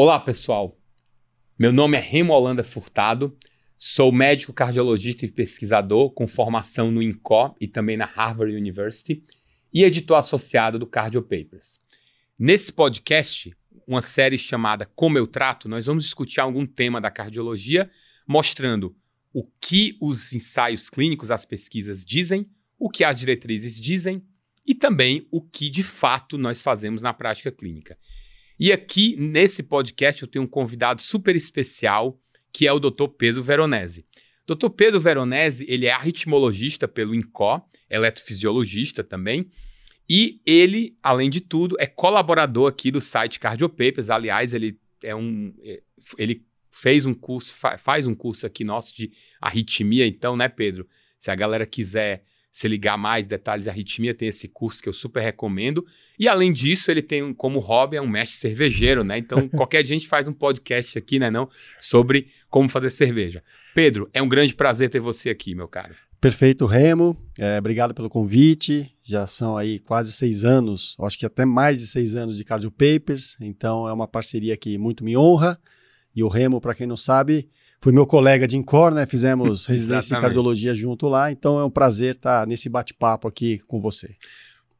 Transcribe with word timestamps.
Olá, 0.00 0.20
pessoal. 0.20 0.80
Meu 1.58 1.72
nome 1.72 1.96
é 1.96 2.00
Remo 2.00 2.32
Holanda 2.32 2.62
Furtado, 2.62 3.36
sou 3.76 4.12
médico 4.12 4.52
cardiologista 4.52 5.26
e 5.26 5.28
pesquisador 5.28 6.12
com 6.12 6.28
formação 6.28 6.88
no 6.92 7.02
INCO 7.02 7.56
e 7.60 7.66
também 7.66 7.96
na 7.96 8.04
Harvard 8.04 8.54
University 8.54 9.24
e 9.74 9.82
editor 9.82 10.16
associado 10.16 10.78
do 10.78 10.86
Cardio 10.86 11.20
Papers. 11.20 11.80
Nesse 12.38 12.72
podcast, 12.72 13.52
uma 13.88 14.00
série 14.00 14.38
chamada 14.38 14.86
Como 14.86 15.18
Eu 15.18 15.26
Trato, 15.26 15.68
nós 15.68 15.86
vamos 15.86 16.04
discutir 16.04 16.38
algum 16.38 16.64
tema 16.64 17.00
da 17.00 17.10
cardiologia, 17.10 17.90
mostrando 18.24 18.94
o 19.34 19.50
que 19.60 19.98
os 20.00 20.32
ensaios 20.32 20.88
clínicos, 20.88 21.28
as 21.28 21.44
pesquisas 21.44 22.04
dizem, 22.04 22.48
o 22.78 22.88
que 22.88 23.02
as 23.02 23.18
diretrizes 23.18 23.80
dizem 23.80 24.24
e 24.64 24.76
também 24.76 25.26
o 25.32 25.42
que 25.42 25.68
de 25.68 25.82
fato 25.82 26.38
nós 26.38 26.62
fazemos 26.62 27.02
na 27.02 27.12
prática 27.12 27.50
clínica. 27.50 27.98
E 28.58 28.72
aqui, 28.72 29.14
nesse 29.16 29.62
podcast, 29.62 30.22
eu 30.22 30.28
tenho 30.28 30.44
um 30.44 30.48
convidado 30.48 31.00
super 31.00 31.36
especial, 31.36 32.20
que 32.52 32.66
é 32.66 32.72
o 32.72 32.80
Dr. 32.80 33.06
Pedro 33.16 33.42
Veronese. 33.42 34.04
Dr. 34.46 34.70
Pedro 34.70 34.98
Veronese, 34.98 35.64
ele 35.68 35.86
é 35.86 35.92
arritmologista 35.92 36.88
pelo 36.88 37.14
INCO, 37.14 37.62
eletrofisiologista 37.88 39.04
também, 39.04 39.48
e 40.08 40.40
ele, 40.46 40.96
além 41.02 41.28
de 41.28 41.40
tudo, 41.40 41.76
é 41.78 41.86
colaborador 41.86 42.68
aqui 42.68 42.90
do 42.90 43.00
site 43.00 43.38
Cardiopapers. 43.38 44.08
Aliás, 44.08 44.54
ele 44.54 44.80
é 45.04 45.14
um 45.14 45.54
é, 45.62 45.82
ele 46.16 46.46
fez 46.72 47.04
um 47.04 47.12
curso, 47.12 47.54
faz 47.78 48.06
um 48.06 48.14
curso 48.14 48.46
aqui 48.46 48.64
nosso 48.64 48.96
de 48.96 49.10
arritmia, 49.40 50.06
então, 50.06 50.36
né, 50.36 50.48
Pedro? 50.48 50.88
Se 51.18 51.30
a 51.30 51.34
galera 51.34 51.66
quiser 51.66 52.24
se 52.58 52.66
ligar 52.66 52.98
mais 52.98 53.24
detalhes 53.24 53.66
de 53.66 53.70
arritmia, 53.70 54.12
tem 54.12 54.26
esse 54.26 54.48
curso 54.48 54.82
que 54.82 54.88
eu 54.88 54.92
super 54.92 55.20
recomendo. 55.20 55.86
E 56.18 56.26
além 56.26 56.52
disso, 56.52 56.90
ele 56.90 57.00
tem 57.00 57.32
como 57.32 57.60
hobby 57.60 57.96
é 57.96 58.02
um 58.02 58.08
mestre 58.08 58.36
cervejeiro, 58.36 59.04
né? 59.04 59.16
Então, 59.16 59.46
qualquer 59.54 59.84
dia 59.84 59.94
a 59.94 59.98
gente 60.00 60.08
faz 60.08 60.26
um 60.26 60.32
podcast 60.32 60.98
aqui, 60.98 61.20
né, 61.20 61.30
não, 61.30 61.48
sobre 61.78 62.26
como 62.50 62.68
fazer 62.68 62.90
cerveja. 62.90 63.44
Pedro, 63.76 64.10
é 64.12 64.20
um 64.20 64.28
grande 64.28 64.56
prazer 64.56 64.90
ter 64.90 64.98
você 64.98 65.30
aqui, 65.30 65.54
meu 65.54 65.68
cara. 65.68 65.94
Perfeito, 66.20 66.66
Remo. 66.66 67.16
É, 67.38 67.60
obrigado 67.60 67.94
pelo 67.94 68.10
convite. 68.10 68.92
Já 69.04 69.24
são 69.24 69.56
aí 69.56 69.78
quase 69.78 70.12
seis 70.12 70.44
anos, 70.44 70.96
acho 70.98 71.16
que 71.16 71.26
até 71.26 71.44
mais 71.44 71.78
de 71.78 71.86
seis 71.86 72.16
anos 72.16 72.36
de 72.36 72.42
Cardio 72.42 72.72
Papers. 72.72 73.36
Então 73.40 73.86
é 73.86 73.92
uma 73.92 74.08
parceria 74.08 74.56
que 74.56 74.76
muito 74.76 75.04
me 75.04 75.16
honra. 75.16 75.56
E 76.12 76.24
o 76.24 76.28
Remo, 76.28 76.60
para 76.60 76.74
quem 76.74 76.88
não 76.88 76.96
sabe, 76.96 77.48
foi 77.80 77.92
meu 77.92 78.06
colega 78.06 78.46
de 78.46 78.56
Incor, 78.56 78.92
né? 78.92 79.06
Fizemos 79.06 79.66
residência 79.68 80.16
em 80.16 80.20
cardiologia 80.20 80.74
junto 80.74 81.08
lá, 81.08 81.30
então 81.30 81.58
é 81.58 81.64
um 81.64 81.70
prazer 81.70 82.16
estar 82.16 82.46
nesse 82.46 82.68
bate-papo 82.68 83.28
aqui 83.28 83.58
com 83.66 83.80
você. 83.80 84.16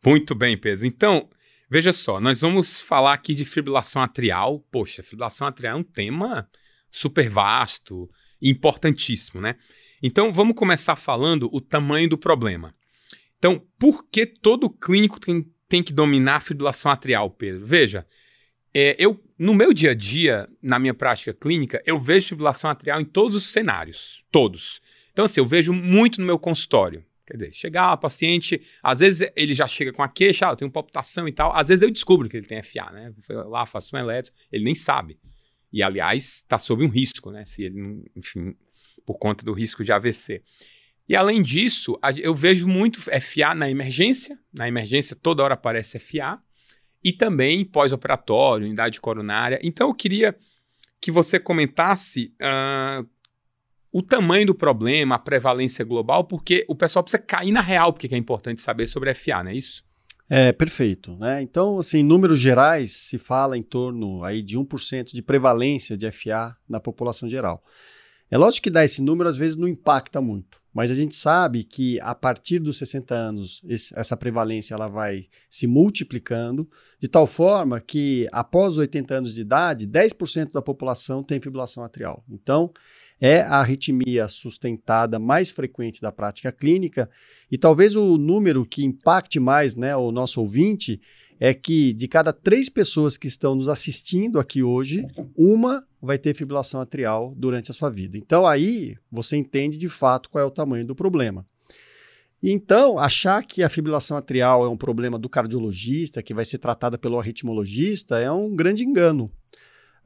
Muito 0.04 0.34
bem, 0.34 0.56
Pedro. 0.56 0.86
Então, 0.86 1.28
veja 1.70 1.92
só, 1.92 2.20
nós 2.20 2.40
vamos 2.40 2.80
falar 2.80 3.12
aqui 3.12 3.34
de 3.34 3.44
fibrilação 3.44 4.02
atrial. 4.02 4.64
Poxa, 4.70 5.02
fibrilação 5.02 5.46
atrial 5.46 5.76
é 5.76 5.80
um 5.80 5.84
tema 5.84 6.48
super 6.90 7.28
vasto 7.28 8.08
e 8.40 8.50
importantíssimo, 8.50 9.40
né? 9.40 9.56
Então, 10.02 10.32
vamos 10.32 10.54
começar 10.54 10.96
falando 10.96 11.48
o 11.52 11.60
tamanho 11.60 12.08
do 12.08 12.16
problema. 12.16 12.74
Então, 13.38 13.64
por 13.78 14.08
que 14.08 14.26
todo 14.26 14.70
clínico 14.70 15.20
tem, 15.20 15.46
tem 15.68 15.82
que 15.82 15.92
dominar 15.92 16.36
a 16.36 16.40
fibrilação 16.40 16.90
atrial, 16.90 17.30
Pedro? 17.30 17.66
Veja, 17.66 18.06
é, 18.74 18.96
eu, 18.98 19.22
no 19.38 19.54
meu 19.54 19.72
dia 19.72 19.92
a 19.92 19.94
dia, 19.94 20.48
na 20.62 20.78
minha 20.78 20.94
prática 20.94 21.32
clínica, 21.32 21.82
eu 21.86 21.98
vejo 21.98 22.28
fibrilação 22.28 22.70
atrial 22.70 23.00
em 23.00 23.04
todos 23.04 23.34
os 23.34 23.52
cenários. 23.52 24.22
Todos. 24.30 24.80
Então, 25.12 25.24
assim, 25.24 25.40
eu 25.40 25.46
vejo 25.46 25.72
muito 25.72 26.20
no 26.20 26.26
meu 26.26 26.38
consultório. 26.38 27.04
Quer 27.26 27.36
dizer, 27.36 27.52
chegar 27.52 27.92
o 27.92 27.98
paciente, 27.98 28.62
às 28.82 29.00
vezes 29.00 29.30
ele 29.36 29.54
já 29.54 29.68
chega 29.68 29.92
com 29.92 30.02
a 30.02 30.08
queixa, 30.08 30.48
ah, 30.48 30.52
eu 30.52 30.56
tenho 30.56 30.70
palpitação 30.70 31.28
e 31.28 31.32
tal. 31.32 31.54
Às 31.54 31.68
vezes 31.68 31.82
eu 31.82 31.90
descubro 31.90 32.28
que 32.28 32.36
ele 32.36 32.46
tem 32.46 32.62
FA, 32.62 32.90
né? 32.90 33.12
Eu 33.28 33.48
lá, 33.48 33.66
faço 33.66 33.94
um 33.94 33.98
eletro, 33.98 34.32
ele 34.50 34.64
nem 34.64 34.74
sabe. 34.74 35.18
E, 35.70 35.82
aliás, 35.82 36.36
está 36.36 36.58
sob 36.58 36.84
um 36.84 36.88
risco, 36.88 37.30
né? 37.30 37.44
Se 37.44 37.64
ele, 37.64 38.02
enfim, 38.16 38.54
por 39.04 39.18
conta 39.18 39.44
do 39.44 39.52
risco 39.52 39.84
de 39.84 39.92
AVC. 39.92 40.42
E 41.06 41.16
além 41.16 41.42
disso, 41.42 41.98
eu 42.16 42.34
vejo 42.34 42.66
muito 42.66 43.00
FA 43.00 43.54
na 43.54 43.70
emergência. 43.70 44.38
Na 44.52 44.66
emergência, 44.68 45.16
toda 45.16 45.42
hora 45.42 45.54
aparece 45.54 45.98
FA 45.98 46.42
e 47.04 47.12
também 47.12 47.64
pós-operatório, 47.64 48.66
unidade 48.66 49.00
coronária. 49.00 49.58
Então 49.62 49.88
eu 49.88 49.94
queria 49.94 50.36
que 51.00 51.10
você 51.10 51.38
comentasse 51.38 52.34
uh, 52.42 53.06
o 53.92 54.02
tamanho 54.02 54.46
do 54.46 54.54
problema, 54.54 55.14
a 55.14 55.18
prevalência 55.18 55.84
global, 55.84 56.24
porque 56.24 56.64
o 56.68 56.74
pessoal 56.74 57.02
precisa 57.02 57.22
cair 57.22 57.52
na 57.52 57.60
real, 57.60 57.92
porque 57.92 58.12
é 58.12 58.18
importante 58.18 58.60
saber 58.60 58.86
sobre 58.86 59.14
FA, 59.14 59.42
não 59.42 59.50
é 59.50 59.54
isso? 59.54 59.84
É, 60.28 60.52
perfeito. 60.52 61.16
Né? 61.16 61.40
Então, 61.40 61.78
assim, 61.78 61.98
em 61.98 62.04
números 62.04 62.38
gerais, 62.38 62.92
se 62.92 63.16
fala 63.16 63.56
em 63.56 63.62
torno 63.62 64.22
aí 64.22 64.42
de 64.42 64.58
1% 64.58 65.12
de 65.12 65.22
prevalência 65.22 65.96
de 65.96 66.10
FA 66.10 66.54
na 66.68 66.78
população 66.78 67.28
geral. 67.28 67.62
É 68.30 68.36
lógico 68.36 68.64
que 68.64 68.70
dar 68.70 68.84
esse 68.84 69.00
número 69.00 69.28
às 69.28 69.36
vezes 69.36 69.56
não 69.56 69.66
impacta 69.66 70.20
muito. 70.20 70.58
Mas 70.72 70.90
a 70.90 70.94
gente 70.94 71.16
sabe 71.16 71.64
que 71.64 71.98
a 72.00 72.14
partir 72.14 72.58
dos 72.58 72.78
60 72.78 73.14
anos, 73.14 73.60
esse, 73.66 73.98
essa 73.98 74.16
prevalência 74.16 74.74
ela 74.74 74.86
vai 74.86 75.26
se 75.48 75.66
multiplicando, 75.66 76.68
de 77.00 77.08
tal 77.08 77.26
forma 77.26 77.80
que 77.80 78.28
após 78.30 78.74
os 78.74 78.78
80 78.78 79.14
anos 79.14 79.34
de 79.34 79.40
idade, 79.40 79.88
10% 79.88 80.52
da 80.52 80.62
população 80.62 81.24
tem 81.24 81.40
fibrilação 81.40 81.82
atrial. 81.82 82.22
Então, 82.30 82.70
é 83.20 83.40
a 83.40 83.56
arritmia 83.56 84.28
sustentada 84.28 85.18
mais 85.18 85.50
frequente 85.50 86.00
da 86.00 86.12
prática 86.12 86.52
clínica, 86.52 87.10
e 87.50 87.58
talvez 87.58 87.96
o 87.96 88.16
número 88.16 88.64
que 88.64 88.84
impacte 88.84 89.40
mais 89.40 89.74
né, 89.74 89.96
o 89.96 90.12
nosso 90.12 90.40
ouvinte 90.40 91.00
é 91.40 91.54
que 91.54 91.92
de 91.92 92.08
cada 92.08 92.32
três 92.32 92.68
pessoas 92.68 93.16
que 93.16 93.28
estão 93.28 93.54
nos 93.54 93.68
assistindo 93.68 94.38
aqui 94.38 94.62
hoje, 94.62 95.06
uma 95.36 95.84
vai 96.00 96.18
ter 96.18 96.34
fibrilação 96.34 96.80
atrial 96.80 97.34
durante 97.36 97.70
a 97.70 97.74
sua 97.74 97.90
vida. 97.90 98.16
Então 98.16 98.46
aí 98.46 98.96
você 99.10 99.36
entende 99.36 99.78
de 99.78 99.88
fato 99.88 100.28
qual 100.30 100.42
é 100.42 100.46
o 100.46 100.50
tamanho 100.50 100.86
do 100.86 100.94
problema. 100.94 101.46
Então, 102.40 103.00
achar 103.00 103.44
que 103.44 103.64
a 103.64 103.68
fibrilação 103.68 104.16
atrial 104.16 104.64
é 104.64 104.68
um 104.68 104.76
problema 104.76 105.18
do 105.18 105.28
cardiologista, 105.28 106.22
que 106.22 106.32
vai 106.32 106.44
ser 106.44 106.58
tratada 106.58 106.96
pelo 106.96 107.18
arritmologista, 107.18 108.18
é 108.20 108.30
um 108.30 108.54
grande 108.54 108.84
engano. 108.84 109.28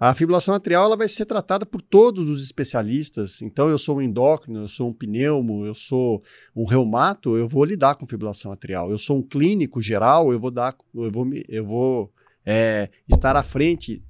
A 0.04 0.14
fibrilação 0.14 0.52
atrial 0.52 0.86
ela 0.86 0.96
vai 0.96 1.08
ser 1.08 1.24
tratada 1.26 1.64
por 1.64 1.80
todos 1.80 2.28
os 2.28 2.42
especialistas. 2.42 3.40
Então, 3.40 3.68
eu 3.68 3.78
sou 3.78 3.98
um 3.98 4.02
endócrino, 4.02 4.62
eu 4.62 4.66
sou 4.66 4.88
um 4.88 4.92
pneumo, 4.92 5.64
eu 5.64 5.76
sou 5.76 6.24
um 6.56 6.64
reumato, 6.64 7.36
eu 7.36 7.46
vou 7.46 7.64
lidar 7.64 7.94
com 7.94 8.04
fibrilação 8.04 8.50
atrial. 8.50 8.91
Eu 8.91 8.98
sou 8.98 9.18
um 9.18 9.22
clínico 9.22 9.80
geral, 9.80 10.32
eu 10.32 10.41
vou 10.41 10.50
dar, 10.50 10.76
eu 10.92 11.12
vou, 11.12 11.30
eu 11.48 11.64
vou 11.64 12.12
é, 12.44 12.91
estar 13.08 13.36
à 13.36 13.44
frente 13.44 14.02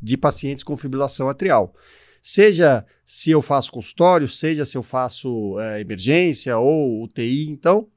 de 0.00 0.16
pacientes 0.16 0.62
com 0.62 0.76
fibrilação 0.76 1.28
atrial. 1.28 1.74
Seja 2.22 2.86
se 3.04 3.32
eu 3.32 3.42
faço 3.42 3.72
consultório, 3.72 4.28
seja 4.28 4.64
se 4.64 4.76
eu 4.78 4.82
faço 4.82 5.58
é, 5.58 5.80
emergência 5.80 6.56
ou 6.56 7.02
UTI, 7.02 7.50
então 7.50 7.88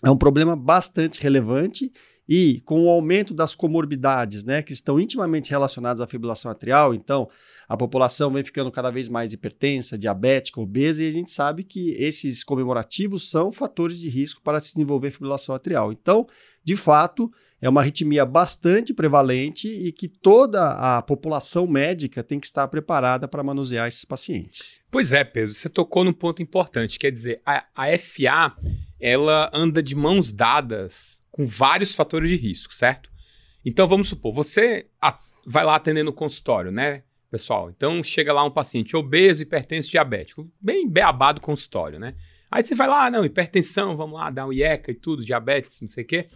é 0.00 0.10
um 0.12 0.16
problema 0.16 0.54
bastante 0.54 1.20
relevante 1.20 1.90
e 2.28 2.62
com 2.64 2.84
o 2.84 2.88
aumento 2.88 3.34
das 3.34 3.54
comorbidades, 3.54 4.44
né, 4.44 4.62
que 4.62 4.72
estão 4.72 4.98
intimamente 4.98 5.50
relacionadas 5.50 6.00
à 6.00 6.06
fibrilação 6.06 6.50
atrial, 6.50 6.94
então 6.94 7.28
a 7.68 7.76
população 7.76 8.30
vem 8.30 8.44
ficando 8.44 8.70
cada 8.70 8.90
vez 8.90 9.08
mais 9.08 9.32
hipertensa, 9.32 9.98
diabética, 9.98 10.60
obesa, 10.60 11.02
e 11.02 11.08
a 11.08 11.12
gente 11.12 11.30
sabe 11.30 11.64
que 11.64 11.90
esses 11.90 12.42
comemorativos 12.42 13.28
são 13.30 13.52
fatores 13.52 13.98
de 13.98 14.08
risco 14.08 14.40
para 14.42 14.60
se 14.60 14.74
desenvolver 14.74 15.10
fibrilação 15.10 15.54
atrial. 15.54 15.92
Então, 15.92 16.26
de 16.62 16.76
fato, 16.76 17.30
é 17.60 17.68
uma 17.68 17.80
arritmia 17.80 18.24
bastante 18.24 18.92
prevalente 18.92 19.68
e 19.68 19.92
que 19.92 20.08
toda 20.08 20.96
a 20.96 21.02
população 21.02 21.66
médica 21.66 22.22
tem 22.22 22.38
que 22.38 22.46
estar 22.46 22.68
preparada 22.68 23.26
para 23.28 23.42
manusear 23.42 23.88
esses 23.88 24.04
pacientes. 24.04 24.80
Pois 24.90 25.12
é, 25.12 25.24
Pedro, 25.24 25.54
você 25.54 25.68
tocou 25.68 26.04
num 26.04 26.12
ponto 26.12 26.42
importante, 26.42 26.98
quer 26.98 27.10
dizer, 27.10 27.40
a, 27.44 27.64
a 27.74 27.98
FA, 27.98 28.54
ela 29.00 29.50
anda 29.52 29.82
de 29.82 29.94
mãos 29.94 30.32
dadas 30.32 31.23
com 31.34 31.44
vários 31.44 31.92
fatores 31.92 32.30
de 32.30 32.36
risco, 32.36 32.72
certo? 32.72 33.10
Então 33.64 33.88
vamos 33.88 34.08
supor, 34.08 34.32
você 34.32 34.86
vai 35.44 35.64
lá 35.64 35.74
atendendo 35.74 36.12
no 36.12 36.12
consultório, 36.12 36.70
né, 36.70 37.02
pessoal? 37.28 37.68
Então 37.70 38.04
chega 38.04 38.32
lá 38.32 38.44
um 38.44 38.52
paciente 38.52 38.96
obeso, 38.96 39.42
hipertenso, 39.42 39.90
diabético, 39.90 40.48
bem 40.60 40.88
beabado 40.88 41.40
consultório, 41.40 41.98
né? 41.98 42.14
Aí 42.48 42.62
você 42.62 42.76
vai 42.76 42.86
lá, 42.86 43.06
ah, 43.06 43.10
não, 43.10 43.24
hipertensão, 43.24 43.96
vamos 43.96 44.14
lá, 44.14 44.30
dar 44.30 44.46
um 44.46 44.52
IECA 44.52 44.92
e 44.92 44.94
tudo, 44.94 45.24
diabetes, 45.24 45.80
não 45.80 45.88
sei 45.88 46.04
o 46.04 46.06
quê. 46.06 46.28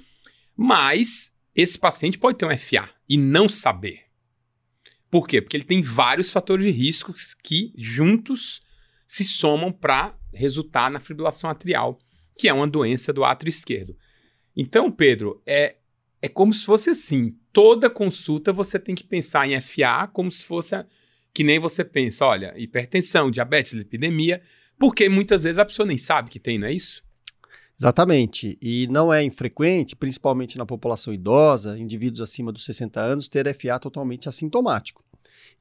Mas 0.57 1.33
esse 1.55 1.79
paciente 1.79 2.19
pode 2.19 2.37
ter 2.37 2.47
um 2.47 2.59
FA 2.59 2.91
e 3.09 3.17
não 3.17 3.49
saber. 3.49 4.01
Por 5.09 5.29
quê? 5.29 5.41
Porque 5.41 5.57
ele 5.57 5.65
tem 5.65 5.81
vários 5.81 6.33
fatores 6.33 6.65
de 6.65 6.73
risco 6.73 7.15
que 7.41 7.73
juntos 7.79 8.63
se 9.07 9.23
somam 9.23 9.71
para 9.71 10.13
resultar 10.35 10.91
na 10.91 10.99
fibrilação 10.99 11.49
atrial, 11.49 12.01
que 12.37 12.49
é 12.49 12.53
uma 12.53 12.67
doença 12.67 13.13
do 13.13 13.25
átrio 13.25 13.49
esquerdo. 13.49 13.97
Então, 14.61 14.91
Pedro, 14.91 15.41
é, 15.47 15.77
é 16.21 16.29
como 16.29 16.53
se 16.53 16.67
fosse 16.67 16.91
assim: 16.91 17.37
toda 17.53 17.89
consulta 17.89 18.53
você 18.53 18.77
tem 18.77 18.93
que 18.93 19.05
pensar 19.05 19.49
em 19.49 19.61
FA 19.61 20.09
como 20.13 20.33
se 20.33 20.45
fosse 20.45 20.75
a, 20.75 20.85
que 21.33 21.45
nem 21.45 21.61
você 21.61 21.85
pensa, 21.85 22.27
olha, 22.27 22.53
hipertensão, 22.57 23.31
diabetes, 23.31 23.73
lipidemia, 23.73 24.43
porque 24.77 25.09
muitas 25.09 25.45
vezes 25.45 25.59
a 25.59 25.65
pessoa 25.65 25.87
nem 25.87 25.97
sabe 25.97 26.29
que 26.29 26.41
tem, 26.41 26.59
não 26.59 26.67
é 26.67 26.73
isso? 26.73 27.05
Exatamente. 27.79 28.59
E 28.61 28.89
não 28.89 29.15
é 29.15 29.23
infrequente, 29.23 29.95
principalmente 29.95 30.59
na 30.59 30.67
população 30.67 31.15
idosa, 31.15 31.79
indivíduos 31.79 32.21
acima 32.21 32.51
dos 32.51 32.65
60 32.65 33.01
anos, 33.01 33.29
ter 33.29 33.47
FA 33.55 33.79
totalmente 33.79 34.29
assintomático. 34.29 35.05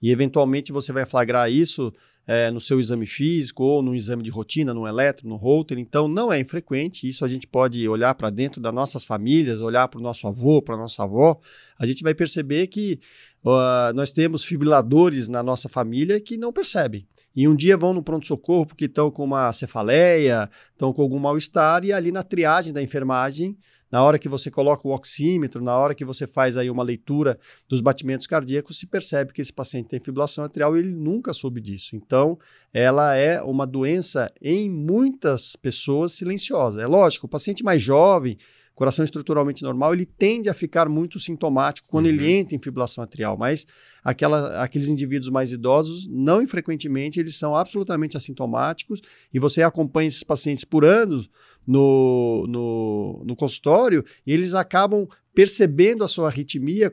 E 0.02 0.12
eventualmente 0.12 0.72
você 0.72 0.92
vai 0.92 1.06
flagrar 1.06 1.52
isso 1.52 1.94
é, 2.28 2.52
no 2.52 2.60
seu 2.60 2.78
exame 2.80 3.08
físico 3.08 3.64
ou 3.64 3.82
no 3.82 3.96
exame 3.96 4.22
de 4.22 4.30
rotina, 4.30 4.74
no 4.74 4.86
eletro, 4.86 5.28
no 5.28 5.38
holter. 5.38 5.80
Então, 5.80 6.10
não 6.10 6.32
é 6.32 6.38
infrequente. 6.38 7.08
Isso 7.08 7.24
a 7.24 7.28
gente 7.28 7.48
pode 7.48 7.88
olhar 7.88 8.14
para 8.16 8.30
dentro 8.30 8.60
das 8.60 8.74
nossas 8.74 9.06
famílias, 9.06 9.62
olhar 9.62 9.88
para 9.88 10.00
o 10.00 10.04
nosso 10.04 10.28
avô, 10.28 10.62
para 10.62 10.76
a 10.76 10.78
nossa 10.78 11.04
avó. 11.04 11.40
A 11.80 11.86
gente 11.86 12.04
vai 12.04 12.14
perceber 12.14 12.68
que 12.68 13.00
uh, 13.46 13.94
nós 13.96 14.12
temos 14.12 14.44
fibriladores 14.44 15.30
na 15.30 15.42
nossa 15.42 15.70
família 15.70 16.20
que 16.20 16.36
não 16.36 16.52
percebem. 16.52 17.08
E 17.34 17.48
um 17.48 17.56
dia 17.56 17.78
vão 17.78 17.94
no 17.94 18.04
pronto-socorro 18.04 18.66
porque 18.66 18.86
estão 18.86 19.10
com 19.10 19.24
uma 19.24 19.54
cefaleia, 19.54 20.50
estão 20.72 20.92
com 20.92 21.02
algum 21.02 21.20
mal-estar, 21.20 21.86
e 21.86 21.94
ali 21.94 22.12
na 22.12 22.24
triagem 22.24 22.74
da 22.74 22.84
enfermagem 22.84 23.58
na 23.92 24.04
hora 24.04 24.20
que 24.20 24.30
você 24.30 24.52
coloca 24.52 24.88
o 24.88 24.94
oxímetro, 24.94 25.64
na 25.64 25.78
hora 25.78 25.96
que 25.96 26.06
você 26.06 26.28
faz 26.28 26.58
aí 26.58 26.70
uma 26.70 26.84
leitura 26.84 27.40
dos 27.70 27.82
batimentos 27.82 28.28
cardíacos, 28.28 28.80
se 28.80 28.88
percebe 28.88 29.34
que 29.34 29.42
esse 29.42 29.54
paciente 29.54 29.90
tem 29.90 30.00
fibrilação 30.00 30.44
atrial 30.44 30.76
e 30.76 30.80
ele 30.80 30.92
nunca 30.92 31.34
soube 31.34 31.62
disso. 31.62 31.96
Então, 31.96 32.38
ela 32.74 33.16
é 33.16 33.42
uma 33.42 33.66
doença 33.66 34.32
em 34.42 34.70
muitas 34.70 35.56
pessoas 35.56 36.14
silenciosa. 36.14 36.82
É 36.82 36.88
lógico, 36.88 37.26
o 37.26 37.30
paciente 37.30 37.64
mais 37.64 37.82
jovem, 37.82 38.38
coração 38.78 39.04
estruturalmente 39.04 39.64
normal, 39.64 39.96
ele 39.96 40.06
tende 40.06 40.50
a 40.50 40.54
ficar 40.54 40.88
muito 40.88 41.20
sintomático 41.20 41.88
quando 41.90 42.06
uhum. 42.06 42.12
ele 42.12 42.32
entra 42.32 42.56
em 42.56 42.62
fibrilação 42.62 43.04
atrial, 43.04 43.36
mas 43.36 43.66
aquela, 44.04 44.62
aqueles 44.62 44.88
indivíduos 44.88 45.32
mais 45.32 45.52
idosos, 45.52 46.08
não 46.08 46.44
infrequentemente, 46.44 47.20
eles 47.20 47.36
são 47.40 47.56
absolutamente 47.56 48.16
assintomáticos 48.16 49.02
e 49.34 49.40
você 49.40 49.64
acompanha 49.64 50.08
esses 50.08 50.22
pacientes 50.22 50.64
por 50.64 50.86
anos 50.86 51.28
no, 51.68 52.46
no, 52.48 53.24
no 53.26 53.36
consultório 53.36 54.04
e 54.26 54.32
eles 54.32 54.54
acabam 54.54 55.06
percebendo 55.36 56.04
a 56.04 56.08
sua 56.08 56.30
arritmia 56.30 56.92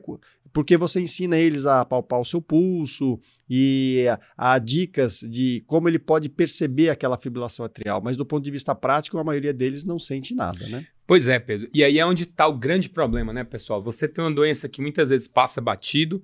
porque 0.51 0.77
você 0.77 1.01
ensina 1.01 1.37
eles 1.37 1.65
a 1.65 1.83
palpar 1.83 2.21
o 2.21 2.25
seu 2.25 2.41
pulso 2.41 3.19
e 3.49 4.05
a, 4.37 4.53
a, 4.53 4.59
dicas 4.59 5.19
de 5.19 5.63
como 5.67 5.89
ele 5.89 5.99
pode 5.99 6.29
perceber 6.29 6.89
aquela 6.89 7.17
fibrilação 7.17 7.65
atrial, 7.65 8.01
mas 8.01 8.15
do 8.15 8.25
ponto 8.25 8.43
de 8.43 8.51
vista 8.51 8.73
prático, 8.73 9.17
a 9.17 9.23
maioria 9.23 9.53
deles 9.53 9.83
não 9.83 9.99
sente 9.99 10.33
nada, 10.33 10.67
né? 10.67 10.85
Pois 11.07 11.27
é, 11.27 11.39
Pedro. 11.39 11.69
E 11.73 11.83
aí 11.83 11.99
é 11.99 12.05
onde 12.05 12.23
está 12.23 12.47
o 12.47 12.57
grande 12.57 12.89
problema, 12.89 13.33
né, 13.33 13.43
pessoal? 13.43 13.81
Você 13.83 14.07
tem 14.07 14.23
uma 14.23 14.33
doença 14.33 14.69
que 14.69 14.81
muitas 14.81 15.09
vezes 15.09 15.27
passa 15.27 15.59
batido, 15.59 16.23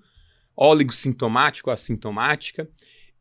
sintomático 0.91 1.69
ou 1.69 1.73
assintomática, 1.73 2.69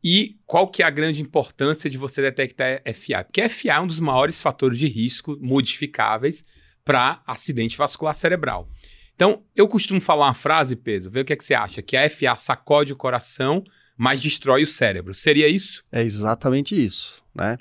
e 0.03 0.37
qual 0.45 0.67
que 0.67 0.81
é 0.81 0.85
a 0.85 0.89
grande 0.89 1.21
importância 1.21 1.89
de 1.89 1.97
você 1.97 2.21
detectar 2.21 2.81
FA? 2.93 3.23
Porque 3.23 3.47
FA 3.47 3.73
é 3.73 3.79
um 3.79 3.87
dos 3.87 3.99
maiores 3.99 4.41
fatores 4.41 4.77
de 4.77 4.87
risco 4.87 5.37
modificáveis 5.39 6.43
para 6.83 7.21
acidente 7.27 7.77
vascular 7.77 8.15
cerebral. 8.15 8.67
Então, 9.15 9.43
eu 9.55 9.67
costumo 9.67 10.01
falar 10.01 10.27
uma 10.27 10.33
frase, 10.33 10.75
Pedro, 10.75 11.11
vê 11.11 11.21
o 11.21 11.25
que, 11.25 11.33
é 11.33 11.35
que 11.35 11.45
você 11.45 11.53
acha, 11.53 11.81
que 11.81 11.95
a 11.95 12.09
FA 12.09 12.35
sacode 12.35 12.91
o 12.91 12.95
coração, 12.95 13.63
mas 13.95 14.21
destrói 14.21 14.63
o 14.63 14.67
cérebro. 14.67 15.13
Seria 15.13 15.47
isso? 15.47 15.83
É 15.91 16.01
exatamente 16.01 16.73
isso, 16.73 17.23
né? 17.35 17.57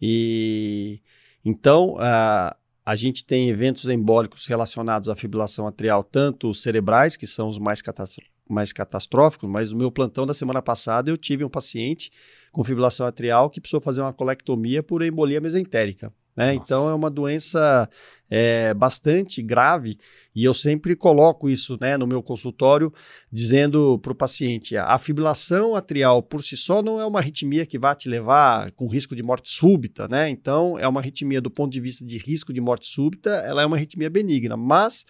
E 0.00 1.00
então, 1.44 1.94
uh, 1.94 2.54
a 2.86 2.94
gente 2.94 3.24
tem 3.24 3.48
eventos 3.48 3.88
embólicos 3.88 4.46
relacionados 4.46 5.08
à 5.08 5.16
fibrilação 5.16 5.66
atrial, 5.66 6.04
tanto 6.04 6.54
cerebrais, 6.54 7.16
que 7.16 7.26
são 7.26 7.48
os 7.48 7.58
mais, 7.58 7.82
mais 8.52 8.72
catastróficos, 8.72 9.48
mas 9.48 9.70
no 9.70 9.78
meu 9.78 9.90
plantão 9.90 10.26
da 10.26 10.34
semana 10.34 10.60
passada 10.60 11.10
eu 11.10 11.16
tive 11.16 11.44
um 11.44 11.48
paciente 11.48 12.10
com 12.52 12.64
fibrilação 12.64 13.06
atrial 13.06 13.48
que 13.48 13.60
precisou 13.60 13.80
fazer 13.80 14.00
uma 14.00 14.12
colectomia 14.12 14.82
por 14.82 15.02
embolia 15.02 15.40
mesentérica. 15.40 16.12
Né? 16.36 16.54
Então 16.54 16.88
é 16.88 16.94
uma 16.94 17.10
doença 17.10 17.88
é, 18.30 18.72
bastante 18.72 19.42
grave 19.42 19.98
e 20.34 20.44
eu 20.44 20.54
sempre 20.54 20.94
coloco 20.94 21.50
isso 21.50 21.76
né, 21.80 21.98
no 21.98 22.06
meu 22.06 22.22
consultório, 22.22 22.92
dizendo 23.30 23.98
para 23.98 24.12
o 24.12 24.14
paciente: 24.14 24.76
a 24.76 24.96
fibrilação 24.98 25.74
atrial 25.74 26.22
por 26.22 26.42
si 26.42 26.56
só 26.56 26.82
não 26.82 27.00
é 27.00 27.04
uma 27.04 27.18
arritmia 27.18 27.66
que 27.66 27.78
vai 27.78 27.94
te 27.96 28.08
levar 28.08 28.70
com 28.72 28.86
risco 28.86 29.16
de 29.16 29.22
morte 29.22 29.50
súbita, 29.50 30.06
né? 30.06 30.30
Então 30.30 30.78
é 30.78 30.86
uma 30.86 31.00
arritmia 31.00 31.40
do 31.40 31.50
ponto 31.50 31.72
de 31.72 31.80
vista 31.80 32.04
de 32.06 32.16
risco 32.16 32.52
de 32.52 32.60
morte 32.60 32.86
súbita, 32.86 33.30
ela 33.30 33.62
é 33.62 33.66
uma 33.66 33.76
arritmia 33.76 34.08
benigna, 34.08 34.56
mas 34.56 35.04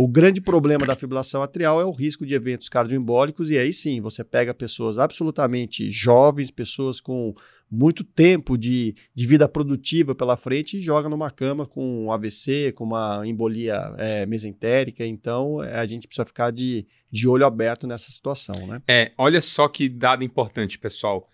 o 0.00 0.06
grande 0.06 0.40
problema 0.40 0.86
da 0.86 0.94
fibrilação 0.94 1.42
atrial 1.42 1.80
é 1.80 1.84
o 1.84 1.90
risco 1.90 2.24
de 2.24 2.32
eventos 2.32 2.68
cardioembólicos, 2.68 3.50
e 3.50 3.58
aí 3.58 3.72
sim, 3.72 4.00
você 4.00 4.22
pega 4.22 4.54
pessoas 4.54 4.96
absolutamente 4.96 5.90
jovens, 5.90 6.52
pessoas 6.52 7.00
com 7.00 7.34
muito 7.68 8.04
tempo 8.04 8.56
de, 8.56 8.94
de 9.12 9.26
vida 9.26 9.48
produtiva 9.48 10.14
pela 10.14 10.36
frente 10.36 10.76
e 10.76 10.80
joga 10.80 11.08
numa 11.08 11.32
cama 11.32 11.66
com 11.66 12.04
um 12.04 12.12
AVC, 12.12 12.70
com 12.76 12.84
uma 12.84 13.26
embolia 13.26 13.92
é, 13.98 14.24
mesentérica. 14.24 15.04
Então, 15.04 15.58
a 15.58 15.84
gente 15.84 16.06
precisa 16.06 16.24
ficar 16.24 16.52
de, 16.52 16.86
de 17.10 17.26
olho 17.26 17.44
aberto 17.44 17.84
nessa 17.84 18.12
situação, 18.12 18.68
né? 18.68 18.80
É, 18.86 19.10
olha 19.18 19.40
só 19.40 19.66
que 19.66 19.88
dado 19.88 20.22
importante, 20.22 20.78
pessoal. 20.78 21.28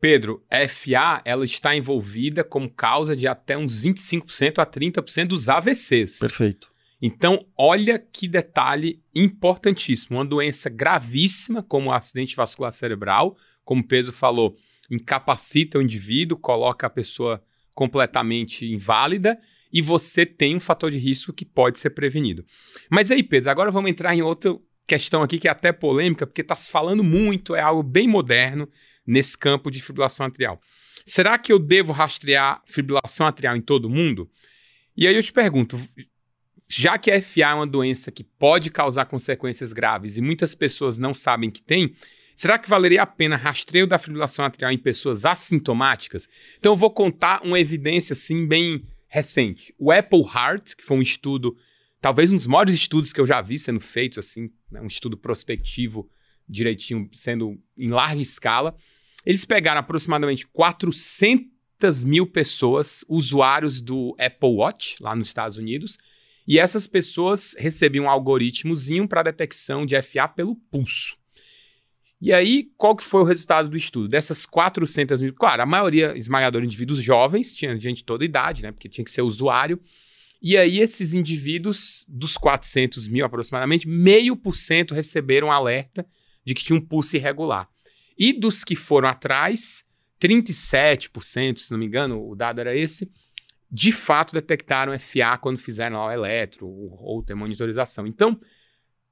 Pedro, 0.00 0.44
a 0.48 0.68
FA 0.68 1.22
ela 1.24 1.44
está 1.44 1.74
envolvida 1.74 2.44
como 2.44 2.70
causa 2.70 3.16
de 3.16 3.26
até 3.26 3.58
uns 3.58 3.82
25% 3.82 4.60
a 4.60 4.64
30% 4.64 5.26
dos 5.26 5.48
AVCs. 5.48 6.20
Perfeito. 6.20 6.75
Então, 7.00 7.46
olha 7.56 7.98
que 7.98 8.26
detalhe 8.26 9.02
importantíssimo. 9.14 10.16
Uma 10.16 10.24
doença 10.24 10.70
gravíssima, 10.70 11.62
como 11.62 11.90
o 11.90 11.92
acidente 11.92 12.34
vascular 12.34 12.72
cerebral, 12.72 13.36
como 13.64 13.82
o 13.82 13.86
Pedro 13.86 14.12
falou, 14.12 14.56
incapacita 14.90 15.78
o 15.78 15.82
indivíduo, 15.82 16.38
coloca 16.38 16.86
a 16.86 16.90
pessoa 16.90 17.42
completamente 17.74 18.66
inválida 18.72 19.38
e 19.72 19.82
você 19.82 20.24
tem 20.24 20.56
um 20.56 20.60
fator 20.60 20.90
de 20.90 20.98
risco 20.98 21.32
que 21.32 21.44
pode 21.44 21.78
ser 21.78 21.90
prevenido. 21.90 22.44
Mas 22.90 23.10
aí, 23.10 23.22
Pedro, 23.22 23.50
agora 23.50 23.70
vamos 23.70 23.90
entrar 23.90 24.14
em 24.14 24.22
outra 24.22 24.56
questão 24.86 25.22
aqui 25.22 25.38
que 25.38 25.48
é 25.48 25.50
até 25.50 25.72
polêmica, 25.72 26.26
porque 26.26 26.40
está 26.40 26.54
se 26.54 26.70
falando 26.70 27.04
muito, 27.04 27.54
é 27.54 27.60
algo 27.60 27.82
bem 27.82 28.08
moderno 28.08 28.68
nesse 29.06 29.36
campo 29.36 29.70
de 29.70 29.82
fibrilação 29.82 30.24
atrial. 30.24 30.58
Será 31.04 31.38
que 31.38 31.52
eu 31.52 31.58
devo 31.58 31.92
rastrear 31.92 32.62
fibrilação 32.66 33.26
atrial 33.26 33.56
em 33.56 33.60
todo 33.60 33.90
mundo? 33.90 34.30
E 34.96 35.06
aí 35.06 35.14
eu 35.14 35.22
te 35.22 35.32
pergunto, 35.32 35.78
já 36.68 36.98
que 36.98 37.10
a 37.10 37.22
FA 37.22 37.42
é 37.42 37.54
uma 37.54 37.66
doença 37.66 38.10
que 38.10 38.24
pode 38.24 38.70
causar 38.70 39.06
consequências 39.06 39.72
graves 39.72 40.16
e 40.16 40.20
muitas 40.20 40.54
pessoas 40.54 40.98
não 40.98 41.14
sabem 41.14 41.50
que 41.50 41.62
tem, 41.62 41.94
será 42.34 42.58
que 42.58 42.68
valeria 42.68 43.02
a 43.02 43.06
pena 43.06 43.36
rastreio 43.36 43.86
da 43.86 43.98
fibrilação 43.98 44.44
atrial 44.44 44.72
em 44.72 44.78
pessoas 44.78 45.24
assintomáticas? 45.24 46.28
Então 46.58 46.72
eu 46.72 46.76
vou 46.76 46.90
contar 46.90 47.40
uma 47.44 47.60
evidência 47.60 48.14
assim 48.14 48.46
bem 48.46 48.82
recente. 49.08 49.72
O 49.78 49.92
Apple 49.92 50.22
Heart, 50.22 50.74
que 50.74 50.84
foi 50.84 50.96
um 50.96 51.02
estudo, 51.02 51.56
talvez 52.00 52.32
um 52.32 52.36
dos 52.36 52.46
maiores 52.46 52.74
estudos 52.74 53.12
que 53.12 53.20
eu 53.20 53.26
já 53.26 53.40
vi 53.40 53.58
sendo 53.58 53.80
feito 53.80 54.18
assim, 54.18 54.50
né, 54.70 54.80
um 54.80 54.86
estudo 54.86 55.16
prospectivo 55.16 56.10
direitinho, 56.48 57.08
sendo 57.12 57.58
em 57.76 57.88
larga 57.88 58.20
escala, 58.20 58.76
eles 59.24 59.44
pegaram 59.44 59.80
aproximadamente 59.80 60.46
400 60.48 62.04
mil 62.04 62.26
pessoas, 62.26 63.04
usuários 63.08 63.80
do 63.80 64.16
Apple 64.18 64.50
Watch, 64.50 64.96
lá 65.00 65.14
nos 65.14 65.28
Estados 65.28 65.56
Unidos, 65.56 65.98
e 66.46 66.58
essas 66.58 66.86
pessoas 66.86 67.54
recebiam 67.58 68.04
um 68.04 68.10
algoritmozinho 68.10 69.08
para 69.08 69.22
detecção 69.22 69.84
de 69.84 70.00
FA 70.00 70.28
pelo 70.28 70.54
pulso. 70.54 71.16
E 72.20 72.32
aí, 72.32 72.70
qual 72.78 72.96
que 72.96 73.04
foi 73.04 73.20
o 73.20 73.24
resultado 73.24 73.68
do 73.68 73.76
estudo? 73.76 74.08
Dessas 74.08 74.46
400 74.46 75.20
mil, 75.20 75.34
claro, 75.34 75.62
a 75.62 75.66
maioria 75.66 76.16
esmagadora 76.16 76.64
indivíduos 76.64 77.02
jovens, 77.02 77.52
tinha 77.52 77.78
gente 77.78 77.98
de 77.98 78.04
toda 78.04 78.24
idade, 78.24 78.62
né? 78.62 78.72
Porque 78.72 78.88
tinha 78.88 79.04
que 79.04 79.10
ser 79.10 79.22
usuário. 79.22 79.78
E 80.40 80.56
aí, 80.56 80.80
esses 80.80 81.12
indivíduos, 81.12 82.04
dos 82.08 82.36
400 82.36 83.06
mil 83.08 83.24
aproximadamente, 83.24 83.86
meio 83.86 84.34
por 84.34 84.56
cento 84.56 84.94
receberam 84.94 85.52
alerta 85.52 86.06
de 86.44 86.54
que 86.54 86.64
tinha 86.64 86.78
um 86.78 86.80
pulso 86.80 87.16
irregular. 87.16 87.68
E 88.18 88.32
dos 88.32 88.64
que 88.64 88.76
foram 88.76 89.08
atrás, 89.08 89.84
37%, 90.20 91.58
se 91.58 91.70
não 91.70 91.78
me 91.78 91.86
engano, 91.86 92.26
o 92.26 92.34
dado 92.34 92.60
era 92.60 92.74
esse, 92.74 93.10
de 93.76 93.92
fato 93.92 94.32
detectaram 94.32 94.98
FA 94.98 95.36
quando 95.38 95.58
fizeram 95.58 95.98
lá 95.98 96.06
o 96.06 96.10
eletro 96.10 96.66
ou 96.66 97.22
ter 97.22 97.34
monitorização. 97.34 98.06
Então, 98.06 98.40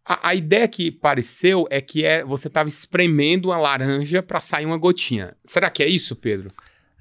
a, 0.03 0.31
a, 0.31 0.35
ideia 0.35 0.67
que 0.67 0.91
pareceu 0.91 1.67
é 1.71 1.83
que 1.83 2.03
é, 2.03 2.25
você 2.25 2.49
estava 2.49 2.67
espremendo 2.67 3.51
uma 3.51 3.59
laranja 3.59 4.23
para 4.23 4.41
sair 4.41 4.65
uma 4.65 4.79
gotinha. 4.79 5.37
Será 5.45 5.69
que 5.69 5.83
é 5.83 5.87
isso, 5.87 6.17
Pedro? 6.17 6.51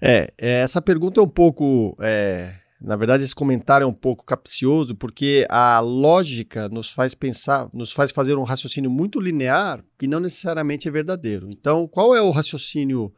É, 0.01 0.33
é 0.37 0.59
essa 0.59 0.81
pergunta 0.81 1.21
é 1.21 1.23
um 1.23 1.29
pouco. 1.29 1.95
É, 2.01 2.53
na 2.81 2.97
verdade, 2.97 3.23
esse 3.23 3.33
comentário 3.33 3.85
é 3.85 3.87
um 3.87 3.93
pouco 3.93 4.25
capcioso, 4.25 4.93
porque 4.93 5.47
a 5.49 5.79
lógica 5.79 6.67
nos 6.67 6.91
faz 6.91 7.15
pensar, 7.15 7.69
nos 7.73 7.93
faz 7.93 8.11
fazer 8.11 8.35
um 8.35 8.43
raciocínio 8.43 8.91
muito 8.91 9.21
linear 9.21 9.81
que 9.97 10.05
não 10.05 10.19
necessariamente 10.19 10.85
é 10.85 10.91
verdadeiro. 10.91 11.47
Então, 11.49 11.87
qual 11.87 12.13
é 12.13 12.21
o 12.21 12.29
raciocínio? 12.29 13.13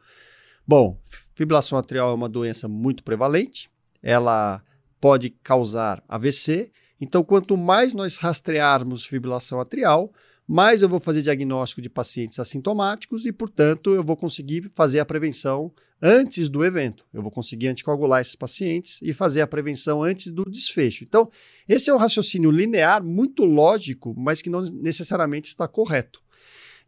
Bom, 0.64 1.00
fibrilação 1.34 1.76
atrial 1.76 2.12
é 2.12 2.14
uma 2.14 2.28
doença 2.28 2.68
muito 2.68 3.02
prevalente, 3.02 3.68
ela 4.02 4.62
pode 5.00 5.30
causar 5.30 6.02
AVC. 6.08 6.70
Então, 7.00 7.22
quanto 7.22 7.56
mais 7.56 7.92
nós 7.92 8.16
rastrearmos 8.16 9.06
fibrilação 9.06 9.60
atrial, 9.60 10.12
mais 10.46 10.80
eu 10.80 10.88
vou 10.88 11.00
fazer 11.00 11.22
diagnóstico 11.22 11.82
de 11.82 11.90
pacientes 11.90 12.38
assintomáticos 12.38 13.26
e, 13.26 13.32
portanto, 13.32 13.94
eu 13.94 14.04
vou 14.04 14.16
conseguir 14.16 14.70
fazer 14.74 15.00
a 15.00 15.04
prevenção 15.04 15.72
antes 16.00 16.48
do 16.48 16.64
evento. 16.64 17.04
Eu 17.12 17.22
vou 17.22 17.30
conseguir 17.30 17.68
anticoagular 17.68 18.20
esses 18.20 18.36
pacientes 18.36 19.00
e 19.02 19.12
fazer 19.12 19.40
a 19.40 19.46
prevenção 19.46 20.02
antes 20.02 20.30
do 20.30 20.44
desfecho. 20.44 21.04
Então, 21.04 21.30
esse 21.68 21.90
é 21.90 21.94
um 21.94 21.98
raciocínio 21.98 22.50
linear 22.50 23.02
muito 23.02 23.44
lógico, 23.44 24.14
mas 24.16 24.40
que 24.40 24.50
não 24.50 24.62
necessariamente 24.62 25.48
está 25.48 25.66
correto. 25.66 26.20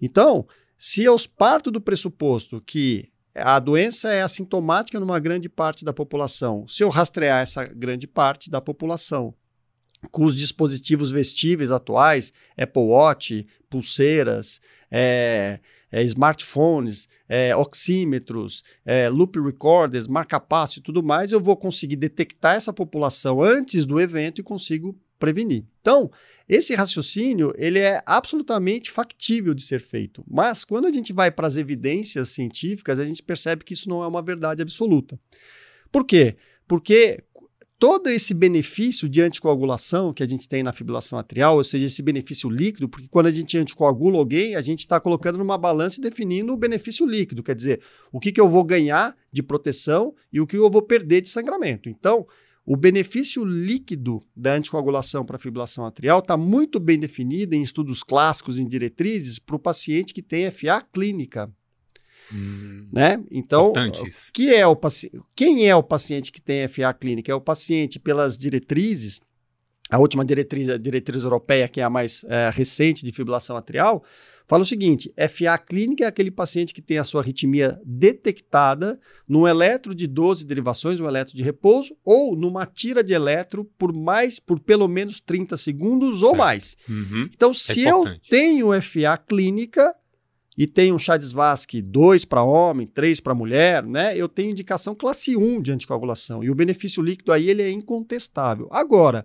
Então, 0.00 0.46
Se 0.80 1.02
eu 1.02 1.16
parto 1.36 1.72
do 1.72 1.80
pressuposto 1.80 2.62
que 2.64 3.10
a 3.42 3.58
doença 3.58 4.12
é 4.12 4.22
assintomática 4.22 4.98
numa 5.00 5.18
grande 5.18 5.48
parte 5.48 5.84
da 5.84 5.92
população, 5.92 6.66
se 6.68 6.82
eu 6.82 6.88
rastrear 6.88 7.42
essa 7.42 7.64
grande 7.64 8.06
parte 8.06 8.50
da 8.50 8.60
população 8.60 9.34
com 10.10 10.24
os 10.24 10.34
dispositivos 10.36 11.10
vestíveis 11.10 11.70
atuais, 11.70 12.32
Apple 12.56 12.82
Watch, 12.82 13.46
pulseiras, 13.68 14.60
é, 14.90 15.60
é, 15.90 16.02
smartphones, 16.04 17.08
é, 17.28 17.54
oxímetros, 17.56 18.62
é, 18.84 19.08
loop 19.08 19.40
recorders, 19.40 20.06
marca-passo 20.06 20.78
e 20.78 20.82
tudo 20.82 21.02
mais, 21.02 21.32
eu 21.32 21.40
vou 21.40 21.56
conseguir 21.56 21.96
detectar 21.96 22.54
essa 22.54 22.72
população 22.72 23.42
antes 23.42 23.84
do 23.84 24.00
evento 24.00 24.40
e 24.40 24.44
consigo 24.44 24.98
prevenir. 25.18 25.64
Então, 25.80 26.10
esse 26.48 26.74
raciocínio 26.74 27.52
ele 27.56 27.78
é 27.78 28.02
absolutamente 28.06 28.90
factível 28.90 29.54
de 29.54 29.62
ser 29.62 29.80
feito, 29.80 30.24
mas 30.28 30.64
quando 30.64 30.86
a 30.86 30.90
gente 30.90 31.12
vai 31.12 31.30
para 31.30 31.46
as 31.46 31.56
evidências 31.56 32.28
científicas, 32.30 32.98
a 32.98 33.04
gente 33.04 33.22
percebe 33.22 33.64
que 33.64 33.74
isso 33.74 33.88
não 33.88 34.02
é 34.02 34.06
uma 34.06 34.22
verdade 34.22 34.62
absoluta. 34.62 35.18
Por 35.90 36.04
quê? 36.04 36.36
Porque 36.66 37.24
todo 37.78 38.08
esse 38.08 38.34
benefício 38.34 39.08
de 39.08 39.22
anticoagulação 39.22 40.12
que 40.12 40.22
a 40.22 40.26
gente 40.26 40.48
tem 40.48 40.62
na 40.62 40.72
fibrilação 40.72 41.18
atrial, 41.18 41.56
ou 41.56 41.64
seja, 41.64 41.86
esse 41.86 42.02
benefício 42.02 42.50
líquido, 42.50 42.88
porque 42.88 43.08
quando 43.08 43.26
a 43.26 43.30
gente 43.30 43.56
anticoagula 43.56 44.18
alguém, 44.18 44.56
a 44.56 44.60
gente 44.60 44.80
está 44.80 44.98
colocando 44.98 45.38
numa 45.38 45.56
balança 45.56 46.00
e 46.00 46.02
definindo 46.02 46.52
o 46.52 46.56
benefício 46.56 47.06
líquido, 47.06 47.42
quer 47.42 47.54
dizer, 47.54 47.80
o 48.10 48.18
que, 48.18 48.32
que 48.32 48.40
eu 48.40 48.48
vou 48.48 48.64
ganhar 48.64 49.16
de 49.32 49.42
proteção 49.42 50.14
e 50.32 50.40
o 50.40 50.46
que 50.46 50.56
eu 50.56 50.68
vou 50.68 50.82
perder 50.82 51.20
de 51.20 51.28
sangramento. 51.28 51.88
Então, 51.88 52.26
o 52.70 52.76
benefício 52.76 53.46
líquido 53.46 54.22
da 54.36 54.52
anticoagulação 54.52 55.24
para 55.24 55.36
a 55.36 55.38
fibrilação 55.38 55.86
atrial 55.86 56.18
está 56.18 56.36
muito 56.36 56.78
bem 56.78 56.98
definido 56.98 57.54
em 57.54 57.62
estudos 57.62 58.02
clássicos, 58.02 58.58
em 58.58 58.68
diretrizes, 58.68 59.38
para 59.38 59.56
o 59.56 59.58
paciente 59.58 60.12
que 60.12 60.20
tem 60.20 60.50
FA 60.50 60.82
clínica. 60.82 61.50
Hum, 62.30 62.86
né? 62.92 63.24
Então, 63.30 63.72
que 64.34 64.54
é 64.54 64.66
o 64.66 64.78
quem 65.34 65.66
é 65.66 65.74
o 65.74 65.82
paciente 65.82 66.30
que 66.30 66.42
tem 66.42 66.68
FA 66.68 66.92
clínica? 66.92 67.32
É 67.32 67.34
o 67.34 67.40
paciente 67.40 67.98
pelas 67.98 68.36
diretrizes, 68.36 69.18
a 69.90 69.98
última 69.98 70.24
diretriz, 70.24 70.68
a 70.68 70.76
diretriz 70.76 71.24
europeia, 71.24 71.68
que 71.68 71.80
é 71.80 71.84
a 71.84 71.90
mais 71.90 72.24
é, 72.24 72.50
recente 72.52 73.04
de 73.04 73.12
fibrilação 73.12 73.56
atrial, 73.56 74.04
fala 74.46 74.62
o 74.62 74.66
seguinte: 74.66 75.12
FA 75.30 75.56
clínica 75.58 76.04
é 76.04 76.06
aquele 76.06 76.30
paciente 76.30 76.74
que 76.74 76.82
tem 76.82 76.98
a 76.98 77.04
sua 77.04 77.22
arritmia 77.22 77.80
detectada 77.84 78.98
no 79.26 79.48
eletro 79.48 79.94
de 79.94 80.06
12 80.06 80.44
derivações, 80.46 81.00
um 81.00 81.08
eletro 81.08 81.34
de 81.34 81.42
repouso, 81.42 81.96
ou 82.04 82.36
numa 82.36 82.66
tira 82.66 83.02
de 83.02 83.12
eletro 83.12 83.64
por 83.78 83.92
mais, 83.92 84.38
por 84.38 84.60
pelo 84.60 84.88
menos 84.88 85.20
30 85.20 85.56
segundos 85.56 86.20
certo. 86.20 86.26
ou 86.26 86.36
mais. 86.36 86.76
Uhum. 86.88 87.28
Então, 87.34 87.54
se 87.54 87.86
é 87.86 87.90
eu 87.90 88.04
tenho 88.28 88.68
FA 88.82 89.16
clínica, 89.16 89.94
e 90.58 90.66
tem 90.66 90.92
um 90.92 90.98
chá 90.98 91.16
de 91.16 91.24
Svasc 91.24 91.80
2 91.80 92.24
para 92.24 92.42
homem, 92.42 92.84
3 92.84 93.20
para 93.20 93.32
mulher, 93.32 93.84
né? 93.84 94.16
Eu 94.16 94.28
tenho 94.28 94.50
indicação 94.50 94.92
classe 94.92 95.36
1 95.36 95.62
de 95.62 95.70
anticoagulação 95.70 96.42
e 96.42 96.50
o 96.50 96.54
benefício 96.54 97.00
líquido 97.00 97.32
aí 97.32 97.48
ele 97.48 97.62
é 97.62 97.70
incontestável. 97.70 98.66
Agora, 98.72 99.24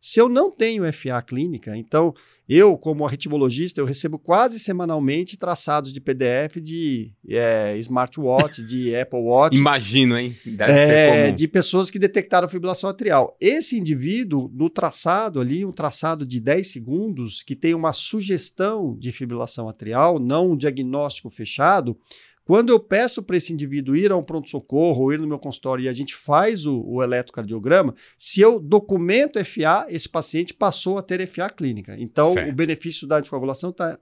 se 0.00 0.20
eu 0.20 0.28
não 0.28 0.50
tenho 0.50 0.90
FA 0.92 1.20
clínica, 1.20 1.76
então 1.76 2.14
eu, 2.48 2.76
como 2.76 3.06
arritmologista, 3.06 3.80
eu 3.80 3.84
recebo 3.84 4.18
quase 4.18 4.58
semanalmente 4.58 5.36
traçados 5.36 5.92
de 5.92 6.00
PDF 6.00 6.56
de 6.60 7.12
é, 7.28 7.76
smartwatch, 7.78 8.64
de 8.64 8.92
Apple 8.96 9.20
Watch. 9.20 9.56
Imagino, 9.56 10.18
hein? 10.18 10.34
Deve 10.44 10.72
é, 10.72 10.86
ser 10.86 11.10
comum. 11.12 11.36
De 11.36 11.46
pessoas 11.46 11.92
que 11.92 11.98
detectaram 11.98 12.48
fibrilação 12.48 12.90
atrial. 12.90 13.36
Esse 13.40 13.78
indivíduo, 13.78 14.50
no 14.52 14.68
traçado 14.68 15.38
ali, 15.38 15.64
um 15.64 15.70
traçado 15.70 16.26
de 16.26 16.40
10 16.40 16.72
segundos, 16.72 17.40
que 17.40 17.54
tem 17.54 17.72
uma 17.72 17.92
sugestão 17.92 18.96
de 18.98 19.12
fibrilação 19.12 19.68
atrial, 19.68 20.18
não 20.18 20.50
um 20.50 20.56
diagnóstico 20.56 21.30
fechado, 21.30 21.96
quando 22.50 22.70
eu 22.70 22.80
peço 22.80 23.22
para 23.22 23.36
esse 23.36 23.52
indivíduo 23.52 23.94
ir 23.94 24.10
a 24.10 24.16
um 24.16 24.24
pronto-socorro 24.24 25.04
ou 25.04 25.12
ir 25.12 25.20
no 25.20 25.26
meu 25.28 25.38
consultório 25.38 25.84
e 25.84 25.88
a 25.88 25.92
gente 25.92 26.16
faz 26.16 26.66
o, 26.66 26.82
o 26.84 27.00
eletrocardiograma, 27.00 27.94
se 28.18 28.40
eu 28.40 28.58
documento 28.58 29.38
FA, 29.44 29.86
esse 29.88 30.08
paciente 30.08 30.52
passou 30.52 30.98
a 30.98 31.02
ter 31.02 31.24
FA 31.28 31.48
clínica. 31.48 31.94
Então, 31.96 32.32
certo. 32.32 32.50
o 32.50 32.52
benefício 32.52 33.06
da 33.06 33.18
anticoagulação 33.18 33.70
está 33.70 33.96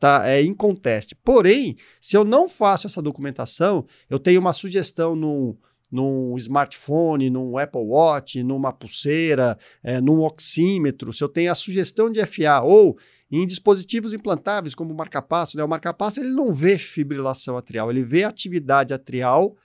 tá, 0.00 0.28
é 0.28 0.42
inconteste. 0.42 1.14
Porém, 1.14 1.76
se 2.00 2.16
eu 2.16 2.24
não 2.24 2.48
faço 2.48 2.88
essa 2.88 3.00
documentação, 3.00 3.86
eu 4.10 4.18
tenho 4.18 4.40
uma 4.40 4.52
sugestão 4.52 5.14
no 5.14 5.56
num 5.88 6.34
smartphone, 6.38 7.30
num 7.30 7.56
Apple 7.58 7.82
Watch, 7.82 8.42
numa 8.42 8.72
pulseira, 8.72 9.56
é, 9.84 10.00
num 10.00 10.22
oxímetro, 10.22 11.12
se 11.12 11.22
eu 11.22 11.28
tenho 11.28 11.52
a 11.52 11.54
sugestão 11.54 12.10
de 12.10 12.24
FA 12.24 12.62
ou 12.64 12.96
em 13.40 13.46
dispositivos 13.46 14.12
implantáveis, 14.12 14.74
como 14.74 14.92
o 14.92 14.96
marcapasso, 14.96 15.56
né? 15.56 15.64
o 15.64 15.68
marcapasso 15.68 16.20
ele 16.20 16.28
não 16.28 16.52
vê 16.52 16.76
fibrilação 16.76 17.56
atrial, 17.56 17.90
ele 17.90 18.04
vê 18.04 18.24
atividade 18.24 18.92
atrial 18.92 19.56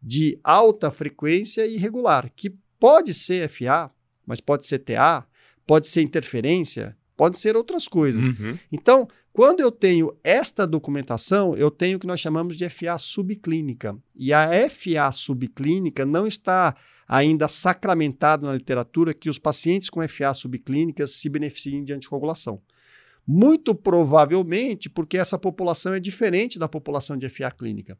de 0.00 0.38
alta 0.44 0.90
frequência 0.90 1.66
e 1.66 1.76
regular, 1.76 2.30
que 2.36 2.54
pode 2.78 3.12
ser 3.12 3.48
FA, 3.48 3.90
mas 4.24 4.40
pode 4.40 4.64
ser 4.64 4.78
TA, 4.78 5.26
pode 5.66 5.88
ser 5.88 6.02
interferência, 6.02 6.96
pode 7.16 7.38
ser 7.38 7.56
outras 7.56 7.88
coisas. 7.88 8.28
Uhum. 8.28 8.56
Então, 8.70 9.08
quando 9.32 9.60
eu 9.60 9.72
tenho 9.72 10.16
esta 10.22 10.66
documentação, 10.66 11.56
eu 11.56 11.70
tenho 11.70 11.96
o 11.96 12.00
que 12.00 12.06
nós 12.06 12.20
chamamos 12.20 12.56
de 12.56 12.68
FA 12.68 12.96
subclínica. 12.96 13.96
E 14.14 14.32
a 14.32 14.48
FA 14.70 15.10
subclínica 15.10 16.06
não 16.06 16.26
está 16.26 16.76
ainda 17.08 17.48
sacramentado 17.48 18.46
na 18.46 18.54
literatura 18.54 19.12
que 19.12 19.28
os 19.28 19.38
pacientes 19.38 19.90
com 19.90 20.06
FA 20.08 20.32
subclínicas 20.32 21.12
se 21.12 21.28
beneficiem 21.28 21.84
de 21.84 21.92
anticoagulação. 21.92 22.60
Muito 23.26 23.74
provavelmente 23.74 24.88
porque 24.88 25.18
essa 25.18 25.38
população 25.38 25.94
é 25.94 26.00
diferente 26.00 26.58
da 26.58 26.68
população 26.68 27.16
de 27.16 27.28
FA 27.28 27.50
clínica. 27.50 27.98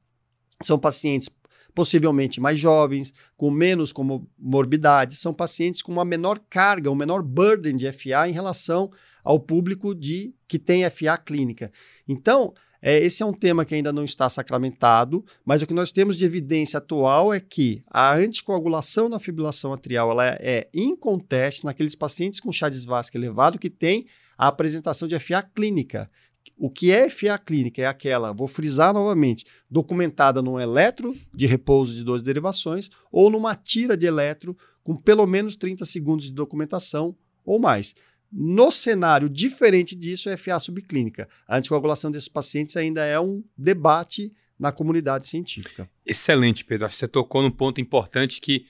São 0.63 0.79
pacientes 0.79 1.29
possivelmente 1.75 2.41
mais 2.41 2.59
jovens, 2.59 3.13
com 3.37 3.51
menos 3.51 3.93
comorbidades, 3.93 5.19
são 5.19 5.35
pacientes 5.35 5.83
com 5.83 5.93
uma 5.93 6.07
menor 6.07 6.41
carga, 6.49 6.91
um 6.91 6.95
menor 6.95 7.23
burden 7.23 7.77
de 7.77 7.93
FA 7.93 8.27
em 8.27 8.33
relação 8.33 8.91
ao 9.23 9.39
público 9.39 9.95
de 9.95 10.35
que 10.49 10.59
tem 10.59 10.89
FA 10.89 11.19
clínica. 11.19 11.71
Então, 12.09 12.55
é, 12.81 12.99
esse 12.99 13.23
é 13.23 13.27
um 13.27 13.33
tema 13.33 13.65
que 13.65 13.75
ainda 13.75 13.93
não 13.93 14.05
está 14.05 14.29
sacramentado, 14.29 15.23
mas 15.45 15.61
o 15.61 15.67
que 15.67 15.75
nós 15.75 15.93
temos 15.93 16.17
de 16.17 16.25
evidência 16.25 16.79
atual 16.79 17.35
é 17.35 17.41
que 17.41 17.83
a 17.91 18.15
anticoagulação 18.15 19.09
na 19.09 19.19
fibrilação 19.19 19.73
atrial 19.73 20.11
ela 20.13 20.27
é 20.41 20.69
inconteste 20.73 21.65
naqueles 21.65 21.95
pacientes 21.95 22.41
com 22.41 22.51
chá 22.51 22.71
de 22.71 22.79
elevado 23.15 23.59
que 23.59 23.69
tem 23.69 24.07
a 24.37 24.49
apresentação 24.49 25.09
de 25.09 25.19
FA 25.19 25.43
clínica. 25.43 26.11
O 26.57 26.71
que 26.71 26.93
é 26.93 27.11
FA 27.11 27.39
clínica? 27.39 27.83
É 27.83 27.87
aquela, 27.87 28.33
vou 28.33 28.47
frisar 28.47 28.95
novamente, 28.95 29.45
documentada 29.71 30.41
num 30.41 30.59
eletro 30.59 31.15
de 31.35 31.47
repouso 31.47 31.95
de 31.95 32.05
12 32.05 32.23
derivações 32.23 32.89
ou 33.11 33.31
numa 33.31 33.55
tira 33.55 33.97
de 33.97 34.07
eletro 34.07 34.57
com 34.83 34.97
pelo 34.97 35.27
menos 35.27 35.57
30 35.57 35.85
segundos 35.85 36.27
de 36.27 36.33
documentação 36.33 37.17
ou 37.45 37.59
mais. 37.59 37.95
No 38.31 38.71
cenário 38.71 39.29
diferente 39.29 39.95
disso, 39.95 40.29
é 40.29 40.37
FA 40.37 40.59
subclínica. 40.59 41.29
A 41.47 41.57
anticoagulação 41.57 42.11
desses 42.11 42.29
pacientes 42.29 42.77
ainda 42.77 43.05
é 43.05 43.19
um 43.19 43.43
debate 43.57 44.33
na 44.59 44.73
comunidade 44.73 45.27
científica. 45.27 45.89
Excelente, 46.05 46.65
Pedro. 46.65 46.87
Acho 46.87 46.95
que 46.95 47.01
você 47.01 47.09
tocou 47.09 47.43
num 47.43 47.51
ponto 47.51 47.81
importante 47.81 48.41
que 48.41 48.67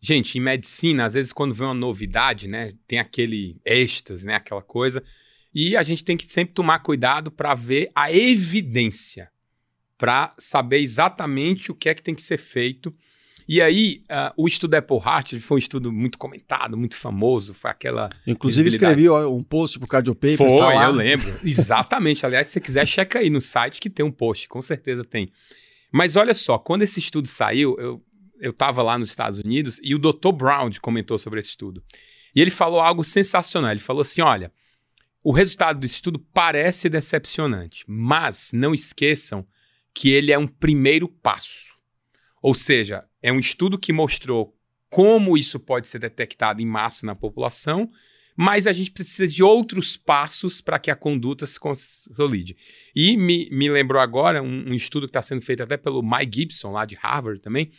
Gente, 0.00 0.38
em 0.38 0.40
medicina, 0.40 1.06
às 1.06 1.14
vezes 1.14 1.32
quando 1.32 1.54
vem 1.54 1.66
uma 1.66 1.74
novidade, 1.74 2.48
né, 2.48 2.70
tem 2.86 2.98
aquele 2.98 3.60
êxtase, 3.64 4.24
né, 4.24 4.36
aquela 4.36 4.62
coisa, 4.62 5.02
e 5.52 5.76
a 5.76 5.82
gente 5.82 6.04
tem 6.04 6.16
que 6.16 6.30
sempre 6.30 6.54
tomar 6.54 6.78
cuidado 6.80 7.30
para 7.30 7.54
ver 7.54 7.90
a 7.94 8.12
evidência, 8.12 9.30
para 9.96 10.32
saber 10.38 10.78
exatamente 10.78 11.72
o 11.72 11.74
que 11.74 11.88
é 11.88 11.94
que 11.94 12.02
tem 12.02 12.14
que 12.14 12.22
ser 12.22 12.38
feito. 12.38 12.94
E 13.48 13.60
aí, 13.60 14.02
uh, 14.04 14.32
o 14.36 14.46
estudo 14.46 14.74
Apple 14.74 14.98
Heart 14.98 15.40
foi 15.40 15.56
um 15.56 15.58
estudo 15.58 15.90
muito 15.90 16.18
comentado, 16.18 16.76
muito 16.76 16.94
famoso, 16.94 17.54
foi 17.54 17.70
aquela... 17.70 18.10
Inclusive 18.26 18.68
escrevi 18.68 19.08
um 19.08 19.42
post 19.42 19.78
para 19.78 19.86
o 19.86 19.88
Cardiopaper. 19.88 20.36
Foi, 20.36 20.56
tá 20.56 20.84
eu 20.84 20.92
lembro. 20.92 21.26
Exatamente. 21.42 22.24
Aliás, 22.26 22.46
se 22.46 22.52
você 22.52 22.60
quiser, 22.60 22.86
checa 22.86 23.18
aí 23.18 23.30
no 23.30 23.40
site 23.40 23.80
que 23.80 23.88
tem 23.88 24.04
um 24.04 24.12
post, 24.12 24.46
com 24.48 24.60
certeza 24.60 25.02
tem. 25.02 25.32
Mas 25.90 26.14
olha 26.14 26.34
só, 26.34 26.58
quando 26.58 26.82
esse 26.82 27.00
estudo 27.00 27.26
saiu, 27.26 27.74
eu 27.80 28.02
eu 28.40 28.50
estava 28.50 28.82
lá 28.82 28.98
nos 28.98 29.10
Estados 29.10 29.38
Unidos 29.38 29.80
e 29.82 29.94
o 29.94 29.98
Dr. 29.98 30.32
Brown 30.32 30.70
comentou 30.80 31.18
sobre 31.18 31.40
esse 31.40 31.50
estudo. 31.50 31.82
E 32.34 32.40
ele 32.40 32.50
falou 32.50 32.80
algo 32.80 33.04
sensacional. 33.04 33.70
Ele 33.70 33.80
falou 33.80 34.02
assim: 34.02 34.20
olha, 34.20 34.52
o 35.22 35.32
resultado 35.32 35.80
do 35.80 35.86
estudo 35.86 36.18
parece 36.32 36.88
decepcionante, 36.88 37.84
mas 37.86 38.50
não 38.52 38.72
esqueçam 38.72 39.46
que 39.92 40.10
ele 40.10 40.32
é 40.32 40.38
um 40.38 40.46
primeiro 40.46 41.08
passo. 41.08 41.76
Ou 42.40 42.54
seja, 42.54 43.04
é 43.20 43.32
um 43.32 43.38
estudo 43.38 43.78
que 43.78 43.92
mostrou 43.92 44.56
como 44.88 45.36
isso 45.36 45.58
pode 45.58 45.88
ser 45.88 45.98
detectado 45.98 46.62
em 46.62 46.66
massa 46.66 47.04
na 47.04 47.14
população, 47.14 47.90
mas 48.36 48.68
a 48.68 48.72
gente 48.72 48.92
precisa 48.92 49.26
de 49.26 49.42
outros 49.42 49.96
passos 49.96 50.60
para 50.60 50.78
que 50.78 50.90
a 50.90 50.96
conduta 50.96 51.44
se 51.44 51.58
consolide. 51.58 52.56
E 52.94 53.16
me, 53.16 53.48
me 53.50 53.68
lembrou 53.68 54.00
agora 54.00 54.40
um, 54.40 54.70
um 54.70 54.72
estudo 54.72 55.06
que 55.06 55.10
está 55.10 55.20
sendo 55.20 55.42
feito 55.42 55.62
até 55.62 55.76
pelo 55.76 56.02
Mike 56.02 56.40
Gibson, 56.40 56.70
lá 56.70 56.86
de 56.86 56.94
Harvard 56.94 57.40
também, 57.40 57.72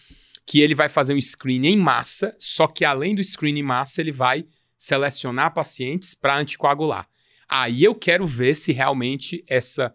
que 0.49 0.61
ele 0.61 0.73
vai 0.73 0.89
fazer 0.89 1.13
um 1.13 1.21
screen 1.21 1.67
em 1.67 1.77
massa, 1.77 2.35
só 2.39 2.65
que 2.65 2.83
além 2.83 3.13
do 3.13 3.23
screen 3.23 3.59
em 3.59 3.61
massa, 3.61 4.01
ele 4.01 4.11
vai 4.11 4.47
selecionar 4.75 5.53
pacientes 5.53 6.15
para 6.15 6.39
anticoagular. 6.39 7.07
Aí 7.47 7.83
eu 7.83 7.93
quero 7.93 8.25
ver 8.25 8.55
se 8.55 8.71
realmente 8.71 9.43
essa 9.47 9.93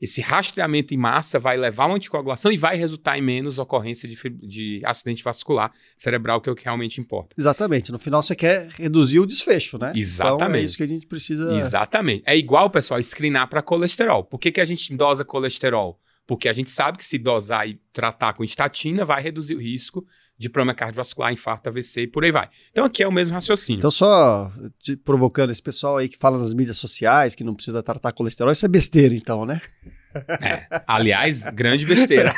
esse 0.00 0.20
rastreamento 0.20 0.92
em 0.92 0.96
massa 0.96 1.38
vai 1.38 1.56
levar 1.56 1.84
a 1.84 1.86
uma 1.88 1.96
anticoagulação 1.96 2.50
e 2.50 2.56
vai 2.56 2.74
resultar 2.74 3.16
em 3.16 3.22
menos 3.22 3.60
ocorrência 3.60 4.08
de, 4.08 4.18
de, 4.30 4.80
acidente 4.84 5.22
vascular 5.22 5.70
cerebral, 5.96 6.40
que 6.40 6.48
é 6.48 6.52
o 6.52 6.56
que 6.56 6.64
realmente 6.64 7.00
importa. 7.00 7.36
Exatamente. 7.38 7.92
No 7.92 8.00
final 8.00 8.20
você 8.20 8.34
quer 8.34 8.68
reduzir 8.70 9.20
o 9.20 9.26
desfecho, 9.26 9.78
né? 9.78 9.92
Exatamente. 9.94 10.42
Então 10.42 10.54
é 10.56 10.60
isso 10.62 10.76
que 10.76 10.82
a 10.82 10.88
gente 10.88 11.06
precisa. 11.06 11.54
Exatamente. 11.54 12.24
É 12.26 12.36
igual, 12.36 12.68
pessoal, 12.68 13.00
screenar 13.00 13.46
para 13.46 13.62
colesterol. 13.62 14.24
Por 14.24 14.40
que, 14.40 14.50
que 14.50 14.60
a 14.60 14.64
gente 14.64 14.92
dosa 14.96 15.24
colesterol? 15.24 16.00
Porque 16.32 16.48
a 16.48 16.52
gente 16.54 16.70
sabe 16.70 16.96
que 16.96 17.04
se 17.04 17.18
dosar 17.18 17.68
e 17.68 17.78
tratar 17.92 18.32
com 18.32 18.42
estatina 18.42 19.04
vai 19.04 19.22
reduzir 19.22 19.54
o 19.54 19.60
risco 19.60 20.02
de 20.38 20.48
problema 20.48 20.72
cardiovascular, 20.72 21.30
infarto, 21.30 21.68
AVC 21.68 22.04
e 22.04 22.06
por 22.06 22.24
aí 22.24 22.32
vai. 22.32 22.48
Então 22.70 22.86
aqui 22.86 23.02
é 23.02 23.06
o 23.06 23.12
mesmo 23.12 23.34
raciocínio. 23.34 23.80
Então 23.80 23.90
só 23.90 24.50
provocando 25.04 25.50
esse 25.50 25.62
pessoal 25.62 25.98
aí 25.98 26.08
que 26.08 26.16
fala 26.16 26.38
nas 26.38 26.54
mídias 26.54 26.78
sociais 26.78 27.34
que 27.34 27.44
não 27.44 27.54
precisa 27.54 27.82
tratar 27.82 28.12
colesterol, 28.12 28.50
isso 28.50 28.64
é 28.64 28.68
besteira 28.68 29.14
então, 29.14 29.44
né? 29.44 29.60
É, 30.40 30.82
aliás, 30.86 31.44
grande 31.54 31.86
besteira. 31.86 32.34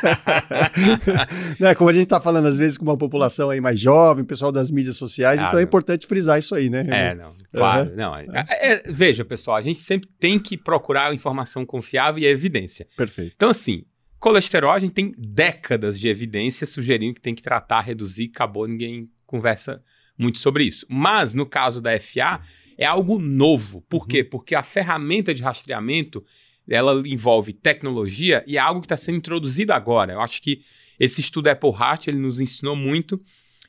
né, 1.58 1.74
como 1.74 1.90
a 1.90 1.92
gente 1.92 2.04
está 2.04 2.20
falando 2.20 2.46
às 2.46 2.56
vezes 2.56 2.78
com 2.78 2.84
uma 2.84 2.96
população 2.96 3.50
aí 3.50 3.60
mais 3.60 3.80
jovem, 3.80 4.24
pessoal 4.24 4.52
das 4.52 4.70
mídias 4.70 4.96
sociais, 4.96 5.40
ah, 5.40 5.46
então 5.46 5.58
é 5.58 5.62
importante 5.62 6.06
frisar 6.06 6.38
isso 6.38 6.54
aí, 6.54 6.70
né? 6.70 6.86
É, 6.88 7.14
não, 7.14 7.34
claro, 7.52 7.90
uhum. 7.90 7.96
não. 7.96 8.16
É, 8.16 8.26
é, 8.48 8.82
veja, 8.92 9.24
pessoal, 9.24 9.56
a 9.56 9.62
gente 9.62 9.80
sempre 9.80 10.08
tem 10.18 10.38
que 10.38 10.56
procurar 10.56 11.14
informação 11.14 11.64
confiável 11.66 12.22
e 12.22 12.26
evidência. 12.26 12.86
Perfeito. 12.96 13.32
Então, 13.34 13.50
assim, 13.50 13.84
Colesterol, 14.18 14.72
a 14.72 14.78
gente 14.78 14.94
tem 14.94 15.12
décadas 15.18 16.00
de 16.00 16.08
evidência 16.08 16.66
sugerindo 16.66 17.14
que 17.14 17.20
tem 17.20 17.34
que 17.34 17.42
tratar, 17.42 17.82
reduzir, 17.82 18.30
acabou, 18.34 18.66
ninguém 18.66 19.10
conversa 19.26 19.82
muito 20.16 20.38
sobre 20.38 20.64
isso. 20.64 20.86
Mas 20.88 21.34
no 21.34 21.44
caso 21.44 21.82
da 21.82 21.98
FA, 21.98 22.40
é 22.78 22.86
algo 22.86 23.18
novo. 23.18 23.82
Por 23.82 24.02
uhum. 24.02 24.08
quê? 24.08 24.24
Porque 24.24 24.54
a 24.54 24.62
ferramenta 24.62 25.34
de 25.34 25.42
rastreamento 25.42 26.24
ela 26.68 27.02
envolve 27.06 27.52
tecnologia 27.52 28.44
e 28.46 28.56
é 28.56 28.60
algo 28.60 28.80
que 28.80 28.86
está 28.86 28.96
sendo 28.96 29.16
introduzido 29.16 29.72
agora. 29.72 30.12
Eu 30.12 30.20
acho 30.20 30.40
que 30.40 30.62
esse 30.98 31.20
estudo 31.20 31.48
Apple 31.48 31.70
Heart 31.70 32.08
ele 32.08 32.18
nos 32.18 32.40
ensinou 32.40 32.76
muito 32.76 33.20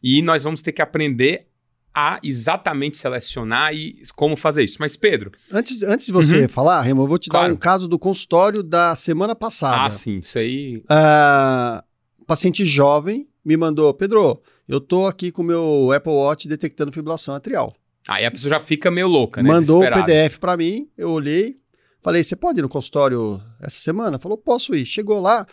e 0.02 0.22
nós 0.22 0.44
vamos 0.44 0.62
ter 0.62 0.72
que 0.72 0.82
aprender 0.82 1.48
a 1.94 2.20
exatamente 2.22 2.98
selecionar 2.98 3.74
e 3.74 4.04
como 4.16 4.36
fazer 4.36 4.64
isso. 4.66 4.78
Mas, 4.82 4.98
Pedro. 4.98 5.32
Antes, 5.50 5.82
antes 5.82 6.06
de 6.06 6.12
você 6.12 6.42
uhum. 6.42 6.48
falar, 6.50 6.82
Remo, 6.82 7.04
eu 7.04 7.08
vou 7.08 7.18
te 7.18 7.30
claro. 7.30 7.48
dar 7.48 7.54
um 7.54 7.58
caso 7.58 7.88
do 7.88 7.98
consultório 7.98 8.62
da 8.62 8.94
semana 8.96 9.34
passada. 9.34 9.86
Ah, 9.86 9.92
sim, 9.92 10.18
isso 10.18 10.38
aí. 10.38 10.84
Uh, 10.84 12.26
paciente 12.26 12.66
jovem 12.66 13.28
me 13.46 13.56
mandou, 13.56 13.94
Pedro, 13.94 14.42
eu 14.68 14.82
tô 14.82 15.06
aqui 15.08 15.32
com 15.32 15.42
o 15.42 15.46
meu 15.46 15.92
Apple 15.96 16.12
Watch 16.12 16.48
detectando 16.50 16.92
fibrilação 16.92 17.34
atrial. 17.34 17.74
Aí 18.08 18.26
a 18.26 18.32
pessoa 18.32 18.50
já 18.50 18.60
fica 18.60 18.92
meio 18.92 19.08
louca, 19.08 19.42
né? 19.42 19.50
Mandou 19.50 19.82
o 19.84 19.90
PDF 19.90 20.38
para 20.38 20.58
mim, 20.58 20.90
eu 20.98 21.10
olhei, 21.12 21.58
falei, 22.06 22.24
você 22.24 22.36
pode 22.36 22.60
ir 22.60 22.62
no 22.62 22.70
consultório 22.70 23.42
essa 23.60 23.80
semana? 23.80 24.20
Falou, 24.20 24.38
posso 24.38 24.76
ir. 24.76 24.86
Chegou 24.86 25.20
lá, 25.20 25.48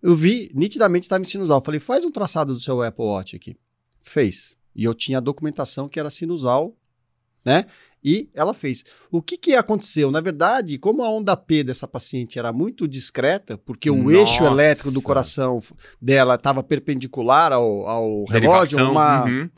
eu 0.00 0.14
vi, 0.14 0.48
nitidamente 0.54 1.06
estava 1.06 1.22
em 1.22 1.26
sinusal. 1.26 1.60
Falei, 1.60 1.80
faz 1.80 2.04
um 2.04 2.10
traçado 2.12 2.54
do 2.54 2.60
seu 2.60 2.80
Apple 2.80 3.04
Watch 3.04 3.34
aqui. 3.34 3.56
Fez. 4.00 4.56
E 4.76 4.84
eu 4.84 4.94
tinha 4.94 5.18
a 5.18 5.20
documentação 5.20 5.88
que 5.88 5.98
era 5.98 6.08
sinusal, 6.08 6.76
né? 7.44 7.66
E 8.04 8.30
ela 8.32 8.54
fez. 8.54 8.84
O 9.10 9.20
que, 9.20 9.36
que 9.36 9.54
aconteceu? 9.56 10.12
Na 10.12 10.20
verdade, 10.20 10.78
como 10.78 11.02
a 11.02 11.10
onda 11.10 11.36
P 11.36 11.64
dessa 11.64 11.88
paciente 11.88 12.38
era 12.38 12.52
muito 12.52 12.86
discreta, 12.86 13.58
porque 13.58 13.90
o 13.90 14.04
Nossa. 14.04 14.16
eixo 14.16 14.44
elétrico 14.44 14.92
do 14.92 15.02
coração 15.02 15.60
dela 16.00 16.36
estava 16.36 16.62
perpendicular 16.62 17.52
ao, 17.52 17.88
ao 17.88 18.24
relógio, 18.26 18.88
uma, 18.88 19.24
uhum. 19.24 19.50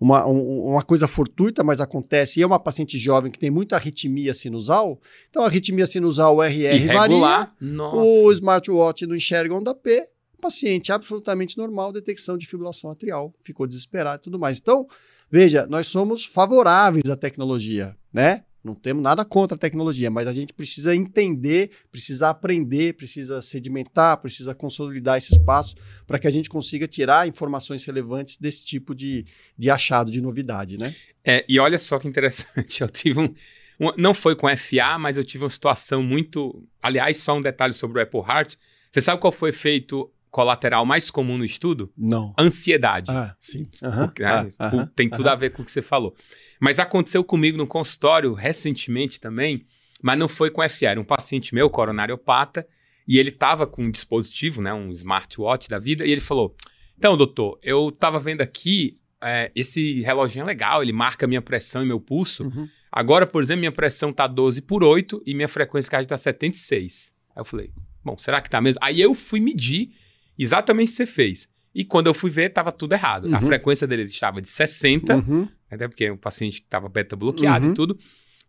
Uma, 0.00 0.26
um, 0.26 0.68
uma 0.70 0.82
coisa 0.82 1.08
fortuita, 1.08 1.64
mas 1.64 1.80
acontece, 1.80 2.38
e 2.38 2.42
é 2.42 2.46
uma 2.46 2.58
paciente 2.58 2.96
jovem 2.96 3.30
que 3.30 3.38
tem 3.38 3.50
muita 3.50 3.76
arritmia 3.76 4.32
sinusal, 4.32 5.00
então 5.28 5.42
a 5.42 5.46
arritmia 5.46 5.86
sinusal 5.86 6.42
RR 6.42 6.74
Irregular. 6.74 6.98
varia, 7.00 7.52
Nossa. 7.60 7.96
o 7.96 8.32
smartwatch 8.32 9.06
não 9.06 9.16
enxerga 9.16 9.54
onda 9.54 9.74
P, 9.74 10.08
Paciente 10.40 10.92
absolutamente 10.92 11.58
normal, 11.58 11.92
detecção 11.92 12.38
de 12.38 12.46
fibrilação 12.46 12.90
atrial, 12.90 13.34
ficou 13.40 13.66
desesperado 13.66 14.20
e 14.20 14.24
tudo 14.24 14.38
mais. 14.38 14.58
Então, 14.58 14.86
veja, 15.28 15.66
nós 15.66 15.88
somos 15.88 16.24
favoráveis 16.24 17.10
à 17.10 17.16
tecnologia, 17.16 17.96
né? 18.12 18.44
Não 18.62 18.74
temos 18.74 19.02
nada 19.02 19.24
contra 19.24 19.56
a 19.56 19.58
tecnologia, 19.58 20.10
mas 20.10 20.26
a 20.26 20.32
gente 20.32 20.52
precisa 20.52 20.94
entender, 20.94 21.70
precisa 21.90 22.28
aprender, 22.28 22.94
precisa 22.94 23.40
sedimentar, 23.40 24.18
precisa 24.18 24.54
consolidar 24.54 25.16
esses 25.16 25.38
passos 25.38 25.76
para 26.06 26.18
que 26.18 26.26
a 26.26 26.30
gente 26.30 26.50
consiga 26.50 26.88
tirar 26.88 27.28
informações 27.28 27.84
relevantes 27.84 28.36
desse 28.36 28.64
tipo 28.64 28.94
de, 28.94 29.24
de 29.56 29.70
achado, 29.70 30.10
de 30.10 30.20
novidade, 30.20 30.76
né? 30.76 30.94
É, 31.24 31.44
e 31.48 31.58
olha 31.58 31.78
só 31.78 31.98
que 31.98 32.08
interessante, 32.08 32.80
eu 32.82 32.88
tive 32.88 33.20
um, 33.20 33.34
um, 33.80 33.92
Não 33.96 34.12
foi 34.12 34.34
com 34.34 34.48
FA, 34.56 34.98
mas 34.98 35.16
eu 35.16 35.24
tive 35.24 35.44
uma 35.44 35.50
situação 35.50 36.02
muito. 36.02 36.66
Aliás, 36.82 37.18
só 37.18 37.36
um 37.36 37.40
detalhe 37.40 37.72
sobre 37.72 38.00
o 38.00 38.02
Apple 38.02 38.20
Heart. 38.20 38.56
Você 38.90 39.00
sabe 39.00 39.20
qual 39.20 39.32
foi 39.32 39.52
feito 39.52 40.10
colateral 40.30 40.84
mais 40.84 41.10
comum 41.10 41.38
no 41.38 41.44
estudo? 41.44 41.92
Não. 41.96 42.34
Ansiedade. 42.38 43.10
Ah, 43.10 43.34
sim. 43.40 43.64
Uhum. 43.82 44.06
Porque, 44.06 44.22
né, 44.22 44.50
ah, 44.58 44.88
tem 44.94 45.08
tudo 45.08 45.28
a 45.28 45.34
ver 45.34 45.50
com 45.50 45.62
o 45.62 45.64
que 45.64 45.70
você 45.70 45.82
falou. 45.82 46.14
Mas 46.60 46.78
aconteceu 46.78 47.24
comigo 47.24 47.56
no 47.56 47.66
consultório 47.66 48.32
recentemente 48.34 49.20
também, 49.20 49.64
mas 50.02 50.18
não 50.18 50.28
foi 50.28 50.50
com 50.50 50.66
FA, 50.68 50.86
era 50.86 51.00
um 51.00 51.04
paciente 51.04 51.54
meu, 51.54 51.68
coronariopata, 51.70 52.66
e 53.06 53.18
ele 53.18 53.30
estava 53.30 53.66
com 53.66 53.82
um 53.82 53.90
dispositivo, 53.90 54.60
né, 54.60 54.72
um 54.72 54.90
smartwatch 54.92 55.68
da 55.68 55.78
vida, 55.78 56.04
e 56.04 56.12
ele 56.12 56.20
falou: 56.20 56.54
Então, 56.96 57.16
doutor, 57.16 57.58
eu 57.62 57.88
estava 57.88 58.20
vendo 58.20 58.42
aqui, 58.42 58.98
é, 59.22 59.50
esse 59.54 60.02
reloginho 60.02 60.42
é 60.42 60.46
legal, 60.46 60.82
ele 60.82 60.92
marca 60.92 61.26
minha 61.26 61.42
pressão 61.42 61.82
e 61.82 61.86
meu 61.86 62.00
pulso. 62.00 62.44
Uhum. 62.44 62.68
Agora, 62.92 63.26
por 63.26 63.42
exemplo, 63.42 63.60
minha 63.60 63.72
pressão 63.72 64.10
está 64.10 64.26
12 64.26 64.62
por 64.62 64.82
8 64.84 65.22
e 65.26 65.34
minha 65.34 65.48
frequência 65.48 65.90
cardíaca 65.90 66.14
está 66.14 66.30
76. 66.30 67.14
Aí 67.34 67.40
eu 67.40 67.44
falei: 67.44 67.70
Bom, 68.04 68.16
será 68.18 68.40
que 68.40 68.48
está 68.48 68.60
mesmo? 68.60 68.80
Aí 68.82 69.00
eu 69.00 69.14
fui 69.14 69.40
medir 69.40 69.92
exatamente 70.38 70.88
o 70.88 70.90
que 70.90 70.96
você 70.96 71.06
fez. 71.06 71.48
E 71.74 71.84
quando 71.84 72.06
eu 72.06 72.14
fui 72.14 72.30
ver, 72.30 72.48
estava 72.48 72.72
tudo 72.72 72.94
errado. 72.94 73.26
Uhum. 73.26 73.36
A 73.36 73.40
frequência 73.40 73.86
dele 73.86 74.02
estava 74.02 74.40
de 74.40 74.50
60, 74.50 75.16
uhum. 75.16 75.48
até 75.70 75.86
porque 75.86 76.10
o 76.10 76.16
paciente 76.16 76.60
estava 76.60 76.88
beta 76.88 77.14
bloqueado 77.14 77.66
uhum. 77.66 77.72
e 77.72 77.74
tudo. 77.74 77.98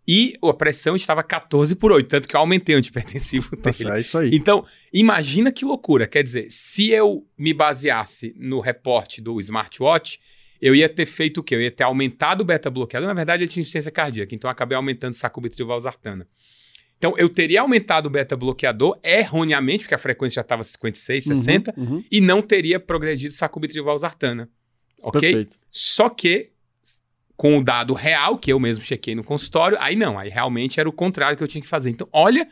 E 0.07 0.33
a 0.43 0.53
pressão 0.53 0.95
estava 0.95 1.21
14 1.21 1.75
por 1.75 1.91
8, 1.91 2.07
tanto 2.07 2.27
que 2.27 2.35
eu 2.35 2.39
aumentei 2.39 2.73
o 2.73 2.79
antipertensivo 2.79 3.51
dele. 3.61 3.91
É 3.91 3.99
isso 3.99 4.17
aí. 4.17 4.31
Então, 4.33 4.65
imagina 4.91 5.51
que 5.51 5.63
loucura. 5.63 6.07
Quer 6.07 6.23
dizer, 6.23 6.47
se 6.49 6.89
eu 6.89 7.27
me 7.37 7.53
baseasse 7.53 8.33
no 8.35 8.59
reporte 8.59 9.21
do 9.21 9.39
smartwatch, 9.39 10.19
eu 10.59 10.73
ia 10.73 10.89
ter 10.89 11.05
feito 11.05 11.41
o 11.41 11.43
quê? 11.43 11.55
Eu 11.55 11.61
ia 11.61 11.69
ter 11.69 11.83
aumentado 11.83 12.41
o 12.41 12.45
beta 12.45 12.69
bloqueado. 12.69 13.05
Na 13.05 13.13
verdade, 13.13 13.43
ele 13.43 13.51
tinha 13.51 13.61
insuficiência 13.61 13.91
cardíaca, 13.91 14.33
então 14.33 14.47
eu 14.49 14.51
acabei 14.51 14.75
aumentando 14.75 15.13
sacubitril 15.13 15.67
valsartana. 15.67 16.27
Então, 16.99 17.13
eu 17.17 17.29
teria 17.29 17.61
aumentado 17.61 18.07
o 18.07 18.09
beta-bloqueador 18.09 18.99
erroneamente, 19.01 19.85
porque 19.85 19.95
a 19.95 19.97
frequência 19.97 20.35
já 20.35 20.41
estava 20.41 20.63
56, 20.63 21.23
60, 21.23 21.73
uhum, 21.77 21.83
uhum. 21.83 22.03
e 22.11 22.19
não 22.19 22.41
teria 22.41 22.77
progredido 22.77 23.33
sacubitril 23.33 23.85
valsartana. 23.85 24.49
Ok? 25.01 25.21
Perfeito. 25.21 25.57
Só 25.71 26.09
que, 26.09 26.51
com 27.37 27.57
o 27.57 27.63
dado 27.63 27.93
real, 27.93 28.37
que 28.37 28.51
eu 28.51 28.59
mesmo 28.59 28.83
chequei 28.83 29.15
no 29.15 29.23
consultório, 29.23 29.77
aí 29.79 29.95
não, 29.95 30.19
aí 30.19 30.29
realmente 30.29 30.77
era 30.77 30.89
o 30.89 30.93
contrário 30.93 31.37
que 31.37 31.43
eu 31.43 31.47
tinha 31.47 31.61
que 31.61 31.69
fazer. 31.69 31.89
Então, 31.89 32.07
olha 32.11 32.45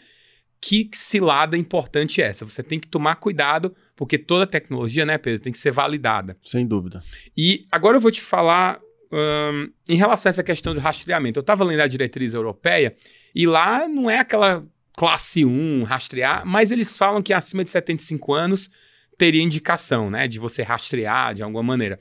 que 0.62 0.90
cilada 0.94 1.58
importante 1.58 2.22
é 2.22 2.26
essa. 2.26 2.46
Você 2.46 2.64
tem 2.64 2.80
que 2.80 2.88
tomar 2.88 3.16
cuidado, 3.16 3.76
porque 3.98 4.18
toda 4.18 4.48
tecnologia, 4.48 5.06
né, 5.06 5.18
Pedro, 5.18 5.42
tem 5.42 5.52
que 5.52 5.60
ser 5.60 5.72
validada. 5.72 6.38
Sem 6.42 6.66
dúvida. 6.66 7.02
E 7.36 7.66
agora 7.70 7.98
eu 7.98 8.02
vou 8.02 8.12
te 8.12 8.22
falar 8.22 8.80
um, 9.12 9.72
em 9.88 9.96
relação 9.96 10.30
a 10.30 10.32
essa 10.32 10.44
questão 10.44 10.74
do 10.74 10.80
rastreamento. 10.80 11.40
Eu 11.40 11.42
estava 11.42 11.64
lendo 11.64 11.82
a 11.82 11.88
diretriz 11.88 12.34
europeia 12.34 12.96
e 13.34 13.46
lá 13.46 13.88
não 13.88 14.10
é 14.10 14.20
aquela 14.20 14.66
classe 14.96 15.46
1 15.46 15.84
rastrear, 15.84 16.46
mas 16.46 16.72
eles 16.72 16.98
falam 16.98 17.22
que 17.22 17.34
acima 17.34 17.64
de 17.64 17.70
75 17.70 18.34
anos 18.34 18.70
teria 19.18 19.44
indicação, 19.44 20.10
né, 20.10 20.28
de 20.28 20.40
você 20.40 20.64
rastrear 20.64 21.36
de 21.36 21.44
alguma 21.44 21.64
maneira. 21.64 22.00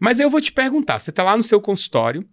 Mas 0.00 0.18
eu 0.18 0.28
vou 0.28 0.40
te 0.40 0.52
perguntar, 0.52 0.98
você 0.98 1.10
está 1.10 1.22
lá 1.22 1.36
no 1.36 1.42
seu 1.42 1.60
consultório, 1.60 2.26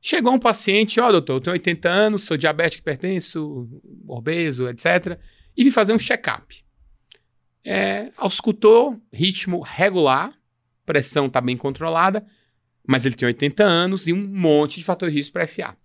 chegou 0.00 0.34
um 0.34 0.38
paciente, 0.38 1.00
ó, 1.00 1.08
oh, 1.08 1.12
doutor, 1.12 1.34
eu 1.34 1.40
tenho 1.40 1.54
80 1.54 1.88
anos, 1.88 2.24
sou 2.24 2.36
diabético, 2.36 2.82
hipertenso, 2.82 3.68
obeso, 4.06 4.68
etc, 4.68 5.18
e 5.56 5.64
vim 5.64 5.70
fazer 5.70 5.92
um 5.92 5.98
check-up. 5.98 6.62
É, 7.64 8.10
auscultou, 8.16 9.00
ritmo 9.10 9.62
regular, 9.62 10.32
pressão 10.84 11.26
está 11.26 11.40
bem 11.40 11.56
controlada, 11.56 12.26
mas 12.86 13.04
ele 13.06 13.14
tem 13.14 13.26
80 13.26 13.64
anos 13.64 14.06
e 14.08 14.12
um 14.12 14.26
monte 14.26 14.78
de 14.78 14.84
fator 14.84 15.08
de 15.08 15.16
risco 15.16 15.32
para 15.32 15.46
FA. 15.46 15.76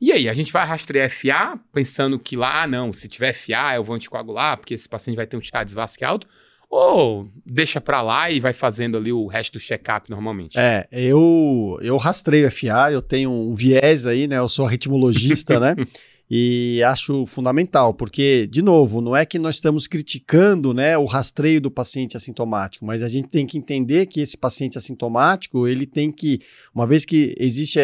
E 0.00 0.12
aí, 0.12 0.28
a 0.28 0.34
gente 0.34 0.52
vai 0.52 0.66
rastrear 0.66 1.08
FA, 1.08 1.58
pensando 1.72 2.18
que 2.18 2.36
lá, 2.36 2.62
ah, 2.62 2.66
não, 2.66 2.92
se 2.92 3.08
tiver 3.08 3.32
FA, 3.32 3.74
eu 3.76 3.82
vou 3.82 3.96
anticoagular, 3.96 4.58
porque 4.58 4.74
esse 4.74 4.88
paciente 4.88 5.16
vai 5.16 5.26
ter 5.26 5.36
um 5.36 5.40
estado 5.40 5.68
de 5.68 6.04
alto, 6.04 6.28
ou 6.68 7.26
deixa 7.44 7.80
para 7.80 8.02
lá 8.02 8.30
e 8.30 8.38
vai 8.38 8.52
fazendo 8.52 8.98
ali 8.98 9.12
o 9.12 9.26
resto 9.26 9.54
do 9.54 9.60
check-up 9.60 10.10
normalmente? 10.10 10.58
É, 10.58 10.86
eu, 10.92 11.78
eu 11.80 11.96
rastreio 11.96 12.50
FA, 12.50 12.92
eu 12.92 13.00
tenho 13.00 13.30
um 13.30 13.54
viés 13.54 14.06
aí, 14.06 14.26
né? 14.26 14.36
Eu 14.36 14.48
sou 14.48 14.66
ritmologista, 14.66 15.58
né? 15.58 15.74
E 16.28 16.82
acho 16.82 17.24
fundamental, 17.24 17.94
porque, 17.94 18.48
de 18.50 18.60
novo, 18.60 19.00
não 19.00 19.16
é 19.16 19.24
que 19.24 19.38
nós 19.38 19.54
estamos 19.54 19.86
criticando 19.86 20.74
né, 20.74 20.98
o 20.98 21.04
rastreio 21.04 21.60
do 21.60 21.70
paciente 21.70 22.16
assintomático, 22.16 22.84
mas 22.84 23.00
a 23.00 23.06
gente 23.06 23.28
tem 23.28 23.46
que 23.46 23.56
entender 23.56 24.06
que 24.06 24.20
esse 24.20 24.36
paciente 24.36 24.76
assintomático, 24.76 25.68
ele 25.68 25.86
tem 25.86 26.10
que, 26.10 26.40
uma 26.74 26.84
vez 26.84 27.04
que 27.04 27.32
existe 27.38 27.78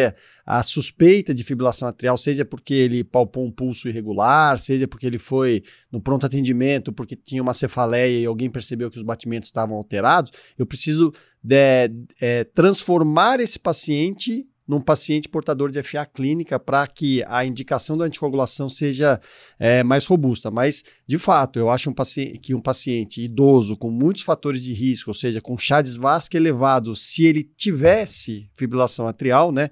a 0.45 0.61
suspeita 0.61 1.33
de 1.33 1.41
fibrilação 1.41 1.87
atrial, 1.87 2.17
seja 2.17 2.43
porque 2.43 2.73
ele 2.73 3.01
palpou 3.01 3.45
um 3.45 3.51
pulso 3.51 3.87
irregular, 3.87 4.59
seja 4.59 4.89
porque 4.89 5.07
ele 5.07 5.17
foi 5.17 5.63
no 5.89 6.01
pronto 6.01 6.25
atendimento, 6.25 6.91
porque 6.91 7.15
tinha 7.15 7.41
uma 7.41 7.53
cefaleia 7.53 8.19
e 8.19 8.25
alguém 8.25 8.49
percebeu 8.49 8.91
que 8.91 8.97
os 8.97 9.03
batimentos 9.03 9.47
estavam 9.47 9.77
alterados, 9.77 10.33
eu 10.57 10.65
preciso 10.65 11.13
de, 11.41 11.89
é, 12.19 12.43
transformar 12.43 13.39
esse 13.39 13.57
paciente 13.57 14.45
num 14.67 14.79
paciente 14.79 15.27
portador 15.27 15.71
de 15.71 15.81
FA 15.83 16.05
clínica 16.05 16.59
para 16.59 16.87
que 16.87 17.23
a 17.27 17.45
indicação 17.45 17.97
da 17.97 18.05
anticoagulação 18.05 18.69
seja 18.69 19.19
é, 19.59 19.83
mais 19.83 20.05
robusta. 20.05 20.49
Mas, 20.49 20.83
de 21.05 21.17
fato, 21.17 21.59
eu 21.59 21.69
acho 21.69 21.89
um 21.89 21.93
que 22.41 22.55
um 22.55 22.61
paciente 22.61 23.21
idoso 23.21 23.75
com 23.75 23.89
muitos 23.89 24.23
fatores 24.23 24.63
de 24.63 24.73
risco, 24.73 25.09
ou 25.09 25.13
seja, 25.13 25.41
com 25.41 25.57
Chades 25.57 25.97
Vasque 25.97 26.37
elevado, 26.37 26.95
se 26.95 27.25
ele 27.25 27.43
tivesse 27.43 28.49
fibrilação 28.53 29.07
atrial, 29.07 29.51
né? 29.51 29.69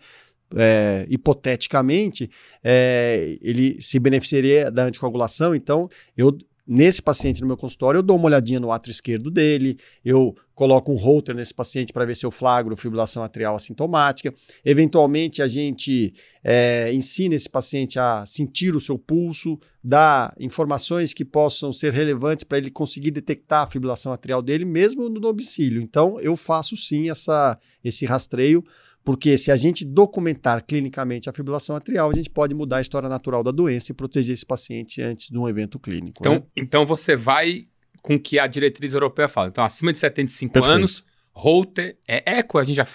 É, 0.54 1.06
hipoteticamente, 1.10 2.30
é, 2.62 3.38
ele 3.42 3.80
se 3.80 3.98
beneficiaria 3.98 4.70
da 4.70 4.84
anticoagulação. 4.84 5.56
Então, 5.56 5.90
eu 6.18 6.38
nesse 6.68 7.02
paciente 7.02 7.42
no 7.42 7.48
meu 7.48 7.58
consultório, 7.58 8.00
eu 8.00 8.04
dou 8.04 8.16
uma 8.16 8.26
olhadinha 8.26 8.60
no 8.60 8.72
átrio 8.72 8.92
esquerdo 8.92 9.30
dele, 9.30 9.78
eu 10.04 10.36
coloco 10.54 10.92
um 10.92 10.96
holter 10.96 11.34
nesse 11.34 11.54
paciente 11.54 11.92
para 11.92 12.06
ver 12.06 12.16
se 12.16 12.26
eu 12.26 12.32
flagro 12.32 12.76
fibrilação 12.76 13.24
atrial 13.24 13.56
assintomática. 13.56 14.34
Eventualmente, 14.64 15.42
a 15.42 15.48
gente 15.48 16.14
é, 16.44 16.94
ensina 16.94 17.34
esse 17.34 17.50
paciente 17.50 17.98
a 17.98 18.24
sentir 18.26 18.76
o 18.76 18.80
seu 18.80 18.98
pulso, 18.98 19.60
dá 19.84 20.34
informações 20.40 21.14
que 21.14 21.26
possam 21.26 21.74
ser 21.74 21.94
relevantes 21.94 22.44
para 22.44 22.60
ele 22.60 22.70
conseguir 22.70 23.12
detectar 23.12 23.64
a 23.64 23.68
fibrilação 23.68 24.14
atrial 24.14 24.42
dele, 24.42 24.66
mesmo 24.66 25.10
no 25.10 25.20
domicílio. 25.20 25.82
Então, 25.82 26.20
eu 26.20 26.36
faço 26.36 26.78
sim 26.78 27.10
essa, 27.10 27.58
esse 27.84 28.06
rastreio 28.06 28.64
porque 29.04 29.38
se 29.38 29.52
a 29.52 29.56
gente 29.56 29.84
documentar 29.84 30.64
clinicamente 30.66 31.30
a 31.30 31.34
fibrilação 31.34 31.76
atrial, 31.76 32.10
a 32.10 32.14
gente 32.14 32.30
pode 32.30 32.54
mudar 32.54 32.78
a 32.78 32.82
história 32.82 33.10
natural 33.10 33.44
da 33.44 33.52
doença 33.52 33.92
e 33.92 33.96
proteger 33.96 34.34
esse 34.34 34.46
paciente 34.46 35.02
antes 35.02 35.30
de 35.30 35.38
um 35.38 35.50
evento 35.50 35.80
clínico. 35.80 36.20
Então, 36.22 36.34
né? 36.34 36.44
então 36.56 36.86
você 36.86 37.16
vai 37.16 37.68
com 38.02 38.16
o 38.16 38.20
que 38.20 38.40
a 38.40 38.48
diretriz 38.48 38.94
europeia 38.94 39.28
fala. 39.28 39.48
Então, 39.48 39.64
acima 39.64 39.92
de 39.92 40.00
75 40.00 40.54
Perfeito. 40.54 40.76
anos, 40.76 41.04
Holter, 41.34 41.98
é 42.08 42.38
eco, 42.40 42.58
a 42.58 42.64
gente 42.64 42.76
já 42.76 42.88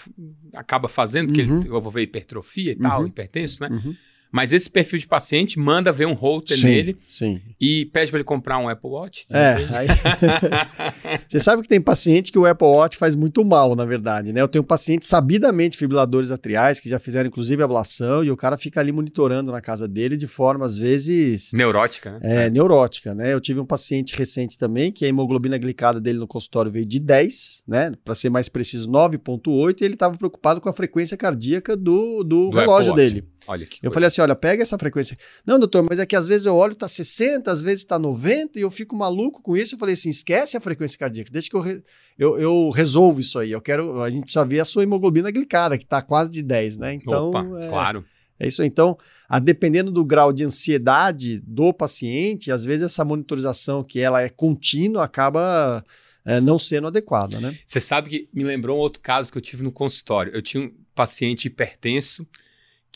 acaba 0.55 0.89
fazendo, 0.89 1.29
porque 1.29 1.43
uhum. 1.43 1.61
ele, 1.61 1.69
eu 1.69 1.81
vou 1.81 1.91
ver 1.91 2.03
hipertrofia 2.03 2.73
e 2.73 2.77
tal, 2.77 3.01
uhum. 3.01 3.07
hipertenso, 3.07 3.63
né? 3.63 3.69
Uhum. 3.71 3.95
Mas 4.31 4.53
esse 4.53 4.69
perfil 4.69 4.99
de 4.99 5.07
paciente 5.07 5.59
manda 5.59 5.93
ver 5.93 6.07
um 6.07 6.13
holter 6.13 6.57
sim, 6.57 6.67
nele 6.67 6.97
sim. 7.07 7.41
e 7.61 7.87
pede 7.87 8.11
para 8.11 8.19
ele 8.19 8.25
comprar 8.25 8.59
um 8.59 8.69
Apple 8.69 8.91
Watch. 8.91 9.27
É, 9.31 9.55
aí... 9.75 9.87
você 11.27 11.41
sabe 11.41 11.63
que 11.63 11.69
tem 11.69 11.81
paciente 11.81 12.33
que 12.33 12.39
o 12.39 12.47
Apple 12.47 12.67
Watch 12.67 12.97
faz 12.97 13.17
muito 13.17 13.45
mal, 13.45 13.75
na 13.75 13.85
verdade, 13.85 14.33
né? 14.33 14.41
Eu 14.41 14.49
tenho 14.49 14.65
pacientes 14.65 15.09
sabidamente 15.09 15.77
fibriladores 15.77 16.31
atriais 16.31 16.81
que 16.81 16.89
já 16.89 16.99
fizeram 16.99 17.29
inclusive 17.29 17.63
ablação 17.63 18.25
e 18.25 18.31
o 18.31 18.37
cara 18.37 18.57
fica 18.57 18.81
ali 18.81 18.93
monitorando 18.93 19.53
na 19.53 19.61
casa 19.61 19.89
dele 19.89 20.17
de 20.17 20.27
forma 20.27 20.67
às 20.67 20.77
vezes 20.77 21.53
neurótica, 21.53 22.13
né? 22.13 22.19
É, 22.23 22.47
é. 22.47 22.51
neurótica, 22.51 23.15
né? 23.15 23.33
Eu 23.33 23.41
tive 23.41 23.61
um 23.61 23.67
paciente 23.67 24.17
recente 24.17 24.59
também 24.59 24.93
que 24.93 25.05
a 25.05 25.09
hemoglobina 25.09 25.57
glicada 25.59 26.01
dele 26.01 26.19
no 26.19 26.27
consultório 26.27 26.71
veio 26.71 26.87
de 26.87 26.99
10, 26.99 27.63
né? 27.67 27.93
Para 28.05 28.15
ser 28.15 28.31
mais 28.31 28.49
preciso, 28.49 28.91
9.8 28.91 29.81
e 29.81 29.85
ele 29.85 29.95
estava 29.95 30.17
preocupado 30.17 30.61
com 30.61 30.69
a 30.69 30.73
frequência 30.73 31.17
cardíaca 31.17 31.77
do, 31.77 32.23
do, 32.23 32.51
do 32.51 32.57
relógio 32.57 32.95
dele. 32.95 33.25
Olha 33.47 33.65
que 33.65 33.77
Eu 33.77 33.83
coisa. 33.83 33.95
falei 33.95 34.07
assim: 34.09 34.16
olha, 34.21 34.35
pega 34.35 34.63
essa 34.63 34.79
frequência. 34.79 35.17
Não, 35.45 35.59
doutor, 35.59 35.85
mas 35.89 35.99
é 35.99 36.07
que 36.07 36.17
às 36.17 36.29
vezes 36.29 36.47
eu 36.47 36.55
olho, 36.55 36.75
tá 36.75 36.89
60, 36.89 37.51
às 37.51 37.63
vezes 37.63 37.85
tá 37.85 37.99
90, 37.99 38.59
e 38.59 38.63
eu 38.63 38.71
fico 38.71 38.97
maluco 38.97 39.43
com 39.43 39.57
isso. 39.57 39.75
Eu 39.75 39.79
falei 39.79 39.95
assim: 39.95 40.11
esquece 40.11 40.57
a 40.57 40.61
frequência 40.61 40.99
cardíaca, 40.99 41.31
deixa 41.31 41.49
que 41.51 41.57
eu, 41.57 41.61
re... 41.61 41.83
eu, 42.19 42.39
eu, 42.39 42.71
resolvo 42.71 43.21
isso 43.21 43.39
aí. 43.39 43.53
Eu 43.53 43.61
quero. 43.61 44.03
A 44.03 44.11
gente 44.11 44.25
precisa 44.25 44.45
ver 44.45 44.61
a 44.61 44.65
sua 44.65 44.83
hemoglobina 44.83 45.31
glicada, 45.31 45.79
que 45.79 45.87
tá 45.87 46.03
quase 46.03 46.31
de 46.31 46.43
10, 46.43 46.77
né? 46.77 46.95
Então. 46.95 47.29
Opa, 47.29 47.47
é, 47.61 47.69
claro. 47.69 48.05
É 48.39 48.47
isso 48.47 48.63
aí. 48.63 48.69
Então, 48.69 48.99
a, 49.29 49.39
dependendo 49.39 49.91
do 49.91 50.05
grau 50.05 50.33
de 50.33 50.45
ansiedade 50.45 51.41
do 51.41 51.73
paciente, 51.73 52.53
às 52.53 52.65
vezes 52.65 52.83
essa 52.83 53.05
monitorização 53.05 53.83
que 53.83 54.01
ela 54.01 54.23
é 54.23 54.29
contínua 54.29 55.05
acaba. 55.05 55.85
É, 56.29 56.41
não 56.41 56.59
sendo 56.59 56.89
adequada, 56.89 57.39
né? 57.39 57.57
Você 57.65 57.81
sabe 57.81 58.11
que 58.11 58.29
me 58.35 58.43
lembrou 58.43 58.77
um 58.77 58.81
outro 58.81 59.01
caso 59.01 59.31
que 59.31 59.39
eu 59.39 59.43
tive 59.43 59.63
no 59.63 59.71
consultório. 59.71 60.35
Eu 60.35 60.43
tinha 60.43 60.65
um 60.65 60.73
paciente 60.93 61.45
hipertenso 61.45 62.27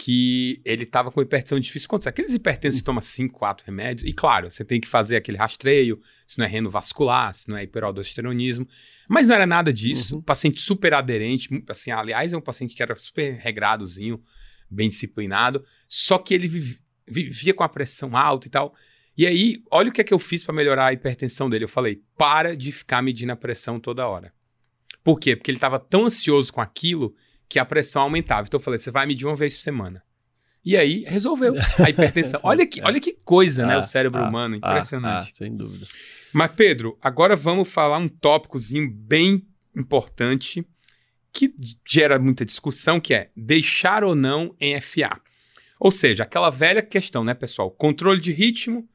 que 0.02 0.62
ele 0.64 0.84
estava 0.84 1.10
com 1.10 1.20
hipertensão 1.20 1.60
difícil 1.60 1.86
contra 1.86 2.08
aqueles 2.08 2.32
hipertensos 2.32 2.80
que 2.80 2.86
tomam 2.86 3.02
5, 3.02 3.38
4 3.38 3.66
remédios. 3.66 4.08
E 4.08 4.14
claro, 4.14 4.50
você 4.50 4.64
tem 4.64 4.80
que 4.80 4.88
fazer 4.88 5.16
aquele 5.16 5.36
rastreio, 5.36 6.00
se 6.26 6.38
não 6.38 6.46
é 6.46 6.48
reno 6.48 6.70
vascular, 6.70 7.34
se 7.34 7.50
não 7.50 7.56
é 7.56 7.64
hiperaldosteronismo. 7.64 8.66
Mas 9.06 9.28
não 9.28 9.34
era 9.34 9.46
nada 9.46 9.70
disso. 9.70 10.16
Uhum. 10.16 10.22
Paciente 10.22 10.58
super 10.58 10.94
aderente, 10.94 11.50
assim, 11.68 11.90
aliás, 11.90 12.32
é 12.32 12.36
um 12.36 12.40
paciente 12.40 12.74
que 12.74 12.82
era 12.82 12.96
super 12.96 13.34
regradozinho, 13.34 14.22
bem 14.70 14.88
disciplinado, 14.88 15.62
só 15.86 16.16
que 16.16 16.32
ele 16.32 16.48
vivia 17.06 17.52
com 17.52 17.62
a 17.62 17.68
pressão 17.68 18.16
alta 18.16 18.46
e 18.46 18.50
tal. 18.50 18.74
E 19.18 19.26
aí, 19.26 19.62
olha 19.70 19.90
o 19.90 19.92
que 19.92 20.00
é 20.00 20.04
que 20.04 20.14
eu 20.14 20.18
fiz 20.18 20.42
para 20.42 20.54
melhorar 20.54 20.86
a 20.86 20.92
hipertensão 20.94 21.50
dele. 21.50 21.64
Eu 21.64 21.68
falei: 21.68 22.00
"Para 22.16 22.56
de 22.56 22.72
ficar 22.72 23.02
medindo 23.02 23.32
a 23.32 23.36
pressão 23.36 23.78
toda 23.78 24.08
hora". 24.08 24.32
Por 25.04 25.20
quê? 25.20 25.36
Porque 25.36 25.50
ele 25.50 25.58
estava 25.58 25.78
tão 25.78 26.06
ansioso 26.06 26.50
com 26.50 26.60
aquilo 26.62 27.14
que 27.50 27.58
a 27.58 27.64
pressão 27.64 28.02
aumentava. 28.02 28.46
Então 28.46 28.58
eu 28.58 28.62
falei, 28.62 28.78
você 28.78 28.92
vai 28.92 29.04
medir 29.04 29.26
uma 29.26 29.34
vez 29.34 29.56
por 29.56 29.62
semana. 29.64 30.02
E 30.64 30.76
aí 30.76 31.04
resolveu 31.06 31.52
a 31.84 31.90
hipertensão. 31.90 32.38
olha, 32.44 32.64
que, 32.64 32.80
olha 32.82 33.00
que 33.00 33.12
coisa, 33.24 33.66
né? 33.66 33.74
Ah, 33.74 33.78
o 33.78 33.82
cérebro 33.82 34.20
ah, 34.20 34.28
humano, 34.28 34.54
ah, 34.62 34.70
impressionante. 34.70 35.30
Ah, 35.32 35.34
sem 35.34 35.56
dúvida. 35.56 35.84
Mas, 36.32 36.52
Pedro, 36.52 36.96
agora 37.02 37.34
vamos 37.34 37.68
falar 37.68 37.98
um 37.98 38.08
tópicozinho 38.08 38.88
bem 38.88 39.44
importante 39.76 40.64
que 41.32 41.52
gera 41.84 42.18
muita 42.20 42.44
discussão, 42.44 43.00
que 43.00 43.12
é 43.12 43.30
deixar 43.36 44.04
ou 44.04 44.14
não 44.14 44.54
em 44.60 44.80
FA. 44.80 45.20
Ou 45.80 45.90
seja, 45.90 46.22
aquela 46.22 46.50
velha 46.50 46.82
questão, 46.82 47.24
né, 47.24 47.34
pessoal? 47.34 47.70
Controle 47.70 48.20
de 48.20 48.30
ritmo 48.30 48.88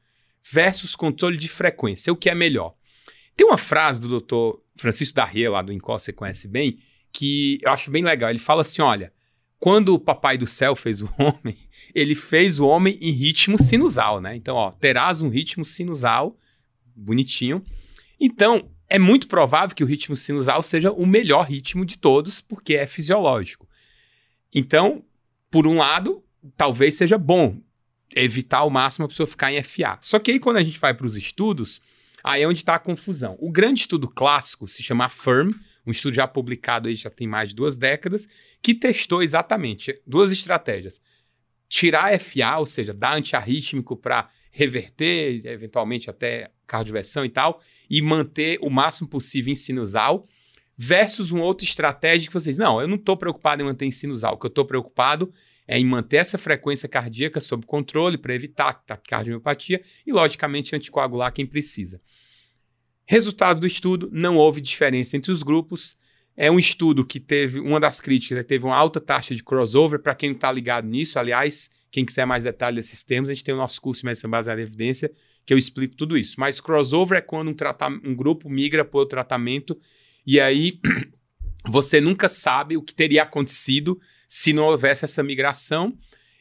versus 0.50 0.94
controle 0.94 1.36
de 1.36 1.48
frequência. 1.48 2.12
O 2.12 2.16
que 2.16 2.30
é 2.30 2.34
melhor? 2.34 2.74
Tem 3.36 3.46
uma 3.46 3.58
frase 3.58 4.00
do 4.00 4.20
Dr. 4.20 4.60
Francisco 4.76 5.14
Darrier, 5.14 5.50
lá 5.50 5.60
do 5.60 5.72
INCOS, 5.72 6.04
você 6.04 6.12
conhece 6.12 6.48
bem, 6.48 6.78
que 7.16 7.58
eu 7.62 7.70
acho 7.70 7.90
bem 7.90 8.04
legal. 8.04 8.28
Ele 8.28 8.38
fala 8.38 8.60
assim: 8.60 8.82
olha, 8.82 9.12
quando 9.58 9.94
o 9.94 9.98
Papai 9.98 10.36
do 10.36 10.46
Céu 10.46 10.76
fez 10.76 11.00
o 11.00 11.10
homem, 11.18 11.56
ele 11.94 12.14
fez 12.14 12.58
o 12.58 12.66
homem 12.66 12.98
em 13.00 13.10
ritmo 13.10 13.60
sinusal, 13.62 14.20
né? 14.20 14.36
Então, 14.36 14.54
ó, 14.54 14.70
terás 14.70 15.22
um 15.22 15.28
ritmo 15.28 15.64
sinusal, 15.64 16.36
bonitinho. 16.94 17.62
Então, 18.20 18.68
é 18.88 18.98
muito 18.98 19.28
provável 19.28 19.74
que 19.74 19.82
o 19.84 19.86
ritmo 19.86 20.16
sinusal 20.16 20.62
seja 20.62 20.92
o 20.92 21.06
melhor 21.06 21.46
ritmo 21.46 21.84
de 21.84 21.96
todos, 21.96 22.40
porque 22.40 22.74
é 22.74 22.86
fisiológico. 22.86 23.68
Então, 24.54 25.02
por 25.50 25.66
um 25.66 25.78
lado, 25.78 26.22
talvez 26.56 26.94
seja 26.94 27.18
bom 27.18 27.58
evitar 28.14 28.58
ao 28.58 28.70
máximo 28.70 29.06
a 29.06 29.08
pessoa 29.08 29.26
ficar 29.26 29.52
em 29.52 29.62
FA. 29.62 29.98
Só 30.00 30.18
que 30.18 30.30
aí, 30.30 30.38
quando 30.38 30.58
a 30.58 30.62
gente 30.62 30.78
vai 30.78 30.94
para 30.94 31.06
os 31.06 31.16
estudos, 31.16 31.80
aí 32.22 32.42
é 32.42 32.48
onde 32.48 32.60
está 32.60 32.74
a 32.74 32.78
confusão. 32.78 33.36
O 33.40 33.50
grande 33.50 33.80
estudo 33.80 34.08
clássico 34.08 34.68
se 34.68 34.82
chama 34.82 35.08
FIRM, 35.08 35.50
um 35.86 35.90
estudo 35.90 36.14
já 36.14 36.26
publicado 36.26 36.88
aí 36.88 36.94
já 36.94 37.10
tem 37.10 37.26
mais 37.26 37.50
de 37.50 37.56
duas 37.56 37.76
décadas, 37.76 38.28
que 38.60 38.74
testou 38.74 39.22
exatamente 39.22 40.00
duas 40.06 40.32
estratégias. 40.32 41.00
Tirar 41.68 42.18
FA, 42.18 42.58
ou 42.58 42.66
seja, 42.66 42.92
dar 42.92 43.16
antiarrítmico 43.16 43.96
para 43.96 44.28
reverter, 44.50 45.46
eventualmente 45.46 46.08
até 46.08 46.50
cardioversão 46.66 47.24
e 47.24 47.28
tal, 47.28 47.60
e 47.88 48.00
manter 48.02 48.58
o 48.62 48.70
máximo 48.70 49.08
possível 49.08 49.52
em 49.52 49.56
sinusal, 49.56 50.26
versus 50.76 51.30
uma 51.30 51.44
outra 51.44 51.64
estratégia 51.64 52.28
que 52.28 52.34
vocês, 52.34 52.58
não, 52.58 52.80
eu 52.80 52.88
não 52.88 52.96
estou 52.96 53.16
preocupado 53.16 53.62
em 53.62 53.64
manter 53.64 53.86
em 53.86 53.90
sinusal, 53.90 54.34
o 54.34 54.38
que 54.38 54.46
eu 54.46 54.48
estou 54.48 54.64
preocupado 54.64 55.32
é 55.68 55.78
em 55.78 55.84
manter 55.84 56.18
essa 56.18 56.38
frequência 56.38 56.88
cardíaca 56.88 57.40
sob 57.40 57.66
controle 57.66 58.16
para 58.16 58.34
evitar 58.34 58.72
taquicardiopatia 58.86 59.82
e, 60.06 60.12
logicamente, 60.12 60.74
anticoagular 60.76 61.32
quem 61.32 61.44
precisa. 61.44 62.00
Resultado 63.06 63.60
do 63.60 63.66
estudo: 63.66 64.08
não 64.12 64.36
houve 64.36 64.60
diferença 64.60 65.16
entre 65.16 65.30
os 65.30 65.42
grupos. 65.42 65.96
É 66.36 66.50
um 66.50 66.58
estudo 66.58 67.04
que 67.04 67.18
teve, 67.18 67.60
uma 67.60 67.80
das 67.80 67.98
críticas, 67.98 68.36
é 68.36 68.42
teve 68.42 68.66
uma 68.66 68.76
alta 68.76 69.00
taxa 69.00 69.34
de 69.34 69.42
crossover. 69.42 69.98
Para 70.00 70.14
quem 70.14 70.30
não 70.30 70.36
está 70.36 70.52
ligado 70.52 70.86
nisso, 70.86 71.18
aliás, 71.18 71.70
quem 71.90 72.04
quiser 72.04 72.26
mais 72.26 72.44
detalhes 72.44 72.86
desses 72.86 73.02
termos, 73.02 73.30
a 73.30 73.32
gente 73.32 73.42
tem 73.42 73.54
o 73.54 73.58
nosso 73.58 73.80
curso 73.80 74.02
de 74.02 74.06
medicina 74.06 74.30
baseada 74.30 74.60
em 74.60 74.64
evidência, 74.64 75.10
que 75.46 75.54
eu 75.54 75.56
explico 75.56 75.96
tudo 75.96 76.18
isso. 76.18 76.38
Mas 76.38 76.60
crossover 76.60 77.16
é 77.16 77.22
quando 77.22 77.48
um, 77.48 78.10
um 78.10 78.14
grupo 78.14 78.50
migra 78.50 78.84
para 78.84 79.00
o 79.00 79.06
tratamento 79.06 79.78
e 80.26 80.40
aí 80.40 80.78
você 81.66 82.00
nunca 82.00 82.28
sabe 82.28 82.76
o 82.76 82.82
que 82.82 82.94
teria 82.94 83.22
acontecido 83.22 83.98
se 84.28 84.52
não 84.52 84.64
houvesse 84.64 85.04
essa 85.04 85.22
migração. 85.22 85.96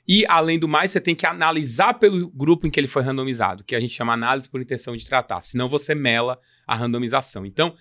E, 0.08 0.26
além 0.28 0.60
do 0.60 0.68
mais, 0.68 0.92
você 0.92 1.02
tem 1.02 1.16
que 1.16 1.26
analisar 1.26 1.96
pelo 1.96 2.30
grupo 2.30 2.68
em 2.68 2.70
que 2.70 2.80
ele 2.80 2.88
foi 2.88 3.02
randomizado, 3.02 3.64
que 3.64 3.76
a 3.76 3.80
gente 3.80 3.94
chama 3.94 4.14
análise 4.14 4.48
por 4.48 4.62
intenção 4.62 4.96
de 4.96 5.06
tratar. 5.06 5.42
Senão 5.42 5.68
você 5.68 5.96
mela 5.96 6.40
a 6.68 6.76
randomização. 6.76 7.46
Então, 7.46 7.76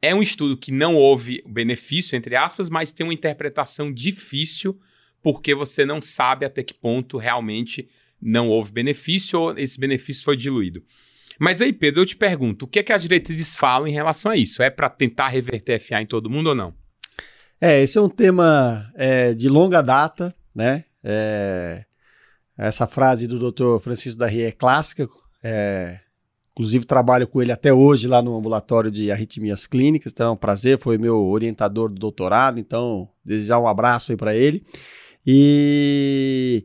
é 0.00 0.14
um 0.14 0.22
estudo 0.22 0.56
que 0.56 0.70
não 0.70 0.94
houve 0.94 1.42
benefício, 1.46 2.16
entre 2.16 2.36
aspas, 2.36 2.68
mas 2.68 2.92
tem 2.92 3.04
uma 3.04 3.14
interpretação 3.14 3.92
difícil, 3.92 4.78
porque 5.20 5.54
você 5.54 5.84
não 5.84 6.00
sabe 6.00 6.46
até 6.46 6.62
que 6.62 6.72
ponto 6.72 7.18
realmente 7.18 7.88
não 8.20 8.48
houve 8.48 8.72
benefício 8.72 9.40
ou 9.40 9.58
esse 9.58 9.78
benefício 9.78 10.24
foi 10.24 10.36
diluído. 10.36 10.84
Mas 11.38 11.60
aí, 11.60 11.72
Pedro, 11.72 12.02
eu 12.02 12.06
te 12.06 12.16
pergunto, 12.16 12.64
o 12.64 12.68
que 12.68 12.80
é 12.80 12.82
que 12.82 12.92
as 12.92 13.02
diretrizes 13.02 13.54
falam 13.54 13.86
em 13.86 13.92
relação 13.92 14.30
a 14.30 14.36
isso? 14.36 14.62
É 14.62 14.70
para 14.70 14.88
tentar 14.88 15.28
reverter 15.28 15.78
FA 15.80 16.02
em 16.02 16.06
todo 16.06 16.30
mundo 16.30 16.48
ou 16.48 16.54
não? 16.54 16.74
É, 17.60 17.82
esse 17.82 17.98
é 17.98 18.00
um 18.00 18.08
tema 18.08 18.92
é, 18.94 19.34
de 19.34 19.48
longa 19.48 19.82
data, 19.82 20.34
né? 20.54 20.84
É, 21.02 21.84
essa 22.56 22.86
frase 22.86 23.26
do 23.26 23.50
Dr. 23.50 23.78
Francisco 23.80 24.18
Darri 24.18 24.42
é 24.42 24.52
clássica, 24.52 25.08
é, 25.42 26.00
inclusive 26.52 26.84
trabalho 26.84 27.28
com 27.28 27.40
ele 27.40 27.52
até 27.52 27.72
hoje 27.72 28.08
lá 28.08 28.20
no 28.20 28.36
ambulatório 28.36 28.90
de 28.90 29.12
arritmias 29.12 29.66
clínicas, 29.66 30.12
então 30.12 30.28
é 30.28 30.32
um 30.32 30.36
prazer, 30.36 30.78
foi 30.78 30.98
meu 30.98 31.24
orientador 31.24 31.88
do 31.88 31.94
doutorado, 31.94 32.58
então 32.58 33.08
desejar 33.24 33.60
um 33.60 33.68
abraço 33.68 34.10
aí 34.10 34.16
para 34.16 34.34
ele. 34.34 34.64
E 35.24 36.64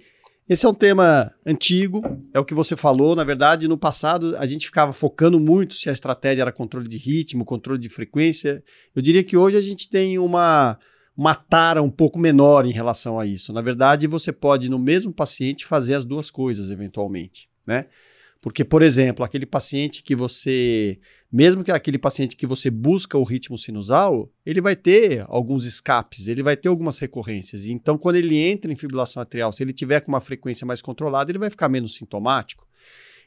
esse 0.50 0.66
é 0.66 0.70
um 0.70 0.74
tema 0.74 1.32
antigo, 1.46 2.02
é 2.34 2.40
o 2.40 2.46
que 2.46 2.54
você 2.54 2.76
falou. 2.76 3.16
Na 3.16 3.24
verdade, 3.24 3.68
no 3.68 3.78
passado 3.78 4.36
a 4.38 4.46
gente 4.46 4.66
ficava 4.66 4.92
focando 4.92 5.40
muito 5.40 5.74
se 5.74 5.90
a 5.90 5.94
estratégia 5.94 6.42
era 6.42 6.52
controle 6.52 6.88
de 6.88 6.98
ritmo, 6.98 7.46
controle 7.46 7.80
de 7.80 7.90
frequência. 7.90 8.64
Eu 8.96 9.02
diria 9.02 9.24
que 9.24 9.38
hoje 9.38 9.58
a 9.58 9.62
gente 9.62 9.90
tem 9.90 10.18
uma, 10.18 10.78
uma 11.16 11.36
tara 11.36 11.82
um 11.82 11.90
pouco 11.90 12.18
menor 12.18 12.66
em 12.66 12.72
relação 12.72 13.20
a 13.20 13.26
isso. 13.26 13.54
Na 13.54 13.62
verdade, 13.62 14.08
você 14.08 14.32
pode, 14.32 14.70
no 14.70 14.80
mesmo 14.80 15.14
paciente, 15.14 15.66
fazer 15.66 15.94
as 15.94 16.04
duas 16.04 16.32
coisas 16.32 16.72
eventualmente, 16.72 17.48
né? 17.66 17.86
Porque, 18.42 18.66
por 18.66 18.82
exemplo, 18.82 19.24
aquele 19.24 19.46
paciente 19.46 20.04
que 20.04 20.14
você, 20.14 21.00
mesmo 21.32 21.64
que 21.64 21.72
aquele 21.72 21.98
paciente 21.98 22.36
que 22.36 22.46
você 22.46 22.70
busca 22.70 23.18
o 23.18 23.24
ritmo 23.24 23.58
sinusal, 23.58 24.30
ele 24.46 24.60
vai 24.60 24.76
ter 24.76 25.24
alguns 25.30 25.66
escapes, 25.66 26.28
ele 26.28 26.44
vai 26.44 26.58
ter 26.58 26.68
algumas 26.68 27.00
recorrências. 27.00 27.66
Então, 27.68 27.98
quando 27.98 28.18
ele 28.18 28.36
entra 28.36 28.70
em 28.70 28.76
fibrilação 28.76 29.22
atrial, 29.22 29.54
se 29.54 29.64
ele 29.64 29.72
tiver 29.72 30.02
com 30.02 30.12
uma 30.12 30.20
frequência 30.20 30.68
mais 30.68 30.82
controlada, 30.82 31.32
ele 31.32 31.40
vai 31.40 31.50
ficar 31.50 31.70
menos 31.70 31.96
sintomático. 31.96 32.68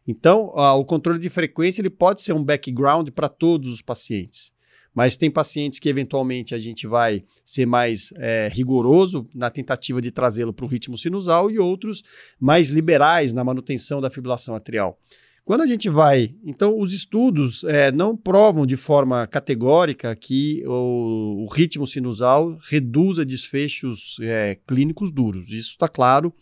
Então, 0.07 0.53
o 0.55 0.85
controle 0.85 1.18
de 1.18 1.31
frequência 1.31 1.81
ele 1.81 1.88
pode 1.88 2.20
ser 2.20 2.35
um 2.35 2.44
background 2.44 3.09
para 3.09 3.29
todos 3.29 3.70
os 3.70 3.81
pacientes. 3.81 4.53
Mas 4.96 5.14
tem 5.14 5.30
pacientes 5.30 5.78
que 5.78 5.90
eventualmente 5.90 6.54
a 6.54 6.59
gente 6.59 6.87
vai 6.87 7.22
ser 7.44 7.66
mais 7.66 8.14
é, 8.16 8.48
rigoroso 8.50 9.28
na 9.35 9.50
tentativa 9.50 10.00
de 10.00 10.11
trazê-lo 10.11 10.54
para 10.54 10.64
o 10.64 10.68
ritmo 10.68 10.96
sinusal 10.96 11.50
e 11.50 11.59
outros 11.59 12.02
mais 12.40 12.70
liberais 12.70 13.30
na 13.35 13.44
manutenção 13.44 14.00
da 14.00 14.09
fibrilação 14.09 14.54
atrial. 14.54 14.98
Quando 15.44 15.61
a 15.61 15.66
gente 15.66 15.90
vai. 15.90 16.35
Então, 16.42 16.80
os 16.80 16.94
estudos 16.94 17.62
é, 17.64 17.92
não 17.92 18.16
provam 18.16 18.64
de 18.64 18.74
forma 18.74 19.26
categórica 19.26 20.16
que 20.16 20.64
o, 20.66 21.44
o 21.44 21.46
ritmo 21.52 21.87
sinusal 21.87 22.59
reduza 22.68 23.22
desfechos 23.22 24.16
é, 24.22 24.59
clínicos 24.66 25.12
duros. 25.12 25.50
Isso 25.50 25.72
está 25.72 25.88
claro. 25.88 26.32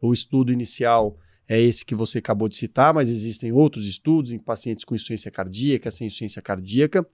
O 0.00 0.12
estudo 0.12 0.52
inicial 0.52 1.18
é 1.48 1.60
esse 1.60 1.84
que 1.84 1.96
você 1.96 2.18
acabou 2.18 2.48
de 2.48 2.54
citar, 2.54 2.94
mas 2.94 3.10
existem 3.10 3.50
outros 3.50 3.86
estudos 3.86 4.30
em 4.30 4.38
pacientes 4.38 4.84
com 4.84 4.94
insuficiência 4.94 5.32
cardíaca, 5.32 5.90
sem 5.90 6.06
insuficiência 6.06 6.40
cardíaca. 6.40 7.04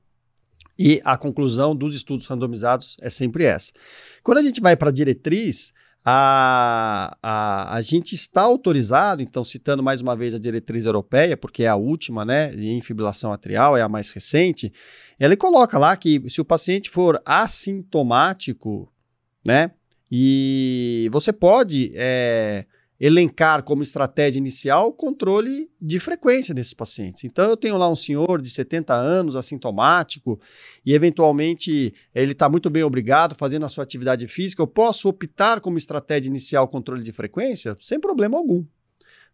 E 0.78 1.00
a 1.04 1.16
conclusão 1.16 1.74
dos 1.74 1.94
estudos 1.94 2.26
randomizados 2.26 2.96
é 3.00 3.08
sempre 3.08 3.44
essa. 3.44 3.72
Quando 4.22 4.38
a 4.38 4.42
gente 4.42 4.60
vai 4.60 4.76
para 4.76 4.88
a 4.88 4.92
diretriz, 4.92 5.72
a, 6.04 7.16
a, 7.22 7.76
a 7.76 7.80
gente 7.80 8.14
está 8.14 8.42
autorizado, 8.42 9.22
então 9.22 9.42
citando 9.42 9.82
mais 9.82 10.02
uma 10.02 10.14
vez 10.14 10.34
a 10.34 10.38
diretriz 10.38 10.84
europeia, 10.84 11.36
porque 11.36 11.64
é 11.64 11.68
a 11.68 11.76
última, 11.76 12.24
né, 12.24 12.54
em 12.54 12.80
fibrilação 12.82 13.32
atrial, 13.32 13.76
é 13.76 13.80
a 13.80 13.88
mais 13.88 14.10
recente, 14.10 14.70
ele 15.18 15.36
coloca 15.36 15.78
lá 15.78 15.96
que 15.96 16.22
se 16.28 16.40
o 16.40 16.44
paciente 16.44 16.90
for 16.90 17.22
assintomático, 17.24 18.92
né, 19.44 19.70
e 20.10 21.08
você 21.10 21.32
pode 21.32 21.90
é, 21.94 22.66
elencar 23.06 23.62
como 23.62 23.82
estratégia 23.82 24.38
inicial 24.38 24.88
o 24.88 24.92
controle 24.92 25.70
de 25.78 26.00
frequência 26.00 26.54
desses 26.54 26.72
pacientes. 26.72 27.22
Então, 27.22 27.44
eu 27.44 27.54
tenho 27.54 27.76
lá 27.76 27.86
um 27.86 27.94
senhor 27.94 28.40
de 28.40 28.48
70 28.48 28.94
anos, 28.94 29.36
assintomático, 29.36 30.40
e 30.86 30.94
eventualmente 30.94 31.92
ele 32.14 32.32
está 32.32 32.48
muito 32.48 32.70
bem 32.70 32.82
obrigado 32.82 33.34
fazendo 33.34 33.66
a 33.66 33.68
sua 33.68 33.84
atividade 33.84 34.26
física. 34.26 34.62
Eu 34.62 34.66
posso 34.66 35.06
optar 35.06 35.60
como 35.60 35.76
estratégia 35.76 36.30
inicial 36.30 36.64
o 36.64 36.68
controle 36.68 37.02
de 37.02 37.12
frequência 37.12 37.76
sem 37.78 38.00
problema 38.00 38.38
algum, 38.38 38.64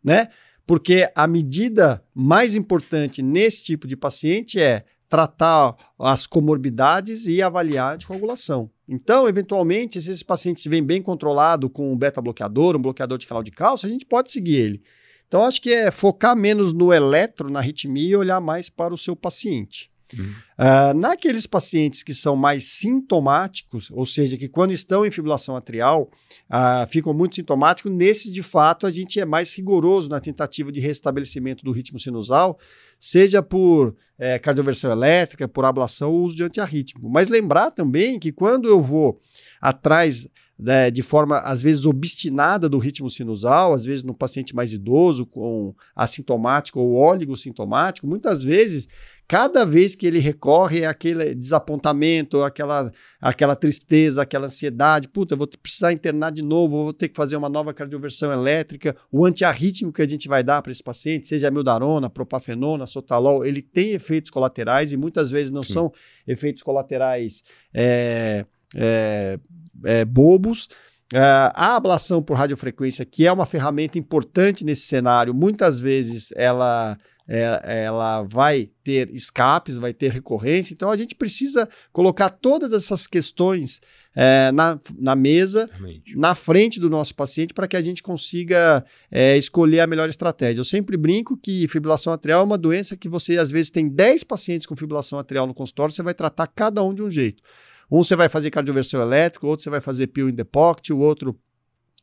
né? 0.02 0.30
Porque 0.66 1.09
a 1.14 1.28
medida 1.28 2.02
mais 2.12 2.56
importante 2.56 3.22
nesse 3.22 3.62
tipo 3.62 3.87
de 3.87 3.96
paciente 3.96 4.61
é 4.61 4.85
tratar 5.11 5.77
as 5.99 6.25
comorbidades 6.25 7.27
e 7.27 7.42
avaliar 7.42 7.90
a 7.90 7.94
anticoagulação. 7.94 8.70
Então, 8.88 9.29
eventualmente, 9.29 10.01
se 10.01 10.11
esse 10.11 10.25
paciente 10.25 10.68
vem 10.68 10.83
bem 10.83 11.03
controlado 11.03 11.68
com 11.68 11.92
um 11.92 11.96
beta-bloqueador, 11.96 12.77
um 12.77 12.83
bloqueador 12.83 13.18
de 13.18 13.27
canal 13.27 13.42
de 13.42 13.51
cálcio, 13.51 13.88
a 13.88 13.90
gente 13.90 14.07
pode 14.07 14.31
seguir 14.31 14.55
ele. 14.55 14.83
Então, 15.27 15.44
acho 15.44 15.61
que 15.61 15.73
é 15.73 15.90
focar 15.90 16.37
menos 16.37 16.73
no 16.73 16.92
eletro, 16.92 17.51
na 17.51 17.59
arritmia, 17.59 18.11
e 18.11 18.16
olhar 18.16 18.40
mais 18.40 18.70
para 18.70 18.94
o 18.94 18.99
seu 18.99 19.16
paciente. 19.16 19.90
Uhum. 20.18 20.35
Uh, 20.59 20.94
naqueles 20.94 21.46
pacientes 21.46 22.03
que 22.03 22.12
são 22.12 22.35
mais 22.37 22.66
sintomáticos, 22.66 23.90
ou 23.90 24.05
seja, 24.05 24.37
que 24.37 24.49
quando 24.49 24.73
estão 24.73 25.07
em 25.07 25.11
fibrilação 25.11 25.57
atrial 25.57 26.11
uh, 26.51 26.87
ficam 26.88 27.14
muito 27.14 27.37
sintomáticos, 27.37 27.92
nesses 27.92 28.33
de 28.33 28.42
fato 28.42 28.87
a 28.87 28.90
gente 28.90 29.20
é 29.20 29.25
mais 29.25 29.55
rigoroso 29.55 30.09
na 30.09 30.20
tentativa 30.20 30.70
de 30.73 30.81
restabelecimento 30.81 31.64
do 31.64 31.73
ritmo 31.73 31.99
sinusal, 31.99 32.59
seja 33.00 33.42
por 33.42 33.96
é, 34.18 34.38
cardioversão 34.38 34.92
elétrica, 34.92 35.48
por 35.48 35.64
ablação 35.64 36.12
ou 36.12 36.22
uso 36.22 36.36
de 36.36 36.44
antiarrítmico. 36.44 37.08
Mas 37.08 37.28
lembrar 37.28 37.70
também 37.70 38.18
que 38.18 38.30
quando 38.30 38.68
eu 38.68 38.78
vou 38.78 39.18
atrás 39.60 40.28
né, 40.62 40.90
de 40.90 41.03
forma, 41.03 41.38
às 41.38 41.62
vezes, 41.62 41.87
obstinada 41.87 42.68
do 42.68 42.79
ritmo 42.79 43.09
sinusal, 43.09 43.73
às 43.73 43.85
vezes 43.85 44.03
no 44.03 44.14
paciente 44.14 44.55
mais 44.55 44.73
idoso, 44.73 45.25
com 45.25 45.75
assintomático 45.96 46.79
ou 46.79 46.96
oligosintomático, 46.96 48.07
muitas 48.07 48.44
vezes, 48.44 48.87
cada 49.27 49.64
vez 49.64 49.94
que 49.94 50.07
ele 50.07 50.18
recorre 50.18 50.81
é 50.81 50.87
aquele 50.87 51.35
desapontamento, 51.35 52.42
aquela, 52.42 52.92
aquela 53.20 53.57
tristeza, 53.57 54.23
aquela 54.23 54.46
ansiedade, 54.46 55.09
puta, 55.09 55.35
vou 55.35 55.46
precisar 55.46 55.92
internar 55.92 56.31
de 56.31 56.42
novo, 56.42 56.85
vou 56.85 56.92
ter 56.92 57.09
que 57.09 57.16
fazer 57.16 57.37
uma 57.37 57.49
nova 57.49 57.73
cardioversão 57.73 58.31
elétrica, 58.31 58.94
o 59.11 59.25
antiarrítmico 59.25 59.96
que 59.96 60.03
a 60.03 60.09
gente 60.09 60.29
vai 60.29 60.42
dar 60.42 60.61
para 60.61 60.73
esse 60.73 60.83
paciente, 60.83 61.27
seja 61.27 61.49
a 61.49 61.51
mildarona, 61.51 62.11
propafenona, 62.11 62.87
sotalol, 62.87 63.46
ele 63.46 63.62
tem 63.62 63.92
efeitos 63.92 64.31
colaterais 64.31 64.92
e 64.92 64.96
muitas 64.96 65.31
vezes 65.31 65.51
não 65.51 65.62
Sim. 65.62 65.73
são 65.73 65.92
efeitos 66.27 66.62
colaterais 66.62 67.42
é, 67.73 68.44
é, 68.76 69.38
é, 69.85 70.04
bobos. 70.04 70.68
Uh, 71.12 71.50
a 71.54 71.74
ablação 71.74 72.22
por 72.22 72.37
radiofrequência, 72.37 73.04
que 73.04 73.26
é 73.26 73.33
uma 73.33 73.44
ferramenta 73.44 73.98
importante 73.98 74.64
nesse 74.64 74.83
cenário, 74.83 75.35
muitas 75.35 75.80
vezes 75.80 76.33
ela, 76.37 76.96
é, 77.26 77.85
ela 77.85 78.22
vai 78.22 78.70
ter 78.85 79.12
escapes, 79.12 79.76
vai 79.76 79.92
ter 79.92 80.12
recorrência, 80.12 80.72
então 80.72 80.88
a 80.88 80.96
gente 80.96 81.16
precisa 81.16 81.68
colocar 81.92 82.30
todas 82.30 82.72
essas 82.72 83.09
questões 83.09 83.80
é, 84.14 84.52
na, 84.52 84.78
na 84.96 85.16
mesa, 85.16 85.68
Realmente. 85.72 86.16
na 86.16 86.37
frente 86.37 86.78
do 86.78 86.88
nosso 86.88 87.12
paciente, 87.16 87.52
para 87.52 87.66
que 87.66 87.76
a 87.76 87.83
gente 87.83 88.04
consiga 88.04 88.85
é, 89.11 89.37
escolher 89.37 89.80
a 89.80 89.88
melhor 89.88 90.09
estratégia. 90.09 90.61
Eu 90.61 90.64
sempre 90.64 90.96
brinco 90.96 91.37
que 91.37 91.66
fibrilação 91.66 92.12
atrial 92.12 92.42
é 92.42 92.44
uma 92.44 92.59
doença 92.59 92.96
que 92.96 93.09
você, 93.09 93.37
às 93.37 93.50
vezes, 93.50 93.70
tem 93.70 93.88
10 93.88 94.22
pacientes 94.22 94.64
com 94.64 94.76
fibrilação 94.76 95.18
atrial 95.18 95.44
no 95.44 95.54
consultório, 95.54 95.92
você 95.92 96.04
vai 96.04 96.14
tratar 96.14 96.46
cada 96.46 96.85
um 96.85 96.94
de 96.94 97.02
um 97.02 97.11
jeito. 97.11 97.42
Um 97.90 98.05
você 98.05 98.14
vai 98.14 98.29
fazer 98.29 98.50
cardioversão 98.50 99.00
elétrica, 99.00 99.46
o 99.46 99.48
outro 99.48 99.64
você 99.64 99.70
vai 99.70 99.81
fazer 99.81 100.07
pill 100.09 100.29
in 100.29 100.35
the 100.37 100.44
pocket, 100.44 100.90
o 100.90 100.98
outro 100.98 101.37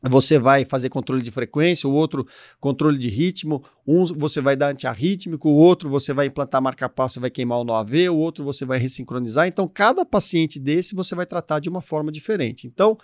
você 0.04 0.38
vai 0.38 0.63
fazer 0.63 0.89
controle 0.89 1.21
de 1.23 1.32
frequência, 1.32 1.89
o 1.89 1.93
outro 1.93 2.28
controle 2.60 3.00
de 3.00 3.08
ritmo, 3.08 3.63
um 3.86 4.06
você 4.06 4.39
vai 4.39 4.56
dar 4.56 4.69
antiarrítmico, 4.69 5.50
o 5.50 5.56
outro 5.56 5.89
você 5.89 6.13
vai 6.13 6.28
implantar 6.28 6.62
marca-passo, 6.62 7.19
vai 7.19 7.32
queimar 7.32 7.60
o 7.60 7.63
no 7.63 7.73
AV, 7.73 8.10
o 8.10 8.17
outro 8.17 8.43
você 8.43 8.63
vai 8.63 8.78
ressincronizar. 8.78 9.47
Então, 9.47 9.67
cada 9.67 10.06
paciente 10.06 10.60
desse 10.60 10.93
você 10.93 11.15
vai 11.15 11.26
tratar 11.26 11.60
de 11.60 11.69
uma 11.69 11.82
forma 11.82 12.12
diferente. 12.12 12.67
Então, 12.67 12.97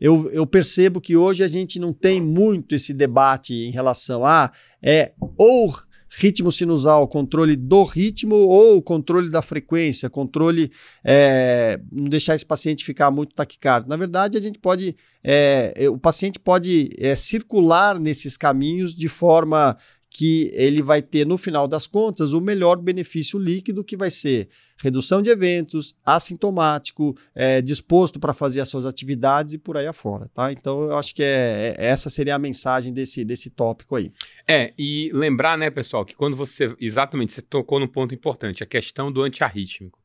eu, 0.00 0.30
eu 0.30 0.46
percebo 0.46 1.00
que 1.00 1.16
hoje 1.16 1.42
a 1.42 1.48
gente 1.48 1.78
não 1.78 1.92
tem 1.92 2.20
muito 2.20 2.74
esse 2.74 2.94
debate 2.94 3.54
em 3.54 3.70
relação 3.70 4.24
a 4.24 4.50
é 4.80 5.12
ou 5.36 5.74
ritmo 6.10 6.50
sinusal, 6.50 7.06
controle 7.06 7.56
do 7.56 7.82
ritmo 7.82 8.34
ou 8.34 8.80
controle 8.82 9.30
da 9.30 9.42
frequência, 9.42 10.08
controle, 10.08 10.72
é, 11.04 11.80
não 11.92 12.08
deixar 12.08 12.34
esse 12.34 12.46
paciente 12.46 12.84
ficar 12.84 13.10
muito 13.10 13.34
taquicárdico. 13.34 13.90
Na 13.90 13.96
verdade, 13.96 14.36
a 14.36 14.40
gente 14.40 14.58
pode, 14.58 14.96
é, 15.22 15.74
o 15.90 15.98
paciente 15.98 16.38
pode 16.38 16.90
é, 16.98 17.14
circular 17.14 17.98
nesses 17.98 18.36
caminhos 18.36 18.94
de 18.94 19.08
forma 19.08 19.76
que 20.18 20.50
ele 20.52 20.82
vai 20.82 21.00
ter, 21.00 21.24
no 21.24 21.38
final 21.38 21.68
das 21.68 21.86
contas, 21.86 22.32
o 22.32 22.40
melhor 22.40 22.76
benefício 22.76 23.38
líquido, 23.38 23.84
que 23.84 23.96
vai 23.96 24.10
ser 24.10 24.48
redução 24.76 25.22
de 25.22 25.30
eventos, 25.30 25.94
assintomático, 26.04 27.16
é, 27.32 27.62
disposto 27.62 28.18
para 28.18 28.32
fazer 28.32 28.60
as 28.60 28.68
suas 28.68 28.84
atividades 28.84 29.54
e 29.54 29.58
por 29.58 29.76
aí 29.76 29.86
afora, 29.86 30.28
tá? 30.34 30.50
Então, 30.50 30.86
eu 30.86 30.96
acho 30.96 31.14
que 31.14 31.22
é, 31.22 31.76
é, 31.78 31.86
essa 31.86 32.10
seria 32.10 32.34
a 32.34 32.38
mensagem 32.38 32.92
desse, 32.92 33.24
desse 33.24 33.48
tópico 33.48 33.94
aí. 33.94 34.10
É, 34.48 34.74
e 34.76 35.08
lembrar, 35.14 35.56
né, 35.56 35.70
pessoal, 35.70 36.04
que 36.04 36.16
quando 36.16 36.36
você, 36.36 36.74
exatamente, 36.80 37.30
você 37.30 37.40
tocou 37.40 37.78
no 37.78 37.86
ponto 37.86 38.12
importante, 38.12 38.64
a 38.64 38.66
questão 38.66 39.12
do 39.12 39.22
antiarrítmico. 39.22 40.00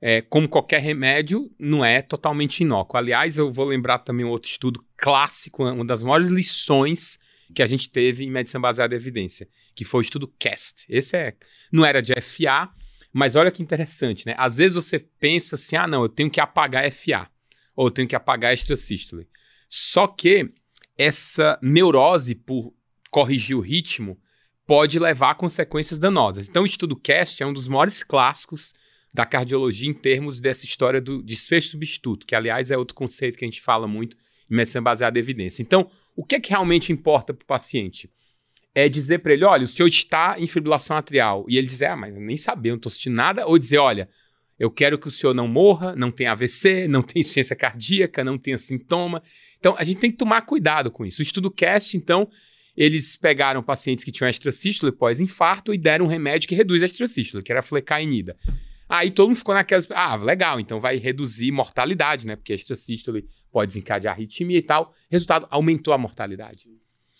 É, 0.00 0.22
como 0.22 0.48
qualquer 0.48 0.80
remédio, 0.80 1.48
não 1.56 1.84
é 1.84 2.02
totalmente 2.02 2.64
inócuo. 2.64 2.98
Aliás, 2.98 3.38
eu 3.38 3.52
vou 3.52 3.66
lembrar 3.66 4.00
também 4.00 4.26
um 4.26 4.30
outro 4.30 4.50
estudo 4.50 4.84
clássico, 4.96 5.62
uma 5.62 5.84
das 5.84 6.02
maiores 6.02 6.30
lições 6.30 7.16
que 7.54 7.62
a 7.62 7.66
gente 7.66 7.88
teve 7.90 8.24
em 8.24 8.30
medicina 8.30 8.60
baseada 8.60 8.94
em 8.94 8.98
evidência, 8.98 9.48
que 9.74 9.84
foi 9.84 10.00
o 10.00 10.02
estudo 10.02 10.32
CAST. 10.38 10.86
Esse 10.88 11.16
é, 11.16 11.36
não 11.72 11.84
era 11.84 12.02
de 12.02 12.12
FA, 12.20 12.70
mas 13.12 13.36
olha 13.36 13.50
que 13.50 13.62
interessante, 13.62 14.26
né? 14.26 14.34
Às 14.36 14.58
vezes 14.58 14.74
você 14.74 14.98
pensa 14.98 15.54
assim, 15.54 15.76
ah, 15.76 15.86
não, 15.86 16.02
eu 16.02 16.08
tenho 16.08 16.30
que 16.30 16.40
apagar 16.40 16.90
FA, 16.92 17.28
ou 17.74 17.86
eu 17.86 17.90
tenho 17.90 18.08
que 18.08 18.16
apagar 18.16 18.52
extrasístole. 18.52 19.28
Só 19.68 20.06
que 20.06 20.52
essa 20.96 21.58
neurose 21.62 22.34
por 22.34 22.74
corrigir 23.10 23.56
o 23.56 23.60
ritmo 23.60 24.18
pode 24.66 24.98
levar 24.98 25.30
a 25.30 25.34
consequências 25.34 25.98
danosas. 25.98 26.48
Então, 26.48 26.64
o 26.64 26.66
estudo 26.66 26.96
CAST 26.96 27.42
é 27.42 27.46
um 27.46 27.52
dos 27.52 27.68
maiores 27.68 28.02
clássicos 28.02 28.74
da 29.14 29.24
cardiologia 29.24 29.88
em 29.88 29.94
termos 29.94 30.40
dessa 30.40 30.66
história 30.66 31.00
do 31.00 31.22
desfecho 31.22 31.70
substituto, 31.70 32.26
que, 32.26 32.34
aliás, 32.34 32.70
é 32.70 32.76
outro 32.76 32.94
conceito 32.94 33.38
que 33.38 33.44
a 33.44 33.48
gente 33.48 33.62
fala 33.62 33.86
muito 33.86 34.16
em 34.50 34.54
medicina 34.54 34.82
baseada 34.82 35.18
em 35.18 35.22
evidência. 35.22 35.62
Então, 35.62 35.90
o 36.16 36.24
que 36.24 36.36
é 36.36 36.40
que 36.40 36.50
realmente 36.50 36.90
importa 36.90 37.34
para 37.34 37.44
o 37.44 37.46
paciente? 37.46 38.10
É 38.74 38.88
dizer 38.88 39.18
para 39.18 39.32
ele, 39.32 39.44
olha, 39.44 39.64
o 39.64 39.68
senhor 39.68 39.88
está 39.88 40.36
em 40.38 40.46
fibrilação 40.46 40.96
atrial. 40.96 41.44
E 41.48 41.56
ele 41.56 41.66
dizer, 41.66 41.86
ah, 41.86 41.96
mas 41.96 42.14
eu 42.14 42.20
nem 42.20 42.36
sabia, 42.36 42.70
eu 42.70 42.74
não 42.74 42.78
estou 42.78 42.90
sentindo 42.90 43.14
nada. 43.14 43.46
Ou 43.46 43.58
dizer, 43.58 43.78
olha, 43.78 44.08
eu 44.58 44.70
quero 44.70 44.98
que 44.98 45.08
o 45.08 45.10
senhor 45.10 45.34
não 45.34 45.46
morra, 45.46 45.94
não 45.94 46.10
tenha 46.10 46.32
AVC, 46.32 46.88
não 46.88 47.02
tenha 47.02 47.20
insuficiência 47.20 47.54
cardíaca, 47.54 48.24
não 48.24 48.38
tenha 48.38 48.56
sintoma. 48.56 49.22
Então, 49.58 49.74
a 49.78 49.84
gente 49.84 49.98
tem 49.98 50.10
que 50.10 50.16
tomar 50.16 50.42
cuidado 50.42 50.90
com 50.90 51.04
isso. 51.04 51.20
O 51.20 51.22
estudo 51.22 51.50
CAST, 51.50 51.96
então, 51.96 52.28
eles 52.76 53.16
pegaram 53.16 53.62
pacientes 53.62 54.04
que 54.04 54.12
tinham 54.12 54.28
extracístole 54.28 54.92
pós-infarto 54.92 55.72
e 55.72 55.78
deram 55.78 56.06
um 56.06 56.08
remédio 56.08 56.48
que 56.48 56.54
reduz 56.54 56.82
a 56.82 56.86
extracístole, 56.86 57.42
que 57.42 57.52
era 57.52 57.60
a 57.60 57.62
flecainida. 57.62 58.36
Aí 58.88 59.10
todo 59.10 59.28
mundo 59.28 59.36
ficou 59.36 59.54
naquelas, 59.54 59.88
ah, 59.90 60.14
legal, 60.16 60.60
então 60.60 60.80
vai 60.80 60.96
reduzir 60.96 61.50
mortalidade, 61.50 62.26
né? 62.26 62.36
Porque 62.36 62.52
a 62.52 62.56
extracístole 62.56 63.26
pode 63.50 63.68
desencadear 63.68 64.14
arritmia 64.14 64.58
e 64.58 64.62
tal. 64.62 64.92
Resultado, 65.10 65.46
aumentou 65.50 65.92
a 65.92 65.98
mortalidade. 65.98 66.68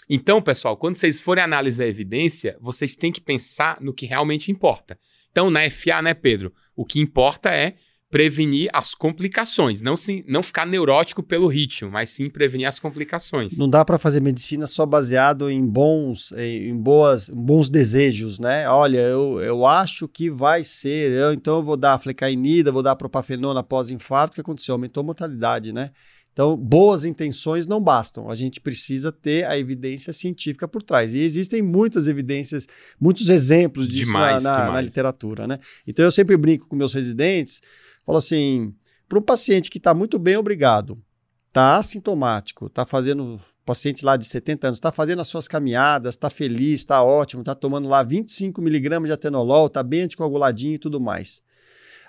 Então, 0.09 0.41
pessoal, 0.41 0.77
quando 0.77 0.95
vocês 0.95 1.21
forem 1.21 1.43
analisar 1.43 1.85
a 1.85 1.89
evidência, 1.89 2.57
vocês 2.61 2.95
têm 2.95 3.11
que 3.11 3.21
pensar 3.21 3.81
no 3.81 3.93
que 3.93 4.07
realmente 4.07 4.53
importa. 4.53 4.99
Então, 5.31 5.51
na 5.51 5.69
FA, 5.69 6.01
né, 6.01 6.15
Pedro? 6.15 6.55
O 6.77 6.85
que 6.85 7.01
importa 7.01 7.51
é 7.51 7.75
prevenir 8.17 8.71
as 8.73 8.95
complicações, 8.95 9.83
não, 9.83 9.95
se, 9.95 10.25
não 10.27 10.43
ficar 10.43 10.67
neurótico 10.67 11.23
pelo 11.23 11.47
ritmo, 11.47 11.91
mas 11.91 12.09
sim 12.09 12.31
prevenir 12.31 12.67
as 12.67 12.79
complicações. 12.79 13.59
Não 13.59 13.69
dá 13.69 13.85
para 13.85 13.99
fazer 13.99 14.23
medicina 14.23 14.67
só 14.67 14.87
baseado 14.87 15.51
em 15.51 15.63
bons, 15.67 16.33
em, 16.33 16.75
boas, 16.75 17.29
bons 17.29 17.69
desejos, 17.69 18.39
né? 18.39 18.67
Olha, 18.71 19.01
eu, 19.01 19.39
eu 19.43 19.67
acho 19.67 20.09
que 20.09 20.31
vai 20.31 20.65
ser, 20.65 21.13
eu, 21.13 21.35
então 21.35 21.57
eu 21.57 21.63
vou 21.63 21.77
dar 21.77 21.99
flecainida, 21.99 22.73
vou 22.73 22.83
dar 22.83 22.97
propafenona 22.97 23.63
pós-infarto, 23.63 24.33
o 24.33 24.35
que 24.37 24.41
aconteceu? 24.41 24.75
Aumentou 24.75 25.03
a 25.03 25.05
mortalidade, 25.05 25.71
né? 25.71 25.91
Então, 26.33 26.57
boas 26.57 27.05
intenções 27.05 27.67
não 27.67 27.83
bastam. 27.83 28.31
A 28.31 28.35
gente 28.35 28.63
precisa 28.63 29.13
ter 29.13 29.47
a 29.47 29.59
evidência 29.59 30.13
científica 30.13 30.67
por 30.67 30.83
trás. 30.83 31.13
E 31.13 31.19
existem 31.19 31.61
muitas 31.61 32.09
evidências, 32.09 32.67
muitos 32.99 33.29
exemplos 33.29 33.89
disso 33.89 34.07
demais, 34.07 34.43
na, 34.43 34.67
na, 34.67 34.73
na 34.73 34.81
literatura, 34.81 35.47
né? 35.47 35.59
Então, 35.87 36.05
eu 36.05 36.11
sempre 36.11 36.37
brinco 36.37 36.67
com 36.67 36.77
meus 36.77 36.95
residentes 36.95 37.61
Fala 38.07 38.19
assim, 38.19 38.73
para 39.09 39.19
um 39.19 39.23
paciente 39.23 39.69
que 39.69 39.79
está 39.79 39.93
muito 39.93 40.19
bem, 40.19 40.37
obrigado, 40.37 41.03
está 41.49 41.77
assintomático, 41.77 42.67
está 42.67 42.87
fazendo, 42.87 43.41
paciente 43.67 44.05
lá 44.05 44.17
de 44.17 44.25
70 44.25 44.69
anos, 44.69 44.79
está 44.79 44.93
fazendo 44.93 45.21
as 45.21 45.27
suas 45.27 45.49
caminhadas, 45.49 46.15
está 46.15 46.31
feliz, 46.31 46.81
está 46.81 47.03
ótimo, 47.03 47.43
está 47.43 47.55
tomando 47.55 47.89
lá 47.89 48.05
25 48.05 48.63
miligramas 48.63 49.09
de 49.09 49.13
atenolol, 49.13 49.67
está 49.67 49.83
bem 49.83 50.03
anticoaguladinho 50.03 50.77
e 50.77 50.79
tudo 50.79 51.01
mais. 51.01 51.43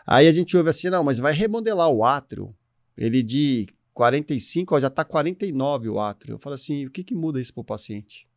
Aí 0.06 0.28
a 0.28 0.32
gente 0.32 0.56
ouve 0.56 0.70
assim, 0.70 0.90
não, 0.90 1.04
mas 1.04 1.18
vai 1.18 1.34
remodelar 1.34 1.90
o 1.90 2.06
átrio. 2.06 2.56
Ele 2.96 3.22
de 3.24 3.68
45, 3.94 4.76
ó, 4.76 4.80
já 4.80 4.88
está 4.88 5.04
49 5.04 5.90
o 5.90 6.00
átrio. 6.00 6.36
Eu 6.36 6.40
falo 6.40 6.54
assim, 6.54 6.86
o 6.86 6.92
que, 6.92 7.04
que 7.04 7.16
muda 7.16 7.42
isso 7.42 7.54
para 7.54 7.62
o 7.62 7.66
paciente? 7.66 8.28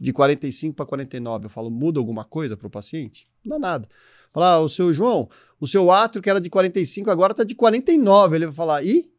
De 0.00 0.12
45 0.12 0.74
para 0.74 0.86
49, 0.86 1.46
eu 1.46 1.50
falo, 1.50 1.70
muda 1.70 1.98
alguma 1.98 2.24
coisa 2.24 2.56
para 2.56 2.66
o 2.66 2.70
paciente? 2.70 3.28
Não 3.44 3.58
dá 3.58 3.68
nada. 3.68 3.88
Falar, 4.32 4.54
ah, 4.54 4.60
o 4.60 4.68
seu 4.68 4.92
João, 4.92 5.28
o 5.64 5.66
seu 5.66 5.90
átrio 5.90 6.22
que 6.22 6.28
era 6.28 6.40
de 6.40 6.50
45 6.50 7.10
agora 7.10 7.32
está 7.32 7.42
de 7.42 7.54
49. 7.54 8.36
Ele 8.36 8.46
vai 8.46 8.54
falar, 8.54 8.84
ih, 8.84 9.10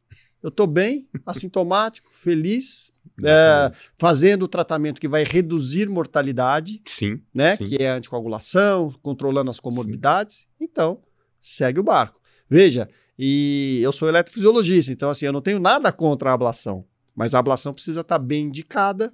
eu 0.43 0.49
estou 0.49 0.67
bem, 0.67 1.07
assintomático, 1.25 2.07
feliz, 2.13 2.91
é, 3.23 3.71
fazendo 3.97 4.43
o 4.43 4.47
tratamento 4.47 5.01
que 5.01 5.07
vai 5.07 5.23
reduzir 5.23 5.89
mortalidade, 5.89 6.81
sim, 6.85 7.19
né? 7.33 7.55
Sim. 7.55 7.63
Que 7.63 7.81
é 7.81 7.89
a 7.89 7.95
anticoagulação, 7.95 8.93
controlando 9.01 9.49
as 9.49 9.59
comorbidades. 9.59 10.35
Sim. 10.35 10.45
Então, 10.61 11.01
segue 11.41 11.79
o 11.79 11.83
barco. 11.83 12.21
Veja, 12.47 12.87
e 13.17 13.79
eu 13.81 13.91
sou 13.91 14.07
eletrofisiologista, 14.07 14.91
então 14.91 15.09
assim, 15.09 15.25
eu 15.25 15.33
não 15.33 15.41
tenho 15.41 15.59
nada 15.59 15.91
contra 15.91 16.29
a 16.29 16.33
ablação, 16.33 16.85
mas 17.15 17.33
a 17.33 17.39
ablação 17.39 17.73
precisa 17.73 18.01
estar 18.01 18.19
tá 18.19 18.23
bem 18.23 18.45
indicada, 18.45 19.11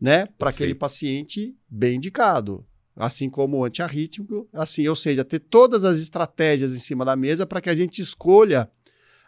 né, 0.00 0.26
para 0.36 0.50
aquele 0.50 0.74
paciente 0.74 1.54
bem 1.70 1.96
indicado 1.96 2.66
assim 2.96 3.28
como 3.28 3.58
o 3.58 3.64
antiarrítmico, 3.64 4.48
assim, 4.52 4.86
ou 4.86 4.94
seja, 4.96 5.24
ter 5.24 5.40
todas 5.40 5.84
as 5.84 5.98
estratégias 5.98 6.74
em 6.74 6.78
cima 6.78 7.04
da 7.04 7.16
mesa 7.16 7.46
para 7.46 7.60
que 7.60 7.70
a 7.70 7.74
gente 7.74 8.00
escolha 8.00 8.70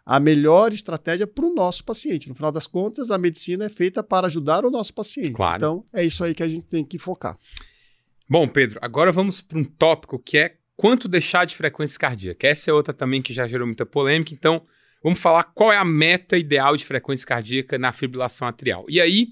a 0.05 0.21
melhor 0.21 0.73
estratégia 0.73 1.27
para 1.27 1.45
o 1.45 1.53
nosso 1.53 1.85
paciente. 1.85 2.29
No 2.29 2.35
final 2.35 2.53
das 2.53 2.69
contas, 2.69 3.11
a 3.11 3.19
medicina 3.19 3.65
é 3.65 3.69
feita 3.69 4.05
para 4.05 4.29
ajudar 4.29 4.65
o 4.65 4.71
nosso 4.71 4.95
paciente. 4.95 5.33
Claro. 5.33 5.57
Então, 5.57 5.85
é 5.93 6.05
isso 6.05 6.23
aí 6.23 6.33
que 6.33 6.45
a 6.45 6.49
gente 6.49 6.67
tem 6.69 6.85
que 6.85 6.97
focar. 6.97 7.37
Bom, 8.29 8.47
Pedro, 8.47 8.79
agora 8.81 9.11
vamos 9.11 9.41
para 9.41 9.59
um 9.59 9.65
tópico 9.65 10.19
que 10.19 10.39
é 10.39 10.57
quanto 10.77 11.09
deixar 11.09 11.45
de 11.45 11.57
frequência 11.57 11.99
cardíaca. 11.99 12.47
Essa 12.47 12.71
é 12.71 12.75
outra 12.75 12.95
também 12.95 13.21
que 13.21 13.33
já 13.33 13.49
gerou 13.49 13.67
muita 13.67 13.85
polêmica. 13.85 14.33
Então, 14.33 14.63
vamos 15.03 15.19
falar 15.19 15.43
qual 15.43 15.73
é 15.73 15.77
a 15.77 15.85
meta 15.85 16.37
ideal 16.37 16.77
de 16.77 16.85
frequência 16.85 17.27
cardíaca 17.27 17.77
na 17.77 17.93
fibrilação 17.93 18.47
atrial. 18.47 18.85
E 18.89 19.01
aí, 19.01 19.31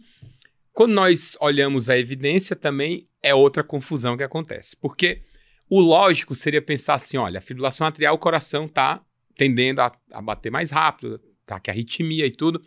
quando 0.74 0.92
nós 0.92 1.37
olhamos 1.40 1.88
a 1.88 1.96
evidência 1.96 2.56
também, 2.56 3.08
é 3.22 3.32
outra 3.32 3.62
confusão 3.62 4.16
que 4.16 4.24
acontece. 4.24 4.76
Porque 4.76 5.22
o 5.70 5.80
lógico 5.80 6.34
seria 6.34 6.60
pensar 6.60 6.94
assim: 6.94 7.16
olha, 7.16 7.38
a 7.38 7.40
fibrilação 7.40 7.87
atrial, 7.87 8.16
o 8.16 8.18
coração 8.18 8.66
está 8.66 9.00
tendendo 9.37 9.80
a, 9.80 9.92
a, 10.12 10.20
bater 10.20 10.50
mais 10.50 10.72
rápido, 10.72 11.20
tá? 11.46 11.60
Que 11.60 11.70
arritmia 11.70 12.26
e 12.26 12.32
tudo. 12.32 12.60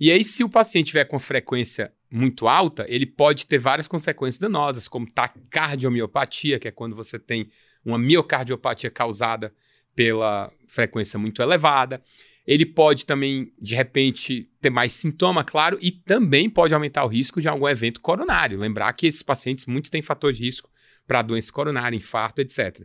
E 0.00 0.10
aí, 0.10 0.24
se 0.24 0.42
o 0.42 0.48
paciente 0.48 0.88
tiver 0.88 1.04
com 1.04 1.18
frequência 1.20 1.92
muito 2.10 2.48
alta, 2.48 2.84
ele 2.88 3.06
pode 3.06 3.46
ter 3.46 3.58
várias 3.58 3.86
consequências 3.86 4.40
danosas, 4.40 4.88
como 4.88 5.08
taquicardiomiopatia, 5.10 6.58
que 6.58 6.66
é 6.66 6.72
quando 6.72 6.96
você 6.96 7.20
tem 7.20 7.48
uma 7.84 7.98
miocardiopatia 7.98 8.90
causada 8.90 9.54
pela 9.94 10.52
frequência 10.66 11.20
muito 11.20 11.40
elevada. 11.40 12.02
Ele 12.46 12.66
pode 12.66 13.06
também, 13.06 13.52
de 13.60 13.74
repente, 13.74 14.50
ter 14.60 14.70
mais 14.70 14.92
sintoma, 14.92 15.42
claro, 15.42 15.78
e 15.80 15.90
também 15.90 16.50
pode 16.50 16.74
aumentar 16.74 17.04
o 17.04 17.08
risco 17.08 17.40
de 17.40 17.48
algum 17.48 17.68
evento 17.68 18.00
coronário. 18.00 18.58
Lembrar 18.58 18.92
que 18.92 19.06
esses 19.06 19.22
pacientes 19.22 19.64
muito 19.64 19.90
têm 19.90 20.02
fator 20.02 20.32
de 20.32 20.42
risco 20.44 20.70
para 21.06 21.22
doença 21.22 21.52
coronária, 21.52 21.96
infarto, 21.96 22.40
etc. 22.40 22.82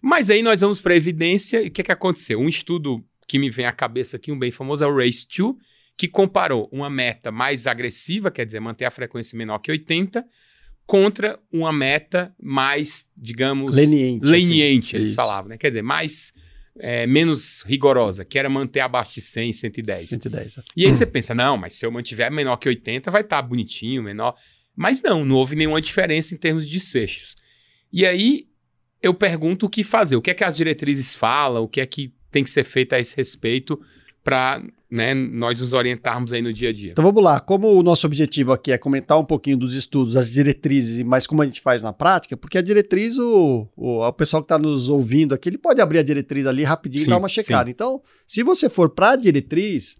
Mas 0.00 0.30
aí 0.30 0.42
nós 0.42 0.60
vamos 0.60 0.80
para 0.80 0.94
a 0.94 0.96
evidência 0.96 1.62
e 1.62 1.68
o 1.68 1.70
que, 1.70 1.82
que 1.82 1.92
aconteceu? 1.92 2.40
Um 2.40 2.48
estudo 2.48 3.04
que 3.26 3.38
me 3.38 3.50
vem 3.50 3.66
à 3.66 3.72
cabeça 3.72 4.16
aqui, 4.16 4.32
um 4.32 4.38
bem 4.38 4.50
famoso, 4.50 4.82
é 4.82 4.86
o 4.86 4.94
RACE2, 4.94 5.54
que 5.96 6.08
comparou 6.08 6.68
uma 6.72 6.88
meta 6.88 7.30
mais 7.30 7.66
agressiva, 7.66 8.30
quer 8.30 8.46
dizer, 8.46 8.60
manter 8.60 8.84
a 8.84 8.90
frequência 8.90 9.36
menor 9.36 9.58
que 9.58 9.70
80, 9.70 10.24
contra 10.86 11.38
uma 11.52 11.72
meta 11.72 12.34
mais, 12.40 13.10
digamos, 13.16 13.74
leniente, 13.74 14.24
leniente 14.24 14.86
assim. 14.86 14.96
eles 14.96 15.08
Isso. 15.08 15.16
falavam, 15.16 15.50
né? 15.50 15.58
Quer 15.58 15.68
dizer, 15.68 15.82
mais 15.82 16.32
é, 16.80 17.06
menos 17.06 17.62
rigorosa, 17.62 18.24
que 18.24 18.38
era 18.38 18.48
manter 18.48 18.80
abaixo 18.80 19.14
de 19.14 19.20
100, 19.20 19.52
110. 19.52 20.08
110. 20.08 20.56
E 20.76 20.86
aí 20.86 20.94
você 20.94 21.06
pensa, 21.06 21.34
não, 21.34 21.56
mas 21.56 21.74
se 21.74 21.84
eu 21.84 21.90
mantiver 21.90 22.30
menor 22.30 22.56
que 22.56 22.68
80, 22.68 23.10
vai 23.10 23.22
estar 23.22 23.42
tá 23.42 23.48
bonitinho, 23.48 24.02
menor. 24.02 24.34
Mas 24.74 25.02
não, 25.02 25.24
não 25.24 25.36
houve 25.36 25.56
nenhuma 25.56 25.80
diferença 25.80 26.34
em 26.34 26.38
termos 26.38 26.66
de 26.66 26.72
desfechos. 26.72 27.36
E 27.92 28.06
aí 28.06 28.48
eu 29.02 29.14
pergunto 29.14 29.66
o 29.66 29.68
que 29.68 29.82
fazer, 29.82 30.16
o 30.16 30.22
que 30.22 30.30
é 30.30 30.34
que 30.34 30.44
as 30.44 30.56
diretrizes 30.56 31.14
falam, 31.14 31.62
o 31.62 31.68
que 31.68 31.80
é 31.80 31.86
que 31.86 32.12
tem 32.30 32.44
que 32.44 32.50
ser 32.50 32.64
feito 32.64 32.94
a 32.94 32.98
esse 32.98 33.16
respeito 33.16 33.80
para 34.22 34.62
né, 34.90 35.14
nós 35.14 35.60
nos 35.60 35.72
orientarmos 35.72 36.32
aí 36.32 36.40
no 36.40 36.52
dia 36.52 36.70
a 36.70 36.72
dia. 36.72 36.92
Então 36.92 37.04
vamos 37.04 37.22
lá, 37.22 37.40
como 37.40 37.68
o 37.68 37.82
nosso 37.82 38.06
objetivo 38.06 38.52
aqui 38.52 38.72
é 38.72 38.78
comentar 38.78 39.18
um 39.18 39.24
pouquinho 39.24 39.56
dos 39.56 39.74
estudos, 39.74 40.16
as 40.16 40.30
diretrizes, 40.30 41.02
mas 41.02 41.26
como 41.26 41.42
a 41.42 41.44
gente 41.44 41.60
faz 41.60 41.82
na 41.82 41.92
prática, 41.92 42.36
porque 42.36 42.58
a 42.58 42.62
diretriz, 42.62 43.18
o, 43.18 43.68
o, 43.76 44.06
o 44.06 44.12
pessoal 44.12 44.42
que 44.42 44.46
está 44.46 44.58
nos 44.58 44.88
ouvindo 44.88 45.34
aqui, 45.34 45.48
ele 45.48 45.58
pode 45.58 45.80
abrir 45.80 45.98
a 45.98 46.02
diretriz 46.02 46.46
ali 46.46 46.64
rapidinho 46.64 47.02
sim, 47.02 47.08
e 47.08 47.10
dar 47.10 47.18
uma 47.18 47.28
checada. 47.28 47.66
Sim. 47.66 47.70
Então, 47.70 48.02
se 48.26 48.42
você 48.42 48.68
for 48.68 48.90
para 48.90 49.10
a 49.10 49.16
diretriz, 49.16 49.96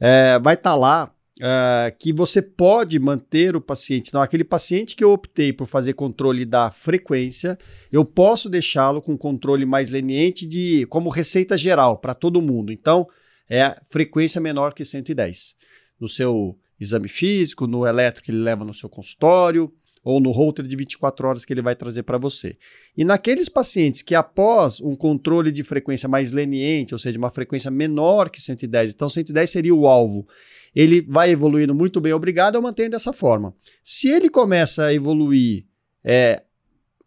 é, 0.00 0.38
vai 0.40 0.54
estar 0.54 0.70
tá 0.70 0.76
lá 0.76 1.12
é, 1.40 1.94
que 1.96 2.12
você 2.12 2.42
pode 2.42 2.98
manter 2.98 3.56
o 3.56 3.60
paciente. 3.60 4.08
Então, 4.08 4.20
aquele 4.20 4.44
paciente 4.44 4.96
que 4.96 5.04
eu 5.04 5.12
optei 5.12 5.52
por 5.52 5.66
fazer 5.66 5.94
controle 5.94 6.44
da 6.44 6.70
frequência, 6.70 7.56
eu 7.92 8.04
posso 8.04 8.48
deixá-lo 8.48 9.00
com 9.00 9.16
controle 9.16 9.64
mais 9.64 9.90
leniente 9.90 10.46
de 10.46 10.86
como 10.86 11.10
receita 11.10 11.56
geral 11.56 11.98
para 11.98 12.14
todo 12.14 12.42
mundo. 12.42 12.72
Então, 12.72 13.06
é 13.48 13.80
frequência 13.88 14.40
menor 14.40 14.74
que 14.74 14.84
110. 14.84 15.56
No 16.00 16.08
seu 16.08 16.58
exame 16.78 17.08
físico, 17.08 17.66
no 17.66 17.86
eletro 17.86 18.22
que 18.22 18.30
ele 18.30 18.38
leva 18.38 18.64
no 18.64 18.74
seu 18.74 18.88
consultório, 18.88 19.72
ou 20.04 20.20
no 20.20 20.30
holter 20.30 20.66
de 20.66 20.76
24 20.76 21.28
horas 21.28 21.44
que 21.44 21.52
ele 21.52 21.60
vai 21.60 21.76
trazer 21.76 22.02
para 22.02 22.16
você. 22.16 22.56
E 22.96 23.04
naqueles 23.04 23.48
pacientes 23.48 24.00
que 24.00 24.14
após 24.14 24.80
um 24.80 24.94
controle 24.94 25.52
de 25.52 25.62
frequência 25.62 26.08
mais 26.08 26.32
leniente, 26.32 26.94
ou 26.94 26.98
seja, 26.98 27.18
uma 27.18 27.30
frequência 27.30 27.70
menor 27.70 28.30
que 28.30 28.40
110, 28.40 28.92
então 28.92 29.08
110 29.08 29.50
seria 29.50 29.74
o 29.74 29.86
alvo, 29.86 30.26
ele 30.74 31.02
vai 31.02 31.30
evoluindo 31.30 31.74
muito 31.74 32.00
bem, 32.00 32.12
obrigado, 32.12 32.54
eu 32.54 32.62
mantenho 32.62 32.90
dessa 32.90 33.12
forma. 33.12 33.54
Se 33.84 34.08
ele 34.08 34.28
começa 34.30 34.86
a 34.86 34.94
evoluir 34.94 35.66
é, 36.04 36.42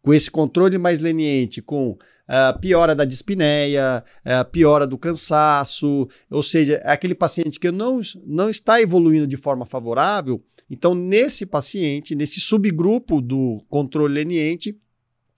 com 0.01 0.13
esse 0.13 0.29
controle 0.29 0.77
mais 0.77 0.99
leniente, 0.99 1.61
com 1.61 1.97
uh, 2.31 2.57
piora 2.59 2.95
da 2.95 3.03
dispneia, 3.03 4.03
uh, 4.25 4.49
piora 4.49 4.87
do 4.87 4.97
cansaço, 4.97 6.07
ou 6.29 6.41
seja, 6.41 6.81
é 6.83 6.91
aquele 6.91 7.13
paciente 7.13 7.59
que 7.59 7.69
não, 7.69 7.99
não 8.25 8.49
está 8.49 8.81
evoluindo 8.81 9.27
de 9.27 9.35
forma 9.35 9.65
favorável, 9.65 10.41
então 10.69 10.95
nesse 10.95 11.45
paciente, 11.45 12.15
nesse 12.15 12.39
subgrupo 12.39 13.21
do 13.21 13.61
controle 13.69 14.13
leniente, 14.13 14.77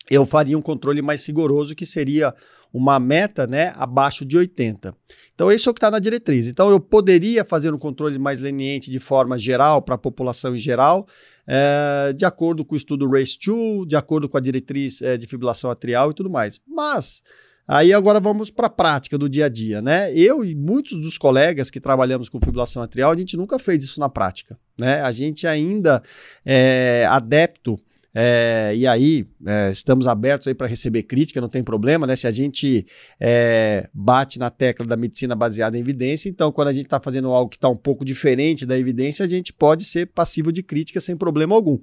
eu 0.10 0.26
faria 0.26 0.58
um 0.58 0.62
controle 0.62 1.02
mais 1.02 1.26
rigoroso, 1.26 1.76
que 1.76 1.86
seria 1.86 2.34
uma 2.74 3.00
meta 3.00 3.46
né, 3.46 3.72
abaixo 3.76 4.26
de 4.26 4.36
80. 4.36 4.96
Então, 5.36 5.52
é 5.52 5.54
o 5.54 5.58
que 5.58 5.70
está 5.70 5.92
na 5.92 6.00
diretriz. 6.00 6.48
Então, 6.48 6.72
eu 6.72 6.80
poderia 6.80 7.46
fazer 7.46 7.72
um 7.72 7.78
controle 7.78 8.18
mais 8.18 8.40
leniente 8.40 8.90
de 8.90 9.00
forma 9.00 9.38
geral, 9.38 9.80
para 9.82 9.94
a 9.94 9.98
população 9.98 10.56
em 10.56 10.58
geral, 10.58 11.08
é, 11.46 12.14
de 12.14 12.26
acordo 12.26 12.66
com 12.66 12.74
o 12.74 12.78
estudo 12.78 13.08
RACE2, 13.08 13.86
de 13.86 13.96
acordo 13.96 14.28
com 14.28 14.38
a 14.38 14.42
diretriz 14.42 15.04
é, 15.04 15.18
de 15.18 15.28
fibrilação 15.28 15.70
atrial 15.70 16.10
e 16.10 16.14
tudo 16.16 16.32
mais. 16.32 16.60
Mas, 16.68 17.22
aí 17.68 17.94
agora 17.94 18.20
vamos 18.20 18.50
para 18.50 18.66
a 18.66 18.72
prática 18.72 19.20
do 19.20 19.30
dia 19.30 19.46
a 19.46 19.50
dia. 19.50 19.80
Né? 19.80 20.12
Eu 20.16 20.44
e 20.44 20.56
muitos 20.56 21.00
dos 21.00 21.20
colegas 21.20 21.70
que 21.70 21.80
trabalhamos 21.80 22.28
com 22.28 22.40
fibrilação 22.44 22.82
atrial, 22.82 23.12
a 23.12 23.18
gente 23.18 23.38
nunca 23.38 23.60
fez 23.60 23.84
isso 23.84 24.00
na 24.00 24.10
prática. 24.10 24.58
Né? 24.80 25.00
A 25.02 25.12
gente 25.12 25.46
ainda 25.46 26.02
é 26.44 27.06
adepto 27.08 27.78
é, 28.16 28.74
e 28.76 28.86
aí, 28.86 29.26
é, 29.46 29.72
estamos 29.72 30.06
abertos 30.06 30.48
aí 30.48 30.54
para 30.54 30.68
receber 30.68 31.04
crítica, 31.04 31.42
não 31.42 31.50
tem 31.50 31.64
problema, 31.64 32.06
né? 32.06 32.16
Se 32.16 32.28
a 32.28 32.32
gente 32.32 32.86
é, 33.20 33.90
bate 33.94 34.38
na 34.38 34.52
tecla 34.52 34.86
da 34.86 34.96
medicina 34.96 35.36
baseada 35.36 35.78
em 35.78 35.82
evidência, 35.82 36.30
então 36.30 36.52
quando 36.52 36.68
a 36.68 36.74
gente 36.74 36.86
está 36.86 37.00
fazendo 37.00 37.30
algo 37.30 37.50
que 37.50 37.58
está 37.58 37.70
um 37.70 37.76
pouco 37.76 38.06
diferente 38.06 38.66
da 38.66 38.78
evidência, 38.78 39.26
a 39.26 39.28
gente 39.28 39.52
pode 39.52 39.84
ser 39.84 40.08
passivo 40.08 40.52
de 40.52 40.62
crítica 40.62 41.02
sem 41.02 41.18
problema 41.18 41.56
algum. 41.56 41.80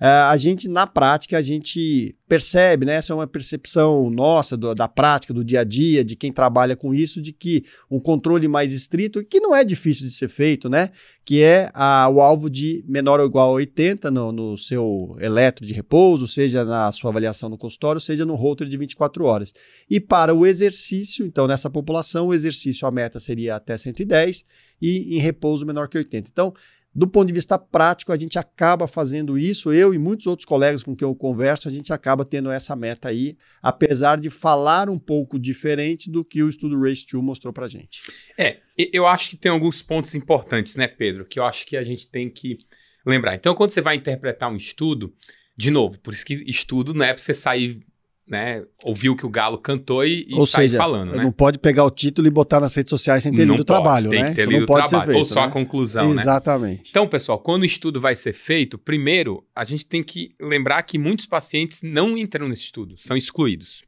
É, 0.00 0.06
a 0.06 0.36
gente, 0.38 0.68
na 0.68 0.86
prática, 0.86 1.36
a 1.36 1.42
gente 1.42 2.16
percebe, 2.26 2.86
né? 2.86 2.94
Essa 2.94 3.12
é 3.12 3.16
uma 3.16 3.26
percepção 3.26 4.08
nossa 4.08 4.56
do, 4.56 4.74
da 4.74 4.88
prática, 4.88 5.34
do 5.34 5.44
dia 5.44 5.60
a 5.60 5.64
dia, 5.64 6.02
de 6.02 6.16
quem 6.16 6.32
trabalha 6.32 6.74
com 6.74 6.94
isso, 6.94 7.20
de 7.20 7.32
que 7.32 7.64
um 7.90 8.00
controle 8.00 8.48
mais 8.48 8.72
estrito, 8.72 9.22
que 9.24 9.38
não 9.38 9.54
é 9.54 9.62
difícil 9.62 10.06
de 10.06 10.12
ser 10.12 10.28
feito, 10.28 10.68
né? 10.68 10.90
Que 11.24 11.42
é 11.42 11.70
a, 11.72 12.08
o 12.08 12.20
alvo 12.20 12.50
de 12.50 12.84
menor 12.86 13.18
ou 13.18 13.26
igual 13.26 13.50
a 13.50 13.54
80 13.54 14.10
no, 14.10 14.30
no 14.30 14.58
seu 14.58 15.16
eletro 15.18 15.66
de 15.66 15.72
repouso, 15.72 16.28
seja 16.28 16.64
na 16.64 16.92
sua 16.92 17.10
avaliação 17.10 17.48
no 17.48 17.56
consultório, 17.56 18.00
seja 18.00 18.26
no 18.26 18.34
holter 18.34 18.68
de 18.68 18.76
24 18.76 19.24
horas. 19.24 19.54
E 19.88 19.98
para 19.98 20.34
o 20.34 20.44
exercício, 20.46 21.24
então, 21.24 21.46
nessa 21.46 21.70
população, 21.70 22.28
o 22.28 22.34
exercício, 22.34 22.86
a 22.86 22.90
meta 22.90 23.18
seria 23.18 23.56
até 23.56 23.76
110 23.76 24.44
e 24.82 25.16
em 25.16 25.18
repouso 25.18 25.64
menor 25.64 25.88
que 25.88 25.96
80. 25.96 26.28
Então, 26.30 26.52
do 26.94 27.08
ponto 27.08 27.26
de 27.26 27.34
vista 27.34 27.58
prático, 27.58 28.12
a 28.12 28.16
gente 28.16 28.38
acaba 28.38 28.86
fazendo 28.86 29.36
isso, 29.36 29.72
eu 29.72 29.92
e 29.92 29.98
muitos 29.98 30.26
outros 30.26 30.46
colegas 30.46 30.82
com 30.82 30.94
quem 30.94 31.06
eu 31.06 31.14
converso, 31.14 31.66
a 31.66 31.70
gente 31.70 31.92
acaba 31.92 32.24
tendo 32.24 32.50
essa 32.50 32.76
meta 32.76 33.08
aí, 33.08 33.36
apesar 33.60 34.18
de 34.18 34.30
falar 34.30 34.88
um 34.88 34.98
pouco 34.98 35.38
diferente 35.38 36.10
do 36.10 36.24
que 36.24 36.42
o 36.42 36.48
estudo 36.48 36.80
Race 36.80 37.04
2 37.10 37.24
mostrou 37.24 37.52
pra 37.52 37.66
gente. 37.66 38.02
É, 38.38 38.60
eu 38.92 39.06
acho 39.06 39.30
que 39.30 39.36
tem 39.36 39.50
alguns 39.50 39.82
pontos 39.82 40.14
importantes, 40.14 40.76
né, 40.76 40.86
Pedro, 40.86 41.24
que 41.24 41.40
eu 41.40 41.44
acho 41.44 41.66
que 41.66 41.76
a 41.76 41.82
gente 41.82 42.08
tem 42.08 42.30
que 42.30 42.58
lembrar. 43.04 43.34
Então, 43.34 43.54
quando 43.54 43.70
você 43.70 43.80
vai 43.80 43.96
interpretar 43.96 44.50
um 44.50 44.56
estudo, 44.56 45.12
de 45.56 45.70
novo, 45.70 45.98
por 45.98 46.12
isso 46.12 46.24
que 46.24 46.34
estudo 46.46 46.94
não 46.94 47.04
é 47.04 47.12
para 47.12 47.22
você 47.22 47.34
sair, 47.34 47.84
né, 48.26 48.64
ouvir 48.82 49.10
o 49.10 49.16
que 49.16 49.26
o 49.26 49.28
Galo 49.28 49.58
cantou 49.58 50.04
e, 50.04 50.26
e 50.28 50.34
Ou 50.34 50.46
sair 50.46 50.68
seja, 50.68 50.78
falando, 50.78 51.14
né? 51.14 51.22
Não 51.22 51.30
pode 51.30 51.58
pegar 51.58 51.84
o 51.84 51.90
título 51.90 52.26
e 52.26 52.30
botar 52.30 52.58
nas 52.58 52.74
redes 52.74 52.88
sociais 52.88 53.22
sem 53.22 53.32
ter 53.32 53.44
Não 53.44 53.54
lido 53.54 53.62
o 53.62 53.64
trabalho, 53.64 54.08
tem 54.08 54.22
né? 54.22 54.30
que 54.30 54.36
ter 54.36 54.40
Isso 54.42 54.50
lido 54.50 54.60
não 54.60 54.66
pode 54.66 54.88
trabalho, 54.88 55.06
ser 55.06 55.12
feito, 55.12 55.28
ou 55.28 55.34
só 55.34 55.40
né? 55.42 55.46
a 55.46 55.50
conclusão, 55.50 56.14
né? 56.14 56.22
Exatamente. 56.22 56.90
Então, 56.90 57.06
pessoal, 57.06 57.38
quando 57.38 57.62
o 57.62 57.66
estudo 57.66 58.00
vai 58.00 58.16
ser 58.16 58.32
feito, 58.32 58.78
primeiro, 58.78 59.46
a 59.54 59.64
gente 59.64 59.86
tem 59.86 60.02
que 60.02 60.34
lembrar 60.40 60.82
que 60.84 60.98
muitos 60.98 61.26
pacientes 61.26 61.82
não 61.82 62.16
entram 62.16 62.48
nesse 62.48 62.62
estudo, 62.62 62.96
são 62.98 63.16
excluídos. 63.16 63.82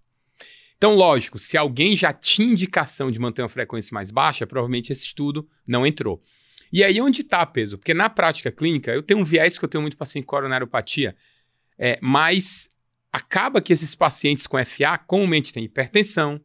Então, 0.76 0.94
lógico, 0.94 1.38
se 1.38 1.56
alguém 1.56 1.96
já 1.96 2.12
tinha 2.12 2.50
indicação 2.50 3.10
de 3.10 3.18
manter 3.18 3.40
uma 3.40 3.48
frequência 3.48 3.94
mais 3.94 4.10
baixa, 4.10 4.46
provavelmente 4.46 4.92
esse 4.92 5.06
estudo 5.06 5.48
não 5.66 5.86
entrou. 5.86 6.22
E 6.70 6.84
aí, 6.84 7.00
onde 7.00 7.22
está, 7.22 7.46
peso? 7.46 7.78
Porque 7.78 7.94
na 7.94 8.10
prática 8.10 8.52
clínica, 8.52 8.92
eu 8.92 9.02
tenho 9.02 9.20
um 9.20 9.24
viés 9.24 9.56
que 9.56 9.64
eu 9.64 9.68
tenho 9.68 9.80
muito 9.80 9.96
paciente 9.96 10.26
com 10.26 10.36
coronariopatia, 10.36 11.16
é, 11.78 11.98
mas 12.02 12.68
acaba 13.12 13.60
que 13.60 13.72
esses 13.72 13.94
pacientes 13.94 14.46
com 14.46 14.62
FA 14.64 14.98
comumente 14.98 15.52
têm 15.52 15.64
hipertensão, 15.64 16.40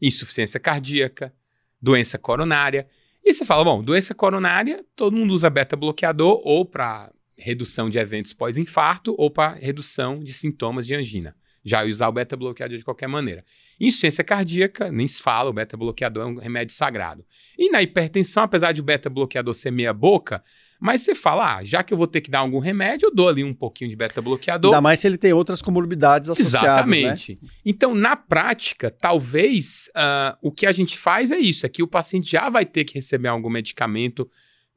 insuficiência 0.00 0.60
cardíaca, 0.60 1.34
doença 1.80 2.18
coronária. 2.18 2.86
E 3.24 3.32
você 3.34 3.44
fala, 3.44 3.64
bom, 3.64 3.82
doença 3.82 4.14
coronária, 4.14 4.84
todo 4.94 5.16
mundo 5.16 5.32
usa 5.32 5.50
beta-bloqueador 5.50 6.40
ou 6.44 6.64
para 6.64 7.12
redução 7.36 7.90
de 7.90 7.98
eventos 7.98 8.32
pós-infarto 8.32 9.14
ou 9.18 9.30
para 9.30 9.54
redução 9.54 10.20
de 10.20 10.32
sintomas 10.32 10.86
de 10.86 10.94
angina. 10.94 11.36
Já 11.66 11.84
usar 11.84 12.08
o 12.08 12.12
beta-bloqueador 12.12 12.78
de 12.78 12.84
qualquer 12.84 13.08
maneira. 13.08 13.44
Insuficiência 13.80 14.22
cardíaca, 14.22 14.90
nem 14.90 15.06
se 15.06 15.20
fala, 15.20 15.50
o 15.50 15.52
beta-bloqueador 15.52 16.22
é 16.22 16.26
um 16.26 16.38
remédio 16.38 16.72
sagrado. 16.72 17.24
E 17.58 17.68
na 17.70 17.82
hipertensão, 17.82 18.44
apesar 18.44 18.70
de 18.70 18.80
o 18.80 18.84
beta-bloqueador 18.84 19.52
ser 19.52 19.72
meia 19.72 19.92
boca, 19.92 20.40
mas 20.80 21.00
você 21.00 21.14
fala, 21.14 21.56
ah, 21.56 21.64
já 21.64 21.82
que 21.82 21.92
eu 21.92 21.98
vou 21.98 22.06
ter 22.06 22.20
que 22.20 22.30
dar 22.30 22.38
algum 22.38 22.60
remédio, 22.60 23.06
eu 23.06 23.14
dou 23.14 23.28
ali 23.28 23.42
um 23.42 23.52
pouquinho 23.52 23.90
de 23.90 23.96
beta-bloqueador. 23.96 24.72
Ainda 24.72 24.80
mais 24.80 25.00
se 25.00 25.08
ele 25.08 25.18
tem 25.18 25.32
outras 25.32 25.60
comorbidades 25.60 26.30
associadas, 26.30 26.88
né? 26.88 26.98
Exatamente. 26.98 27.38
Então, 27.64 27.94
na 27.94 28.14
prática, 28.14 28.88
talvez 28.88 29.90
ah, 29.94 30.38
o 30.40 30.52
que 30.52 30.66
a 30.66 30.72
gente 30.72 30.96
faz 30.96 31.32
é 31.32 31.38
isso: 31.38 31.66
é 31.66 31.68
que 31.68 31.82
o 31.82 31.88
paciente 31.88 32.30
já 32.30 32.48
vai 32.48 32.64
ter 32.64 32.84
que 32.84 32.94
receber 32.94 33.28
algum 33.28 33.50
medicamento 33.50 34.30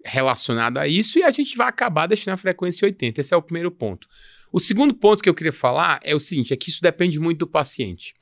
relacionado 0.04 0.78
a 0.78 0.88
isso 0.88 1.20
e 1.20 1.24
a 1.24 1.32
gente 1.32 1.58
vai 1.58 1.68
acabar 1.68 2.08
deixando 2.08 2.34
a 2.34 2.38
frequência 2.38 2.86
80. 2.86 3.22
Esse 3.22 3.34
é 3.34 3.38
o 3.38 3.42
primeiro 3.42 3.70
ponto. 3.70 4.08
O 4.52 4.60
segundo 4.60 4.94
ponto 4.94 5.22
que 5.22 5.30
eu 5.30 5.34
queria 5.34 5.54
falar 5.54 6.00
é 6.04 6.16
o 6.16 6.20
seguinte: 6.20 6.54
é 6.54 6.58
que 6.58 6.70
isso 6.70 6.82
depende 6.82 7.20
muito 7.20 7.40
do 7.40 7.48
paciente. 7.48 8.14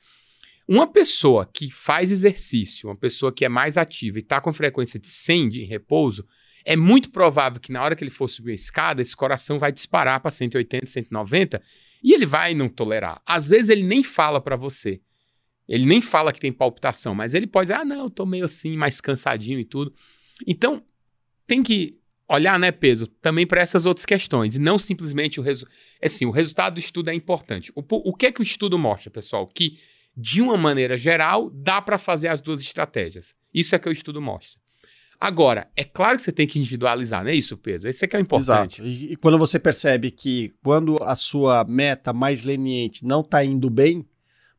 Uma 0.66 0.86
pessoa 0.86 1.48
que 1.50 1.70
faz 1.70 2.10
exercício, 2.10 2.88
uma 2.88 2.96
pessoa 2.96 3.32
que 3.32 3.44
é 3.44 3.48
mais 3.48 3.78
ativa 3.78 4.18
e 4.18 4.20
está 4.20 4.38
com 4.40 4.52
frequência 4.52 5.00
de 5.00 5.08
100 5.08 5.48
de 5.48 5.62
repouso, 5.62 6.26
é 6.62 6.76
muito 6.76 7.10
provável 7.10 7.58
que 7.58 7.72
na 7.72 7.82
hora 7.82 7.96
que 7.96 8.04
ele 8.04 8.10
for 8.10 8.28
subir 8.28 8.52
a 8.52 8.54
escada, 8.54 9.00
esse 9.00 9.16
coração 9.16 9.58
vai 9.58 9.72
disparar 9.72 10.20
para 10.20 10.30
180, 10.30 10.86
190 10.86 11.62
e 12.02 12.12
ele 12.12 12.26
vai 12.26 12.52
não 12.54 12.68
tolerar. 12.68 13.22
Às 13.24 13.48
vezes 13.48 13.70
ele 13.70 13.82
nem 13.82 14.02
fala 14.02 14.40
para 14.40 14.56
você. 14.56 15.00
Ele 15.66 15.86
nem 15.86 16.02
fala 16.02 16.32
que 16.32 16.40
tem 16.40 16.52
palpitação, 16.52 17.14
mas 17.14 17.32
ele 17.32 17.46
pode 17.46 17.68
dizer: 17.68 17.80
ah, 17.80 17.84
não, 17.84 18.04
eu 18.04 18.10
tô 18.10 18.26
meio 18.26 18.44
assim, 18.44 18.76
mais 18.76 19.00
cansadinho 19.00 19.58
e 19.58 19.64
tudo. 19.64 19.94
Então, 20.46 20.82
tem 21.46 21.62
que 21.62 21.97
olhar, 22.28 22.58
né, 22.58 22.70
Pedro, 22.70 23.06
também 23.06 23.46
para 23.46 23.60
essas 23.60 23.86
outras 23.86 24.04
questões, 24.04 24.56
e 24.56 24.58
não 24.58 24.78
simplesmente 24.78 25.40
o 25.40 25.42
resultado. 25.42 25.74
Assim, 26.02 26.26
o 26.26 26.30
resultado 26.30 26.74
do 26.74 26.80
estudo 26.80 27.10
é 27.10 27.14
importante. 27.14 27.72
O, 27.74 27.82
o 27.88 28.14
que 28.14 28.26
é 28.26 28.32
que 28.32 28.40
o 28.40 28.42
estudo 28.42 28.78
mostra, 28.78 29.10
pessoal? 29.10 29.46
Que, 29.46 29.78
de 30.16 30.42
uma 30.42 30.56
maneira 30.56 30.96
geral, 30.96 31.50
dá 31.50 31.80
para 31.80 31.98
fazer 31.98 32.28
as 32.28 32.40
duas 32.40 32.60
estratégias. 32.60 33.34
Isso 33.52 33.74
é 33.74 33.78
que 33.78 33.88
o 33.88 33.92
estudo 33.92 34.20
mostra. 34.20 34.60
Agora, 35.20 35.68
é 35.74 35.82
claro 35.82 36.16
que 36.16 36.22
você 36.22 36.30
tem 36.30 36.46
que 36.46 36.60
individualizar, 36.60 37.24
não 37.24 37.30
é 37.30 37.34
isso, 37.34 37.56
Pedro? 37.56 37.88
Esse 37.88 38.04
é 38.04 38.08
que 38.08 38.14
é 38.14 38.20
o 38.20 38.22
importante. 38.22 38.80
Exato. 38.80 38.88
E, 38.88 39.12
e 39.12 39.16
quando 39.16 39.36
você 39.36 39.58
percebe 39.58 40.12
que 40.12 40.54
quando 40.62 40.96
a 41.02 41.16
sua 41.16 41.64
meta 41.64 42.12
mais 42.12 42.44
leniente 42.44 43.04
não 43.04 43.22
está 43.22 43.44
indo 43.44 43.68
bem, 43.68 44.06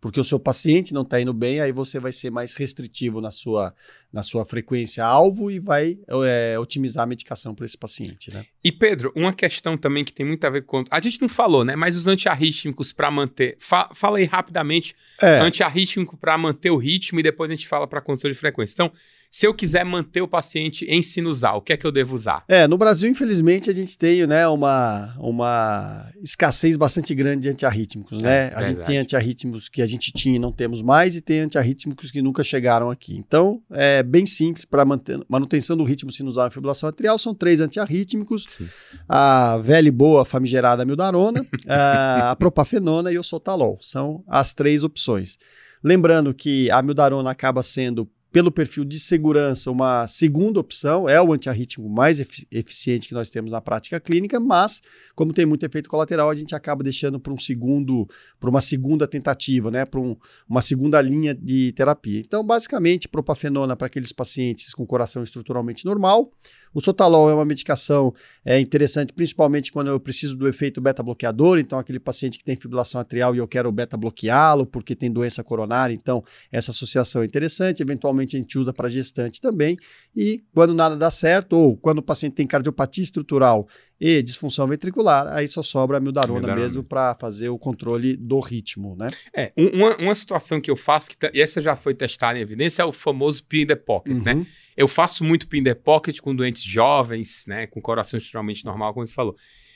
porque 0.01 0.19
o 0.19 0.23
seu 0.23 0.39
paciente 0.39 0.93
não 0.93 1.01
está 1.01 1.19
indo 1.19 1.33
bem, 1.33 1.59
aí 1.59 1.71
você 1.71 1.99
vai 1.99 2.13
ser 2.13 2.29
mais 2.29 2.53
restritivo 2.53 3.19
na 3.19 3.31
sua, 3.31 3.73
na 4.11 4.23
sua 4.23 4.45
frequência 4.45 5.05
alvo 5.05 5.51
e 5.51 5.59
vai 5.59 5.99
é, 6.25 6.57
otimizar 6.57 7.03
a 7.03 7.07
medicação 7.07 7.53
para 7.53 7.65
esse 7.65 7.77
paciente, 7.77 8.33
né? 8.33 8.45
E 8.63 8.71
Pedro, 8.71 9.11
uma 9.15 9.33
questão 9.33 9.77
também 9.77 10.03
que 10.03 10.13
tem 10.13 10.25
muito 10.25 10.45
a 10.45 10.49
ver 10.49 10.65
com. 10.65 10.83
A 10.89 10.99
gente 10.99 11.21
não 11.21 11.29
falou, 11.29 11.65
né? 11.65 11.75
Mas 11.75 11.97
os 11.97 12.07
antiarrítmicos 12.07 12.93
para 12.93 13.11
manter. 13.11 13.57
Fa 13.59 13.89
fala 13.93 14.17
aí 14.17 14.25
rapidamente. 14.25 14.95
É. 15.21 15.39
Antiarrítmico 15.39 16.17
para 16.17 16.37
manter 16.37 16.69
o 16.69 16.77
ritmo 16.77 17.19
e 17.19 17.23
depois 17.23 17.49
a 17.49 17.53
gente 17.53 17.67
fala 17.67 17.87
para 17.87 18.01
controle 18.01 18.33
de 18.33 18.39
frequência. 18.39 18.73
Então, 18.73 18.91
se 19.31 19.45
eu 19.45 19.53
quiser 19.53 19.85
manter 19.85 20.21
o 20.21 20.27
paciente 20.27 20.85
em 20.85 21.03
sinusal, 21.03 21.59
o 21.59 21.61
que 21.61 21.73
é 21.73 21.77
que 21.77 21.85
eu 21.85 21.91
devo 21.91 22.15
usar? 22.15 22.43
É, 22.47 22.67
no 22.67 22.77
Brasil, 22.79 23.09
infelizmente, 23.09 23.69
a 23.69 23.73
gente 23.73 23.95
tem 23.95 24.25
né, 24.25 24.47
uma, 24.47 25.15
uma 25.19 26.11
escassez 26.23 26.75
bastante 26.75 27.13
grande 27.13 27.43
de 27.43 27.49
antiarrítmicos, 27.49 28.23
né? 28.23 28.47
É, 28.47 28.53
a 28.55 28.59
gente 28.59 28.67
verdade. 28.67 28.87
tem 28.87 28.97
antiarrítmicos 28.97 29.69
que 29.69 29.83
a 29.83 29.85
gente 29.85 30.11
tinha 30.11 30.37
e 30.37 30.39
não 30.39 30.51
temos 30.51 30.81
mais, 30.81 31.15
e 31.15 31.21
tem 31.21 31.41
antiarrítmicos 31.41 32.09
que 32.09 32.23
nunca 32.23 32.43
chegaram 32.43 32.89
aqui. 32.89 33.15
Então, 33.15 33.61
é 33.69 34.01
bem 34.01 34.25
simples 34.25 34.65
para 34.65 34.83
manutenção 35.27 35.77
do 35.77 35.83
ritmo 35.83 36.11
sinusal 36.11 36.47
e 36.47 36.51
fibrilação 36.51 36.89
atrial, 36.89 37.19
são 37.19 37.35
três 37.35 37.61
antiarrítmicos, 37.61 38.45
Sim. 38.47 38.67
a 39.07 39.57
velha 39.57 39.89
e 39.89 39.91
boa 39.91 40.25
famigerada 40.25 40.83
mildarona, 40.83 41.45
a 41.69 42.35
propafenona 42.35 43.11
e 43.11 43.19
o 43.19 43.23
sotalol. 43.23 43.77
São 43.79 44.23
as 44.27 44.55
três 44.55 44.83
opções. 44.83 45.37
Lembrando 45.83 46.33
que 46.33 46.69
a 46.71 46.81
mildarona 46.81 47.29
acaba 47.29 47.61
sendo 47.63 48.09
pelo 48.31 48.51
perfil 48.51 48.85
de 48.85 48.99
segurança, 48.99 49.71
uma 49.71 50.05
segunda 50.07 50.59
opção, 50.59 51.09
é 51.09 51.19
o 51.21 51.33
antiarrítmico 51.33 51.89
mais 51.89 52.19
efici 52.19 52.47
eficiente 52.51 53.07
que 53.07 53.13
nós 53.13 53.29
temos 53.29 53.51
na 53.51 53.59
prática 53.59 53.99
clínica, 53.99 54.39
mas 54.39 54.81
como 55.15 55.33
tem 55.33 55.45
muito 55.45 55.65
efeito 55.65 55.89
colateral, 55.89 56.29
a 56.29 56.35
gente 56.35 56.53
acaba 56.53 56.83
deixando 56.83 57.19
para 57.19 57.33
um 57.33 57.37
segundo, 57.37 58.07
para 58.39 58.49
uma 58.49 58.61
segunda 58.61 59.07
tentativa, 59.07 59.71
né, 59.71 59.85
para 59.85 59.99
um, 59.99 60.15
uma 60.47 60.61
segunda 60.61 61.01
linha 61.01 61.33
de 61.33 61.71
terapia. 61.73 62.19
Então, 62.19 62.43
basicamente, 62.43 63.07
propafenona 63.07 63.75
para 63.75 63.87
aqueles 63.87 64.11
pacientes 64.11 64.73
com 64.73 64.85
coração 64.85 65.23
estruturalmente 65.23 65.85
normal, 65.85 66.31
o 66.73 66.81
sotalol 66.81 67.29
é 67.29 67.33
uma 67.33 67.45
medicação 67.45 68.13
é, 68.45 68.59
interessante, 68.59 69.13
principalmente 69.13 69.71
quando 69.71 69.87
eu 69.87 69.99
preciso 69.99 70.35
do 70.35 70.47
efeito 70.47 70.79
beta-bloqueador, 70.79 71.57
então 71.57 71.79
aquele 71.79 71.99
paciente 71.99 72.37
que 72.37 72.43
tem 72.43 72.55
fibrilação 72.55 73.01
atrial 73.01 73.35
e 73.35 73.37
eu 73.39 73.47
quero 73.47 73.71
beta-bloqueá-lo 73.71 74.65
porque 74.65 74.95
tem 74.95 75.11
doença 75.11 75.43
coronária, 75.43 75.93
então 75.93 76.23
essa 76.51 76.71
associação 76.71 77.21
é 77.21 77.25
interessante. 77.25 77.81
Eventualmente 77.81 78.35
a 78.35 78.39
gente 78.39 78.57
usa 78.57 78.71
para 78.73 78.87
gestante 78.87 79.41
também. 79.41 79.77
E 80.15 80.43
quando 80.53 80.73
nada 80.73 80.95
dá 80.95 81.09
certo, 81.09 81.53
ou 81.53 81.77
quando 81.77 81.99
o 81.99 82.03
paciente 82.03 82.33
tem 82.33 82.47
cardiopatia 82.47 83.03
estrutural 83.03 83.67
e 83.99 84.21
disfunção 84.23 84.65
ventricular, 84.67 85.27
aí 85.27 85.47
só 85.47 85.61
sobra 85.61 85.97
a 85.97 85.99
mildarona, 85.99 86.39
mildarona. 86.39 86.61
mesmo 86.61 86.83
para 86.83 87.15
fazer 87.15 87.49
o 87.49 87.57
controle 87.57 88.15
do 88.15 88.39
ritmo, 88.39 88.95
né? 88.95 89.09
É, 89.35 89.51
uma, 89.57 89.97
uma 89.97 90.15
situação 90.15 90.61
que 90.61 90.71
eu 90.71 90.75
faço, 90.75 91.09
que 91.09 91.17
e 91.33 91.41
essa 91.41 91.61
já 91.61 91.75
foi 91.75 91.93
testada 91.93 92.39
em 92.39 92.41
evidência, 92.41 92.81
é 92.81 92.85
o 92.85 92.93
famoso 92.93 93.43
pin 93.45 93.65
the 93.65 93.75
pocket, 93.75 94.15
né? 94.15 94.33
uhum. 94.33 94.39
né? 94.39 94.47
Eu 94.77 94.87
faço 94.87 95.25
muito 95.25 95.47
pin 95.47 95.61
the 95.61 95.73
pocket 95.73 96.19
com 96.21 96.33
doentes 96.33 96.63
jovens, 96.63 97.43
né, 97.45 97.67
com 97.67 97.81
coração 97.81 98.17
extremamente 98.17 98.63
normal, 98.63 98.93
como 98.93 99.05
você 99.05 99.13
falou. 99.13 99.35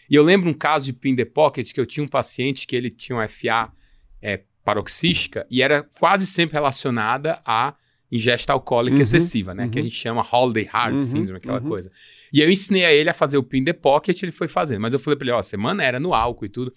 E 0.09 0.15
eu 0.15 0.23
lembro 0.23 0.49
um 0.49 0.53
caso 0.53 0.85
de 0.85 0.93
pin 0.93 1.13
the 1.15 1.25
pocket 1.25 1.73
que 1.73 1.79
eu 1.79 1.85
tinha 1.85 2.05
um 2.05 2.07
paciente 2.07 2.65
que 2.65 2.75
ele 2.75 2.89
tinha 2.89 3.17
um 3.17 3.27
FA 3.27 3.69
é, 4.21 4.41
paroxística 4.63 5.45
e 5.51 5.61
era 5.61 5.83
quase 5.99 6.25
sempre 6.25 6.53
relacionada 6.53 7.41
a 7.45 7.75
ingesta 8.13 8.53
alcoólica 8.53 8.97
uhum, 8.97 9.01
excessiva, 9.01 9.55
né? 9.55 9.63
Uhum. 9.63 9.69
Que 9.71 9.79
a 9.79 9.81
uhum. 9.81 9.87
gente 9.89 9.99
chama 9.99 10.27
holiday 10.31 10.69
heart 10.71 10.93
uhum, 10.93 10.99
syndrome, 10.99 11.37
aquela 11.37 11.59
uhum. 11.59 11.67
coisa. 11.67 11.91
E 12.31 12.39
eu 12.39 12.51
ensinei 12.51 12.85
a 12.85 12.93
ele 12.93 13.09
a 13.09 13.13
fazer 13.13 13.37
o 13.37 13.43
pin 13.43 13.63
the 13.63 13.73
pocket, 13.73 14.21
ele 14.21 14.31
foi 14.31 14.47
fazendo. 14.47 14.81
Mas 14.81 14.93
eu 14.93 14.99
falei 14.99 15.17
pra 15.17 15.25
ele, 15.25 15.31
ó, 15.31 15.39
a 15.39 15.43
semana 15.43 15.83
era 15.83 15.99
no 15.99 16.13
álcool 16.13 16.45
e 16.45 16.49
tudo. 16.49 16.71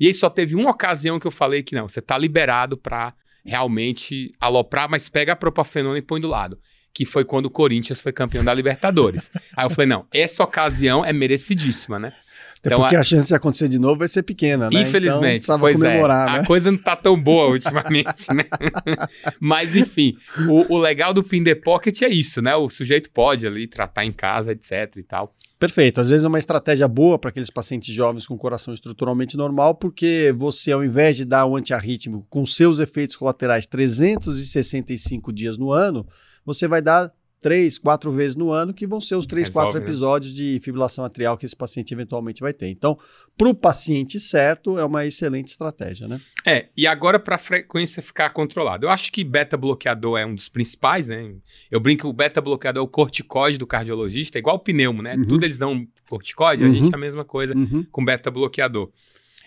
E 0.00 0.08
aí 0.08 0.12
só 0.12 0.28
teve 0.28 0.56
uma 0.56 0.70
ocasião 0.70 1.20
que 1.20 1.26
eu 1.28 1.30
falei 1.30 1.62
que 1.62 1.76
não, 1.76 1.88
você 1.88 2.00
tá 2.00 2.18
liberado 2.18 2.76
para 2.76 3.14
realmente 3.44 4.34
aloprar, 4.40 4.90
mas 4.90 5.08
pega 5.08 5.32
a 5.32 5.36
propafenona 5.36 5.96
e 5.96 6.02
põe 6.02 6.20
do 6.20 6.28
lado 6.28 6.58
que 6.92 7.06
foi 7.06 7.24
quando 7.24 7.46
o 7.46 7.50
Corinthians 7.50 8.02
foi 8.02 8.12
campeão 8.12 8.44
da 8.44 8.52
Libertadores. 8.52 9.30
Aí 9.56 9.64
eu 9.64 9.70
falei, 9.70 9.86
não, 9.86 10.06
essa 10.12 10.42
ocasião 10.42 11.04
é 11.04 11.12
merecidíssima, 11.12 12.00
né? 12.00 12.12
Até 12.60 12.68
então, 12.68 12.80
porque 12.80 12.96
a... 12.96 13.00
a... 13.00 13.02
chance 13.02 13.28
de 13.28 13.34
acontecer 13.34 13.68
de 13.68 13.78
novo 13.78 13.98
vai 13.98 14.08
ser 14.08 14.22
pequena, 14.22 14.68
né? 14.70 14.82
Infelizmente, 14.82 15.44
então, 15.44 15.58
pois 15.58 15.80
é. 15.82 16.06
Né? 16.06 16.14
A 16.14 16.46
coisa 16.46 16.70
não 16.70 16.78
tá 16.78 16.94
tão 16.94 17.20
boa 17.20 17.48
ultimamente, 17.48 18.32
né? 18.34 18.44
Mas 19.40 19.74
enfim, 19.74 20.14
o, 20.46 20.74
o, 20.74 20.78
legal 20.78 21.14
do 21.14 21.24
Pin 21.24 21.42
the 21.42 21.54
Pocket 21.54 22.02
é 22.02 22.08
isso, 22.08 22.42
né? 22.42 22.54
O 22.54 22.68
sujeito 22.68 23.10
pode 23.10 23.46
ali 23.46 23.66
tratar 23.66 24.04
em 24.04 24.12
casa, 24.12 24.52
etc 24.52 24.96
e 24.96 25.02
tal. 25.02 25.34
Perfeito. 25.58 26.00
Às 26.00 26.10
vezes 26.10 26.24
é 26.24 26.28
uma 26.28 26.38
estratégia 26.38 26.88
boa 26.88 27.18
para 27.18 27.30
aqueles 27.30 27.50
pacientes 27.50 27.94
jovens 27.94 28.26
com 28.26 28.36
coração 28.36 28.72
estruturalmente 28.72 29.36
normal, 29.36 29.74
porque 29.74 30.34
você, 30.36 30.72
ao 30.72 30.84
invés 30.84 31.16
de 31.16 31.24
dar 31.24 31.46
um 31.46 31.56
antiarrítmico 31.56 32.26
com 32.28 32.44
seus 32.46 32.78
efeitos 32.78 33.16
colaterais 33.16 33.66
365 33.66 35.32
dias 35.32 35.58
no 35.58 35.70
ano, 35.70 36.06
você 36.44 36.66
vai 36.66 36.80
dar 36.80 37.12
três, 37.40 37.78
quatro 37.78 38.12
vezes 38.12 38.36
no 38.36 38.52
ano, 38.52 38.72
que 38.72 38.86
vão 38.86 39.00
ser 39.00 39.14
os 39.14 39.26
três, 39.26 39.48
Resolve, 39.48 39.66
quatro 39.66 39.80
né? 39.80 39.84
episódios 39.84 40.32
né? 40.32 40.36
de 40.36 40.60
fibrilação 40.60 41.04
atrial 41.04 41.36
que 41.38 41.46
esse 41.46 41.56
paciente 41.56 41.92
eventualmente 41.92 42.40
vai 42.40 42.52
ter. 42.52 42.68
Então, 42.68 42.96
para 43.36 43.48
o 43.48 43.54
paciente 43.54 44.20
certo, 44.20 44.78
é 44.78 44.84
uma 44.84 45.06
excelente 45.06 45.48
estratégia, 45.48 46.06
né? 46.06 46.20
É, 46.46 46.68
e 46.76 46.86
agora 46.86 47.18
para 47.18 47.36
a 47.36 47.38
frequência 47.38 48.02
ficar 48.02 48.30
controlada. 48.30 48.84
Eu 48.84 48.90
acho 48.90 49.10
que 49.10 49.24
beta-bloqueador 49.24 50.18
é 50.18 50.26
um 50.26 50.34
dos 50.34 50.48
principais, 50.48 51.08
né? 51.08 51.34
Eu 51.70 51.80
brinco 51.80 52.02
que 52.02 52.06
o 52.06 52.12
beta-bloqueador 52.12 52.82
é 52.82 52.84
o 52.84 52.88
corticóide 52.88 53.58
do 53.58 53.66
cardiologista, 53.66 54.38
é 54.38 54.40
igual 54.40 54.56
o 54.56 54.60
pneumo, 54.60 55.02
né? 55.02 55.16
Uhum. 55.16 55.24
Tudo 55.24 55.44
eles 55.44 55.58
dão 55.58 55.86
corticóide, 56.08 56.64
uhum. 56.64 56.70
a 56.70 56.74
gente 56.74 56.92
é 56.92 56.96
a 56.96 57.00
mesma 57.00 57.24
coisa 57.24 57.56
uhum. 57.56 57.84
com 57.90 58.04
beta-bloqueador. 58.04 58.90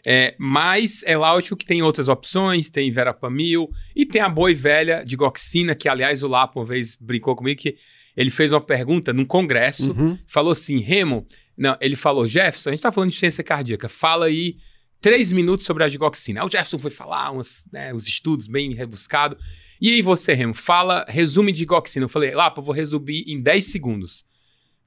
É, 0.05 0.35
mas 0.37 1.01
é 1.05 1.15
lógico 1.15 1.55
que 1.55 1.65
tem 1.65 1.81
outras 1.81 2.09
opções, 2.09 2.69
tem 2.69 2.91
verapamil 2.91 3.69
e 3.95 4.05
tem 4.05 4.21
a 4.21 4.27
boa 4.27 4.51
e 4.51 4.55
velha 4.55 5.03
de 5.05 5.15
goxina, 5.15 5.73
que 5.73 5.87
aliás 5.87 6.23
o 6.23 6.27
Lapo 6.27 6.59
uma 6.59 6.65
vez 6.65 6.97
brincou 6.99 7.35
comigo 7.35 7.61
que 7.61 7.77
ele 8.15 8.29
fez 8.29 8.51
uma 8.51 8.61
pergunta 8.61 9.13
num 9.13 9.25
congresso, 9.25 9.91
uhum. 9.93 10.17
falou 10.27 10.51
assim, 10.51 10.79
Remo, 10.79 11.25
não, 11.57 11.75
ele 11.79 11.95
falou, 11.95 12.27
Jefferson, 12.27 12.69
a 12.69 12.73
gente 12.73 12.81
tá 12.81 12.91
falando 12.91 13.11
de 13.11 13.17
ciência 13.17 13.43
cardíaca, 13.43 13.87
fala 13.87 14.25
aí 14.25 14.57
três 14.99 15.31
minutos 15.31 15.65
sobre 15.65 15.83
a 15.83 15.89
digoxina. 15.89 16.41
Aí 16.41 16.47
o 16.47 16.49
Jefferson 16.49 16.79
foi 16.79 16.91
falar 16.91 17.31
uns, 17.31 17.65
né, 17.71 17.93
uns 17.93 18.07
estudos 18.07 18.47
bem 18.47 18.73
rebuscados. 18.73 19.37
E 19.81 19.89
aí 19.89 20.01
você, 20.01 20.33
Remo, 20.33 20.53
fala, 20.53 21.05
resume 21.09 21.51
de 21.51 21.59
digoxina. 21.59 22.05
Eu 22.05 22.09
falei, 22.09 22.31
Lapo, 22.31 22.61
eu 22.61 22.65
vou 22.65 22.73
resumir 22.73 23.25
em 23.27 23.41
10 23.41 23.65
segundos 23.65 24.23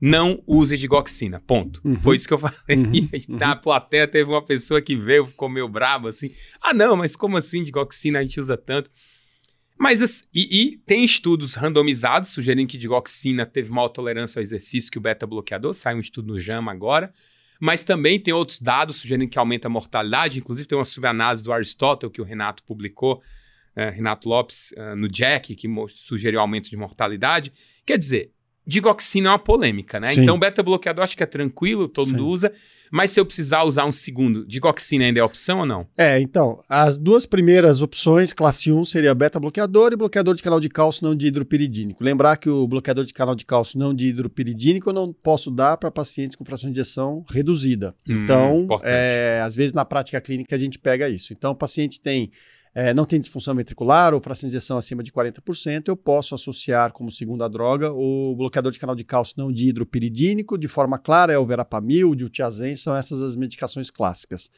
não 0.01 0.43
use 0.47 0.77
digoxina, 0.77 1.41
ponto. 1.41 1.81
Uhum. 1.85 1.97
Foi 1.97 2.17
isso 2.17 2.29
que 2.29 2.35
eu 2.35 2.39
falei. 2.39 2.57
Uhum. 2.71 2.93
E 3.13 3.25
na 3.29 3.55
uhum. 3.55 3.61
plateia 3.61 4.07
teve 4.07 4.31
uma 4.31 4.43
pessoa 4.43 4.81
que 4.83 4.95
veio, 4.97 5.27
ficou 5.27 5.49
meio 5.49 5.69
bravo 5.69 6.09
assim. 6.09 6.31
Ah, 6.61 6.75
não, 6.75 6.97
mas 6.97 7.17
como 7.17 7.37
assim 7.37 7.63
digoxina 7.63 8.19
a 8.19 8.23
gente 8.23 8.41
usa 8.41 8.57
tanto? 8.57 8.91
Mas, 9.79 10.23
e, 10.35 10.63
e 10.73 10.79
tem 10.79 11.05
estudos 11.05 11.55
randomizados 11.55 12.31
sugerindo 12.31 12.69
que 12.69 12.79
digoxina 12.79 13.45
teve 13.45 13.71
maior 13.71 13.89
tolerância 13.89 14.39
ao 14.39 14.43
exercício 14.43 14.91
que 14.91 14.97
o 14.97 15.01
beta-bloqueador, 15.01 15.75
sai 15.75 15.95
um 15.95 16.01
estudo 16.01 16.33
no 16.33 16.39
JAMA 16.39 16.73
agora. 16.73 17.13
Mas 17.61 17.85
também 17.85 18.21
tem 18.21 18.35
outros 18.35 18.61
dados 18.61 18.97
sugerindo 18.97 19.31
que 19.31 19.39
aumenta 19.39 19.69
a 19.69 19.71
mortalidade, 19.71 20.39
inclusive 20.39 20.69
tem 20.69 20.77
uma 20.77 20.85
subanálise 20.85 21.43
do 21.43 21.53
Aristóteles 21.53 22.13
que 22.13 22.21
o 22.21 22.25
Renato 22.25 22.63
publicou, 22.63 23.23
uh, 23.77 23.91
Renato 23.95 24.29
Lopes, 24.29 24.73
uh, 24.73 24.95
no 24.95 25.09
Jack, 25.09 25.55
que 25.55 25.69
sugeriu 25.89 26.41
aumento 26.41 26.69
de 26.69 26.77
mortalidade. 26.77 27.53
Quer 27.85 27.99
dizer, 27.99 28.33
digoxina 28.67 29.29
é 29.29 29.33
uma 29.33 29.39
polêmica, 29.39 30.01
né? 30.01 30.09
Sim. 30.09 30.23
Então, 30.23 30.39
beta-bloqueador 30.39 31.05
acho 31.05 31.17
que 31.17 31.23
é 31.23 31.27
tranquilo, 31.27 31.89
todo 31.89 32.11
Sim. 32.11 32.17
mundo 32.17 32.29
usa. 32.29 32.53
Mas 32.91 33.11
se 33.11 33.19
eu 33.19 33.27
precisar 33.27 33.65
usar 33.65 33.85
um 33.85 33.93
segundo, 33.93 34.47
digoxina 34.47 35.05
ainda 35.05 35.19
é 35.19 35.23
opção 35.23 35.61
ou 35.61 35.67
não? 35.67 35.87
É, 35.97 36.21
então, 36.21 36.61
as 36.69 36.97
duas 36.97 37.27
primeiras 37.27 37.83
opções, 37.83 38.33
classe 38.33 38.71
1, 38.71 38.85
seria 38.85 39.15
beta-bloqueador 39.15 39.93
e 39.93 39.97
bloqueador 39.97 40.35
de 40.35 40.43
canal 40.43 40.61
de 40.61 40.69
cálcio 40.69 41.07
não 41.07 41.15
dihidropiridínico. 41.15 42.03
Lembrar 42.03 42.37
que 42.37 42.49
o 42.49 42.67
bloqueador 42.67 43.05
de 43.05 43.13
canal 43.13 43.35
de 43.35 43.45
cálcio 43.45 43.79
não 43.79 43.93
dihidropiridínico 43.93 44.89
eu 44.89 44.95
não 44.95 45.13
posso 45.13 45.51
dar 45.51 45.77
para 45.77 45.91
pacientes 45.91 46.37
com 46.37 46.45
fração 46.45 46.71
de 46.71 46.79
injeção 46.79 47.25
reduzida. 47.29 47.95
Hum, 48.09 48.23
então, 48.23 48.69
é, 48.83 49.41
às 49.45 49.57
vezes 49.57 49.73
na 49.73 49.85
prática 49.85 50.21
clínica 50.21 50.55
a 50.55 50.59
gente 50.59 50.79
pega 50.79 51.09
isso. 51.09 51.33
Então, 51.33 51.53
o 51.53 51.57
paciente 51.57 52.01
tem 52.01 52.31
é, 52.77 52.93
não 52.93 53.07
tem 53.07 53.19
disfunção 53.19 53.55
ventricular 53.55 54.13
ou 54.13 54.21
fração 54.21 54.47
de 54.47 54.55
injeção 54.55 54.77
acima 54.77 55.03
de 55.03 55.11
40%, 55.11 55.89
eu 55.89 55.97
posso 55.97 56.35
associar 56.35 56.93
como 56.93 57.11
segunda 57.11 57.49
droga 57.49 57.91
o 57.91 58.37
bloqueador 58.37 58.71
de 58.71 58.79
canal 58.79 58.95
de 58.95 59.03
cálcio 59.03 59.35
não 59.39 59.51
dihidropiridínico, 59.51 60.59
de 60.59 60.69
forma 60.69 60.99
clara 60.99 61.33
é 61.33 61.39
o 61.39 61.47
verapamil, 61.47 62.11
o 62.11 62.15
diltiazem, 62.15 62.77
são 62.77 62.95
essas 62.95 63.23
as 63.23 63.35
medicações 63.35 63.91
clássicas. 63.91 64.51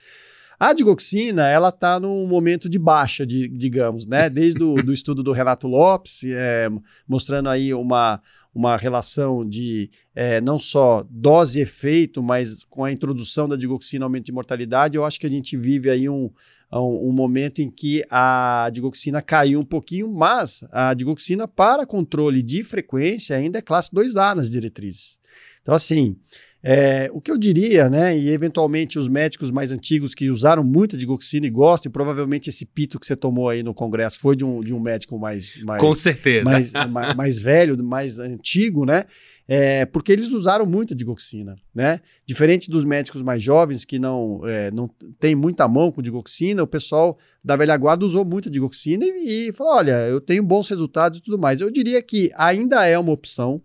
A 0.58 0.72
digoxina, 0.72 1.46
ela 1.46 1.68
está 1.68 2.00
num 2.00 2.26
momento 2.26 2.68
de 2.68 2.80
baixa, 2.80 3.24
de, 3.24 3.46
digamos, 3.46 4.04
né? 4.04 4.28
Desde 4.28 4.60
o 4.64 4.82
do 4.82 4.92
estudo 4.92 5.22
do 5.22 5.30
Renato 5.30 5.68
Lopes, 5.68 6.22
é, 6.24 6.68
mostrando 7.06 7.48
aí 7.48 7.72
uma, 7.72 8.20
uma 8.52 8.76
relação 8.76 9.48
de 9.48 9.88
é, 10.12 10.40
não 10.40 10.58
só 10.58 11.06
dose 11.08 11.60
e 11.60 11.62
efeito, 11.62 12.20
mas 12.20 12.64
com 12.64 12.82
a 12.82 12.90
introdução 12.90 13.48
da 13.48 13.54
digoxina, 13.54 14.04
aumento 14.04 14.26
de 14.26 14.32
mortalidade, 14.32 14.96
eu 14.96 15.04
acho 15.04 15.20
que 15.20 15.26
a 15.28 15.30
gente 15.30 15.56
vive 15.56 15.88
aí 15.88 16.08
um, 16.08 16.28
um, 16.72 17.08
um, 17.08 17.12
momento 17.12 17.60
em 17.60 17.70
que 17.70 18.04
a 18.10 18.68
digoxina 18.72 19.22
caiu 19.22 19.60
um 19.60 19.64
pouquinho, 19.64 20.12
mas 20.12 20.62
a 20.70 20.92
digoxina 20.92 21.48
para 21.48 21.86
controle 21.86 22.42
de 22.42 22.62
frequência 22.62 23.36
ainda 23.36 23.58
é 23.58 23.62
classe 23.62 23.90
2A 23.90 24.34
nas 24.34 24.50
diretrizes. 24.50 25.18
Então, 25.62 25.74
assim, 25.74 26.16
é, 26.62 27.08
o 27.12 27.20
que 27.20 27.30
eu 27.30 27.38
diria, 27.38 27.88
né, 27.88 28.18
e 28.18 28.30
eventualmente 28.30 28.98
os 28.98 29.08
médicos 29.08 29.50
mais 29.50 29.70
antigos 29.70 30.14
que 30.14 30.28
usaram 30.28 30.64
muita 30.64 30.96
digoxina 30.96 31.46
e 31.46 31.50
gostam, 31.50 31.88
e 31.88 31.92
provavelmente 31.92 32.50
esse 32.50 32.66
pito 32.66 32.98
que 32.98 33.06
você 33.06 33.14
tomou 33.14 33.48
aí 33.48 33.62
no 33.62 33.72
congresso 33.72 34.18
foi 34.18 34.34
de 34.34 34.44
um, 34.44 34.60
de 34.60 34.74
um 34.74 34.80
médico 34.80 35.18
mais, 35.18 35.62
mais 35.62 35.80
com 35.80 35.94
certeza 35.94 36.44
mais, 36.44 36.72
mais, 36.72 37.14
mais 37.14 37.38
velho, 37.38 37.82
mais 37.82 38.18
antigo, 38.18 38.84
né? 38.84 39.04
É, 39.50 39.86
porque 39.86 40.12
eles 40.12 40.32
usaram 40.32 40.66
muita 40.66 40.94
digoxina, 40.94 41.56
né? 41.74 42.02
Diferente 42.26 42.70
dos 42.70 42.84
médicos 42.84 43.22
mais 43.22 43.42
jovens 43.42 43.82
que 43.82 43.98
não, 43.98 44.46
é, 44.46 44.70
não 44.70 44.90
tem 45.18 45.34
muita 45.34 45.66
mão 45.66 45.90
com 45.90 46.02
digoxina, 46.02 46.62
o 46.62 46.66
pessoal 46.66 47.18
da 47.42 47.56
velha 47.56 47.74
guarda 47.78 48.04
usou 48.04 48.26
muita 48.26 48.50
digoxina 48.50 49.06
e, 49.06 49.48
e 49.48 49.52
falou: 49.54 49.72
olha, 49.72 50.06
eu 50.06 50.20
tenho 50.20 50.42
bons 50.42 50.68
resultados 50.68 51.18
e 51.18 51.22
tudo 51.22 51.38
mais. 51.38 51.62
Eu 51.62 51.70
diria 51.70 52.02
que 52.02 52.30
ainda 52.36 52.84
é 52.84 52.98
uma 52.98 53.10
opção, 53.10 53.62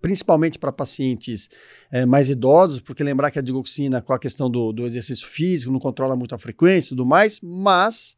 principalmente 0.00 0.56
para 0.56 0.70
pacientes 0.70 1.50
é, 1.90 2.06
mais 2.06 2.30
idosos, 2.30 2.78
porque 2.78 3.02
lembrar 3.02 3.32
que 3.32 3.40
a 3.40 3.42
digoxina, 3.42 4.00
com 4.00 4.12
a 4.12 4.20
questão 4.20 4.48
do, 4.48 4.72
do 4.72 4.86
exercício 4.86 5.26
físico, 5.26 5.72
não 5.72 5.80
controla 5.80 6.14
muito 6.14 6.32
a 6.32 6.38
frequência 6.38 6.90
e 6.90 6.96
tudo 6.96 7.04
mais, 7.04 7.40
mas 7.42 8.14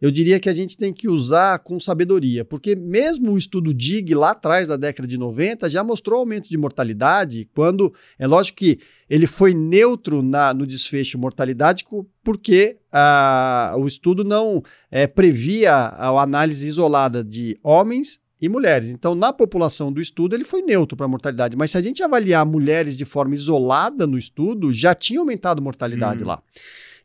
eu 0.00 0.10
diria 0.10 0.38
que 0.38 0.48
a 0.48 0.52
gente 0.52 0.76
tem 0.76 0.92
que 0.92 1.08
usar 1.08 1.58
com 1.60 1.78
sabedoria, 1.78 2.44
porque 2.44 2.76
mesmo 2.76 3.32
o 3.32 3.38
estudo 3.38 3.74
DIG 3.74 4.14
lá 4.14 4.30
atrás 4.30 4.68
da 4.68 4.76
década 4.76 5.08
de 5.08 5.18
90 5.18 5.68
já 5.68 5.82
mostrou 5.82 6.20
aumento 6.20 6.48
de 6.48 6.56
mortalidade, 6.56 7.48
quando 7.54 7.92
é 8.18 8.26
lógico 8.26 8.58
que 8.58 8.78
ele 9.10 9.26
foi 9.26 9.54
neutro 9.54 10.22
na, 10.22 10.54
no 10.54 10.66
desfecho 10.66 11.18
mortalidade, 11.18 11.84
porque 12.22 12.78
ah, 12.92 13.74
o 13.78 13.86
estudo 13.86 14.22
não 14.22 14.62
é, 14.90 15.06
previa 15.06 15.72
a, 15.72 16.08
a 16.08 16.22
análise 16.22 16.66
isolada 16.66 17.24
de 17.24 17.58
homens 17.62 18.20
e 18.40 18.48
mulheres. 18.48 18.88
Então, 18.88 19.14
na 19.14 19.32
população 19.32 19.92
do 19.92 20.00
estudo, 20.00 20.34
ele 20.34 20.44
foi 20.44 20.62
neutro 20.62 20.96
para 20.96 21.06
a 21.06 21.08
mortalidade. 21.08 21.56
Mas 21.56 21.72
se 21.72 21.78
a 21.78 21.82
gente 21.82 22.02
avaliar 22.02 22.46
mulheres 22.46 22.96
de 22.96 23.04
forma 23.04 23.34
isolada 23.34 24.06
no 24.06 24.16
estudo, 24.16 24.72
já 24.72 24.94
tinha 24.94 25.18
aumentado 25.18 25.58
a 25.58 25.62
mortalidade 25.62 26.22
hum. 26.22 26.28
lá. 26.28 26.42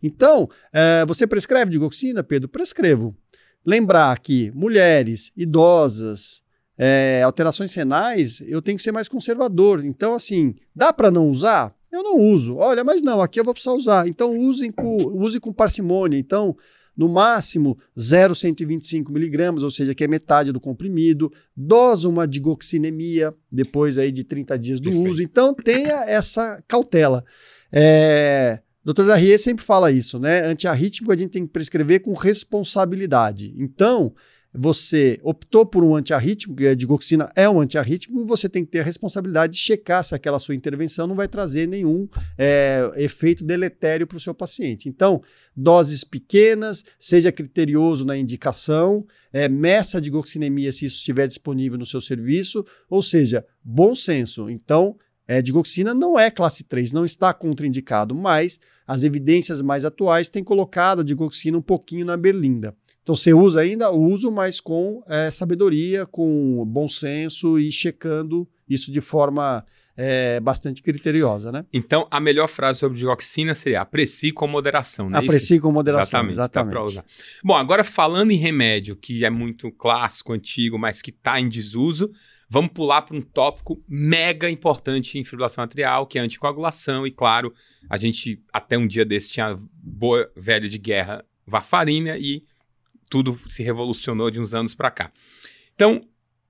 Então, 0.03 0.49
é, 0.73 1.05
você 1.07 1.25
prescreve 1.25 1.71
digoxina, 1.71 2.21
Pedro? 2.21 2.49
Prescrevo. 2.49 3.15
Lembrar 3.65 4.19
que 4.19 4.51
mulheres, 4.51 5.31
idosas, 5.37 6.43
é, 6.77 7.21
alterações 7.23 7.73
renais, 7.73 8.43
eu 8.45 8.61
tenho 8.61 8.77
que 8.77 8.83
ser 8.83 8.91
mais 8.91 9.07
conservador. 9.07 9.85
Então, 9.85 10.13
assim, 10.13 10.55
dá 10.75 10.91
para 10.91 11.09
não 11.09 11.29
usar? 11.29 11.73
Eu 11.89 12.03
não 12.03 12.17
uso. 12.17 12.57
Olha, 12.57 12.83
mas 12.83 13.01
não, 13.01 13.21
aqui 13.21 13.39
eu 13.39 13.43
vou 13.43 13.53
precisar 13.53 13.73
usar. 13.73 14.07
Então, 14.07 14.37
use 14.37 14.69
com, 14.71 14.97
use 14.97 15.39
com 15.39 15.53
parcimônia. 15.53 16.17
Então, 16.17 16.57
no 16.95 17.09
máximo 17.09 17.77
0,125 17.99 19.11
miligramas, 19.11 19.63
ou 19.63 19.71
seja, 19.71 19.95
que 19.95 20.03
é 20.03 20.07
metade 20.07 20.51
do 20.51 20.59
comprimido, 20.59 21.31
dosa 21.55 22.07
uma 22.07 22.27
digoxinemia 22.27 23.33
depois 23.51 23.97
aí 23.97 24.11
de 24.11 24.23
30 24.23 24.59
dias 24.59 24.79
do 24.79 24.89
Perfeito. 24.89 25.11
uso. 25.11 25.23
Então 25.23 25.53
tenha 25.53 26.03
essa 26.05 26.63
cautela. 26.67 27.23
É, 27.71 28.59
Dr. 28.83 29.05
Darrier 29.05 29.39
sempre 29.39 29.63
fala 29.63 29.91
isso, 29.91 30.19
né? 30.19 30.45
Antiarrítmico 30.45 31.11
a 31.11 31.15
gente 31.15 31.31
tem 31.31 31.45
que 31.45 31.53
prescrever 31.53 32.01
com 32.01 32.13
responsabilidade. 32.13 33.53
Então, 33.57 34.13
você 34.53 35.19
optou 35.23 35.65
por 35.65 35.83
um 35.83 35.95
antiarrítmico, 35.95 36.57
que 36.57 36.67
a 36.67 36.75
digoxina 36.75 37.31
é 37.35 37.49
um 37.49 37.59
antiarrítmico, 37.59 38.23
você 38.25 38.47
tem 38.47 38.63
que 38.63 38.69
ter 38.69 38.81
a 38.81 38.83
responsabilidade 38.83 39.53
de 39.53 39.59
checar 39.59 40.03
se 40.03 40.13
aquela 40.13 40.37
sua 40.37 40.53
intervenção 40.53 41.07
não 41.07 41.15
vai 41.15 41.27
trazer 41.27 41.67
nenhum 41.67 42.07
é, 42.37 42.91
efeito 42.97 43.43
deletério 43.43 44.05
para 44.05 44.17
o 44.17 44.19
seu 44.19 44.33
paciente. 44.33 44.87
Então, 44.87 45.23
doses 45.55 46.03
pequenas, 46.03 46.85
seja 46.99 47.31
criterioso 47.31 48.05
na 48.05 48.15
indicação, 48.15 49.05
é, 49.31 49.49
meça 49.49 49.97
a 49.97 50.01
digoxinemia 50.01 50.71
se 50.71 50.85
isso 50.85 50.97
estiver 50.97 51.27
disponível 51.27 51.79
no 51.79 51.85
seu 51.85 51.99
serviço, 51.99 52.63
ou 52.87 53.01
seja, 53.01 53.43
bom 53.63 53.95
senso. 53.95 54.49
Então, 54.51 54.95
é, 55.27 55.41
digoxina 55.41 55.93
não 55.93 56.19
é 56.19 56.29
classe 56.29 56.63
3, 56.63 56.91
não 56.91 57.05
está 57.05 57.33
contraindicado, 57.33 58.13
mas 58.13 58.59
as 58.85 59.03
evidências 59.03 59.61
mais 59.61 59.85
atuais 59.85 60.27
têm 60.27 60.43
colocado 60.43 61.01
a 61.01 61.03
digoxina 61.03 61.57
um 61.57 61.61
pouquinho 61.61 62.05
na 62.05 62.17
berlinda. 62.17 62.75
Então 63.01 63.15
você 63.15 63.33
usa 63.33 63.61
ainda, 63.61 63.91
uso, 63.91 64.31
mas 64.31 64.61
com 64.61 65.03
é, 65.07 65.29
sabedoria, 65.29 66.05
com 66.05 66.65
bom 66.65 66.87
senso 66.87 67.59
e 67.59 67.71
checando 67.71 68.47
isso 68.67 68.91
de 68.91 69.01
forma 69.01 69.63
é, 69.95 70.39
bastante 70.39 70.81
criteriosa, 70.81 71.51
né? 71.51 71.65
Então, 71.71 72.07
a 72.09 72.19
melhor 72.19 72.47
frase 72.47 72.79
sobre 72.79 72.97
dioxina 72.97 73.53
seria 73.53 73.81
aprecie 73.81 74.31
com 74.31 74.47
moderação, 74.47 75.09
né? 75.09 75.19
Aprecie 75.19 75.59
com 75.59 75.71
moderação, 75.71 76.27
exatamente. 76.27 76.75
exatamente. 76.75 77.03
Bom, 77.43 77.55
agora 77.55 77.83
falando 77.83 78.31
em 78.31 78.37
remédio, 78.37 78.95
que 78.95 79.23
é 79.23 79.29
muito 79.29 79.71
clássico, 79.71 80.33
antigo, 80.33 80.79
mas 80.79 81.01
que 81.01 81.11
está 81.11 81.39
em 81.39 81.47
desuso, 81.47 82.11
vamos 82.49 82.71
pular 82.71 83.01
para 83.01 83.15
um 83.15 83.21
tópico 83.21 83.83
mega 83.87 84.49
importante 84.49 85.17
em 85.17 85.23
fibrilação 85.23 85.63
atrial, 85.63 86.05
que 86.05 86.17
é 86.17 86.21
a 86.21 86.23
anticoagulação, 86.23 87.05
e 87.07 87.11
claro, 87.11 87.53
a 87.89 87.97
gente 87.97 88.41
até 88.51 88.77
um 88.77 88.87
dia 88.87 89.05
desse 89.05 89.31
tinha 89.31 89.59
boa 89.73 90.31
velha 90.35 90.67
de 90.67 90.77
guerra 90.77 91.25
varfarina 91.45 92.17
e 92.17 92.43
tudo 93.09 93.39
se 93.49 93.61
revolucionou 93.63 94.31
de 94.31 94.39
uns 94.39 94.53
anos 94.53 94.73
para 94.73 94.89
cá. 94.89 95.11
Então, 95.75 96.07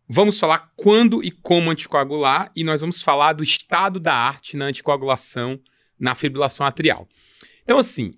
vamos 0.08 0.39
falar 0.39 0.72
quando 0.76 1.24
e 1.24 1.32
como 1.32 1.70
anticoagular 1.70 2.52
e 2.56 2.64
nós 2.64 2.82
vamos 2.82 3.02
falar 3.02 3.34
do 3.34 3.44
estado 3.44 4.00
da 4.00 4.14
arte 4.14 4.56
na 4.56 4.66
anticoagulação 4.66 5.60
na 6.00 6.16
fibrilação 6.16 6.66
atrial. 6.66 7.08
Então, 7.64 7.78
assim, 7.78 8.14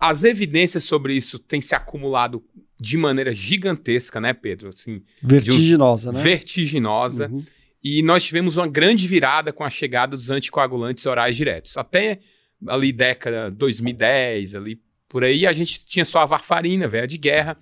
as 0.00 0.24
evidências 0.24 0.84
sobre 0.84 1.14
isso 1.14 1.38
têm 1.38 1.60
se 1.60 1.74
acumulado 1.74 2.42
de 2.80 2.96
maneira 2.96 3.34
gigantesca, 3.34 4.18
né, 4.18 4.32
Pedro? 4.32 4.70
Assim, 4.70 5.02
vertiginosa, 5.22 6.10
um, 6.10 6.12
né? 6.14 6.22
Vertiginosa. 6.22 7.28
Uhum. 7.28 7.44
E 7.84 8.02
nós 8.02 8.24
tivemos 8.24 8.56
uma 8.56 8.66
grande 8.66 9.06
virada 9.06 9.52
com 9.52 9.62
a 9.62 9.70
chegada 9.70 10.16
dos 10.16 10.30
anticoagulantes 10.30 11.04
orais 11.04 11.36
diretos. 11.36 11.76
Até 11.76 12.20
ali 12.66 12.92
década 12.92 13.50
2010, 13.50 14.54
ali 14.54 14.80
por 15.08 15.24
aí, 15.24 15.46
a 15.46 15.52
gente 15.52 15.84
tinha 15.84 16.04
só 16.04 16.20
a 16.20 16.26
varfarina, 16.26 16.88
velha 16.88 17.06
de 17.06 17.18
guerra. 17.18 17.58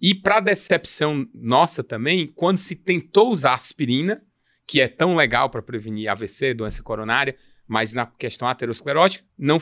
E 0.00 0.14
para 0.14 0.40
decepção 0.40 1.26
nossa 1.34 1.82
também, 1.82 2.26
quando 2.26 2.58
se 2.58 2.74
tentou 2.74 3.30
usar 3.30 3.54
aspirina, 3.54 4.20
que 4.66 4.80
é 4.80 4.88
tão 4.88 5.16
legal 5.16 5.48
para 5.48 5.62
prevenir 5.62 6.10
AVC, 6.10 6.54
doença 6.54 6.82
coronária, 6.82 7.36
mas 7.66 7.92
na 7.92 8.04
questão 8.04 8.48
aterosclerótica, 8.48 9.24
não 9.38 9.58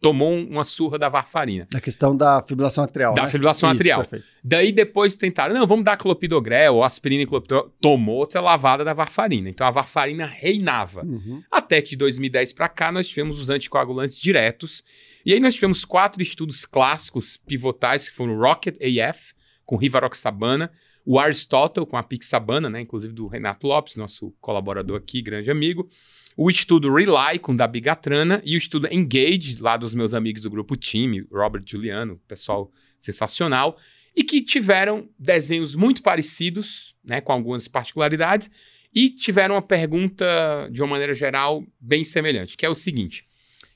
tomou 0.00 0.34
uma 0.34 0.64
surra 0.64 0.98
da 0.98 1.08
varfarina. 1.08 1.68
Na 1.72 1.80
questão 1.80 2.16
da 2.16 2.42
fibrilação 2.42 2.84
atrial. 2.84 3.14
Da 3.14 3.24
né? 3.24 3.28
fibrilação 3.28 3.70
Isso, 3.70 3.78
atrial. 3.78 4.00
Perfeito. 4.00 4.24
Daí 4.42 4.72
depois 4.72 5.14
tentaram, 5.14 5.54
não, 5.54 5.66
vamos 5.66 5.84
dar 5.84 5.96
clopidogrel 5.96 6.76
ou 6.76 6.84
aspirina 6.84 7.22
e 7.22 7.26
clopidogrel. 7.26 7.70
Tomou 7.80 8.16
outra 8.16 8.40
lavada 8.40 8.82
da 8.84 8.94
varfarina. 8.94 9.48
Então 9.48 9.66
a 9.66 9.70
varfarina 9.70 10.24
reinava. 10.24 11.04
Uhum. 11.04 11.42
Até 11.50 11.82
que 11.82 11.90
de 11.90 11.96
2010 11.96 12.54
para 12.54 12.68
cá 12.68 12.90
nós 12.90 13.08
tivemos 13.08 13.38
os 13.38 13.50
anticoagulantes 13.50 14.18
diretos 14.18 14.82
e 15.24 15.32
aí 15.32 15.40
nós 15.40 15.54
tivemos 15.54 15.84
quatro 15.84 16.22
estudos 16.22 16.64
clássicos 16.64 17.36
pivotais, 17.36 18.08
que 18.08 18.14
foram 18.14 18.34
o 18.34 18.40
Rocket 18.40 18.76
AF, 18.76 19.34
com 19.66 19.76
Rivaroxabana, 19.76 20.70
o 21.04 21.18
Aristotle, 21.18 21.86
com 21.86 21.96
a 21.96 22.02
Pixabana, 22.02 22.68
né, 22.68 22.80
inclusive 22.80 23.12
do 23.12 23.26
Renato 23.26 23.66
Lopes, 23.66 23.96
nosso 23.96 24.34
colaborador 24.40 24.98
aqui, 24.98 25.22
grande 25.22 25.50
amigo, 25.50 25.88
o 26.36 26.50
estudo 26.50 26.92
Rely, 26.92 27.38
com 27.40 27.54
Dabigatrana, 27.54 28.40
e 28.44 28.54
o 28.54 28.58
estudo 28.58 28.88
Engage, 28.90 29.60
lá 29.60 29.76
dos 29.76 29.94
meus 29.94 30.14
amigos 30.14 30.42
do 30.42 30.50
grupo 30.50 30.76
Time, 30.76 31.26
Robert 31.30 31.64
Juliano, 31.66 32.20
pessoal 32.28 32.70
sensacional, 32.98 33.76
e 34.14 34.22
que 34.22 34.40
tiveram 34.40 35.08
desenhos 35.18 35.74
muito 35.74 36.02
parecidos, 36.02 36.94
né, 37.04 37.20
com 37.20 37.32
algumas 37.32 37.68
particularidades, 37.68 38.50
e 38.94 39.08
tiveram 39.08 39.54
uma 39.54 39.62
pergunta, 39.62 40.68
de 40.70 40.82
uma 40.82 40.88
maneira 40.88 41.14
geral, 41.14 41.64
bem 41.80 42.04
semelhante, 42.04 42.56
que 42.56 42.66
é 42.66 42.68
o 42.68 42.74
seguinte: 42.74 43.24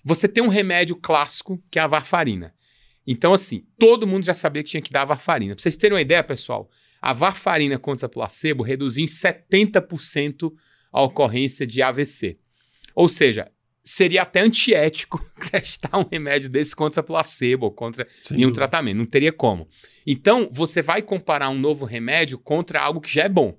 você 0.05 0.27
tem 0.27 0.43
um 0.43 0.49
remédio 0.49 0.97
clássico, 0.97 1.63
que 1.71 1.79
é 1.79 1.83
a 1.83 1.87
varfarina. 1.87 2.55
Então, 3.07 3.33
assim, 3.33 3.65
todo 3.79 4.07
mundo 4.07 4.25
já 4.25 4.35
sabia 4.35 4.63
que 4.63 4.71
tinha 4.71 4.83
que 4.83 4.91
dar 4.91 5.03
a 5.03 5.07
varfarina. 5.07 5.55
Pra 5.55 5.63
vocês 5.63 5.77
terem 5.77 5.95
uma 5.95 6.03
ideia, 6.03 6.25
pessoal, 6.25 6.71
a 7.05 7.13
varfarina 7.13 7.79
contra 7.79 8.09
placebo 8.09 8.63
reduziu 8.63 9.05
em 9.05 9.07
70% 9.07 10.51
a 10.91 11.03
ocorrência 11.03 11.67
de 11.67 11.83
AVC. 11.83 12.39
Ou 12.95 13.11
seja, 13.11 13.53
seria 13.85 14.23
até 14.23 14.41
antiético 14.41 15.23
testar 15.53 15.99
um 15.99 16.09
remédio 16.11 16.49
desse 16.49 16.75
contra 16.75 17.03
placebo 17.03 17.67
ou 17.67 17.73
contra 17.73 18.07
Sem 18.23 18.39
nenhum 18.39 18.49
dúvida. 18.49 18.63
tratamento. 18.63 18.97
Não 18.97 19.05
teria 19.05 19.31
como. 19.31 19.69
Então, 20.07 20.49
você 20.51 20.81
vai 20.81 21.03
comparar 21.03 21.51
um 21.51 21.59
novo 21.59 21.85
remédio 21.85 22.39
contra 22.39 22.81
algo 22.81 23.03
que 23.03 23.13
já 23.13 23.25
é 23.25 23.29
bom. 23.29 23.55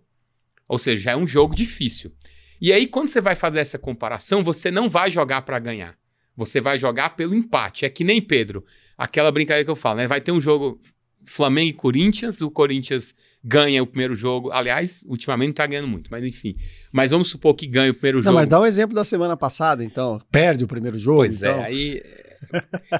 Ou 0.67 0.79
seja, 0.79 1.03
já 1.03 1.11
é 1.11 1.15
um 1.15 1.27
jogo 1.27 1.53
difícil. 1.53 2.11
E 2.59 2.73
aí, 2.73 2.87
quando 2.87 3.09
você 3.09 3.21
vai 3.21 3.35
fazer 3.35 3.59
essa 3.59 3.77
comparação, 3.77 4.43
você 4.43 4.71
não 4.71 4.89
vai 4.89 5.11
jogar 5.11 5.43
para 5.43 5.59
ganhar. 5.59 5.95
Você 6.35 6.59
vai 6.59 6.79
jogar 6.79 7.15
pelo 7.15 7.35
empate. 7.35 7.85
É 7.85 7.89
que 7.89 8.03
nem 8.03 8.19
Pedro. 8.19 8.65
Aquela 8.97 9.31
brincadeira 9.31 9.65
que 9.65 9.69
eu 9.69 9.75
falo, 9.75 9.97
né? 9.97 10.07
Vai 10.07 10.19
ter 10.19 10.31
um 10.31 10.41
jogo 10.41 10.81
Flamengo 11.27 11.69
e 11.69 11.73
Corinthians, 11.73 12.41
o 12.41 12.51
Corinthians 12.51 13.15
ganha 13.45 13.83
o 13.83 13.85
primeiro 13.85 14.15
jogo. 14.15 14.51
Aliás, 14.51 15.03
ultimamente 15.07 15.49
não 15.49 15.53
tá 15.53 15.67
ganhando 15.67 15.87
muito, 15.87 16.09
mas 16.09 16.23
enfim. 16.25 16.55
Mas 16.91 17.11
vamos 17.11 17.29
supor 17.29 17.53
que 17.53 17.67
ganha 17.67 17.91
o 17.91 17.93
primeiro 17.93 18.19
jogo. 18.19 18.33
Não, 18.33 18.39
mas 18.39 18.47
dá 18.47 18.59
um 18.59 18.65
exemplo 18.65 18.95
da 18.95 19.03
semana 19.03 19.37
passada, 19.37 19.83
então. 19.83 20.19
Perde 20.31 20.63
o 20.63 20.67
primeiro 20.67 20.97
jogo. 20.97 21.17
Pois 21.17 21.43
é, 21.43 21.49
então. 21.49 21.61
é, 21.61 21.65
aí. 21.65 22.03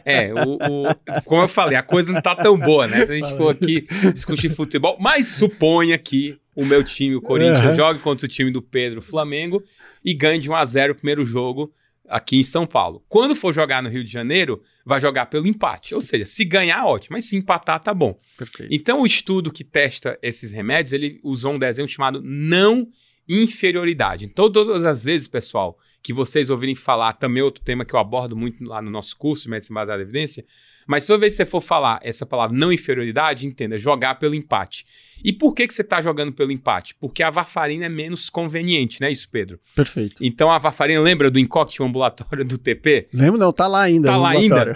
É, 0.03 0.33
o, 0.33 0.55
o, 0.55 1.21
como 1.25 1.43
eu 1.43 1.47
falei, 1.47 1.77
a 1.77 1.83
coisa 1.83 2.11
não 2.11 2.21
tá 2.21 2.35
tão 2.35 2.57
boa, 2.57 2.87
né? 2.87 3.05
Se 3.05 3.11
a 3.11 3.15
gente 3.15 3.37
for 3.37 3.49
aqui 3.49 3.87
discutir 4.13 4.49
futebol, 4.49 4.97
mas 4.99 5.27
suponha 5.27 5.97
que 5.97 6.37
o 6.55 6.65
meu 6.65 6.83
time, 6.83 7.15
o 7.15 7.21
Corinthians, 7.21 7.61
uhum. 7.61 7.75
jogue 7.75 7.99
contra 7.99 8.25
o 8.25 8.29
time 8.29 8.49
do 8.49 8.61
Pedro, 8.61 8.99
o 8.99 9.03
Flamengo, 9.03 9.61
e 10.03 10.13
ganhe 10.13 10.39
de 10.39 10.49
1 10.49 10.55
a 10.55 10.65
0 10.65 10.93
o 10.93 10.95
primeiro 10.95 11.25
jogo 11.25 11.71
aqui 12.09 12.37
em 12.37 12.43
São 12.43 12.65
Paulo. 12.65 13.03
Quando 13.07 13.35
for 13.35 13.53
jogar 13.53 13.81
no 13.81 13.89
Rio 13.89 14.03
de 14.03 14.11
Janeiro, 14.11 14.61
vai 14.85 14.99
jogar 14.99 15.27
pelo 15.27 15.47
empate. 15.47 15.89
Sim. 15.89 15.95
Ou 15.95 16.01
seja, 16.01 16.25
se 16.25 16.45
ganhar, 16.45 16.85
ótimo, 16.85 17.15
mas 17.15 17.25
se 17.25 17.35
empatar, 17.35 17.81
tá 17.81 17.93
bom. 17.93 18.19
Perfeito. 18.37 18.73
Então, 18.73 19.01
o 19.01 19.05
estudo 19.05 19.51
que 19.51 19.63
testa 19.63 20.17
esses 20.21 20.51
remédios, 20.51 20.93
ele 20.93 21.19
usou 21.23 21.53
um 21.53 21.59
desenho 21.59 21.87
chamado 21.87 22.21
não 22.23 22.87
inferioridade. 23.27 24.25
Então, 24.25 24.51
todas 24.51 24.85
as 24.85 25.03
vezes, 25.03 25.27
pessoal, 25.27 25.77
que 26.01 26.13
vocês 26.13 26.49
ouvirem 26.49 26.75
falar, 26.75 27.13
também 27.13 27.41
outro 27.41 27.63
tema 27.63 27.83
que 27.83 27.95
eu 27.95 27.99
abordo 27.99 28.35
muito 28.35 28.63
lá 28.63 28.81
no 28.81 28.91
nosso 28.91 29.17
curso 29.17 29.45
de 29.45 29.49
Medicina 29.49 29.79
Baseada 29.79 30.01
em 30.01 30.05
Evidência, 30.05 30.45
mas 30.86 31.05
toda 31.05 31.19
vez 31.19 31.33
que 31.33 31.38
você 31.38 31.45
for 31.45 31.61
falar 31.61 31.99
essa 32.03 32.25
palavra 32.25 32.55
não 32.55 32.71
inferioridade, 32.71 33.47
entenda, 33.47 33.77
jogar 33.77 34.15
pelo 34.15 34.36
empate. 34.36 34.86
E 35.23 35.33
por 35.33 35.53
que, 35.53 35.67
que 35.67 35.73
você 35.73 35.81
está 35.81 36.01
jogando 36.01 36.31
pelo 36.31 36.51
empate? 36.51 36.95
Porque 36.95 37.23
a 37.23 37.29
varfarina 37.29 37.86
é 37.86 37.89
menos 37.89 38.29
conveniente, 38.29 39.01
né, 39.01 39.11
isso, 39.11 39.29
Pedro? 39.29 39.59
Perfeito. 39.75 40.23
Então 40.23 40.51
a 40.51 40.57
varfarina, 40.57 41.01
lembra 41.01 41.31
do 41.31 41.39
incógnito 41.39 41.83
ambulatório 41.83 42.45
do 42.45 42.57
TP? 42.57 43.07
Lembro, 43.13 43.39
não, 43.39 43.51
tá 43.51 43.67
lá 43.67 43.81
ainda. 43.81 44.07
Tá 44.07 44.17
lá 44.17 44.29
ainda. 44.29 44.75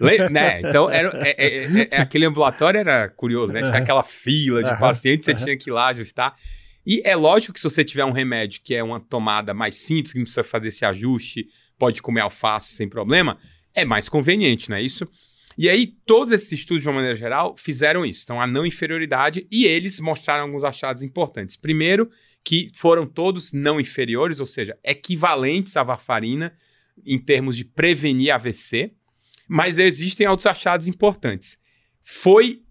Le 0.00 0.28
né? 0.30 0.60
Então, 0.60 0.88
era, 0.88 1.10
é, 1.22 1.34
é, 1.36 1.64
é, 1.64 1.88
é, 1.90 2.00
aquele 2.00 2.24
ambulatório 2.24 2.78
era 2.78 3.08
curioso, 3.08 3.52
né? 3.52 3.60
Tinha 3.60 3.72
uhum. 3.72 3.82
aquela 3.82 4.02
fila 4.02 4.62
de 4.62 4.70
uhum. 4.70 4.78
pacientes, 4.78 5.26
você 5.26 5.32
uhum. 5.32 5.38
tinha 5.38 5.56
que 5.58 5.68
ir 5.68 5.72
lá 5.72 5.88
ajustar. 5.88 6.34
E 6.86 7.02
é 7.04 7.14
lógico 7.14 7.52
que 7.52 7.60
se 7.60 7.68
você 7.68 7.84
tiver 7.84 8.04
um 8.04 8.12
remédio 8.12 8.60
que 8.64 8.74
é 8.74 8.82
uma 8.82 8.98
tomada 8.98 9.52
mais 9.52 9.76
simples, 9.76 10.12
que 10.12 10.18
não 10.18 10.24
precisa 10.24 10.42
fazer 10.42 10.68
esse 10.68 10.84
ajuste, 10.84 11.46
pode 11.78 12.00
comer 12.00 12.22
alface 12.22 12.74
sem 12.74 12.88
problema, 12.88 13.36
é 13.74 13.84
mais 13.84 14.08
conveniente, 14.08 14.70
não 14.70 14.76
é 14.76 14.82
isso? 14.82 15.06
E 15.58 15.68
aí, 15.68 15.88
todos 16.06 16.32
esses 16.32 16.52
estudos, 16.52 16.82
de 16.82 16.88
uma 16.88 16.94
maneira 16.94 17.16
geral, 17.16 17.54
fizeram 17.58 18.04
isso. 18.04 18.22
Então, 18.24 18.40
a 18.40 18.46
não 18.46 18.64
inferioridade, 18.64 19.46
e 19.50 19.64
eles 19.64 20.00
mostraram 20.00 20.44
alguns 20.44 20.64
achados 20.64 21.02
importantes. 21.02 21.56
Primeiro, 21.56 22.10
que 22.42 22.70
foram 22.74 23.06
todos 23.06 23.52
não 23.52 23.80
inferiores, 23.80 24.40
ou 24.40 24.46
seja, 24.46 24.78
equivalentes 24.84 25.76
à 25.76 25.82
varfarina 25.82 26.54
em 27.04 27.18
termos 27.18 27.56
de 27.56 27.64
prevenir 27.64 28.32
AVC, 28.32 28.92
mas 29.48 29.78
existem 29.78 30.26
outros 30.28 30.46
achados 30.46 30.86
importantes. 30.86 31.58
Foi, 32.02 32.62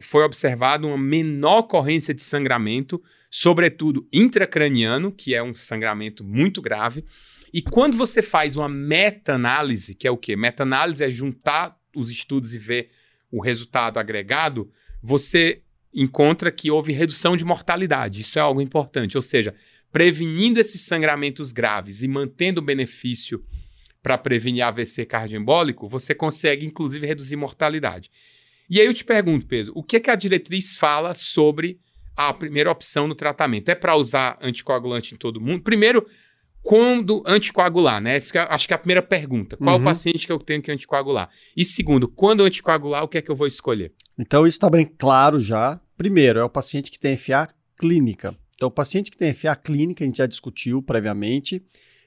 foi 0.00 0.24
observado 0.24 0.88
uma 0.88 0.98
menor 0.98 1.60
ocorrência 1.60 2.12
de 2.12 2.22
sangramento, 2.22 3.02
sobretudo 3.30 4.06
intracraniano, 4.12 5.12
que 5.12 5.34
é 5.34 5.42
um 5.42 5.54
sangramento 5.54 6.24
muito 6.24 6.60
grave. 6.60 7.04
E 7.52 7.62
quando 7.62 7.96
você 7.96 8.20
faz 8.20 8.56
uma 8.56 8.68
meta-análise, 8.68 9.94
que 9.94 10.06
é 10.06 10.10
o 10.10 10.16
quê? 10.16 10.34
Meta-análise 10.34 11.04
é 11.04 11.10
juntar 11.10 11.76
os 11.94 12.10
estudos 12.10 12.54
e 12.54 12.58
ver 12.58 12.90
o 13.30 13.40
resultado 13.40 13.98
agregado, 13.98 14.70
você 15.02 15.62
encontra 15.92 16.50
que 16.50 16.70
houve 16.70 16.92
redução 16.92 17.36
de 17.36 17.44
mortalidade. 17.44 18.20
Isso 18.20 18.38
é 18.38 18.42
algo 18.42 18.60
importante. 18.60 19.16
Ou 19.16 19.22
seja, 19.22 19.54
prevenindo 19.92 20.58
esses 20.58 20.80
sangramentos 20.82 21.52
graves 21.52 22.02
e 22.02 22.08
mantendo 22.08 22.60
o 22.60 22.64
benefício 22.64 23.44
para 24.02 24.18
prevenir 24.18 24.62
AVC 24.62 25.06
cardioembólico, 25.06 25.88
você 25.88 26.14
consegue, 26.14 26.66
inclusive, 26.66 27.06
reduzir 27.06 27.36
mortalidade. 27.36 28.10
E 28.68 28.80
aí 28.80 28.86
eu 28.86 28.94
te 28.94 29.04
pergunto, 29.04 29.46
Pedro, 29.46 29.72
o 29.74 29.82
que, 29.82 29.96
é 29.96 30.00
que 30.00 30.10
a 30.10 30.16
diretriz 30.16 30.76
fala 30.76 31.14
sobre 31.14 31.78
a 32.16 32.32
primeira 32.32 32.70
opção 32.70 33.06
no 33.06 33.14
tratamento? 33.14 33.68
É 33.68 33.74
para 33.74 33.96
usar 33.96 34.38
anticoagulante 34.40 35.14
em 35.14 35.16
todo 35.16 35.40
mundo? 35.40 35.62
Primeiro, 35.62 36.06
quando 36.64 37.22
anticoagular, 37.26 38.00
né? 38.00 38.16
Essa 38.16 38.38
é, 38.38 38.46
acho 38.48 38.66
que 38.66 38.72
é 38.72 38.76
a 38.76 38.78
primeira 38.78 39.02
pergunta. 39.02 39.54
Qual 39.54 39.76
uhum. 39.76 39.84
paciente 39.84 40.26
que 40.26 40.32
eu 40.32 40.38
tenho 40.38 40.62
que 40.62 40.72
anticoagular? 40.72 41.28
E 41.54 41.62
segundo, 41.62 42.08
quando 42.08 42.42
anticoagular, 42.42 43.04
o 43.04 43.08
que 43.08 43.18
é 43.18 43.22
que 43.22 43.30
eu 43.30 43.36
vou 43.36 43.46
escolher? 43.46 43.92
Então, 44.18 44.46
isso 44.46 44.56
está 44.56 44.70
bem 44.70 44.86
claro 44.86 45.38
já. 45.38 45.78
Primeiro, 45.94 46.38
é 46.38 46.44
o 46.44 46.48
paciente 46.48 46.90
que 46.90 46.98
tem 46.98 47.18
FA 47.18 47.48
clínica. 47.76 48.34
Então, 48.54 48.68
o 48.68 48.72
paciente 48.72 49.10
que 49.10 49.18
tem 49.18 49.34
FA 49.34 49.54
clínica, 49.54 50.02
a 50.02 50.06
gente 50.06 50.16
já 50.16 50.26
discutiu 50.26 50.82
previamente. 50.82 51.62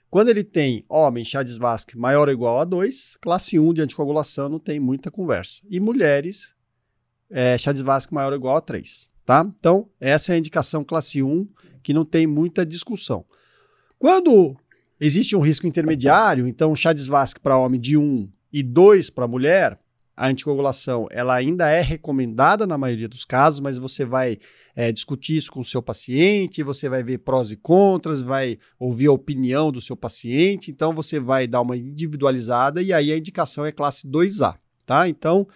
Quando 0.09 0.29
ele 0.29 0.43
tem 0.43 0.83
homem 0.89 1.23
Chades-Vasque 1.23 1.95
maior 1.95 2.27
ou 2.27 2.33
igual 2.33 2.59
a 2.59 2.65
2, 2.65 3.17
classe 3.21 3.59
1 3.59 3.73
de 3.73 3.81
anticoagulação 3.83 4.49
não 4.49 4.57
tem 4.57 4.79
muita 4.79 5.11
conversa. 5.11 5.61
E 5.69 5.79
mulheres, 5.79 6.51
é, 7.29 7.55
Chades-Vasque 7.59 8.11
maior 8.11 8.31
ou 8.31 8.39
igual 8.39 8.57
a 8.57 8.61
3. 8.61 9.07
Tá? 9.23 9.47
Então, 9.59 9.87
essa 9.99 10.31
é 10.31 10.35
a 10.35 10.39
indicação 10.39 10.83
classe 10.83 11.21
1, 11.21 11.47
que 11.83 11.93
não 11.93 12.03
tem 12.03 12.25
muita 12.25 12.65
discussão. 12.65 13.23
Quando 13.99 14.55
existe 14.99 15.35
um 15.35 15.39
risco 15.39 15.65
intermediário, 15.65 16.47
então 16.47 16.75
chá 16.75 16.93
de 16.93 17.03
para 17.41 17.57
homem 17.57 17.79
de 17.79 17.97
1 17.97 18.29
e 18.53 18.61
2 18.61 19.09
para 19.09 19.27
mulher, 19.27 19.79
a 20.15 20.27
anticoagulação 20.27 21.07
ela 21.11 21.35
ainda 21.35 21.69
é 21.69 21.81
recomendada 21.81 22.65
na 22.65 22.77
maioria 22.77 23.07
dos 23.07 23.23
casos, 23.23 23.59
mas 23.59 23.77
você 23.77 24.05
vai 24.05 24.37
é, 24.75 24.91
discutir 24.91 25.37
isso 25.37 25.51
com 25.51 25.59
o 25.59 25.65
seu 25.65 25.81
paciente, 25.81 26.63
você 26.63 26.89
vai 26.89 27.03
ver 27.03 27.19
prós 27.19 27.51
e 27.51 27.55
contras, 27.55 28.21
vai 28.21 28.57
ouvir 28.79 29.07
a 29.07 29.11
opinião 29.11 29.71
do 29.71 29.81
seu 29.81 29.95
paciente, 29.95 30.71
então 30.71 30.93
você 30.93 31.19
vai 31.19 31.47
dar 31.47 31.61
uma 31.61 31.77
individualizada 31.77 32.81
e 32.81 32.91
aí 32.91 33.11
a 33.11 33.17
indicação 33.17 33.63
é 33.63 33.71
classe 33.71 34.07
2A, 34.07 34.55
tá? 34.87 35.07
Então, 35.07 35.47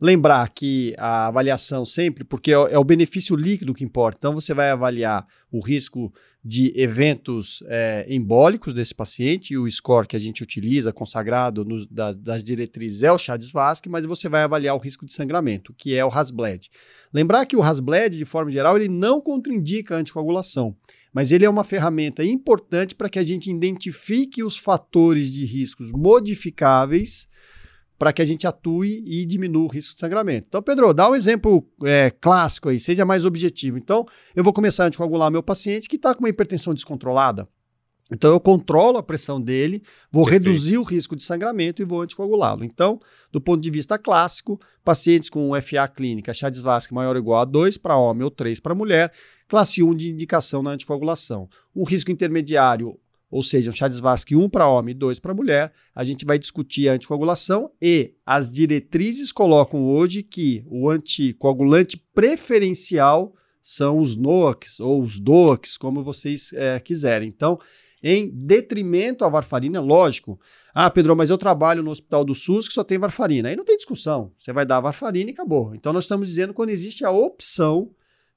lembrar 0.00 0.50
que 0.50 0.94
a 0.98 1.28
avaliação 1.28 1.86
sempre, 1.86 2.24
porque 2.24 2.52
é, 2.52 2.54
é 2.54 2.78
o 2.78 2.84
benefício 2.84 3.36
líquido 3.36 3.74
que 3.74 3.84
importa, 3.84 4.18
então 4.18 4.34
você 4.34 4.52
vai 4.52 4.70
avaliar 4.70 5.26
o 5.50 5.60
risco 5.60 6.12
de 6.42 6.72
eventos 6.74 7.62
é, 7.66 8.06
embólicos 8.08 8.72
desse 8.72 8.94
paciente, 8.94 9.52
e 9.52 9.58
o 9.58 9.70
score 9.70 10.06
que 10.06 10.16
a 10.16 10.18
gente 10.18 10.42
utiliza, 10.42 10.92
consagrado 10.92 11.64
no, 11.64 11.84
da, 11.86 12.12
das 12.12 12.42
diretrizes, 12.42 13.02
é 13.02 13.12
o 13.12 13.18
Chades-Vasque, 13.18 13.88
mas 13.88 14.06
você 14.06 14.28
vai 14.28 14.42
avaliar 14.42 14.74
o 14.74 14.78
risco 14.78 15.04
de 15.04 15.12
sangramento, 15.12 15.74
que 15.76 15.94
é 15.94 16.04
o 16.04 16.08
Hasbled. 16.08 16.70
Lembrar 17.12 17.44
que 17.44 17.56
o 17.56 17.62
Hasbled, 17.62 18.16
de 18.16 18.24
forma 18.24 18.50
geral, 18.50 18.76
ele 18.76 18.88
não 18.88 19.20
contraindica 19.20 19.94
a 19.94 19.98
anticoagulação, 19.98 20.74
mas 21.12 21.30
ele 21.30 21.44
é 21.44 21.50
uma 21.50 21.64
ferramenta 21.64 22.24
importante 22.24 22.94
para 22.94 23.10
que 23.10 23.18
a 23.18 23.22
gente 23.22 23.50
identifique 23.50 24.42
os 24.42 24.56
fatores 24.56 25.32
de 25.32 25.44
riscos 25.44 25.90
modificáveis 25.90 27.28
para 28.00 28.14
que 28.14 28.22
a 28.22 28.24
gente 28.24 28.46
atue 28.46 29.04
e 29.06 29.26
diminua 29.26 29.64
o 29.64 29.66
risco 29.66 29.92
de 29.92 30.00
sangramento. 30.00 30.46
Então, 30.48 30.62
Pedro, 30.62 30.94
dá 30.94 31.10
um 31.10 31.14
exemplo 31.14 31.62
é, 31.84 32.10
clássico 32.10 32.70
aí, 32.70 32.80
seja 32.80 33.04
mais 33.04 33.26
objetivo. 33.26 33.76
Então, 33.76 34.06
eu 34.34 34.42
vou 34.42 34.54
começar 34.54 34.84
a 34.84 34.86
anticoagular 34.86 35.30
meu 35.30 35.42
paciente 35.42 35.86
que 35.86 35.96
está 35.96 36.14
com 36.14 36.20
uma 36.20 36.30
hipertensão 36.30 36.72
descontrolada. 36.72 37.46
Então, 38.10 38.32
eu 38.32 38.40
controlo 38.40 38.96
a 38.96 39.02
pressão 39.02 39.38
dele, 39.38 39.82
vou 40.10 40.24
Perfeito. 40.24 40.44
reduzir 40.44 40.78
o 40.78 40.82
risco 40.82 41.14
de 41.14 41.22
sangramento 41.22 41.82
e 41.82 41.84
vou 41.84 42.00
anticoagulá-lo. 42.00 42.64
Então, 42.64 42.98
do 43.30 43.38
ponto 43.38 43.60
de 43.60 43.70
vista 43.70 43.98
clássico, 43.98 44.58
pacientes 44.82 45.28
com 45.28 45.50
FA 45.60 45.86
clínica, 45.86 46.32
chá 46.32 46.48
de 46.48 46.58
maior 46.92 47.16
ou 47.16 47.20
igual 47.20 47.42
a 47.42 47.44
2 47.44 47.76
para 47.76 47.98
homem 47.98 48.24
ou 48.24 48.30
3 48.30 48.60
para 48.60 48.74
mulher, 48.74 49.12
classe 49.46 49.82
1 49.82 49.94
de 49.94 50.10
indicação 50.10 50.62
na 50.62 50.70
anticoagulação. 50.70 51.50
Um 51.76 51.84
risco 51.84 52.10
intermediário 52.10 52.98
ou 53.30 53.42
seja, 53.42 53.70
um 53.70 53.72
chá 53.72 53.86
de 53.86 54.00
Vasque 54.00 54.34
1 54.34 54.48
para 54.48 54.68
homem 54.68 54.92
e 54.92 54.98
2 54.98 55.20
para 55.20 55.32
mulher, 55.32 55.72
a 55.94 56.02
gente 56.02 56.24
vai 56.24 56.38
discutir 56.38 56.88
a 56.88 56.94
anticoagulação 56.94 57.70
e 57.80 58.14
as 58.26 58.50
diretrizes 58.50 59.30
colocam 59.30 59.84
hoje 59.84 60.22
que 60.22 60.64
o 60.66 60.90
anticoagulante 60.90 61.96
preferencial 62.12 63.34
são 63.62 63.98
os 63.98 64.16
NOACs 64.16 64.80
ou 64.80 65.02
os 65.02 65.18
DOACs, 65.18 65.76
como 65.76 66.02
vocês 66.02 66.52
é, 66.54 66.80
quiserem. 66.80 67.28
Então, 67.28 67.58
em 68.02 68.30
detrimento 68.30 69.24
à 69.24 69.28
varfarina, 69.28 69.80
lógico. 69.80 70.40
Ah, 70.74 70.90
Pedro, 70.90 71.14
mas 71.14 71.28
eu 71.30 71.36
trabalho 71.36 71.82
no 71.82 71.90
Hospital 71.90 72.24
do 72.24 72.34
SUS 72.34 72.66
que 72.66 72.74
só 72.74 72.82
tem 72.82 72.98
varfarina. 72.98 73.48
Aí 73.48 73.56
não 73.56 73.64
tem 73.64 73.76
discussão. 73.76 74.32
Você 74.38 74.52
vai 74.52 74.64
dar 74.64 74.80
varfarina 74.80 75.30
e 75.30 75.34
acabou. 75.34 75.74
Então, 75.74 75.92
nós 75.92 76.04
estamos 76.04 76.26
dizendo 76.26 76.54
quando 76.54 76.70
existe 76.70 77.04
a 77.04 77.10
opção 77.10 77.90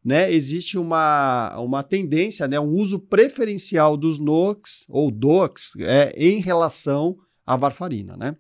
né, 0.03 0.31
existe 0.31 0.77
uma, 0.77 1.57
uma 1.59 1.81
tendência, 1.81 2.47
né, 2.47 2.59
um 2.59 2.73
uso 2.73 2.99
preferencial 2.99 3.95
dos 3.95 4.19
NOx 4.19 4.85
ou 4.89 5.09
DOX 5.09 5.71
é, 5.79 6.13
em 6.15 6.39
relação 6.39 7.17
à 7.45 7.55
varfarina, 7.55 8.17
né? 8.17 8.35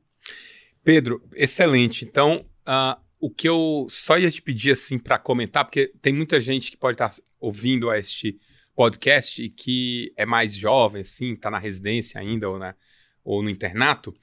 Pedro, 0.83 1.23
excelente. 1.33 2.03
Então, 2.03 2.45
uh, 2.67 3.01
o 3.19 3.29
que 3.29 3.47
eu 3.47 3.87
só 3.89 4.17
ia 4.17 4.29
te 4.29 4.41
pedir 4.41 4.71
assim 4.71 4.99
para 4.99 5.17
comentar, 5.17 5.63
porque 5.63 5.93
tem 6.01 6.11
muita 6.11 6.41
gente 6.41 6.69
que 6.69 6.75
pode 6.75 6.95
estar 6.95 7.09
tá 7.09 7.15
ouvindo 7.39 7.91
este 7.93 8.37
podcast 8.75 9.41
e 9.41 9.49
que 9.49 10.11
é 10.17 10.25
mais 10.25 10.53
jovem, 10.53 11.01
assim, 11.01 11.33
está 11.33 11.49
na 11.49 11.59
residência 11.59 12.19
ainda 12.19 12.49
ou, 12.49 12.59
né, 12.59 12.75
ou 13.23 13.41
no 13.41 13.49
internato, 13.49 14.13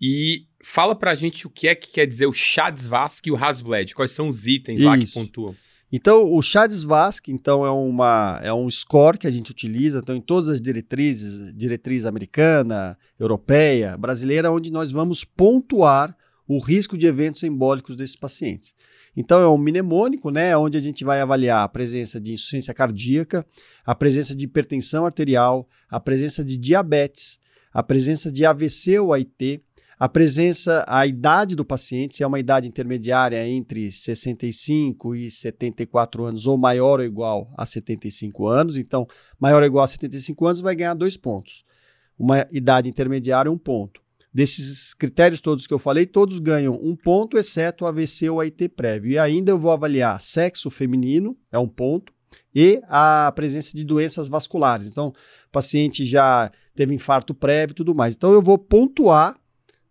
e 0.00 0.46
fala 0.62 0.94
para 0.94 1.10
a 1.10 1.14
gente 1.14 1.46
o 1.46 1.50
que 1.50 1.66
é 1.66 1.74
que 1.74 1.90
quer 1.90 2.06
dizer 2.06 2.26
o 2.26 2.32
Chadzvask 2.32 3.26
e 3.26 3.30
o 3.32 3.36
Hasbled, 3.36 3.94
quais 3.94 4.12
são 4.12 4.28
os 4.28 4.46
itens 4.46 4.78
Isso. 4.78 4.88
lá 4.88 4.98
que 4.98 5.06
pontuam. 5.06 5.56
Então, 5.96 6.34
o 6.34 6.42
Chades-Vasque, 6.42 7.30
então, 7.30 7.64
é, 7.64 7.70
uma, 7.70 8.40
é 8.42 8.52
um 8.52 8.68
score 8.68 9.16
que 9.16 9.28
a 9.28 9.30
gente 9.30 9.52
utiliza, 9.52 10.00
então, 10.00 10.16
em 10.16 10.20
todas 10.20 10.48
as 10.48 10.60
diretrizes, 10.60 11.54
diretriz 11.54 12.04
americana, 12.04 12.98
europeia, 13.16 13.96
brasileira, 13.96 14.50
onde 14.50 14.72
nós 14.72 14.90
vamos 14.90 15.22
pontuar 15.22 16.16
o 16.48 16.58
risco 16.58 16.98
de 16.98 17.06
eventos 17.06 17.44
embólicos 17.44 17.94
desses 17.94 18.16
pacientes. 18.16 18.74
Então, 19.16 19.40
é 19.40 19.48
um 19.48 19.56
mnemônico, 19.56 20.32
né, 20.32 20.56
onde 20.56 20.76
a 20.76 20.80
gente 20.80 21.04
vai 21.04 21.20
avaliar 21.20 21.62
a 21.62 21.68
presença 21.68 22.20
de 22.20 22.32
insuficiência 22.32 22.74
cardíaca, 22.74 23.46
a 23.86 23.94
presença 23.94 24.34
de 24.34 24.46
hipertensão 24.46 25.06
arterial, 25.06 25.68
a 25.88 26.00
presença 26.00 26.44
de 26.44 26.56
diabetes, 26.56 27.38
a 27.72 27.84
presença 27.84 28.32
de 28.32 28.44
AVC 28.44 28.98
ou 28.98 29.12
AIT, 29.12 29.62
a 29.98 30.08
presença, 30.08 30.84
a 30.88 31.06
idade 31.06 31.54
do 31.54 31.64
paciente, 31.64 32.16
se 32.16 32.22
é 32.22 32.26
uma 32.26 32.40
idade 32.40 32.66
intermediária 32.66 33.46
entre 33.46 33.92
65 33.92 35.14
e 35.14 35.30
74 35.30 36.24
anos, 36.24 36.46
ou 36.46 36.58
maior 36.58 36.98
ou 36.98 37.06
igual 37.06 37.52
a 37.56 37.64
75 37.64 38.48
anos, 38.48 38.76
então, 38.76 39.06
maior 39.38 39.62
ou 39.62 39.66
igual 39.66 39.84
a 39.84 39.88
75 39.88 40.46
anos 40.46 40.60
vai 40.60 40.74
ganhar 40.74 40.94
dois 40.94 41.16
pontos. 41.16 41.64
Uma 42.18 42.46
idade 42.52 42.88
intermediária, 42.88 43.50
um 43.50 43.58
ponto. 43.58 44.02
Desses 44.32 44.94
critérios 44.94 45.40
todos 45.40 45.64
que 45.64 45.72
eu 45.72 45.78
falei, 45.78 46.06
todos 46.06 46.40
ganham 46.40 46.74
um 46.82 46.96
ponto, 46.96 47.38
exceto 47.38 47.86
AVC 47.86 48.28
ou 48.30 48.40
AIT 48.40 48.68
prévio. 48.70 49.12
E 49.12 49.18
ainda 49.18 49.52
eu 49.52 49.58
vou 49.58 49.70
avaliar 49.70 50.20
sexo 50.20 50.70
feminino, 50.70 51.36
é 51.52 51.58
um 51.58 51.68
ponto, 51.68 52.12
e 52.52 52.80
a 52.88 53.30
presença 53.34 53.76
de 53.76 53.84
doenças 53.84 54.26
vasculares. 54.26 54.88
Então, 54.88 55.08
o 55.08 55.50
paciente 55.52 56.04
já 56.04 56.50
teve 56.74 56.92
infarto 56.92 57.32
prévio 57.32 57.72
e 57.72 57.76
tudo 57.76 57.94
mais. 57.94 58.16
Então, 58.16 58.32
eu 58.32 58.42
vou 58.42 58.58
pontuar 58.58 59.36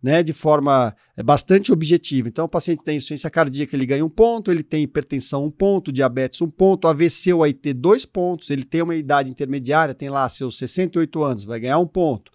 né, 0.04 0.22
de 0.22 0.34
forma 0.34 0.93
é, 1.16 1.24
bastante 1.24 1.72
objetiva. 1.72 2.28
Então, 2.28 2.43
o 2.43 2.49
paciente 2.49 2.84
tem 2.84 2.97
insuficiência 2.97 3.30
cardíaca, 3.30 3.74
ele 3.74 3.86
ganha 3.86 4.06
um 4.06 4.10
ponto, 4.10 4.51
ele 4.51 4.62
tem 4.62 4.84
hipertensão 4.84 5.45
um 5.45 5.49
ponto, 5.49 5.93
diabetes 5.93 6.41
um 6.41 6.49
ponto, 6.49 6.89
AVC 6.89 7.32
ou 7.32 7.41
AIT 7.41 7.74
dois 7.74 8.06
pontos, 8.06 8.49
ele 8.49 8.66
tem 8.66 8.82
uma 8.82 8.95
idade 8.95 9.32
intermediária, 9.32 9.93
tem 9.93 10.10
lá 10.10 10.28
seus 10.28 10.58
68 10.58 11.24
anos, 11.24 11.45
vai 11.45 11.58
ganhar 11.62 11.80
um 11.80 11.88
ponto. 11.88 12.30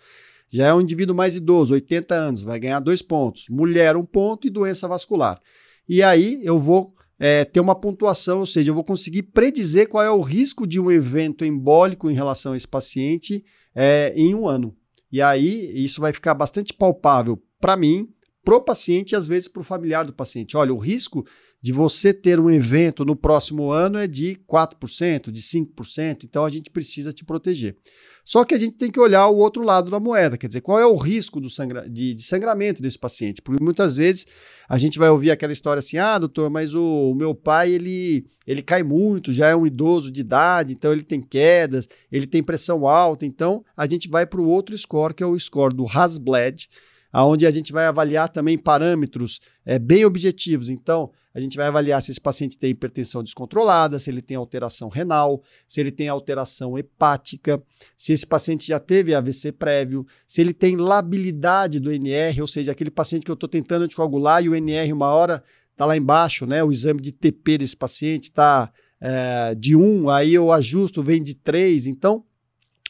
Já 0.50 0.68
é 0.68 0.74
um 0.74 0.80
indivíduo 0.80 1.14
mais 1.14 1.36
idoso, 1.36 1.74
80 1.74 2.14
anos, 2.14 2.42
vai 2.42 2.58
ganhar 2.58 2.80
dois 2.80 3.02
pontos. 3.02 3.44
Mulher, 3.50 3.98
um 3.98 4.04
ponto 4.04 4.46
e 4.46 4.50
doença 4.50 4.88
vascular. 4.88 5.38
E 5.86 6.02
aí 6.02 6.40
eu 6.42 6.58
vou 6.58 6.94
é, 7.18 7.44
ter 7.44 7.60
uma 7.60 7.74
pontuação, 7.74 8.38
ou 8.40 8.46
seja, 8.46 8.70
eu 8.70 8.74
vou 8.74 8.84
conseguir 8.84 9.24
predizer 9.24 9.90
qual 9.90 10.02
é 10.02 10.10
o 10.10 10.22
risco 10.22 10.66
de 10.66 10.80
um 10.80 10.90
evento 10.90 11.44
embólico 11.44 12.10
em 12.10 12.14
relação 12.14 12.54
a 12.54 12.56
esse 12.56 12.66
paciente 12.66 13.44
é, 13.74 14.14
em 14.16 14.34
um 14.34 14.48
ano. 14.48 14.74
E 15.12 15.20
aí 15.20 15.70
isso 15.84 16.00
vai 16.00 16.14
ficar 16.14 16.32
bastante 16.32 16.72
palpável 16.72 17.42
para 17.60 17.76
mim, 17.76 18.08
pro 18.44 18.60
paciente 18.60 19.12
e 19.12 19.16
às 19.16 19.26
vezes 19.26 19.48
para 19.48 19.60
o 19.60 19.64
familiar 19.64 20.04
do 20.04 20.12
paciente. 20.12 20.56
Olha, 20.56 20.72
o 20.72 20.78
risco 20.78 21.26
de 21.60 21.72
você 21.72 22.14
ter 22.14 22.38
um 22.38 22.50
evento 22.50 23.04
no 23.04 23.16
próximo 23.16 23.70
ano 23.70 23.98
é 23.98 24.06
de 24.06 24.38
4%, 24.48 25.30
de 25.30 25.40
5%, 25.40 26.24
então 26.24 26.44
a 26.44 26.50
gente 26.50 26.70
precisa 26.70 27.12
te 27.12 27.24
proteger. 27.24 27.76
Só 28.24 28.44
que 28.44 28.54
a 28.54 28.58
gente 28.58 28.76
tem 28.76 28.90
que 28.90 29.00
olhar 29.00 29.26
o 29.28 29.38
outro 29.38 29.62
lado 29.62 29.90
da 29.90 29.98
moeda, 29.98 30.36
quer 30.36 30.46
dizer, 30.46 30.60
qual 30.60 30.78
é 30.78 30.86
o 30.86 30.94
risco 30.94 31.40
do 31.40 31.50
sangra 31.50 31.88
de, 31.88 32.14
de, 32.14 32.22
sangramento 32.22 32.80
desse 32.80 32.98
paciente? 32.98 33.42
Porque 33.42 33.62
muitas 33.62 33.96
vezes 33.96 34.26
a 34.68 34.78
gente 34.78 34.98
vai 34.98 35.08
ouvir 35.08 35.30
aquela 35.30 35.52
história 35.52 35.80
assim: 35.80 35.96
ah, 35.96 36.18
doutor, 36.18 36.48
mas 36.50 36.74
o, 36.74 37.10
o 37.10 37.14
meu 37.14 37.34
pai 37.34 37.72
ele, 37.72 38.26
ele 38.46 38.62
cai 38.62 38.82
muito, 38.82 39.32
já 39.32 39.48
é 39.48 39.56
um 39.56 39.66
idoso 39.66 40.12
de 40.12 40.20
idade, 40.20 40.74
então 40.74 40.92
ele 40.92 41.02
tem 41.02 41.20
quedas, 41.20 41.88
ele 42.12 42.26
tem 42.26 42.42
pressão 42.42 42.86
alta, 42.86 43.26
então 43.26 43.64
a 43.76 43.86
gente 43.86 44.08
vai 44.08 44.26
para 44.26 44.40
o 44.40 44.48
outro 44.48 44.76
score, 44.76 45.14
que 45.14 45.22
é 45.22 45.26
o 45.26 45.38
score 45.38 45.74
do 45.74 45.86
Hasbled, 45.86 46.68
onde 47.12 47.46
a 47.46 47.50
gente 47.50 47.72
vai 47.72 47.86
avaliar 47.86 48.28
também 48.28 48.58
parâmetros 48.58 49.40
é, 49.64 49.78
bem 49.78 50.04
objetivos. 50.04 50.68
Então, 50.68 51.10
a 51.34 51.40
gente 51.40 51.56
vai 51.56 51.66
avaliar 51.66 52.02
se 52.02 52.10
esse 52.10 52.20
paciente 52.20 52.58
tem 52.58 52.70
hipertensão 52.70 53.22
descontrolada, 53.22 53.98
se 53.98 54.10
ele 54.10 54.20
tem 54.20 54.36
alteração 54.36 54.88
renal, 54.88 55.42
se 55.66 55.80
ele 55.80 55.92
tem 55.92 56.08
alteração 56.08 56.76
hepática, 56.78 57.62
se 57.96 58.12
esse 58.12 58.26
paciente 58.26 58.66
já 58.66 58.80
teve 58.80 59.14
AVC 59.14 59.52
prévio, 59.52 60.06
se 60.26 60.40
ele 60.40 60.52
tem 60.52 60.76
labilidade 60.76 61.80
do 61.80 61.92
NR, 61.92 62.40
ou 62.40 62.46
seja, 62.46 62.72
aquele 62.72 62.90
paciente 62.90 63.24
que 63.24 63.30
eu 63.30 63.34
estou 63.34 63.48
tentando 63.48 63.84
anticoagular 63.84 64.42
e 64.42 64.48
o 64.48 64.54
NR 64.54 64.92
uma 64.92 65.08
hora 65.08 65.42
está 65.70 65.86
lá 65.86 65.96
embaixo, 65.96 66.44
né? 66.44 66.62
O 66.64 66.72
exame 66.72 67.00
de 67.00 67.12
TP 67.12 67.58
desse 67.58 67.76
paciente 67.76 68.24
está 68.24 68.72
é, 69.00 69.54
de 69.54 69.76
1, 69.76 70.10
aí 70.10 70.34
eu 70.34 70.50
ajusto, 70.50 71.02
vem 71.02 71.22
de 71.22 71.34
3. 71.34 71.86
Então, 71.86 72.24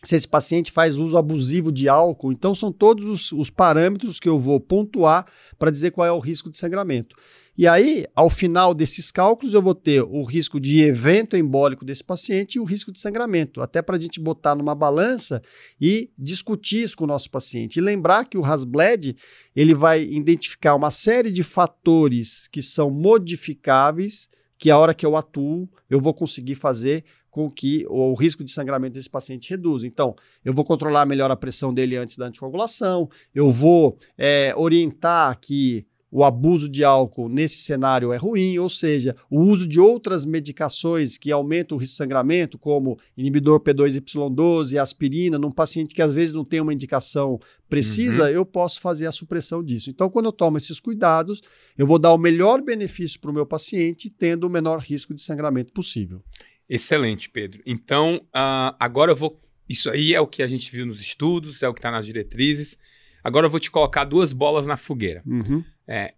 se 0.04 0.14
esse 0.14 0.28
paciente 0.28 0.70
faz 0.70 0.96
uso 0.96 1.16
abusivo 1.16 1.72
de 1.72 1.88
álcool. 1.88 2.32
Então, 2.32 2.54
são 2.54 2.72
todos 2.72 3.06
os, 3.06 3.32
os 3.32 3.50
parâmetros 3.50 4.20
que 4.20 4.28
eu 4.28 4.38
vou 4.38 4.60
pontuar 4.60 5.26
para 5.58 5.70
dizer 5.70 5.90
qual 5.90 6.06
é 6.06 6.12
o 6.12 6.18
risco 6.18 6.50
de 6.50 6.58
sangramento. 6.58 7.16
E 7.58 7.66
aí, 7.66 8.06
ao 8.14 8.30
final 8.30 8.72
desses 8.72 9.10
cálculos, 9.10 9.52
eu 9.52 9.60
vou 9.60 9.74
ter 9.74 10.00
o 10.00 10.22
risco 10.22 10.60
de 10.60 10.80
evento 10.80 11.36
embólico 11.36 11.84
desse 11.84 12.04
paciente 12.04 12.54
e 12.54 12.60
o 12.60 12.64
risco 12.64 12.92
de 12.92 13.00
sangramento, 13.00 13.60
até 13.60 13.82
para 13.82 13.96
a 13.96 14.00
gente 14.00 14.20
botar 14.20 14.54
numa 14.54 14.76
balança 14.76 15.42
e 15.80 16.08
discutir 16.16 16.84
isso 16.84 16.96
com 16.96 17.02
o 17.02 17.08
nosso 17.08 17.28
paciente. 17.28 17.78
E 17.78 17.82
lembrar 17.82 18.26
que 18.26 18.38
o 18.38 18.44
Hasbled 18.44 19.16
ele 19.56 19.74
vai 19.74 20.04
identificar 20.04 20.76
uma 20.76 20.92
série 20.92 21.32
de 21.32 21.42
fatores 21.42 22.46
que 22.46 22.62
são 22.62 22.92
modificáveis, 22.92 24.28
que 24.56 24.70
a 24.70 24.78
hora 24.78 24.94
que 24.94 25.04
eu 25.04 25.16
atuo, 25.16 25.68
eu 25.90 26.00
vou 26.00 26.14
conseguir 26.14 26.54
fazer 26.54 27.04
com 27.30 27.50
que 27.50 27.84
o 27.88 28.14
risco 28.14 28.42
de 28.42 28.50
sangramento 28.50 28.94
desse 28.94 29.10
paciente 29.10 29.50
reduza. 29.50 29.86
Então, 29.86 30.14
eu 30.44 30.52
vou 30.52 30.64
controlar 30.64 31.06
melhor 31.06 31.30
a 31.30 31.36
pressão 31.36 31.72
dele 31.72 31.96
antes 31.96 32.16
da 32.16 32.26
anticoagulação, 32.26 33.08
eu 33.34 33.50
vou 33.50 33.96
é, 34.16 34.52
orientar 34.56 35.38
que 35.40 35.86
o 36.10 36.24
abuso 36.24 36.68
de 36.68 36.82
álcool 36.82 37.28
nesse 37.28 37.58
cenário 37.58 38.12
é 38.12 38.16
ruim, 38.16 38.58
ou 38.58 38.68
seja, 38.68 39.14
o 39.30 39.40
uso 39.40 39.66
de 39.66 39.78
outras 39.78 40.24
medicações 40.24 41.18
que 41.18 41.30
aumentam 41.30 41.76
o 41.76 41.80
risco 41.80 41.92
de 41.92 41.98
sangramento, 41.98 42.58
como 42.58 42.98
inibidor 43.16 43.60
P2Y12, 43.60 44.80
aspirina, 44.80 45.38
num 45.38 45.50
paciente 45.50 45.94
que 45.94 46.02
às 46.02 46.14
vezes 46.14 46.34
não 46.34 46.44
tem 46.44 46.60
uma 46.60 46.72
indicação 46.72 47.38
precisa, 47.68 48.24
uhum. 48.24 48.28
eu 48.28 48.46
posso 48.46 48.80
fazer 48.80 49.06
a 49.06 49.12
supressão 49.12 49.62
disso. 49.62 49.90
Então, 49.90 50.08
quando 50.08 50.26
eu 50.26 50.32
tomo 50.32 50.56
esses 50.56 50.80
cuidados, 50.80 51.42
eu 51.76 51.86
vou 51.86 51.98
dar 51.98 52.12
o 52.14 52.18
melhor 52.18 52.62
benefício 52.62 53.20
para 53.20 53.30
o 53.30 53.34
meu 53.34 53.44
paciente, 53.44 54.08
tendo 54.08 54.44
o 54.44 54.50
menor 54.50 54.78
risco 54.78 55.12
de 55.12 55.20
sangramento 55.20 55.72
possível. 55.72 56.22
Excelente, 56.68 57.28
Pedro. 57.28 57.62
Então, 57.64 58.16
uh, 58.26 58.74
agora 58.78 59.12
eu 59.12 59.16
vou. 59.16 59.40
Isso 59.68 59.88
aí 59.90 60.14
é 60.14 60.20
o 60.20 60.26
que 60.26 60.42
a 60.42 60.46
gente 60.46 60.70
viu 60.70 60.84
nos 60.84 61.00
estudos, 61.00 61.62
é 61.62 61.68
o 61.68 61.72
que 61.72 61.78
está 61.78 61.90
nas 61.90 62.04
diretrizes. 62.04 62.78
Agora 63.22 63.46
eu 63.46 63.50
vou 63.50 63.60
te 63.60 63.70
colocar 63.70 64.04
duas 64.04 64.32
bolas 64.32 64.66
na 64.66 64.76
fogueira. 64.76 65.22
Uhum. 65.26 65.64
É, 65.86 66.14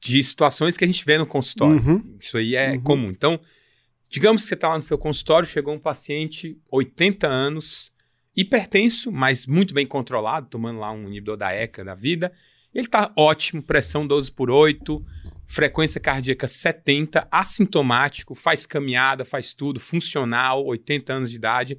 de 0.00 0.22
situações 0.22 0.76
que 0.76 0.84
a 0.84 0.86
gente 0.86 1.04
vê 1.04 1.16
no 1.16 1.26
consultório. 1.26 1.80
Uhum. 1.80 2.16
Isso 2.20 2.36
aí 2.36 2.56
é 2.56 2.72
uhum. 2.72 2.80
comum. 2.80 3.10
Então, 3.10 3.38
digamos 4.08 4.42
que 4.42 4.48
você 4.48 4.54
está 4.54 4.68
lá 4.68 4.76
no 4.76 4.82
seu 4.82 4.98
consultório, 4.98 5.48
chegou 5.48 5.72
um 5.74 5.78
paciente, 5.78 6.58
80 6.70 7.26
anos, 7.26 7.92
hipertenso, 8.36 9.12
mas 9.12 9.46
muito 9.46 9.72
bem 9.72 9.86
controlado, 9.86 10.48
tomando 10.48 10.80
lá 10.80 10.90
um 10.90 11.06
inibidor 11.06 11.36
da 11.36 11.52
ECA 11.52 11.84
da 11.84 11.94
vida. 11.94 12.32
Ele 12.74 12.86
está 12.86 13.12
ótimo, 13.16 13.62
pressão 13.62 14.06
12 14.06 14.32
por 14.32 14.50
8, 14.50 15.04
frequência 15.52 16.00
cardíaca 16.00 16.48
70, 16.48 17.28
assintomático, 17.30 18.34
faz 18.34 18.64
caminhada, 18.64 19.22
faz 19.22 19.52
tudo, 19.52 19.78
funcional, 19.78 20.64
80 20.64 21.12
anos 21.12 21.30
de 21.30 21.36
idade. 21.36 21.78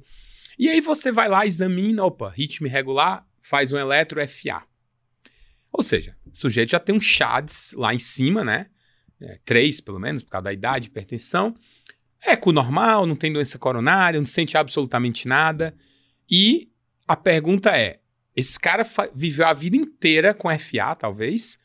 E 0.56 0.68
aí 0.68 0.80
você 0.80 1.10
vai 1.10 1.28
lá, 1.28 1.44
examina, 1.44 2.04
opa, 2.04 2.30
ritmo 2.30 2.68
irregular, 2.68 3.26
faz 3.42 3.72
um 3.72 3.76
eletro 3.76 4.20
FA. 4.28 4.62
Ou 5.72 5.82
seja, 5.82 6.16
o 6.24 6.36
sujeito 6.36 6.70
já 6.70 6.78
tem 6.78 6.94
um 6.94 7.00
CHADS 7.00 7.74
lá 7.76 7.92
em 7.92 7.98
cima, 7.98 8.44
né? 8.44 8.66
É, 9.20 9.40
três, 9.44 9.80
pelo 9.80 9.98
menos, 9.98 10.22
por 10.22 10.30
causa 10.30 10.44
da 10.44 10.52
idade, 10.52 10.86
hipertensão. 10.86 11.52
Eco 12.24 12.52
normal, 12.52 13.04
não 13.06 13.16
tem 13.16 13.32
doença 13.32 13.58
coronária, 13.58 14.20
não 14.20 14.26
sente 14.26 14.56
absolutamente 14.56 15.26
nada. 15.26 15.74
E 16.30 16.70
a 17.08 17.16
pergunta 17.16 17.76
é: 17.76 17.98
esse 18.36 18.56
cara 18.56 18.86
viveu 19.12 19.48
a 19.48 19.52
vida 19.52 19.76
inteira 19.76 20.32
com 20.32 20.48
FA, 20.56 20.94
talvez, 20.94 21.58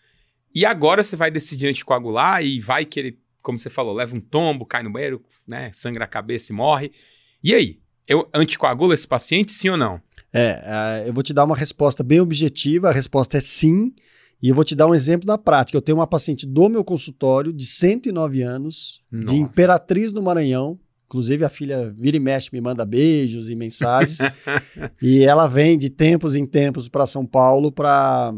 e 0.54 0.66
agora 0.66 1.04
você 1.04 1.16
vai 1.16 1.30
decidir 1.30 1.68
anticoagular 1.68 2.44
e 2.44 2.60
vai 2.60 2.86
que 2.86 3.00
ele, 3.00 3.20
como 3.42 3.58
você 3.58 3.70
falou, 3.70 3.94
leva 3.94 4.16
um 4.16 4.22
tombo, 4.22 4.66
cai 4.66 4.84
no 4.84 4.92
banheiro, 4.92 5.24
né, 5.48 5.72
sangra 5.74 6.06
a 6.06 6.08
cabeça 6.08 6.52
e 6.52 6.56
morre. 6.56 6.92
E 7.44 7.54
aí? 7.54 7.80
Eu 8.08 8.28
anticoagulo 8.34 8.92
esse 8.92 9.08
paciente, 9.08 9.52
sim 9.52 9.70
ou 9.70 9.78
não? 9.78 10.02
É, 10.34 11.04
uh, 11.04 11.08
eu 11.08 11.14
vou 11.14 11.22
te 11.22 11.34
dar 11.34 11.44
uma 11.44 11.56
resposta 11.56 12.04
bem 12.04 12.20
objetiva. 12.20 12.90
A 12.90 12.92
resposta 12.92 13.38
é 13.38 13.40
sim. 13.40 13.94
E 14.42 14.50
eu 14.50 14.56
vou 14.56 14.64
te 14.64 14.74
dar 14.74 14.88
um 14.88 14.96
exemplo 14.96 15.28
da 15.28 15.38
prática. 15.38 15.78
Eu 15.78 15.82
tenho 15.82 15.98
uma 15.98 16.08
paciente 16.08 16.48
do 16.48 16.70
meu 16.70 16.84
consultório 16.84 17.54
de 17.54 17.66
109 17.66 18.42
anos, 18.42 19.04
Nossa. 19.12 19.26
de 19.28 19.36
Imperatriz 19.36 20.12
do 20.12 20.24
Maranhão, 20.24 20.80
Inclusive, 21.10 21.44
a 21.44 21.50
filha 21.50 21.92
vira 21.98 22.18
e 22.18 22.20
mexe, 22.20 22.50
me 22.54 22.62
manda 22.62 22.86
beijos 22.86 23.50
e 23.50 23.56
mensagens. 23.56 24.20
e 25.02 25.24
ela 25.24 25.48
vem 25.48 25.76
de 25.76 25.90
tempos 25.90 26.36
em 26.36 26.46
tempos 26.46 26.88
para 26.88 27.04
São 27.08 27.26
Paulo 27.26 27.72
para 27.72 28.32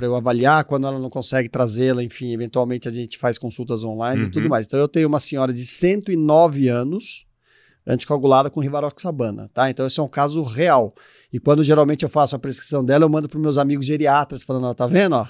eu 0.00 0.14
avaliar. 0.14 0.62
Quando 0.62 0.86
ela 0.86 1.00
não 1.00 1.10
consegue 1.10 1.48
trazê-la, 1.48 2.04
enfim, 2.04 2.32
eventualmente 2.32 2.86
a 2.86 2.90
gente 2.92 3.18
faz 3.18 3.36
consultas 3.36 3.82
online 3.82 4.22
uhum. 4.22 4.28
e 4.28 4.30
tudo 4.30 4.44
uhum. 4.44 4.48
mais. 4.48 4.64
Então, 4.64 4.78
eu 4.78 4.86
tenho 4.86 5.08
uma 5.08 5.18
senhora 5.18 5.52
de 5.52 5.66
109 5.66 6.68
anos 6.68 7.26
anticoagulada 7.88 8.50
com 8.50 8.60
rivaroxabana, 8.60 9.50
tá? 9.54 9.70
Então 9.70 9.86
esse 9.86 9.98
é 9.98 10.02
um 10.02 10.08
caso 10.08 10.42
real. 10.42 10.94
E 11.32 11.40
quando 11.40 11.62
geralmente 11.62 12.02
eu 12.02 12.08
faço 12.08 12.36
a 12.36 12.38
prescrição 12.38 12.84
dela, 12.84 13.04
eu 13.04 13.08
mando 13.08 13.28
para 13.28 13.40
meus 13.40 13.56
amigos 13.56 13.86
geriatras 13.86 14.44
falando, 14.44 14.64
ó, 14.66 14.74
tá 14.74 14.86
vendo, 14.86 15.14
ó? 15.14 15.26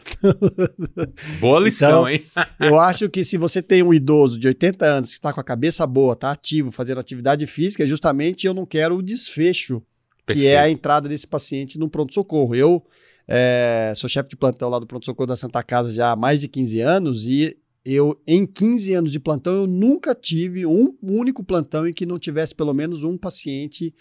Boa 1.41 1.61
lição, 1.61 2.09
então, 2.09 2.09
hein? 2.09 2.25
eu 2.61 2.79
acho 2.79 3.09
que 3.09 3.23
se 3.23 3.39
você 3.39 3.63
tem 3.63 3.83
um 3.83 3.95
idoso 3.95 4.39
de 4.39 4.49
80 4.49 4.85
anos 4.85 5.11
que 5.11 5.17
está 5.17 5.33
com 5.33 5.41
a 5.41 5.45
cabeça 5.45 5.87
boa, 5.87 6.17
tá 6.17 6.33
ativo, 6.33 6.73
fazendo 6.73 6.99
atividade 6.99 7.47
física, 7.47 7.87
justamente 7.87 8.47
eu 8.47 8.55
não 8.55 8.67
quero 8.67 8.97
o 8.97 9.03
desfecho, 9.03 9.81
Perfeito. 10.27 10.45
que 10.45 10.49
é 10.49 10.59
a 10.59 10.69
entrada 10.69 11.09
desse 11.09 11.27
paciente 11.27 11.79
no 11.79 11.89
pronto-socorro. 11.89 12.55
Eu 12.57 12.85
é, 13.27 13.93
sou 13.95 14.09
chefe 14.09 14.31
de 14.31 14.37
plantão 14.37 14.69
lá 14.69 14.79
do 14.79 14.87
pronto-socorro 14.87 15.29
da 15.29 15.37
Santa 15.37 15.63
Casa 15.63 15.93
já 15.93 16.11
há 16.11 16.17
mais 16.17 16.41
de 16.41 16.49
15 16.49 16.81
anos 16.81 17.27
e 17.27 17.57
eu, 17.95 18.21
em 18.27 18.45
15 18.45 18.93
anos 18.93 19.13
de 19.13 19.21
plantão, 19.21 19.55
eu 19.55 19.67
nunca 19.67 20.15
tive 20.15 20.67
um 20.67 20.95
único 21.03 21.43
plantão 21.43 21.87
em 21.87 21.93
que 21.93 22.05
não 22.05 22.19
tivesse 22.19 22.55
pelo 22.55 22.75
menos 22.75 23.05
um 23.05 23.17
paciente 23.17 23.95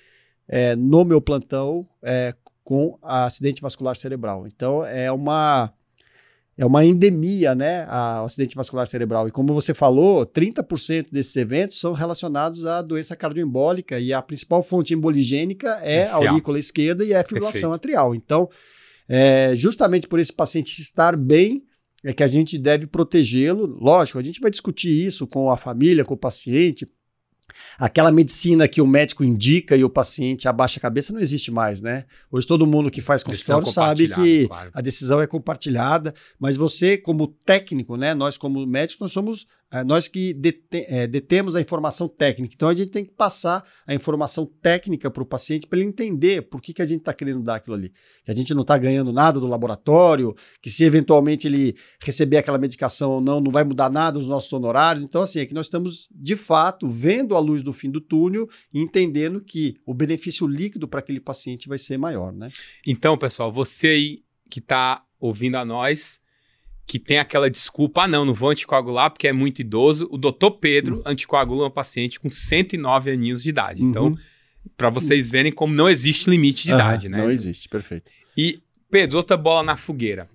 é, 0.47 0.75
no 0.75 1.05
meu 1.05 1.21
plantão 1.21 1.87
é, 2.03 2.33
com 2.63 2.97
acidente 3.01 3.61
vascular 3.61 3.95
cerebral. 3.95 4.45
Então, 4.47 4.85
é 4.85 5.11
uma, 5.11 5.71
é 6.57 6.65
uma 6.65 6.83
endemia, 6.83 7.55
né, 7.55 7.85
a, 7.87 8.21
acidente 8.21 8.55
vascular 8.55 8.87
cerebral. 8.87 9.27
E 9.27 9.31
como 9.31 9.53
você 9.53 9.73
falou, 9.73 10.25
30% 10.25 11.07
desses 11.11 11.35
eventos 11.35 11.79
são 11.79 11.93
relacionados 11.93 12.65
à 12.65 12.81
doença 12.81 13.15
cardioembólica 13.15 13.99
e 13.99 14.11
a 14.11 14.21
principal 14.21 14.63
fonte 14.63 14.93
emboligênica 14.93 15.79
é 15.81 16.07
a 16.07 16.15
aurícula 16.15 16.59
esquerda 16.59 17.05
e 17.05 17.13
a 17.13 17.23
fibrilação 17.23 17.71
Perfeito. 17.71 17.75
atrial. 17.75 18.15
Então, 18.15 18.49
é, 19.07 19.53
justamente 19.55 20.07
por 20.07 20.19
esse 20.19 20.33
paciente 20.33 20.81
estar 20.81 21.15
bem 21.15 21.63
é 22.03 22.13
que 22.13 22.23
a 22.23 22.27
gente 22.27 22.57
deve 22.57 22.87
protegê-lo. 22.87 23.65
Lógico, 23.65 24.19
a 24.19 24.23
gente 24.23 24.39
vai 24.39 24.51
discutir 24.51 24.89
isso 24.89 25.25
com 25.27 25.51
a 25.51 25.57
família, 25.57 26.05
com 26.05 26.13
o 26.13 26.17
paciente, 26.17 26.87
Aquela 27.77 28.11
medicina 28.11 28.67
que 28.67 28.81
o 28.81 28.87
médico 28.87 29.23
indica 29.23 29.75
e 29.75 29.83
o 29.83 29.89
paciente 29.89 30.47
abaixa 30.47 30.79
a 30.79 30.81
cabeça 30.81 31.13
não 31.13 31.19
existe 31.19 31.51
mais, 31.51 31.81
né? 31.81 32.05
Hoje 32.31 32.47
todo 32.47 32.67
mundo 32.67 32.91
que 32.91 33.01
faz 33.01 33.23
consultório 33.23 33.67
sabe 33.67 34.07
que 34.09 34.47
claro. 34.47 34.71
a 34.73 34.81
decisão 34.81 35.21
é 35.21 35.27
compartilhada, 35.27 36.13
mas 36.39 36.57
você 36.57 36.97
como 36.97 37.27
técnico, 37.27 37.95
né? 37.95 38.13
Nós 38.13 38.37
como 38.37 38.65
médicos, 38.65 38.99
nós 38.99 39.11
somos 39.11 39.47
nós 39.85 40.07
que 40.07 40.35
é, 40.71 41.05
detemos 41.07 41.55
a 41.55 41.61
informação 41.61 42.07
técnica. 42.07 42.53
Então 42.55 42.69
a 42.69 42.73
gente 42.73 42.91
tem 42.91 43.03
que 43.03 43.11
passar 43.11 43.65
a 43.85 43.93
informação 43.93 44.45
técnica 44.45 45.11
para 45.11 45.21
o 45.21 45.25
paciente 45.25 45.67
para 45.67 45.77
ele 45.79 45.87
entender 45.87 46.43
por 46.43 46.61
que, 46.61 46.73
que 46.73 46.81
a 46.81 46.85
gente 46.85 46.99
está 46.99 47.13
querendo 47.13 47.41
dar 47.41 47.55
aquilo 47.55 47.75
ali. 47.75 47.91
Que 48.23 48.31
a 48.31 48.33
gente 48.33 48.53
não 48.53 48.61
está 48.61 48.77
ganhando 48.77 49.11
nada 49.11 49.39
do 49.39 49.47
laboratório, 49.47 50.33
que 50.61 50.69
se 50.69 50.83
eventualmente 50.83 51.47
ele 51.47 51.75
receber 52.01 52.37
aquela 52.37 52.57
medicação 52.57 53.11
ou 53.11 53.21
não, 53.21 53.41
não 53.41 53.51
vai 53.51 53.63
mudar 53.63 53.89
nada 53.89 54.17
os 54.17 54.27
nossos 54.27 54.51
honorários. 54.53 55.03
Então, 55.03 55.21
assim, 55.21 55.39
é 55.39 55.45
que 55.45 55.53
nós 55.53 55.65
estamos 55.65 56.07
de 56.11 56.35
fato 56.35 56.87
vendo 56.87 57.35
a 57.35 57.39
luz 57.39 57.61
do 57.61 57.73
fim 57.73 57.91
do 57.91 57.99
túnel 57.99 58.47
e 58.73 58.79
entendendo 58.79 59.41
que 59.41 59.75
o 59.85 59.93
benefício 59.93 60.47
líquido 60.47 60.87
para 60.87 60.99
aquele 60.99 61.19
paciente 61.19 61.67
vai 61.67 61.77
ser 61.77 61.97
maior, 61.97 62.31
né? 62.31 62.49
Então, 62.85 63.17
pessoal, 63.17 63.51
você 63.51 63.87
aí 63.87 64.23
que 64.49 64.59
está 64.59 65.03
ouvindo 65.19 65.55
a 65.55 65.65
nós 65.65 66.19
que 66.87 66.97
tem 66.97 67.19
aquela 67.19 67.49
desculpa, 67.49 68.03
ah 68.03 68.07
não, 68.07 68.23
não 68.23 68.33
vou 68.33 68.49
anticoagular 68.49 69.11
porque 69.11 69.27
é 69.27 69.33
muito 69.33 69.59
idoso. 69.59 70.07
O 70.09 70.17
doutor 70.17 70.51
Pedro 70.51 70.95
Uhum. 70.95 71.01
anticoagula 71.05 71.63
uma 71.65 71.69
paciente 71.71 72.17
com 72.19 72.29
109 72.29 73.11
aninhos 73.11 73.43
de 73.43 73.49
idade. 73.49 73.83
Uhum. 73.83 73.89
Então, 73.89 74.17
para 74.77 74.89
vocês 74.89 75.29
verem 75.29 75.51
como 75.51 75.73
não 75.73 75.89
existe 75.89 76.29
limite 76.29 76.63
de 76.65 76.71
Aham, 76.71 76.79
idade, 76.81 77.09
né? 77.09 77.17
Não 77.17 77.29
existe, 77.29 77.67
perfeito. 77.67 78.09
E, 78.37 78.61
Pedro, 78.89 79.17
outra 79.17 79.35
bola 79.35 79.61
na 79.63 79.75
fogueira. 79.75 80.29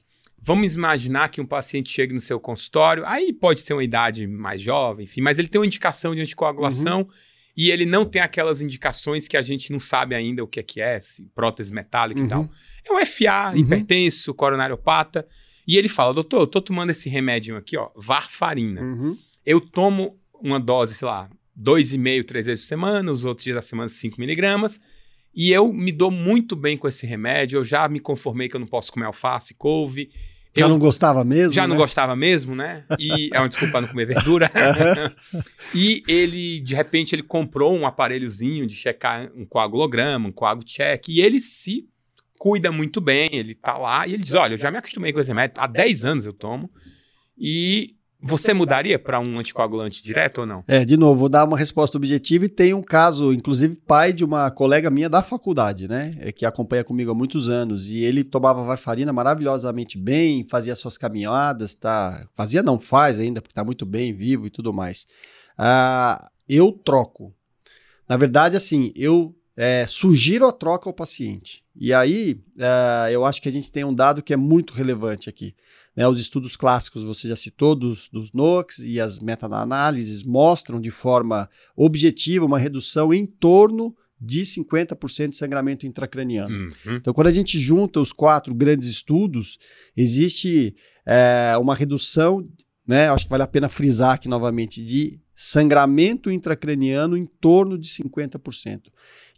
Vamos 0.44 0.74
imaginar 0.74 1.28
que 1.30 1.40
um 1.40 1.46
paciente 1.46 1.90
chegue 1.90 2.12
no 2.12 2.20
seu 2.20 2.38
consultório, 2.38 3.04
aí 3.06 3.32
pode 3.32 3.64
ter 3.64 3.72
uma 3.72 3.84
idade 3.84 4.26
mais 4.26 4.60
jovem, 4.60 5.04
enfim, 5.04 5.20
mas 5.22 5.38
ele 5.38 5.48
tem 5.48 5.58
uma 5.60 5.66
indicação 5.66 6.14
de 6.14 6.20
anticoagulação 6.20 7.00
Uhum. 7.02 7.08
e 7.56 7.70
ele 7.70 7.86
não 7.86 8.04
tem 8.04 8.20
aquelas 8.20 8.60
indicações 8.60 9.26
que 9.28 9.36
a 9.36 9.42
gente 9.42 9.70
não 9.72 9.78
sabe 9.80 10.14
ainda 10.14 10.42
o 10.42 10.46
que 10.48 10.58
é 10.60 10.62
que 10.62 10.80
é, 10.80 11.00
se 11.00 11.22
prótese 11.34 11.72
metálica 11.72 12.18
e 12.20 12.22
Uhum. 12.24 12.28
tal. 12.28 12.50
É 12.84 12.92
um 12.92 12.98
FA, 13.06 13.52
Uhum. 13.54 13.60
hipertenso, 13.60 14.34
coronariopata, 14.34 15.26
e 15.66 15.76
ele 15.76 15.88
fala, 15.88 16.12
doutor, 16.12 16.40
eu 16.40 16.46
tô 16.46 16.60
tomando 16.60 16.90
esse 16.90 17.08
remédio 17.08 17.56
aqui, 17.56 17.76
ó, 17.76 17.90
varfarina. 17.96 18.80
Uhum. 18.80 19.16
Eu 19.44 19.60
tomo 19.60 20.18
uma 20.34 20.58
dose, 20.58 20.94
sei 20.94 21.06
lá, 21.06 21.30
dois 21.54 21.92
e 21.92 21.98
meio, 21.98 22.24
três 22.24 22.46
vezes 22.46 22.64
por 22.64 22.68
semana, 22.68 23.10
os 23.12 23.24
outros 23.24 23.44
dias 23.44 23.56
da 23.56 23.62
semana 23.62 23.88
5 23.88 24.20
miligramas, 24.20 24.80
e 25.34 25.52
eu 25.52 25.72
me 25.72 25.92
dou 25.92 26.10
muito 26.10 26.56
bem 26.56 26.76
com 26.76 26.88
esse 26.88 27.06
remédio, 27.06 27.58
eu 27.58 27.64
já 27.64 27.88
me 27.88 28.00
conformei 28.00 28.48
que 28.48 28.56
eu 28.56 28.60
não 28.60 28.66
posso 28.66 28.92
comer 28.92 29.06
alface, 29.06 29.54
couve, 29.54 30.10
Já 30.54 30.64
eu 30.64 30.68
não 30.68 30.78
gostava 30.78 31.24
mesmo? 31.24 31.54
já 31.54 31.66
não 31.66 31.76
né? 31.76 31.80
gostava 31.80 32.14
mesmo, 32.14 32.54
né? 32.54 32.84
E 32.98 33.30
é 33.32 33.38
uma 33.38 33.48
desculpa 33.48 33.80
não 33.80 33.88
comer 33.88 34.06
verdura. 34.06 34.50
e 35.74 36.02
ele, 36.06 36.60
de 36.60 36.74
repente, 36.74 37.14
ele 37.14 37.22
comprou 37.22 37.74
um 37.74 37.86
aparelhozinho 37.86 38.66
de 38.66 38.74
checar 38.74 39.30
um 39.34 39.46
coagulograma, 39.46 40.28
um 40.28 40.32
coago 40.32 40.62
check, 40.64 41.08
e 41.08 41.20
ele 41.20 41.40
se 41.40 41.88
cuida 42.42 42.72
muito 42.72 43.00
bem, 43.00 43.28
ele 43.32 43.54
tá 43.54 43.78
lá, 43.78 44.04
e 44.04 44.14
ele 44.14 44.24
diz, 44.24 44.34
olha, 44.34 44.54
eu 44.54 44.58
já 44.58 44.68
me 44.68 44.76
acostumei 44.76 45.12
com 45.12 45.20
esse 45.20 45.28
remédio, 45.28 45.54
há 45.58 45.66
10 45.68 46.04
anos 46.04 46.26
eu 46.26 46.32
tomo, 46.32 46.68
e 47.38 47.94
você 48.20 48.52
mudaria 48.52 48.98
para 48.98 49.20
um 49.20 49.38
anticoagulante 49.38 50.02
direto 50.02 50.38
ou 50.38 50.46
não? 50.46 50.64
É, 50.66 50.84
de 50.84 50.96
novo, 50.96 51.20
vou 51.20 51.28
dar 51.28 51.44
uma 51.44 51.56
resposta 51.56 51.96
objetiva 51.96 52.46
e 52.46 52.48
tem 52.48 52.74
um 52.74 52.82
caso, 52.82 53.32
inclusive 53.32 53.76
pai 53.76 54.12
de 54.12 54.24
uma 54.24 54.50
colega 54.50 54.90
minha 54.90 55.08
da 55.08 55.22
faculdade, 55.22 55.86
né? 55.86 56.16
é, 56.18 56.32
Que 56.32 56.44
acompanha 56.44 56.82
comigo 56.82 57.12
há 57.12 57.14
muitos 57.14 57.48
anos. 57.48 57.88
E 57.88 58.02
ele 58.02 58.24
tomava 58.24 58.64
varfarina 58.64 59.12
maravilhosamente 59.12 59.96
bem, 59.96 60.44
fazia 60.48 60.74
suas 60.74 60.98
caminhadas, 60.98 61.74
tá? 61.74 62.26
Fazia 62.34 62.62
não, 62.62 62.76
faz 62.76 63.20
ainda, 63.20 63.40
porque 63.40 63.54
tá 63.54 63.64
muito 63.64 63.86
bem, 63.86 64.12
vivo 64.12 64.48
e 64.48 64.50
tudo 64.50 64.72
mais. 64.72 65.06
Ah, 65.56 66.28
eu 66.48 66.72
troco. 66.72 67.32
Na 68.08 68.16
verdade, 68.16 68.56
assim, 68.56 68.92
eu 68.96 69.32
é, 69.56 69.86
sugiro 69.86 70.46
a 70.46 70.52
troca 70.52 70.88
ao 70.88 70.94
paciente. 70.94 71.62
E 71.74 71.92
aí, 71.92 72.40
ah, 72.58 73.10
eu 73.10 73.24
acho 73.24 73.40
que 73.40 73.48
a 73.48 73.52
gente 73.52 73.70
tem 73.70 73.84
um 73.84 73.94
dado 73.94 74.22
que 74.22 74.32
é 74.32 74.36
muito 74.36 74.72
relevante 74.72 75.28
aqui. 75.28 75.54
Né, 75.94 76.08
os 76.08 76.18
estudos 76.18 76.56
clássicos, 76.56 77.04
você 77.04 77.28
já 77.28 77.36
citou, 77.36 77.74
dos, 77.74 78.08
dos 78.08 78.32
NOx 78.32 78.78
e 78.78 78.98
as 78.98 79.20
meta-análises 79.20 80.22
mostram 80.22 80.80
de 80.80 80.90
forma 80.90 81.50
objetiva 81.76 82.46
uma 82.46 82.58
redução 82.58 83.12
em 83.12 83.26
torno 83.26 83.94
de 84.18 84.40
50% 84.42 85.30
de 85.30 85.36
sangramento 85.36 85.86
intracraniano. 85.86 86.54
Uhum. 86.54 86.96
Então, 86.96 87.12
quando 87.12 87.26
a 87.26 87.32
gente 87.32 87.58
junta 87.58 88.00
os 88.00 88.12
quatro 88.12 88.54
grandes 88.54 88.88
estudos, 88.88 89.58
existe 89.96 90.74
é, 91.04 91.54
uma 91.60 91.74
redução, 91.74 92.48
né, 92.86 93.10
acho 93.10 93.24
que 93.24 93.30
vale 93.30 93.42
a 93.42 93.48
pena 93.48 93.68
frisar 93.68 94.14
aqui 94.14 94.28
novamente, 94.28 94.82
de 94.82 95.20
sangramento 95.34 96.30
intracraniano 96.30 97.16
em 97.16 97.26
torno 97.26 97.78
de 97.78 97.88
50%. 97.88 98.82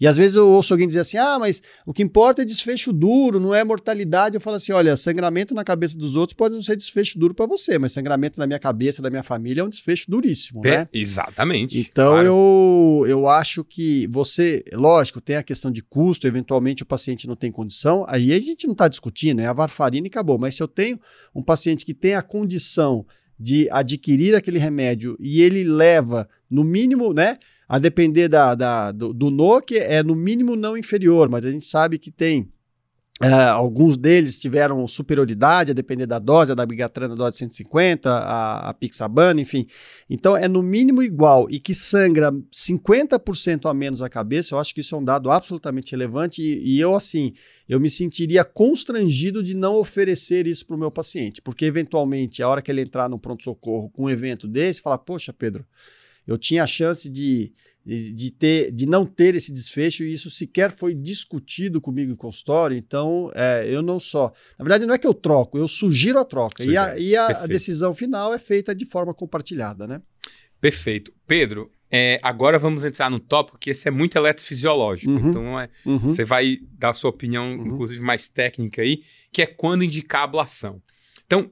E 0.00 0.08
às 0.08 0.16
vezes 0.16 0.34
eu 0.34 0.48
ouço 0.48 0.74
alguém 0.74 0.88
dizer 0.88 1.00
assim: 1.00 1.16
ah, 1.16 1.38
mas 1.38 1.62
o 1.86 1.92
que 1.92 2.02
importa 2.02 2.42
é 2.42 2.44
desfecho 2.44 2.92
duro, 2.92 3.38
não 3.38 3.54
é 3.54 3.62
mortalidade. 3.62 4.34
Eu 4.34 4.40
falo 4.40 4.56
assim: 4.56 4.72
olha, 4.72 4.96
sangramento 4.96 5.54
na 5.54 5.62
cabeça 5.62 5.96
dos 5.96 6.16
outros 6.16 6.36
pode 6.36 6.54
não 6.54 6.62
ser 6.62 6.76
desfecho 6.76 7.18
duro 7.18 7.32
para 7.32 7.46
você, 7.46 7.78
mas 7.78 7.92
sangramento 7.92 8.38
na 8.38 8.46
minha 8.46 8.58
cabeça, 8.58 9.00
da 9.00 9.08
minha 9.08 9.22
família, 9.22 9.60
é 9.60 9.64
um 9.64 9.68
desfecho 9.68 10.10
duríssimo, 10.10 10.62
né? 10.62 10.84
Pe- 10.86 10.98
Exatamente. 10.98 11.78
Então 11.78 12.10
claro. 12.12 12.26
eu, 12.26 13.04
eu 13.06 13.28
acho 13.28 13.62
que 13.62 14.06
você, 14.08 14.64
lógico, 14.72 15.20
tem 15.20 15.36
a 15.36 15.42
questão 15.42 15.70
de 15.70 15.80
custo, 15.82 16.26
eventualmente 16.26 16.82
o 16.82 16.86
paciente 16.86 17.28
não 17.28 17.36
tem 17.36 17.52
condição, 17.52 18.04
aí 18.08 18.32
a 18.32 18.40
gente 18.40 18.66
não 18.66 18.72
está 18.72 18.88
discutindo, 18.88 19.40
é 19.40 19.46
a 19.46 19.52
varfarina 19.52 20.06
e 20.06 20.10
acabou. 20.10 20.38
Mas 20.38 20.56
se 20.56 20.62
eu 20.62 20.68
tenho 20.68 20.98
um 21.34 21.42
paciente 21.42 21.84
que 21.86 21.94
tem 21.94 22.14
a 22.14 22.22
condição 22.22 23.06
de 23.38 23.68
adquirir 23.70 24.34
aquele 24.34 24.58
remédio 24.58 25.16
e 25.20 25.40
ele 25.42 25.64
leva, 25.64 26.28
no 26.50 26.62
mínimo, 26.64 27.12
né? 27.12 27.38
A 27.68 27.78
depender 27.78 28.28
da, 28.28 28.54
da- 28.54 28.92
do, 28.92 29.12
do 29.12 29.30
NOC, 29.30 29.72
é 29.78 30.02
no 30.02 30.14
mínimo 30.14 30.54
não 30.54 30.76
inferior, 30.76 31.28
mas 31.28 31.44
a 31.44 31.50
gente 31.50 31.64
sabe 31.64 31.98
que 31.98 32.10
tem. 32.10 32.50
É, 33.22 33.32
alguns 33.32 33.96
deles 33.96 34.40
tiveram 34.40 34.88
superioridade, 34.88 35.70
a 35.70 35.74
depender 35.74 36.04
da 36.04 36.18
dose, 36.18 36.50
a 36.50 36.54
da 36.54 36.66
bigatrana, 36.66 37.14
a 37.14 37.16
dose 37.16 37.38
150, 37.38 38.10
a, 38.10 38.70
a 38.70 38.74
pixabana, 38.74 39.40
enfim. 39.40 39.68
Então 40.10 40.36
é 40.36 40.48
no 40.48 40.60
mínimo 40.62 41.00
igual. 41.00 41.48
E 41.48 41.60
que 41.60 41.72
sangra 41.72 42.32
50% 42.52 43.70
a 43.70 43.74
menos 43.74 44.02
a 44.02 44.08
cabeça, 44.08 44.54
eu 44.54 44.58
acho 44.58 44.74
que 44.74 44.80
isso 44.80 44.96
é 44.96 44.98
um 44.98 45.04
dado 45.04 45.30
absolutamente 45.30 45.92
relevante. 45.92 46.42
E, 46.42 46.74
e 46.74 46.80
eu, 46.80 46.96
assim, 46.96 47.32
eu 47.68 47.78
me 47.78 47.88
sentiria 47.88 48.44
constrangido 48.44 49.44
de 49.44 49.54
não 49.54 49.76
oferecer 49.76 50.48
isso 50.48 50.66
para 50.66 50.74
o 50.74 50.78
meu 50.78 50.90
paciente, 50.90 51.40
porque 51.40 51.64
eventualmente, 51.64 52.42
a 52.42 52.48
hora 52.48 52.60
que 52.60 52.70
ele 52.70 52.80
entrar 52.80 53.08
no 53.08 53.18
pronto-socorro 53.18 53.90
com 53.90 54.06
um 54.06 54.10
evento 54.10 54.48
desse, 54.48 54.82
falar, 54.82 54.98
poxa, 54.98 55.32
Pedro, 55.32 55.64
eu 56.26 56.36
tinha 56.36 56.64
a 56.64 56.66
chance 56.66 57.08
de, 57.08 57.52
de, 57.86 58.30
ter, 58.30 58.72
de 58.72 58.86
não 58.86 59.04
ter 59.04 59.34
esse 59.34 59.52
desfecho 59.52 60.04
e 60.04 60.12
isso 60.12 60.30
sequer 60.30 60.70
foi 60.72 60.94
discutido 60.94 61.80
comigo 61.80 62.12
em 62.12 62.16
consultório, 62.16 62.76
então 62.76 63.30
é, 63.34 63.66
eu 63.68 63.82
não 63.82 64.00
só. 64.00 64.32
Na 64.58 64.64
verdade, 64.64 64.86
não 64.86 64.94
é 64.94 64.98
que 64.98 65.06
eu 65.06 65.12
troco, 65.14 65.58
eu 65.58 65.68
sugiro 65.68 66.18
a 66.18 66.24
troca. 66.24 66.64
E 66.64 66.76
a, 66.76 66.98
e 66.98 67.14
a- 67.14 67.46
decisão 67.46 67.94
final 67.94 68.32
é 68.32 68.38
feita 68.38 68.74
de 68.74 68.86
forma 68.86 69.12
compartilhada, 69.12 69.86
né? 69.86 70.00
Perfeito. 70.60 71.12
Pedro, 71.26 71.70
é, 71.90 72.18
agora 72.22 72.58
vamos 72.58 72.84
entrar 72.84 73.10
no 73.10 73.20
tópico 73.20 73.58
que 73.58 73.70
esse 73.70 73.86
é 73.86 73.90
muito 73.90 74.16
eletrofisiológico. 74.16 75.12
Uhum. 75.12 75.28
Então, 75.28 75.60
é, 75.60 75.68
Uhum. 75.84 75.98
você 75.98 76.24
vai 76.24 76.58
dar 76.78 76.90
a 76.90 76.94
sua 76.94 77.10
opinião, 77.10 77.54
Uhum. 77.56 77.66
inclusive 77.66 78.00
mais 78.02 78.28
técnica 78.28 78.80
aí, 78.82 79.02
que 79.30 79.42
é 79.42 79.46
quando 79.46 79.84
indicar 79.84 80.22
a 80.22 80.24
ablação. 80.24 80.82
Então, 81.26 81.50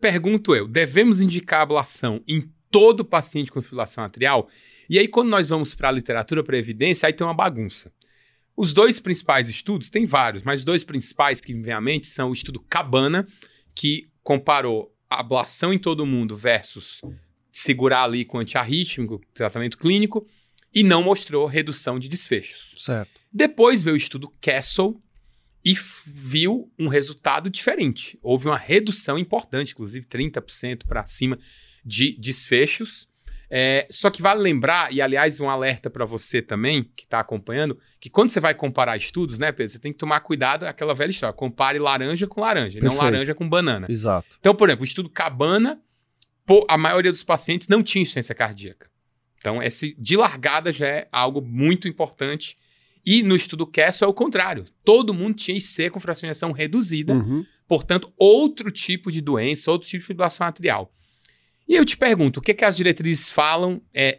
pergunto 0.00 0.54
eu, 0.54 0.66
devemos 0.66 1.20
indicar 1.20 1.60
a 1.60 1.62
ablação 1.64 2.22
em 2.26 2.50
todo 2.70 3.04
paciente 3.04 3.50
com 3.52 3.60
fibrilação 3.62 4.02
atrial? 4.02 4.48
E 4.88 4.98
aí, 4.98 5.08
quando 5.08 5.28
nós 5.28 5.48
vamos 5.48 5.74
para 5.74 5.88
a 5.88 5.92
literatura, 5.92 6.42
para 6.42 6.56
a 6.56 6.58
evidência, 6.58 7.06
aí 7.06 7.12
tem 7.12 7.26
uma 7.26 7.34
bagunça. 7.34 7.92
Os 8.56 8.72
dois 8.72 9.00
principais 9.00 9.48
estudos, 9.48 9.90
tem 9.90 10.06
vários, 10.06 10.42
mas 10.42 10.60
os 10.60 10.64
dois 10.64 10.84
principais 10.84 11.40
que 11.40 11.52
me 11.52 11.62
vêm 11.62 11.74
à 11.74 11.80
mente 11.80 12.06
são 12.06 12.30
o 12.30 12.32
estudo 12.32 12.60
Cabana, 12.60 13.26
que 13.74 14.08
comparou 14.22 14.94
a 15.10 15.20
ablação 15.20 15.72
em 15.72 15.78
todo 15.78 16.06
mundo 16.06 16.36
versus 16.36 17.00
segurar 17.50 18.04
ali 18.04 18.24
com 18.24 18.38
antiarrítmico, 18.38 19.20
tratamento 19.32 19.78
clínico, 19.78 20.26
e 20.72 20.82
não 20.82 21.02
mostrou 21.02 21.46
redução 21.46 21.98
de 21.98 22.08
desfechos. 22.08 22.74
Certo. 22.76 23.20
Depois 23.32 23.82
veio 23.82 23.94
o 23.94 23.96
estudo 23.96 24.32
Castle 24.40 25.00
e 25.64 25.76
viu 26.04 26.70
um 26.78 26.88
resultado 26.88 27.48
diferente. 27.48 28.18
Houve 28.22 28.48
uma 28.48 28.58
redução 28.58 29.18
importante, 29.18 29.72
inclusive 29.72 30.06
30% 30.06 30.84
para 30.86 31.06
cima 31.06 31.38
de 31.84 32.18
desfechos. 32.18 33.08
É, 33.56 33.86
só 33.88 34.10
que 34.10 34.20
vale 34.20 34.40
lembrar, 34.40 34.92
e 34.92 35.00
aliás, 35.00 35.38
um 35.40 35.48
alerta 35.48 35.88
para 35.88 36.04
você 36.04 36.42
também, 36.42 36.90
que 36.96 37.04
está 37.04 37.20
acompanhando, 37.20 37.78
que 38.00 38.10
quando 38.10 38.30
você 38.30 38.40
vai 38.40 38.52
comparar 38.52 38.96
estudos, 38.96 39.38
né, 39.38 39.52
Pedro, 39.52 39.70
você 39.72 39.78
tem 39.78 39.92
que 39.92 39.98
tomar 39.98 40.18
cuidado, 40.20 40.64
aquela 40.64 40.92
velha 40.92 41.10
história, 41.10 41.32
compare 41.32 41.78
laranja 41.78 42.26
com 42.26 42.40
laranja, 42.40 42.78
e 42.80 42.82
não 42.82 42.90
Perfeito. 42.90 43.12
laranja 43.12 43.32
com 43.32 43.48
banana. 43.48 43.86
Exato. 43.88 44.36
Então, 44.40 44.56
por 44.56 44.68
exemplo, 44.68 44.82
o 44.82 44.84
estudo 44.84 45.08
Cabana, 45.08 45.80
a 46.68 46.76
maioria 46.76 47.12
dos 47.12 47.22
pacientes 47.22 47.68
não 47.68 47.80
tinha 47.80 48.02
insuficiência 48.02 48.34
cardíaca. 48.34 48.90
Então, 49.38 49.62
esse 49.62 49.94
de 49.98 50.16
largada 50.16 50.72
já 50.72 50.88
é 50.88 51.08
algo 51.12 51.40
muito 51.40 51.86
importante. 51.86 52.58
E 53.06 53.22
no 53.22 53.36
estudo 53.36 53.66
Castle 53.66 54.06
é 54.06 54.10
o 54.10 54.14
contrário. 54.14 54.64
Todo 54.82 55.14
mundo 55.14 55.34
tinha 55.34 55.56
IC 55.56 55.90
com 55.90 56.00
ejeção 56.00 56.50
reduzida, 56.50 57.12
Uhum. 57.14 57.44
portanto, 57.68 58.12
outro 58.16 58.70
tipo 58.72 59.12
de 59.12 59.20
doença, 59.20 59.70
outro 59.70 59.86
tipo 59.86 60.00
de 60.00 60.06
fibrilação 60.06 60.46
atrial. 60.46 60.90
E 61.68 61.74
eu 61.76 61.84
te 61.84 61.96
pergunto, 61.96 62.40
o 62.40 62.42
que, 62.42 62.52
que 62.54 62.64
as 62.64 62.76
diretrizes 62.76 63.30
falam? 63.30 63.80
É, 63.92 64.18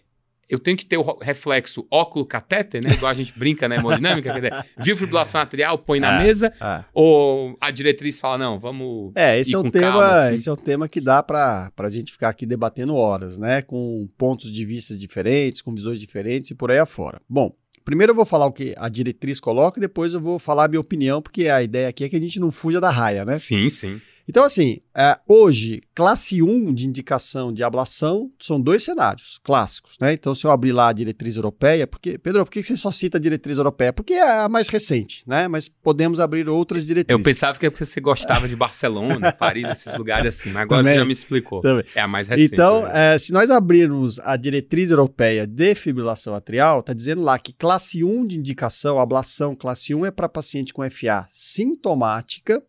eu 0.50 0.60
tenho 0.60 0.78
que 0.78 0.86
ter 0.86 0.98
o 0.98 1.18
reflexo 1.20 1.88
óculo-catéter, 1.92 2.84
né? 2.84 2.94
Igual 2.94 3.12
a 3.12 3.16
gente 3.16 3.38
brinca 3.38 3.68
na 3.68 3.76
hemodinâmica, 3.78 4.32
quer 4.32 4.42
dizer, 4.42 4.66
viu 4.78 4.96
fibrilação 4.98 5.42
atrial, 5.42 5.78
põe 5.78 6.00
na 6.00 6.18
Ah. 6.20 6.24
mesa, 6.24 6.54
Ah. 6.62 6.86
ou 6.94 7.58
a 7.60 7.72
diretriz 7.72 8.20
fala, 8.20 8.38
não, 8.38 8.60
vamos 8.60 9.12
É, 9.16 9.40
esse 9.40 9.56
é, 9.56 9.58
um 9.58 9.70
tema, 9.72 9.92
calma, 9.92 10.14
assim. 10.14 10.36
esse 10.36 10.50
é 10.50 10.52
um 10.54 10.56
tema 10.56 10.88
que 10.88 11.02
dá 11.02 11.22
para 11.24 11.72
a 11.78 11.90
gente 11.90 12.12
ficar 12.12 12.30
aqui 12.30 12.46
debatendo 12.46 12.96
horas, 12.96 13.38
né? 13.38 13.62
Com 13.62 14.08
pontos 14.18 14.52
de 14.52 14.66
vista 14.66 14.96
diferentes, 14.96 15.62
com 15.62 15.74
visões 15.74 16.00
diferentes 16.00 16.52
e 16.52 16.56
por 16.56 16.70
aí 16.72 16.78
afora. 16.80 17.20
Bom, 17.28 17.56
primeiro 17.84 18.12
eu 18.12 18.16
vou 18.16 18.26
falar 18.26 18.46
o 18.46 18.52
que 18.52 18.74
a 18.78 18.88
diretriz 18.90 19.40
coloca 19.40 19.80
e 19.80 19.82
depois 19.82 20.14
eu 20.14 20.20
vou 20.22 20.38
falar 20.40 20.66
a 20.66 20.68
minha 20.68 20.82
opinião, 20.82 21.22
porque 21.24 21.48
a 21.50 21.62
ideia 21.64 21.88
aqui 21.88 22.04
é 22.04 22.10
que 22.10 22.16
a 22.16 22.20
gente 22.20 22.40
não 22.40 22.52
fuja 22.52 22.80
da 22.80 22.90
raia, 22.92 23.26
né? 23.26 23.38
Sim, 23.38 23.70
sim. 23.70 24.00
Então, 24.28 24.44
assim, 24.44 24.80
é, 24.96 25.20
hoje, 25.28 25.82
classe 25.94 26.42
1 26.42 26.74
de 26.74 26.88
indicação 26.88 27.54
de 27.54 27.64
ablação 27.64 28.32
são 28.40 28.60
dois 28.60 28.84
cenários 28.84 29.40
clássicos, 29.44 29.98
né? 30.02 30.14
Então, 30.14 30.34
se 30.34 30.48
eu 30.48 30.52
abrir 30.52 30.72
lá 30.72 30.90
a 30.90 30.94
diretriz 30.94 31.36
europeia, 31.36 31.86
porque, 31.86 32.18
Pedro, 32.18 32.44
por 32.44 32.52
que 32.52 32.64
você 32.64 32.76
só 32.76 32.90
cita 32.90 33.20
a 33.20 33.22
diretriz 33.22 33.58
europeia? 33.58 33.94
Porque 33.94 34.14
é 34.14 34.40
a 34.40 34.50
mais 34.50 34.68
recente, 34.68 35.24
né? 35.28 35.48
Mas 35.48 35.70
podemos 35.70 36.20
abrir 36.20 36.50
outras 36.50 36.86
diretrizes. 36.86 37.20
Eu 37.20 37.24
pensava 37.24 37.60
que 37.60 37.68
é 37.68 37.70
porque 37.70 37.86
você 37.86 38.02
gostava 38.02 38.48
de 38.50 38.56
Barcelona, 38.56 39.32
Paris, 39.38 39.70
esses 39.70 39.96
lugares 39.96 40.36
assim, 40.36 40.50
mas 40.50 40.64
agora 40.64 40.82
Também. 40.82 40.94
você 40.94 41.00
já 41.00 41.06
me 41.06 41.14
explicou. 41.14 41.62
Também. 41.62 41.86
É 41.94 42.02
a 42.02 42.08
mais 42.08 42.28
recente. 42.28 42.52
Então, 42.52 42.82
né? 42.82 43.14
é, 43.14 43.18
se 43.20 43.32
nós 43.32 43.52
abrirmos 43.52 44.18
a 44.20 44.36
diretriz 44.36 44.90
europeia 44.90 45.46
de 45.46 45.76
fibrilação 45.76 46.34
atrial, 46.34 46.80
está 46.80 46.94
dizendo 46.94 47.22
lá 47.22 47.38
que 47.38 47.54
classe 47.54 48.04
1 48.04 48.26
de 48.26 48.40
indicação, 48.40 49.00
ablação 49.00 49.56
classe 49.56 49.94
1 49.94 50.08
é 50.08 50.12
para 50.12 50.28
paciente 50.28 50.74
com 50.74 50.82
FA 50.90 51.28
sintomática, 51.32 52.64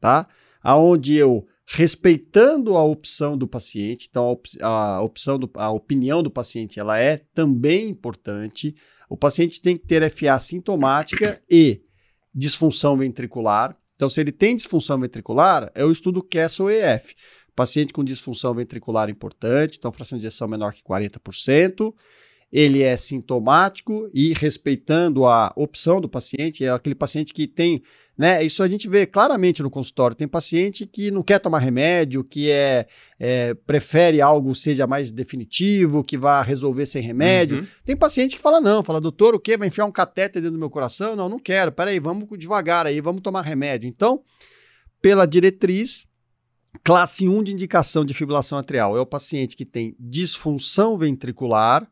tá? 0.00 0.26
Aonde 0.68 1.14
eu, 1.14 1.46
respeitando 1.64 2.76
a 2.76 2.82
opção 2.82 3.38
do 3.38 3.46
paciente, 3.46 4.08
então 4.10 4.24
a, 4.24 4.30
op 4.32 4.48
a 4.60 5.00
opção, 5.00 5.38
do, 5.38 5.48
a 5.54 5.70
opinião 5.70 6.24
do 6.24 6.28
paciente, 6.28 6.80
ela 6.80 6.98
é 6.98 7.18
também 7.32 7.88
importante. 7.88 8.74
O 9.08 9.16
paciente 9.16 9.62
tem 9.62 9.78
que 9.78 9.86
ter 9.86 10.10
FA 10.10 10.36
sintomática 10.40 11.40
e 11.48 11.82
disfunção 12.34 12.96
ventricular. 12.96 13.78
Então, 13.94 14.08
se 14.08 14.20
ele 14.20 14.32
tem 14.32 14.56
disfunção 14.56 14.98
ventricular, 14.98 15.70
eu 15.72 15.92
estudo 15.92 16.20
Castle-EF. 16.20 17.14
Paciente 17.54 17.92
com 17.92 18.02
disfunção 18.02 18.52
ventricular 18.52 19.08
importante, 19.08 19.78
então 19.78 19.92
fração 19.92 20.18
de 20.18 20.26
ejeção 20.26 20.48
menor 20.48 20.72
que 20.72 20.82
40%. 20.82 21.94
Ele 22.56 22.82
é 22.82 22.96
sintomático 22.96 24.08
e 24.14 24.32
respeitando 24.32 25.26
a 25.26 25.52
opção 25.54 26.00
do 26.00 26.08
paciente, 26.08 26.64
é 26.64 26.70
aquele 26.70 26.94
paciente 26.94 27.34
que 27.34 27.46
tem, 27.46 27.82
né? 28.16 28.42
Isso 28.42 28.62
a 28.62 28.66
gente 28.66 28.88
vê 28.88 29.04
claramente 29.04 29.62
no 29.62 29.68
consultório. 29.68 30.16
Tem 30.16 30.26
paciente 30.26 30.86
que 30.86 31.10
não 31.10 31.22
quer 31.22 31.38
tomar 31.38 31.58
remédio, 31.58 32.24
que 32.24 32.50
é, 32.50 32.86
é 33.20 33.52
prefere 33.52 34.22
algo 34.22 34.54
seja 34.54 34.86
mais 34.86 35.10
definitivo, 35.10 36.02
que 36.02 36.16
vá 36.16 36.40
resolver 36.40 36.86
sem 36.86 37.02
remédio. 37.02 37.58
Uhum. 37.58 37.66
Tem 37.84 37.94
paciente 37.94 38.36
que 38.36 38.42
fala 38.42 38.58
não, 38.58 38.82
fala, 38.82 39.02
doutor, 39.02 39.34
o 39.34 39.38
quê? 39.38 39.58
Vai 39.58 39.68
enfiar 39.68 39.84
um 39.84 39.92
catéter 39.92 40.40
dentro 40.40 40.56
do 40.56 40.58
meu 40.58 40.70
coração? 40.70 41.14
Não, 41.14 41.28
não 41.28 41.38
quero. 41.38 41.70
Peraí, 41.70 42.00
vamos 42.00 42.26
devagar 42.38 42.86
aí, 42.86 43.02
vamos 43.02 43.20
tomar 43.20 43.42
remédio. 43.42 43.86
Então, 43.86 44.22
pela 45.02 45.26
diretriz, 45.26 46.06
classe 46.82 47.28
1 47.28 47.42
de 47.42 47.52
indicação 47.52 48.02
de 48.02 48.14
fibrilação 48.14 48.56
atrial 48.56 48.96
é 48.96 49.00
o 49.00 49.04
paciente 49.04 49.54
que 49.54 49.66
tem 49.66 49.94
disfunção 50.00 50.96
ventricular 50.96 51.86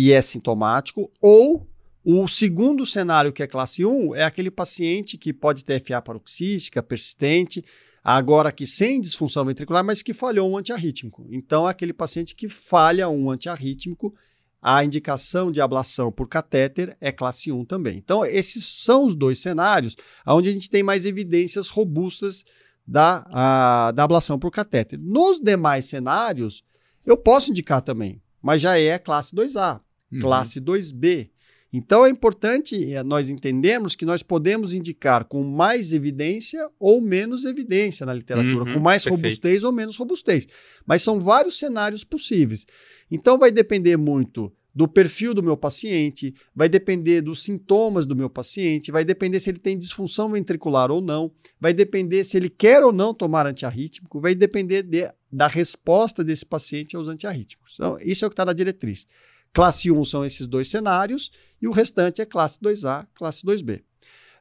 e 0.00 0.12
é 0.12 0.22
sintomático, 0.22 1.10
ou 1.20 1.68
o 2.04 2.28
segundo 2.28 2.86
cenário, 2.86 3.32
que 3.32 3.42
é 3.42 3.48
classe 3.48 3.84
1, 3.84 4.14
é 4.14 4.22
aquele 4.22 4.48
paciente 4.48 5.18
que 5.18 5.32
pode 5.32 5.64
ter 5.64 5.82
FA 5.84 6.00
paroxística, 6.00 6.80
persistente, 6.80 7.64
agora 8.02 8.52
que 8.52 8.64
sem 8.64 9.00
disfunção 9.00 9.44
ventricular, 9.44 9.82
mas 9.84 10.00
que 10.00 10.14
falhou 10.14 10.48
um 10.48 10.56
antiarrítmico. 10.56 11.26
Então, 11.28 11.66
é 11.66 11.72
aquele 11.72 11.92
paciente 11.92 12.36
que 12.36 12.48
falha 12.48 13.08
um 13.08 13.28
antiarrítmico, 13.28 14.14
a 14.62 14.84
indicação 14.84 15.50
de 15.50 15.60
ablação 15.60 16.12
por 16.12 16.28
catéter 16.28 16.96
é 17.00 17.10
classe 17.10 17.50
1 17.50 17.64
também. 17.64 17.98
Então, 17.98 18.24
esses 18.24 18.64
são 18.64 19.04
os 19.04 19.16
dois 19.16 19.40
cenários 19.40 19.96
onde 20.24 20.48
a 20.48 20.52
gente 20.52 20.70
tem 20.70 20.84
mais 20.84 21.06
evidências 21.06 21.70
robustas 21.70 22.44
da, 22.86 23.26
a, 23.32 23.90
da 23.90 24.04
ablação 24.04 24.38
por 24.38 24.52
catéter. 24.52 24.96
Nos 24.96 25.40
demais 25.40 25.86
cenários, 25.86 26.62
eu 27.04 27.16
posso 27.16 27.50
indicar 27.50 27.82
também, 27.82 28.22
mas 28.40 28.60
já 28.60 28.78
é 28.78 28.96
classe 28.96 29.34
2A, 29.34 29.80
Uhum. 30.12 30.20
classe 30.20 30.60
2B. 30.60 31.30
Então 31.70 32.06
é 32.06 32.08
importante 32.08 32.92
eh, 32.94 33.02
nós 33.02 33.28
entendermos 33.28 33.94
que 33.94 34.06
nós 34.06 34.22
podemos 34.22 34.72
indicar 34.72 35.24
com 35.26 35.42
mais 35.44 35.92
evidência 35.92 36.66
ou 36.78 36.98
menos 37.00 37.44
evidência 37.44 38.06
na 38.06 38.14
literatura, 38.14 38.64
Uhum, 38.64 38.72
com 38.74 38.80
mais 38.80 39.04
perfeito. 39.04 39.22
robustez 39.22 39.64
ou 39.64 39.70
menos 39.72 39.96
robustez. 39.98 40.48
Mas 40.86 41.02
são 41.02 41.20
vários 41.20 41.58
cenários 41.58 42.04
possíveis. 42.04 42.64
Então 43.10 43.36
vai 43.38 43.50
depender 43.52 43.98
muito 43.98 44.50
do 44.74 44.86
perfil 44.88 45.34
do 45.34 45.42
meu 45.42 45.56
paciente, 45.56 46.32
vai 46.54 46.68
depender 46.68 47.20
dos 47.20 47.42
sintomas 47.42 48.06
do 48.06 48.14
meu 48.16 48.30
paciente, 48.30 48.90
vai 48.92 49.04
depender 49.04 49.40
se 49.40 49.50
ele 49.50 49.58
tem 49.58 49.76
disfunção 49.76 50.30
ventricular 50.30 50.90
ou 50.90 51.00
não, 51.02 51.30
vai 51.60 51.74
depender 51.74 52.22
se 52.24 52.36
ele 52.36 52.48
quer 52.48 52.82
ou 52.84 52.92
não 52.92 53.12
tomar 53.12 53.44
antiarrítmico, 53.46 54.20
vai 54.20 54.34
depender 54.34 54.82
de- 54.84 55.10
da 55.32 55.48
resposta 55.48 56.22
desse 56.24 56.46
paciente 56.46 56.94
aos 56.96 57.08
antiarrítmicos. 57.08 57.74
Então, 57.74 57.98
isso 58.00 58.24
é 58.24 58.26
o 58.26 58.30
que 58.30 58.34
está 58.34 58.44
na 58.44 58.52
diretriz. 58.54 59.04
Classe 59.52 59.90
1 59.90 60.04
são 60.04 60.24
esses 60.24 60.46
dois 60.46 60.68
cenários 60.68 61.30
e 61.60 61.66
o 61.66 61.72
restante 61.72 62.20
é 62.20 62.26
classe 62.26 62.58
2A, 62.60 63.06
classe 63.14 63.44
2B. 63.44 63.82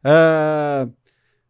Ah, 0.03 0.87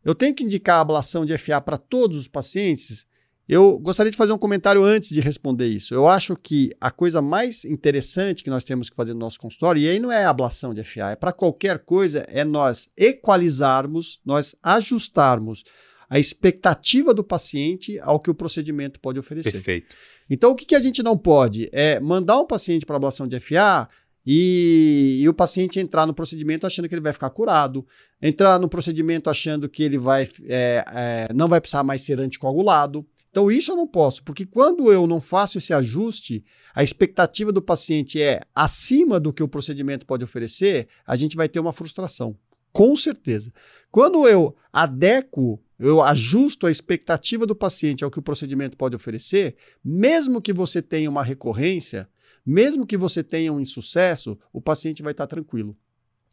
eu 0.04 0.16
tenho 0.16 0.34
que 0.34 0.44
indicar 0.44 0.78
a 0.78 0.82
ablação 0.82 1.26
de 1.26 1.38
FA 1.38 1.60
para 1.60 1.78
todos 1.78 2.18
os 2.18 2.28
pacientes. 2.28 3.06
Eu 3.48 3.78
gostaria 3.78 4.12
de 4.12 4.18
fazer 4.18 4.32
um 4.34 4.38
comentário 4.38 4.84
antes 4.84 5.10
de 5.10 5.20
responder 5.20 5.68
isso. 5.68 5.94
Eu 5.94 6.08
acho 6.08 6.36
que 6.36 6.70
a 6.80 6.92
coisa 6.92 7.22
mais 7.22 7.66
interessante 7.66 8.44
que 8.44 8.50
nós 8.50 8.64
temos 8.64 8.90
que 8.90 8.96
fazer 8.96 9.14
no 9.14 9.20
nosso 9.20 9.40
consultório, 9.40 9.82
e 9.82 9.88
aí 9.88 10.00
não 10.00 10.12
é 10.12 10.24
a 10.26 10.30
ablação 10.30 10.74
de 10.74 10.84
FA, 10.84 11.12
é 11.12 11.16
para 11.16 11.34
qualquer 11.34 11.80
coisa, 11.80 12.26
é 12.30 12.44
nós 12.44 12.90
equalizarmos, 12.98 14.20
nós 14.26 14.56
ajustarmos 14.64 15.64
a 16.10 16.20
expectativa 16.20 17.14
do 17.14 17.24
paciente 17.24 18.00
ao 18.00 18.20
que 18.20 18.30
o 18.30 18.36
procedimento 18.36 19.00
pode 19.00 19.20
oferecer. 19.20 19.52
Perfeito. 19.52 19.96
Então, 20.30 20.52
o 20.52 20.56
que, 20.56 20.66
que 20.66 20.76
a 20.76 20.80
gente 20.82 21.04
não 21.04 21.18
pode 21.18 21.70
é 21.72 22.00
mandar 22.00 22.40
um 22.40 22.46
paciente 22.46 22.86
para 22.86 22.96
ablação 22.96 23.28
de 23.28 23.40
FA 23.40 23.88
e, 24.26 25.20
e 25.22 25.30
o 25.30 25.34
paciente 25.34 25.80
entrar 25.80 26.06
no 26.06 26.14
procedimento 26.14 26.68
achando 26.68 26.90
que 26.90 26.94
ele 26.94 27.02
vai 27.02 27.14
ficar 27.14 27.30
curado, 27.30 27.86
entrar 28.22 28.60
no 28.60 28.68
procedimento 28.68 29.30
achando 29.30 29.70
que 29.70 29.84
ele 29.84 29.98
vai, 29.98 30.30
é, 30.46 30.84
é, 30.88 31.34
não 31.34 31.48
vai 31.48 31.62
precisar 31.62 31.84
mais 31.84 32.02
ser 32.02 32.20
anticoagulado. 32.20 33.06
Então, 33.30 33.52
isso 33.52 33.72
eu 33.72 33.76
não 33.76 33.88
posso, 33.88 34.24
porque 34.24 34.46
quando 34.46 34.92
eu 34.92 35.06
não 35.06 35.22
faço 35.22 35.58
esse 35.58 35.72
ajuste, 35.72 36.44
a 36.74 36.84
expectativa 36.84 37.52
do 37.52 37.62
paciente 37.62 38.22
é 38.22 38.42
acima 38.54 39.20
do 39.20 39.32
que 39.32 39.44
o 39.44 39.48
procedimento 39.48 40.06
pode 40.06 40.24
oferecer, 40.24 40.88
a 41.06 41.16
gente 41.16 41.36
vai 41.36 41.48
ter 41.48 41.60
uma 41.60 41.72
frustração. 41.72 42.36
Com 42.74 42.96
certeza. 42.96 43.54
Quando 43.92 44.28
eu 44.28 44.56
adequo, 44.74 45.60
eu 45.80 46.02
ajusto 46.02 46.66
a 46.66 46.72
expectativa 46.72 47.46
do 47.46 47.56
paciente 47.56 48.04
ao 48.04 48.10
que 48.12 48.20
o 48.20 48.22
procedimento 48.22 48.76
pode 48.78 48.96
oferecer, 48.96 49.56
mesmo 49.84 50.42
que 50.42 50.52
você 50.54 50.82
tenha 50.82 51.10
uma 51.10 51.24
recorrência, 51.24 52.10
mesmo 52.46 52.86
que 52.86 52.98
você 52.98 53.24
tenha 53.24 53.52
um 53.54 53.60
insucesso, 53.60 54.38
o 54.54 54.62
paciente 54.62 55.04
vai 55.04 55.12
estar 55.12 55.28
tranquilo. 55.28 55.76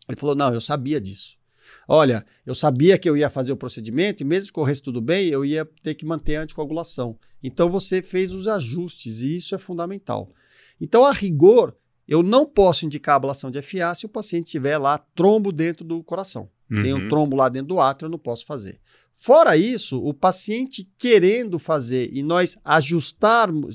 Ele 0.09 0.17
falou: 0.19 0.35
Não, 0.35 0.53
eu 0.55 0.61
sabia 0.61 1.01
disso. 1.01 1.37
Olha, 1.89 2.25
eu 2.47 2.55
sabia 2.55 2.97
que 2.99 3.09
eu 3.09 3.17
ia 3.17 3.29
fazer 3.31 3.51
o 3.53 3.57
procedimento 3.57 4.23
e 4.23 4.25
mesmo 4.25 4.47
que 4.49 4.53
corresse 4.53 4.83
tudo 4.83 5.01
bem, 5.01 5.29
eu 5.29 5.45
ia 5.45 5.65
ter 5.83 5.95
que 5.95 6.05
manter 6.07 6.37
a 6.37 6.43
anticoagulação. 6.43 7.19
Então 7.43 7.69
você 7.71 8.01
fez 8.03 8.33
os 8.33 8.47
ajustes 8.47 9.21
e 9.21 9.37
isso 9.37 9.55
é 9.55 9.59
fundamental. 9.59 10.31
Então, 10.81 11.05
a 11.05 11.13
rigor, 11.13 11.75
eu 12.07 12.23
não 12.23 12.45
posso 12.47 12.85
indicar 12.85 13.15
a 13.15 13.17
ablação 13.17 13.51
de 13.51 13.61
FA 13.63 13.95
se 13.95 14.07
o 14.07 14.09
paciente 14.11 14.51
tiver 14.51 14.77
lá 14.79 14.99
trombo 14.99 15.51
dentro 15.53 15.85
do 15.85 16.03
coração. 16.03 16.51
Tem 16.69 16.95
um 16.95 17.03
Uhum. 17.03 17.09
trombo 17.09 17.37
lá 17.37 17.49
dentro 17.49 17.69
do 17.69 17.81
átrio, 17.81 18.07
eu 18.07 18.11
não 18.11 18.19
posso 18.19 18.45
fazer. 18.47 18.81
Fora 19.25 19.57
isso, 19.57 19.99
o 20.05 20.13
paciente 20.13 20.87
querendo 20.99 21.59
fazer 21.59 22.11
e 22.13 22.23
nós 22.23 22.59
ajustarmos, 22.63 23.75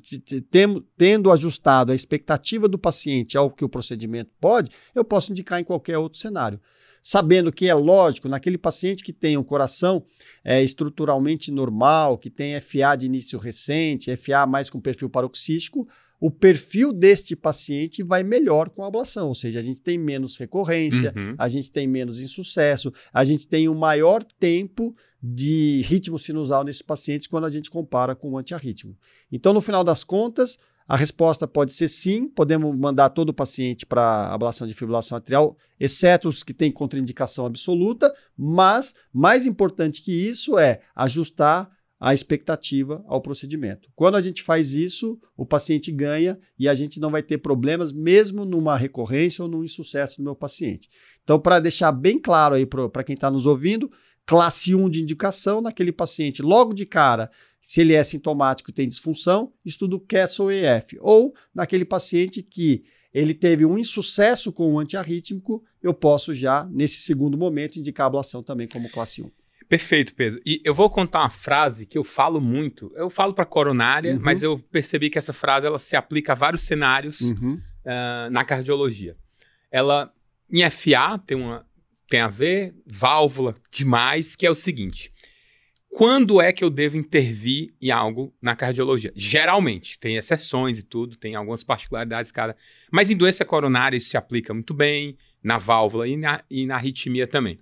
tendo 0.96 1.32
ajustado 1.32 1.92
a 1.92 1.96
expectativa 1.96 2.68
do 2.68 2.78
paciente 2.78 3.36
ao 3.36 3.50
que 3.50 3.66
o 3.66 3.70
procedimento 3.70 4.30
pode, 4.40 4.70
eu 4.94 5.04
posso 5.04 5.32
indicar 5.32 5.60
em 5.60 5.64
qualquer 5.64 5.98
outro 5.98 6.20
cenário. 6.20 6.62
Sabendo 7.02 7.52
que 7.52 7.68
é 7.68 7.74
lógico, 7.74 8.30
naquele 8.30 8.60
paciente 8.60 9.04
que 9.04 9.12
tem 9.12 9.38
um 9.38 9.44
coração 9.44 10.06
é, 10.44 10.62
estruturalmente 10.62 11.50
normal, 11.50 12.20
que 12.20 12.30
tem 12.30 12.62
FA 12.62 12.96
de 12.96 13.08
início 13.08 13.40
recente, 13.40 14.16
FA 14.18 14.46
mais 14.46 14.70
com 14.70 14.80
perfil 14.80 15.10
paroxístico, 15.10 15.88
o 16.20 16.30
perfil 16.30 16.92
deste 16.92 17.36
paciente 17.36 18.04
vai 18.04 18.24
melhor 18.24 18.70
com 18.70 18.84
a 18.84 18.88
ablação, 18.88 19.30
ou 19.30 19.36
seja, 19.36 19.60
a 19.60 19.62
gente 19.62 19.82
tem 19.82 19.98
menos 19.98 20.38
recorrência, 20.38 21.14
Uhum. 21.16 21.36
a 21.38 21.48
gente 21.48 21.72
tem 21.72 21.88
menos 21.88 22.20
insucesso, 22.20 22.92
a 23.14 23.24
gente 23.24 23.48
tem 23.48 23.70
um 23.70 23.76
maior 23.76 24.24
tempo 24.24 24.96
de 25.22 25.82
ritmo 25.86 26.20
sinusal 26.20 26.64
nesses 26.64 26.82
pacientes 26.82 27.28
quando 27.28 27.46
a 27.46 27.50
gente 27.50 27.70
compara 27.70 28.16
com 28.16 28.32
o 28.32 28.38
antiarrítmico. 28.38 29.00
Então, 29.32 29.54
no 29.54 29.62
final 29.62 29.84
das 29.84 30.04
contas, 30.04 30.58
a 30.88 30.98
resposta 30.98 31.48
pode 31.48 31.72
ser 31.72 31.88
sim, 31.88 32.28
podemos 32.28 32.76
mandar 32.76 33.10
todo 33.12 33.30
o 33.30 33.34
paciente 33.34 33.86
para 33.86 34.34
ablação 34.34 34.66
de 34.66 34.74
fibrilação 34.74 35.18
atrial, 35.18 35.56
exceto 35.80 36.28
os 36.28 36.42
que 36.44 36.54
têm 36.54 36.72
contraindicação 36.72 37.46
absoluta, 37.46 38.12
mas 38.36 38.96
mais 39.14 39.46
importante 39.46 40.02
que 40.02 40.12
isso 40.12 40.58
é 40.58 40.80
ajustar 40.96 41.70
a 42.00 42.14
expectativa 42.14 43.04
ao 43.08 43.22
procedimento. 43.22 43.90
Quando 43.94 44.16
a 44.16 44.22
gente 44.22 44.42
faz 44.42 44.74
isso, 44.74 45.20
o 45.36 45.46
paciente 45.46 45.92
ganha 45.92 46.40
e 46.58 46.70
a 46.70 46.74
gente 46.74 47.00
não 47.00 47.10
vai 47.10 47.22
ter 47.22 47.40
problemas, 47.40 47.92
mesmo 47.92 48.46
numa 48.46 48.78
recorrência 48.78 49.44
ou 49.44 49.50
num 49.50 49.64
insucesso 49.64 50.18
do 50.18 50.24
meu 50.24 50.36
paciente. 50.36 50.90
Então, 51.24 51.40
para 51.40 51.60
deixar 51.60 51.92
bem 51.92 52.18
claro 52.18 52.56
aí 52.56 52.66
para 52.66 53.04
quem 53.04 53.16
está 53.16 53.30
nos 53.30 53.46
ouvindo, 53.46 53.92
classe 54.26 54.74
1 54.74 54.90
de 54.90 55.02
indicação 55.02 55.60
naquele 55.60 55.92
paciente 55.92 56.42
logo 56.42 56.74
de 56.74 56.86
cara, 56.86 57.30
se 57.62 57.82
ele 57.82 57.94
é 57.94 58.04
sintomático 58.04 58.70
e 58.70 58.74
tem 58.74 58.88
disfunção, 58.88 59.52
estudo 59.66 60.00
Castle-EF. 60.00 60.98
Ou 61.02 61.34
naquele 61.54 61.84
paciente 61.84 62.42
que 62.42 62.84
ele 63.14 63.34
teve 63.34 63.66
um 63.66 63.78
insucesso 63.78 64.52
com 64.54 64.74
o 64.74 64.80
antiarrítmico, 64.80 65.64
eu 65.82 65.94
posso 65.94 66.34
já, 66.34 66.66
nesse 66.72 67.02
segundo 67.02 67.38
momento, 67.38 67.78
indicar 67.78 68.06
a 68.06 68.08
ablação 68.08 68.42
também 68.42 68.68
como 68.68 68.90
classe 68.90 69.22
1. 69.22 69.30
Perfeito, 69.70 70.16
Pedro. 70.16 70.42
E 70.44 70.60
eu 70.66 70.74
vou 70.74 70.90
contar 70.90 71.20
uma 71.22 71.30
frase 71.30 71.86
que 71.86 71.96
eu 71.98 72.04
falo 72.04 72.42
muito. 72.42 72.92
Eu 72.96 73.08
falo 73.10 73.34
para 73.36 73.46
coronária, 73.46 74.16
Uhum. 74.16 74.20
mas 74.22 74.42
eu 74.42 74.58
percebi 74.58 75.12
que 75.12 75.20
essa 75.20 75.32
frase 75.32 75.68
ela 75.68 75.78
se 75.78 75.96
aplica 75.96 76.32
a 76.32 76.36
vários 76.36 76.64
cenários 76.64 77.22
Uhum. 77.22 77.62
ah, 77.86 78.28
na 78.32 78.44
cardiologia. 78.44 79.16
Ela, 79.72 80.12
em 80.52 80.64
FA, 80.72 81.20
tem, 81.24 81.38
uma, 81.38 81.64
tem 82.10 82.20
a 82.20 82.28
ver, 82.28 82.74
válvula 82.88 83.54
demais, 83.72 84.36
que 84.36 84.46
é 84.48 84.50
o 84.50 84.56
seguinte. 84.56 85.14
Quando 85.88 86.42
é 86.42 86.52
que 86.52 86.64
eu 86.64 86.70
devo 86.70 86.98
intervir 86.98 87.74
em 87.82 87.92
algo 87.92 88.34
na 88.42 88.56
cardiologia? 88.56 89.12
Geralmente, 89.16 90.00
tem 90.00 90.18
exceções 90.18 90.80
e 90.80 90.84
tudo, 90.84 91.16
tem 91.16 91.36
algumas 91.36 91.64
particularidades, 91.64 92.32
cara. 92.32 92.56
Mas 92.92 93.10
em 93.12 93.18
doença 93.18 93.46
coronária 93.46 93.98
isso 93.98 94.10
se 94.10 94.18
aplica 94.18 94.54
muito 94.54 94.74
bem, 94.74 95.16
na 95.44 95.58
válvula 95.60 96.08
e 96.08 96.16
na, 96.18 96.44
e 96.50 96.66
na 96.66 96.76
arritmia 96.76 97.26
também. 97.28 97.60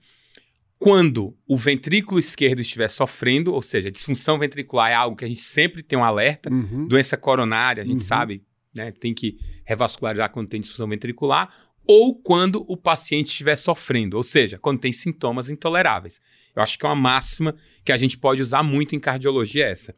Quando 0.80 1.36
o 1.48 1.58
ventrículo 1.58 2.20
esquerdo 2.20 2.60
estiver 2.62 2.88
sofrendo, 2.88 3.54
ou 3.54 3.62
seja, 3.62 3.90
disfunção 3.90 4.38
ventricular 4.38 4.92
é 4.92 4.94
algo 4.94 5.16
que 5.18 5.26
a 5.26 5.28
gente 5.28 5.40
sempre 5.40 5.82
tem 5.82 5.98
um 5.98 6.04
alerta, 6.04 6.52
Uhum. 6.54 6.88
doença 6.88 7.18
coronária, 7.18 7.82
a 7.82 7.86
gente 7.86 7.96
Uhum. 8.00 8.06
sabe, 8.08 8.44
né, 8.74 8.92
tem 8.92 9.14
que 9.14 9.38
revascularizar 9.66 10.30
quando 10.32 10.50
tem 10.50 10.62
disfunção 10.62 10.88
ventricular, 10.88 11.52
ou 11.88 12.14
quando 12.16 12.64
o 12.68 12.78
paciente 12.78 13.28
estiver 13.28 13.56
sofrendo, 13.56 14.18
ou 14.18 14.24
seja, 14.24 14.60
quando 14.60 14.80
tem 14.80 14.92
sintomas 14.94 15.50
intoleráveis. 15.50 16.20
Eu 16.56 16.62
acho 16.62 16.78
que 16.78 16.86
é 16.86 16.90
uma 16.90 16.96
máxima 16.96 17.56
que 17.84 17.92
a 17.92 17.98
gente 17.98 18.18
pode 18.18 18.42
usar 18.42 18.62
muito 18.62 18.96
em 18.96 19.00
cardiologia 19.00 19.66
essa. 19.66 19.96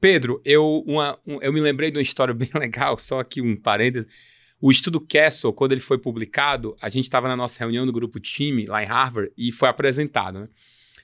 Pedro, 0.00 0.40
eu, 0.44 0.82
uma- 0.86 1.18
um- 1.26 1.40
eu 1.42 1.52
me 1.52 1.60
lembrei 1.60 1.90
de 1.90 1.98
uma 1.98 2.02
história 2.02 2.32
bem 2.48 2.50
legal, 2.54 2.96
só 2.98 3.20
aqui 3.20 3.42
um 3.42 3.56
parênteses. 3.56 4.06
O 4.66 4.72
estudo 4.72 5.00
Castle, 5.00 5.52
quando 5.52 5.70
ele 5.70 5.80
foi 5.80 5.96
publicado, 5.96 6.76
a 6.82 6.88
gente 6.88 7.04
estava 7.04 7.28
na 7.28 7.36
nossa 7.36 7.60
reunião 7.60 7.86
do 7.86 7.92
grupo 7.92 8.18
time 8.18 8.66
lá 8.66 8.82
em 8.82 8.86
Harvard 8.86 9.30
e 9.38 9.52
foi 9.52 9.68
apresentado, 9.68 10.40
né? 10.40 10.48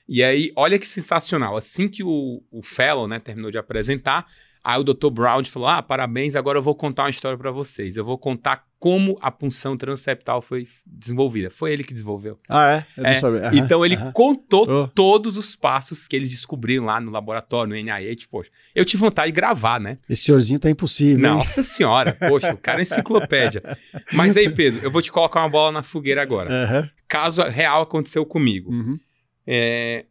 E 0.05 0.21
aí, 0.21 0.51
olha 0.53 0.77
que 0.77 0.85
sensacional. 0.85 1.55
Assim 1.55 1.87
que 1.87 2.03
o, 2.03 2.43
o 2.51 2.61
fellow 2.61 3.07
né, 3.07 3.21
terminou 3.21 3.49
de 3.49 3.57
apresentar, 3.57 4.27
aí 4.63 4.79
o 4.79 4.83
Dr. 4.83 5.09
Brown 5.11 5.43
falou: 5.45 5.67
Ah, 5.67 5.81
parabéns, 5.81 6.35
agora 6.35 6.57
eu 6.57 6.63
vou 6.63 6.75
contar 6.75 7.03
uma 7.03 7.09
história 7.09 7.37
para 7.37 7.51
vocês. 7.51 7.97
Eu 7.97 8.05
vou 8.05 8.17
contar 8.17 8.65
como 8.79 9.17
a 9.21 9.31
punção 9.31 9.77
transeptal 9.77 10.41
foi 10.41 10.67
desenvolvida. 10.85 11.49
Foi 11.49 11.71
ele 11.71 11.85
que 11.85 11.93
desenvolveu. 11.93 12.37
Ah, 12.49 12.73
é? 12.73 12.85
Eu 12.97 13.03
não 13.03 13.09
É, 13.11 13.15
sabia. 13.15 13.47
Aham, 13.47 13.55
Então 13.55 13.85
ele 13.85 13.95
aham. 13.95 14.11
contou 14.11 14.67
Oh. 14.69 14.87
todos 14.89 15.37
os 15.37 15.55
passos 15.55 16.05
que 16.05 16.15
eles 16.15 16.29
descobriram 16.31 16.83
lá 16.85 16.99
no 16.99 17.09
laboratório, 17.09 17.69
no 17.69 17.75
NIH. 17.77 18.27
Poxa, 18.29 18.51
eu 18.75 18.83
tive 18.83 18.99
vontade 19.01 19.31
de 19.31 19.35
gravar, 19.35 19.79
né? 19.79 19.99
Esse 20.09 20.23
senhorzinho 20.23 20.59
tá 20.59 20.69
impossível. 20.69 21.15
hein? 21.25 21.33
Nossa 21.37 21.63
senhora, 21.63 22.13
poxa, 22.27 22.53
o 22.53 22.57
cara 22.57 22.79
é 22.79 22.81
enciclopédia. 22.81 23.63
Mas 24.11 24.35
aí, 24.35 24.49
Pedro, 24.49 24.81
eu 24.83 24.91
vou 24.91 25.01
te 25.01 25.11
colocar 25.13 25.39
uma 25.41 25.49
bola 25.49 25.71
na 25.71 25.83
fogueira 25.83 26.21
agora. 26.21 26.51
Aham. 26.51 26.89
Caso 27.07 27.41
real 27.43 27.83
aconteceu 27.83 28.25
comigo. 28.25 28.69
Uhum. 28.71 28.99
É, 29.47 30.05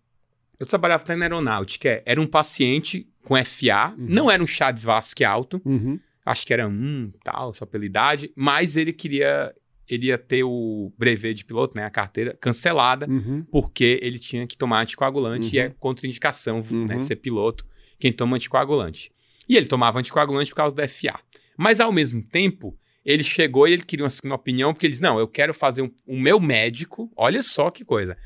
eu 0.59 0.65
trabalhava 0.66 1.03
até 1.03 1.15
na 1.15 1.27
aeronáutica. 1.27 1.89
é, 1.91 2.03
Era 2.07 2.20
um 2.20 2.27
paciente 2.27 3.07
com 3.24 3.35
FA, 3.44 3.94
Uhum. 3.97 4.07
não 4.09 4.31
era 4.31 4.43
um 4.43 4.47
Chades-Vasque 4.47 5.24
alto, 5.24 5.61
Uhum. 5.65 5.99
acho 6.24 6.47
que 6.47 6.53
era 6.53 6.66
um, 6.69 7.12
tal, 7.24 7.55
só 7.55 7.65
pela 7.66 7.85
idade, 7.85 8.32
mas 8.36 8.77
ele 8.77 8.93
queria, 8.93 9.55
ele 9.89 10.07
ia 10.07 10.19
ter 10.19 10.43
o 10.44 10.93
brevet 10.99 11.35
de 11.35 11.44
piloto, 11.44 11.77
né, 11.77 11.85
a 11.85 11.90
carteira, 11.90 12.36
cancelada, 12.40 13.07
Uhum. 13.09 13.44
porque 13.51 13.99
ele 14.03 14.19
tinha 14.19 14.47
que 14.47 14.57
tomar 14.57 14.81
anticoagulante 14.82 15.57
e 15.57 15.61
Uhum. 15.61 15.66
é 15.66 15.74
contraindicação 15.78 16.65
né, 16.70 16.94
Uhum. 16.94 16.99
ser 17.01 17.16
piloto 17.16 17.66
quem 17.99 18.12
toma 18.12 18.36
anticoagulante. 18.36 19.11
E 19.49 19.57
ele 19.57 19.66
tomava 19.66 19.99
anticoagulante 19.99 20.51
por 20.51 20.57
causa 20.57 20.74
da 20.74 20.85
FA. 20.89 21.19
Mas 21.57 21.81
ao 21.81 21.93
mesmo 21.93 22.23
tempo, 22.23 22.77
ele 23.05 23.23
chegou 23.24 23.66
e 23.69 23.73
ele 23.73 23.82
queria 23.82 24.05
uma 24.05 24.11
segunda 24.11 24.35
opinião, 24.36 24.73
porque 24.73 24.86
ele 24.86 24.93
disse: 24.93 25.03
Não, 25.03 25.19
eu 25.19 25.28
quero 25.28 25.53
fazer 25.53 25.82
um, 25.82 25.90
o 26.07 26.19
meu 26.19 26.40
médico, 26.40 27.11
olha 27.16 27.43
só 27.43 27.70
que 27.70 27.85
coisa, 27.85 28.16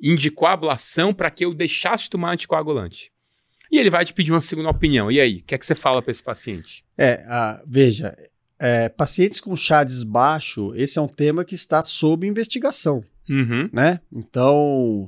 indicou 0.00 0.46
a 0.46 0.52
ablação 0.52 1.14
para 1.14 1.30
que 1.30 1.44
eu 1.44 1.54
deixasse 1.54 2.04
de 2.04 2.10
tomar 2.10 2.32
anticoagulante. 2.32 3.10
E 3.70 3.78
ele 3.78 3.90
vai 3.90 4.04
te 4.04 4.12
pedir 4.14 4.32
uma 4.32 4.40
segunda 4.40 4.70
opinião. 4.70 5.10
E 5.10 5.20
aí, 5.20 5.38
o 5.38 5.42
que 5.44 5.54
é 5.54 5.58
que 5.58 5.66
você 5.66 5.74
fala 5.74 6.00
para 6.02 6.10
esse 6.10 6.22
paciente? 6.22 6.84
É, 6.96 7.24
ah, 7.26 7.62
veja, 7.66 8.16
é, 8.58 8.88
pacientes 8.88 9.40
com 9.40 9.54
Chades 9.56 10.02
baixo, 10.02 10.72
esse 10.74 10.98
é 10.98 11.02
um 11.02 11.08
tema 11.08 11.44
que 11.44 11.54
está 11.54 11.84
sob 11.84 12.26
investigação, 12.26 13.04
Uhum. 13.28 13.68
né? 13.72 14.00
Então, 14.12 15.06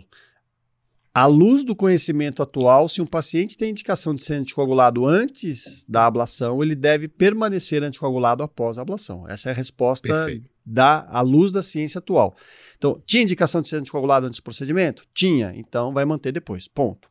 à 1.14 1.26
luz 1.26 1.64
do 1.64 1.74
conhecimento 1.76 2.42
atual, 2.42 2.88
se 2.88 3.00
um 3.00 3.06
paciente 3.06 3.56
tem 3.56 3.70
indicação 3.70 4.14
de 4.14 4.24
ser 4.24 4.34
anticoagulado 4.34 5.06
antes 5.06 5.84
da 5.88 6.06
ablação, 6.06 6.62
ele 6.62 6.74
deve 6.74 7.08
permanecer 7.08 7.82
anticoagulado 7.82 8.42
após 8.42 8.78
a 8.78 8.82
ablação. 8.82 9.28
Essa 9.28 9.48
é 9.50 9.52
a 9.52 9.54
resposta 9.54 10.06
Perfeito. 10.06 10.48
da, 10.64 11.06
à 11.08 11.20
luz 11.20 11.52
da 11.52 11.62
ciência 11.62 11.98
atual. 12.00 12.36
Então, 12.76 13.00
tinha 13.06 13.22
indicação 13.22 13.62
de 13.62 13.68
ser 13.68 13.76
anticoagulado 13.76 14.26
antes 14.26 14.40
do 14.40 14.42
procedimento? 14.42 15.04
Tinha, 15.14 15.52
então 15.56 15.92
vai 15.94 16.04
manter 16.04 16.32
depois. 16.32 16.68
Ponto. 16.68 17.08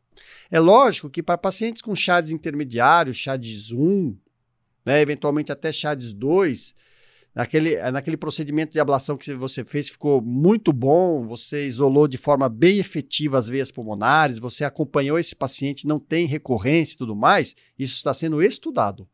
É 0.50 0.58
lógico 0.58 1.10
que 1.10 1.22
para 1.22 1.38
pacientes 1.38 1.82
com 1.82 1.94
Chades 1.94 2.32
intermediários, 2.32 3.16
Chades 3.16 3.72
1, 3.72 4.16
né, 4.84 5.00
eventualmente 5.00 5.50
até 5.50 5.72
Chades 5.72 6.12
2, 6.12 6.74
naquele, 7.34 7.90
naquele 7.90 8.16
procedimento 8.16 8.72
de 8.72 8.80
ablação 8.80 9.16
que 9.16 9.34
você 9.34 9.64
fez 9.64 9.88
ficou 9.88 10.22
muito 10.22 10.72
bom, 10.72 11.26
você 11.26 11.66
isolou 11.66 12.08
de 12.08 12.16
forma 12.16 12.48
bem 12.48 12.78
efetiva 12.78 13.36
as 13.36 13.48
veias 13.48 13.70
pulmonares, 13.70 14.38
você 14.38 14.64
acompanhou 14.64 15.18
esse 15.18 15.34
paciente, 15.34 15.86
não 15.86 15.98
tem 15.98 16.26
recorrência 16.26 16.94
e 16.94 16.98
tudo 16.98 17.14
mais, 17.14 17.54
isso 17.78 17.96
está 17.96 18.14
sendo 18.14 18.42
estudado. 18.42 19.08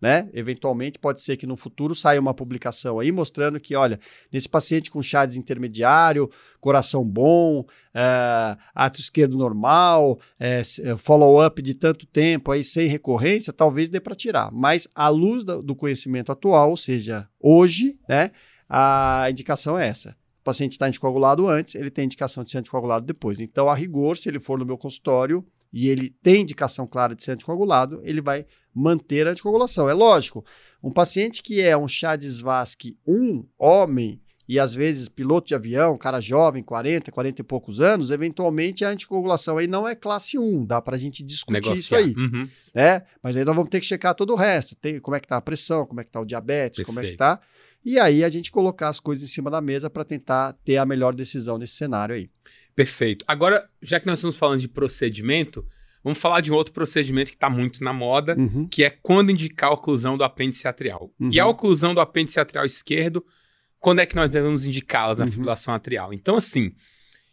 Né? 0.00 0.30
Eventualmente 0.32 0.96
pode 0.96 1.20
ser 1.20 1.36
que 1.36 1.46
no 1.46 1.56
futuro 1.56 1.92
saia 1.92 2.20
uma 2.20 2.32
publicação 2.32 3.00
aí 3.00 3.10
mostrando 3.10 3.58
que, 3.58 3.74
olha, 3.74 3.98
nesse 4.32 4.48
paciente 4.48 4.92
com 4.92 5.02
Chades 5.02 5.36
intermediário, 5.36 6.30
coração 6.60 7.04
bom, 7.04 7.64
é, 7.92 8.56
ato 8.72 9.00
esquerdo 9.00 9.36
normal, 9.36 10.20
é, 10.38 10.62
follow-up 10.96 11.60
de 11.60 11.74
tanto 11.74 12.06
tempo 12.06 12.52
aí 12.52 12.62
sem 12.62 12.86
recorrência, 12.86 13.52
talvez 13.52 13.88
dê 13.88 13.98
para 13.98 14.14
tirar. 14.14 14.52
Mas 14.52 14.86
à 14.94 15.08
luz 15.08 15.42
do, 15.42 15.62
do 15.62 15.74
conhecimento 15.74 16.30
atual, 16.30 16.70
ou 16.70 16.76
seja, 16.76 17.28
hoje, 17.40 17.98
né, 18.08 18.30
a 18.68 19.26
indicação 19.30 19.76
é 19.76 19.88
essa. 19.88 20.10
O 20.40 20.44
paciente 20.44 20.72
está 20.72 20.86
anticoagulado 20.86 21.48
antes, 21.48 21.74
ele 21.74 21.90
tem 21.90 22.04
indicação 22.04 22.44
de 22.44 22.52
ser 22.52 22.58
anticoagulado 22.58 23.04
depois. 23.04 23.40
Então, 23.40 23.68
a 23.68 23.74
rigor, 23.74 24.16
se 24.16 24.28
ele 24.28 24.38
for 24.38 24.58
no 24.58 24.64
meu 24.64 24.78
consultório 24.78 25.44
e 25.72 25.88
ele 25.88 26.14
tem 26.22 26.42
indicação 26.42 26.86
clara 26.86 27.14
de 27.14 27.22
ser 27.22 27.32
anticoagulado, 27.32 28.00
ele 28.04 28.20
vai 28.20 28.46
manter 28.74 29.26
a 29.26 29.30
anticoagulação. 29.32 29.88
É 29.88 29.92
lógico, 29.94 30.44
um 30.82 30.90
paciente 30.90 31.42
que 31.42 31.60
é 31.60 31.76
um 31.76 31.88
Chades 31.88 32.40
Vasque 32.40 32.96
1, 33.06 33.44
homem, 33.58 34.20
e 34.48 34.58
às 34.58 34.74
vezes 34.74 35.10
piloto 35.10 35.48
de 35.48 35.54
avião, 35.54 35.98
cara 35.98 36.20
jovem, 36.22 36.62
40, 36.62 37.12
40 37.12 37.42
e 37.42 37.44
poucos 37.44 37.80
anos, 37.82 38.10
eventualmente 38.10 38.82
a 38.82 38.88
anticoagulação 38.88 39.58
aí 39.58 39.66
não 39.66 39.86
é 39.86 39.94
classe 39.94 40.38
1, 40.38 40.64
dá 40.64 40.80
pra 40.80 40.96
gente 40.96 41.22
discutir 41.22 41.58
isso 41.74 41.92
Negociar. 41.94 41.98
aí, 41.98 42.14
Uhum. 42.16 42.48
né? 42.74 43.02
Mas 43.22 43.36
aí 43.36 43.44
nós 43.44 43.54
vamos 43.54 43.68
ter 43.68 43.78
que 43.80 43.84
checar 43.84 44.14
todo 44.14 44.32
o 44.32 44.36
resto, 44.36 44.74
tem 44.76 44.98
como 45.00 45.14
é 45.16 45.20
que 45.20 45.28
tá 45.28 45.36
a 45.36 45.40
pressão, 45.42 45.84
como 45.84 46.00
é 46.00 46.04
que 46.04 46.10
tá 46.10 46.18
o 46.20 46.24
diabetes, 46.24 46.82
como 46.82 46.98
é 47.00 47.02
que 47.02 47.08
Perfeito. 47.16 47.18
tá, 47.18 47.40
e 47.84 47.98
aí 47.98 48.24
a 48.24 48.28
gente 48.30 48.50
colocar 48.50 48.88
as 48.88 48.98
coisas 48.98 49.22
em 49.22 49.26
cima 49.32 49.50
da 49.50 49.60
mesa 49.60 49.90
para 49.90 50.02
tentar 50.02 50.54
ter 50.64 50.78
a 50.78 50.86
melhor 50.86 51.14
decisão 51.14 51.58
nesse 51.58 51.74
cenário 51.74 52.14
aí. 52.14 52.30
Perfeito. 52.78 53.24
Agora, 53.26 53.68
já 53.82 53.98
que 53.98 54.06
nós 54.06 54.20
estamos 54.20 54.36
falando 54.36 54.60
de 54.60 54.68
procedimento, 54.68 55.66
vamos 56.04 56.16
falar 56.20 56.40
de 56.40 56.52
um 56.52 56.54
outro 56.54 56.72
procedimento 56.72 57.30
que 57.30 57.36
está 57.36 57.50
muito 57.50 57.82
na 57.82 57.92
moda, 57.92 58.36
Uhum. 58.38 58.68
que 58.68 58.84
é 58.84 58.90
quando 58.90 59.30
indicar 59.32 59.70
a 59.70 59.74
oclusão 59.74 60.16
do 60.16 60.22
apêndice 60.22 60.68
atrial. 60.68 61.12
Uhum. 61.18 61.28
E 61.32 61.40
a 61.40 61.46
oclusão 61.48 61.92
do 61.92 62.00
apêndice 62.00 62.38
atrial 62.38 62.64
esquerdo, 62.64 63.26
quando 63.80 63.98
é 63.98 64.06
que 64.06 64.14
nós 64.14 64.30
devemos 64.30 64.64
indicá-las 64.64 65.18
na 65.18 65.24
Uhum. 65.24 65.32
fibrilação 65.32 65.74
atrial? 65.74 66.12
Então, 66.14 66.36
assim, 66.36 66.70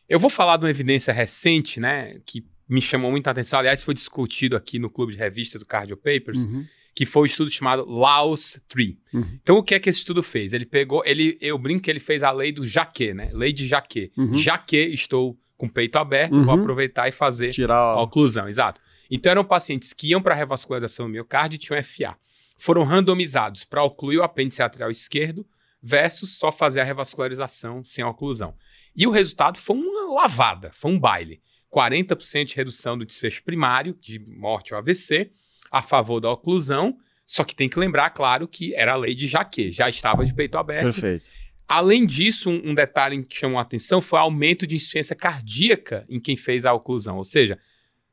eu 0.10 0.20
vou 0.20 0.32
falar 0.32 0.58
de 0.58 0.64
uma 0.66 0.70
evidência 0.72 1.14
recente, 1.14 1.80
né, 1.80 2.20
que 2.26 2.44
me 2.68 2.82
chamou 2.82 3.12
muita 3.12 3.30
atenção. 3.30 3.60
Aliás, 3.60 3.84
foi 3.84 3.94
discutido 3.94 4.56
aqui 4.56 4.80
no 4.80 4.90
clube 4.90 5.12
de 5.14 5.20
revista 5.20 5.60
do 5.60 5.66
Cardio 5.68 5.96
Papers, 5.96 6.44
Uhum. 6.46 6.66
Que 6.96 7.06
foi 7.06 7.24
o 7.24 7.26
estudo 7.26 7.52
chamado 7.52 7.86
Laos 7.88 8.58
3. 8.70 8.96
Uhum. 9.14 9.38
Então, 9.44 9.58
o 9.58 9.64
que 9.64 9.76
é 9.76 9.80
que 9.80 9.90
esse 9.90 10.00
estudo 10.00 10.24
fez? 10.24 10.54
Ele 10.54 10.66
pegou, 10.66 11.04
ele, 11.06 11.38
eu 11.42 11.58
brinco 11.58 11.84
que 11.84 11.92
ele 11.92 12.00
fez 12.00 12.24
a 12.24 12.32
lei 12.32 12.54
do 12.54 12.66
jaque, 12.66 13.14
né? 13.14 13.30
Lei 13.34 13.52
de 13.52 13.68
jaque. 13.68 14.12
Uhum. 14.18 14.34
Já 14.34 14.58
que 14.58 14.78
estou 14.78 15.38
com 15.58 15.66
o 15.66 15.70
peito 15.70 15.98
aberto, 15.98 16.42
vou 16.42 16.56
Uhum. 16.56 16.62
aproveitar 16.62 17.08
e 17.10 17.12
fazer 17.12 17.50
Tirar 17.52 17.76
a 17.76 17.92
a... 17.94 18.02
oclusão, 18.02 18.48
exato. 18.48 18.80
Então 19.12 19.30
eram 19.30 19.44
pacientes 19.44 19.92
que 19.94 20.08
iam 20.08 20.22
para 20.22 20.34
revascularização 20.34 21.06
do 21.08 21.12
miocárdio 21.12 21.56
e 21.58 21.60
tinham 21.60 21.84
FA. 21.84 22.18
Foram 22.58 22.84
randomizados 22.84 23.66
para 23.66 23.84
ocluir 23.84 24.20
o 24.20 24.24
apêndice 24.24 24.64
atrial 24.64 24.90
esquerdo 24.90 25.46
versus 25.84 26.32
só 26.38 26.52
fazer 26.52 26.80
a 26.80 26.84
revascularização 26.86 27.84
sem 27.84 28.04
a 28.04 28.10
oclusão. 28.10 28.56
E 28.96 29.06
o 29.06 29.12
resultado 29.12 29.58
foi 29.60 29.76
uma 29.76 30.14
lavada, 30.22 30.72
foi 30.74 30.92
um 30.92 31.00
baile. 31.00 31.42
40% 31.72 32.46
de 32.46 32.56
redução 32.56 32.98
do 32.98 33.06
desfecho 33.06 33.44
primário, 33.44 33.96
de 34.00 34.18
morte 34.20 34.74
ou 34.74 34.80
AVC, 34.80 35.30
a 35.72 35.82
favor 35.82 36.20
da 36.20 36.30
oclusão, 36.32 36.98
só 37.26 37.44
que 37.44 37.56
tem 37.56 37.68
que 37.68 37.80
lembrar, 37.80 38.10
claro, 38.12 38.48
que 38.48 38.74
era 38.76 38.94
a 38.94 38.96
lei 38.96 39.16
de 39.16 39.28
Jaque, 39.28 39.72
já 39.72 39.90
estava 39.90 40.26
de 40.26 40.34
peito 40.34 40.58
aberto. 40.58 40.94
Perfeito. 40.94 41.30
Além 41.68 42.06
disso, 42.06 42.50
um, 42.50 42.70
um 42.70 42.74
detalhe 42.76 43.24
que 43.24 43.36
chamou 43.36 43.58
a 43.58 43.64
atenção 43.64 44.02
foi 44.02 44.20
o 44.20 44.22
aumento 44.22 44.68
de 44.68 44.76
insuficiência 44.76 45.16
cardíaca 45.16 46.06
em 46.08 46.20
quem 46.20 46.38
fez 46.38 46.66
a 46.66 46.74
oclusão. 46.74 47.18
Ou 47.18 47.24
seja, 47.24 47.58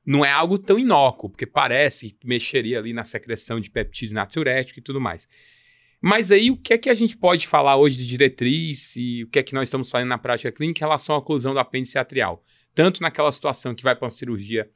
não 0.05 0.25
é 0.25 0.31
algo 0.31 0.59
tão 0.59 0.79
inócuo, 0.79 1.29
porque 1.29 1.45
parece 1.45 2.13
que 2.13 2.27
mexeria 2.27 2.79
ali 2.79 2.95
na 2.95 3.05
secreção 3.05 3.61
de 3.61 3.71
peptídeo 3.71 4.15
natriurético 4.15 4.79
e 4.79 4.83
tudo 4.83 5.01
mais. 5.01 5.29
Mas 6.01 6.33
aí, 6.33 6.51
o 6.51 6.57
que 6.57 6.73
é 6.73 6.79
que 6.79 6.89
a 6.89 6.95
gente 6.95 7.17
pode 7.17 7.47
falar 7.47 7.77
hoje 7.77 7.99
de 7.99 8.07
diretriz 8.07 8.97
e 8.97 9.25
o 9.25 9.29
que 9.29 9.39
é 9.39 9.43
que 9.43 9.55
nós 9.55 9.69
estamos 9.69 9.91
fazendo 9.91 10.09
na 10.09 10.19
prática 10.19 10.51
clínica 10.51 10.79
em 10.79 10.87
relação 10.87 11.15
à 11.15 11.19
oclusão 11.19 11.53
do 11.53 11.61
apêndice 11.61 11.99
atrial? 11.99 12.43
tanto 12.75 13.03
naquela 13.03 13.31
situação 13.31 13.75
que 13.75 13.83
vai 13.83 13.95
para 13.95 14.05
uma 14.05 14.11
cirurgia 14.11 14.71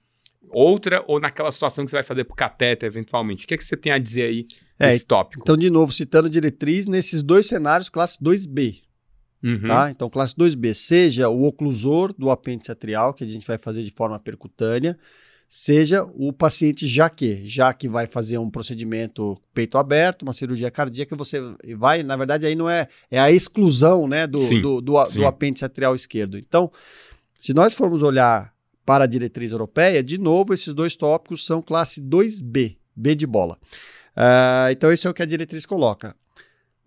outra 0.51 1.05
ou 1.07 1.21
naquela 1.21 1.51
situação 1.51 1.85
que 1.85 1.91
você 1.91 1.97
vai 1.97 2.05
fazer 2.05 2.25
por 2.25 2.35
catéter 2.35 2.87
eventualmente. 2.87 3.45
O 3.45 3.49
que, 3.49 3.55
é 3.55 3.57
que 3.57 3.65
você 3.65 3.77
tem 3.77 3.93
a 3.93 3.99
dizer 3.99 4.25
aí 4.25 4.47
É, 4.79 4.89
nesse 4.89 5.07
tópico? 5.07 5.43
Então, 5.43 5.57
de 5.57 5.71
novo, 5.71 5.93
citando 5.93 6.29
diretriz, 6.29 6.87
nesses 6.87 7.23
dois 7.23 7.47
cenários, 7.47 7.89
classe 7.89 8.19
2B, 8.23 8.83
Uhum. 9.43 9.63
tá? 9.67 9.91
Então, 9.91 10.09
classe 10.11 10.35
2B, 10.35 10.75
seja 10.75 11.29
o 11.29 11.45
oclusor 11.45 12.13
do 12.19 12.31
apêndice 12.31 12.73
atrial, 12.73 13.13
que 13.15 13.23
a 13.23 13.27
gente 13.27 13.47
vai 13.47 13.59
fazer 13.59 13.83
de 13.83 13.91
forma 13.91 14.19
percutânea, 14.19 14.99
seja 15.49 16.03
o 16.15 16.33
paciente 16.33 16.89
já 16.89 17.09
que, 17.09 17.45
já 17.45 17.73
que 17.73 17.89
vai 17.89 18.07
fazer 18.07 18.39
um 18.39 18.51
procedimento 18.51 19.41
peito 19.55 19.79
aberto, 19.79 20.23
uma 20.23 20.33
cirurgia 20.33 20.71
cardíaca, 20.71 21.15
você 21.15 21.41
vai, 21.77 22.03
na 22.03 22.17
verdade, 22.17 22.47
aí 22.47 22.57
não 22.57 22.69
é, 22.69 22.89
é 23.11 23.21
a 23.21 23.31
exclusão, 23.31 24.09
né, 24.09 24.27
do, 24.27 24.41
Sim, 24.41 24.61
do, 24.61 24.81
do, 24.81 25.05
do 25.05 25.27
apêndice 25.27 25.65
atrial 25.65 25.95
esquerdo. 25.95 26.37
Então, 26.39 26.73
se 27.35 27.55
nós 27.55 27.75
formos 27.75 28.03
olhar 28.03 28.53
para 28.87 29.05
a 29.05 29.07
diretriz 29.07 29.51
europeia, 29.51 30.03
de 30.03 30.17
novo, 30.17 30.55
esses 30.55 30.73
dois 30.73 30.95
tópicos 30.95 31.45
são 31.45 31.61
classe 31.61 32.01
2B, 32.01 32.77
B 32.95 33.15
de 33.17 33.27
bola. 33.27 33.59
Ah, 34.15 34.69
então, 34.71 34.93
esse 34.93 35.07
é 35.07 35.11
o 35.11 35.15
que 35.15 35.23
a 35.23 35.27
diretriz 35.27 35.67
coloca. 35.67 36.15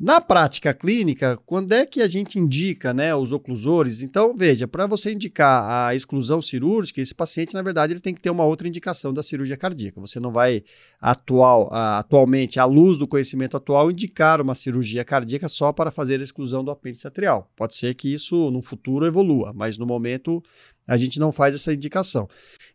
Na 0.02 0.22
prática 0.22 0.74
clínica, 0.74 1.38
quando 1.46 1.74
é 1.74 1.86
que 1.86 2.02
a 2.02 2.08
gente 2.08 2.40
indica 2.40 2.94
né, 2.94 3.14
os 3.14 3.34
oclusores? 3.34 4.02
Então, 4.02 4.34
veja, 4.34 4.66
para 4.66 4.88
você 4.88 5.12
indicar 5.12 5.90
a 5.90 5.94
exclusão 5.94 6.42
cirúrgica, 6.42 7.02
esse 7.02 7.14
paciente, 7.14 7.54
na 7.54 7.62
verdade, 7.62 7.92
ele 7.92 8.00
tem 8.00 8.14
que 8.14 8.22
ter 8.22 8.30
uma 8.30 8.46
outra 8.46 8.66
indicação 8.66 9.14
da 9.14 9.22
cirurgia 9.22 9.58
cardíaca. 9.58 10.00
Você 10.00 10.18
não 10.18 10.32
vai, 10.32 10.64
atual, 11.02 11.68
atualmente, 11.74 12.62
à 12.62 12.64
luz 12.64 12.98
do 12.98 13.06
conhecimento 13.06 13.58
atual, 13.58 13.92
indicar 13.92 14.40
uma 14.40 14.56
cirurgia 14.56 15.04
cardíaca 15.04 15.50
só 15.50 15.74
para 15.74 15.92
fazer 15.92 16.22
a 16.22 16.24
exclusão 16.24 16.64
do 16.64 16.72
apêndice 16.72 17.06
atrial. 17.06 17.52
Pode 17.54 17.76
ser 17.76 17.94
que 17.94 18.14
isso, 18.14 18.50
no 18.52 18.62
futuro, 18.62 19.06
evolua, 19.06 19.52
mas 19.54 19.78
no 19.78 19.86
momento, 19.86 20.42
a 20.88 20.96
gente 20.96 21.20
não 21.20 21.34
faz 21.34 21.54
essa 21.54 21.74
indicação. 21.74 22.26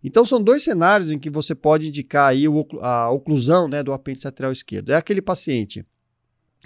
Então, 0.02 0.26
são 0.26 0.42
dois 0.42 0.62
cenários 0.62 1.10
em 1.10 1.18
que 1.18 1.30
você 1.30 1.54
pode 1.54 1.88
indicar 1.88 2.28
aí 2.28 2.44
a 2.82 3.10
oclusão 3.10 3.66
né, 3.66 3.82
do 3.82 3.94
apêndice 3.94 4.28
atrial 4.28 4.52
esquerdo. 4.52 4.92
É 4.92 4.96
aquele 4.96 5.22
paciente 5.22 5.86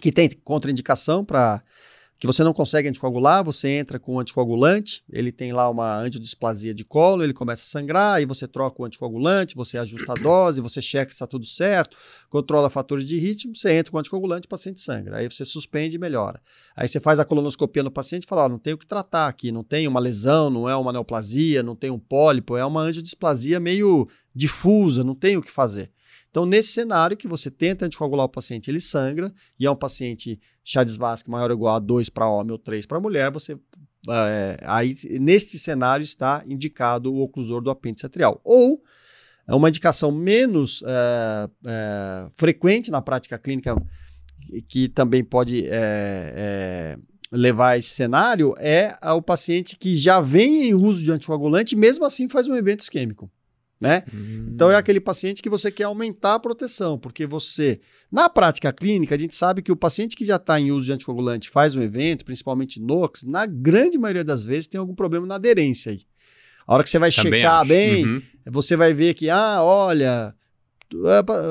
que 0.00 0.12
tem 0.12 0.28
contraindicação 0.44 1.24
para 1.24 1.62
que 2.18 2.26
você 2.26 2.42
não 2.42 2.52
consegue 2.52 2.88
anticoagular, 2.88 3.44
você 3.44 3.68
entra 3.68 3.96
com 3.98 4.16
um 4.16 4.20
anticoagulante, 4.20 5.04
ele 5.08 5.30
tem 5.30 5.52
lá 5.52 5.70
uma 5.70 5.98
angiodisplasia 5.98 6.74
de 6.74 6.84
colo, 6.84 7.22
ele 7.22 7.32
começa 7.32 7.62
a 7.62 7.66
sangrar, 7.66 8.16
aí 8.16 8.26
você 8.26 8.48
troca 8.48 8.82
o 8.82 8.84
anticoagulante, 8.84 9.54
você 9.54 9.78
ajusta 9.78 10.12
a 10.12 10.14
dose, 10.20 10.60
você 10.60 10.82
checa 10.82 11.12
se 11.12 11.14
está 11.14 11.28
tudo 11.28 11.46
certo, 11.46 11.96
controla 12.28 12.68
fatores 12.68 13.06
de 13.06 13.16
ritmo, 13.18 13.54
você 13.54 13.70
entra 13.72 13.92
com 13.92 13.98
o 13.98 14.00
anticoagulante, 14.00 14.46
o 14.46 14.48
paciente 14.48 14.80
sangra. 14.80 15.18
Aí 15.18 15.30
você 15.30 15.44
suspende 15.44 15.94
e 15.94 15.98
melhora. 15.98 16.42
Aí 16.74 16.88
você 16.88 16.98
faz 16.98 17.20
a 17.20 17.24
colonoscopia 17.24 17.84
no 17.84 17.90
paciente 17.90 18.24
e 18.24 18.26
fala, 18.26 18.48
não 18.48 18.58
tem 18.58 18.72
o 18.72 18.78
que 18.78 18.86
tratar 18.86 19.28
aqui, 19.28 19.52
não 19.52 19.62
tem 19.62 19.86
uma 19.86 20.00
lesão, 20.00 20.50
não 20.50 20.68
é 20.68 20.74
uma 20.74 20.92
neoplasia, 20.92 21.62
não 21.62 21.76
tem 21.76 21.90
um 21.90 22.00
pólipo, 22.00 22.56
é 22.56 22.64
uma 22.64 22.80
angiodisplasia 22.80 23.60
meio 23.60 24.08
difusa, 24.34 25.04
não 25.04 25.14
tem 25.14 25.36
o 25.36 25.42
que 25.42 25.52
fazer. 25.52 25.92
Então, 26.39 26.47
nesse 26.47 26.69
cenário 26.69 27.16
que 27.16 27.27
você 27.27 27.51
tenta 27.51 27.85
anticoagular 27.85 28.24
o 28.24 28.28
paciente, 28.28 28.70
ele 28.70 28.81
sangra, 28.81 29.32
e 29.59 29.66
é 29.66 29.70
um 29.70 29.74
paciente 29.74 30.39
Chades-Vasque 30.62 31.28
maior 31.28 31.51
ou 31.51 31.56
igual 31.56 31.74
a 31.74 31.81
2 31.81 32.10
para 32.10 32.28
homem 32.28 32.52
ou 32.52 32.59
3 32.59 32.86
para 32.86 33.01
mulher, 33.01 33.32
você 33.32 33.59
é, 34.09 34.56
aí 34.62 34.94
neste 35.19 35.59
cenário 35.59 36.05
está 36.05 36.44
indicado 36.47 37.12
o 37.12 37.23
oclusor 37.23 37.60
do 37.60 37.70
apêndice 37.70 38.06
atrial. 38.06 38.40
Ou 38.44 38.81
é 39.48 39.52
uma 39.52 39.69
indicação 39.69 40.12
menos 40.12 40.81
é, 40.86 41.51
é, 41.66 42.31
frequente 42.36 42.89
na 42.89 43.02
prática 43.02 43.36
clínica, 43.36 43.74
que 44.69 44.89
também 44.89 45.24
pode 45.24 45.65
levar 47.32 47.70
a 47.70 47.78
esse 47.78 47.90
cenário, 47.90 48.55
é 48.59 48.97
o 49.12 49.20
paciente 49.20 49.77
que 49.77 49.97
já 49.97 50.20
vem 50.20 50.69
em 50.69 50.74
uso 50.74 51.02
de 51.02 51.10
anticoagulante 51.10 51.74
mesmo 51.74 52.05
assim 52.05 52.28
faz 52.28 52.47
um 52.47 52.55
evento 52.55 52.82
isquêmico. 52.82 53.28
Né? 53.80 54.02
Então 54.52 54.70
é 54.70 54.74
aquele 54.74 54.98
paciente 55.00 55.40
que 55.40 55.48
você 55.48 55.70
quer 55.70 55.84
aumentar 55.84 56.34
a 56.34 56.38
proteção, 56.40 56.98
porque 56.98 57.24
você, 57.26 57.80
na 58.10 58.28
prática 58.28 58.72
clínica, 58.72 59.14
a 59.14 59.18
gente 59.18 59.36
sabe 59.36 59.62
que 59.62 59.70
o 59.70 59.76
paciente 59.76 60.16
que 60.16 60.24
já 60.24 60.34
está 60.34 60.59
em 60.60 60.72
uso 60.72 60.86
de 60.86 60.92
anticoagulante 60.92 61.48
faz 61.48 61.76
um 61.76 61.82
evento, 61.82 62.24
principalmente 62.24 62.80
NOx, 62.80 63.22
na 63.22 63.46
grande 63.46 63.96
maioria 63.96 64.24
das 64.24 64.44
vezes 64.44 64.66
tem 64.66 64.80
algum 64.80 64.96
problema 64.96 65.26
na 65.26 65.36
aderência 65.36 65.92
aí. 65.92 66.00
A 66.66 66.74
hora 66.74 66.82
que 66.82 66.90
você 66.90 66.98
vai 66.98 67.12
Também 67.12 67.40
checar 67.40 67.60
acho. 67.60 67.68
bem, 67.68 68.05
Uhum. 68.05 68.22
você 68.48 68.76
vai 68.76 68.92
ver 68.92 69.14
que, 69.14 69.30
ah, 69.30 69.62
olha, 69.62 70.34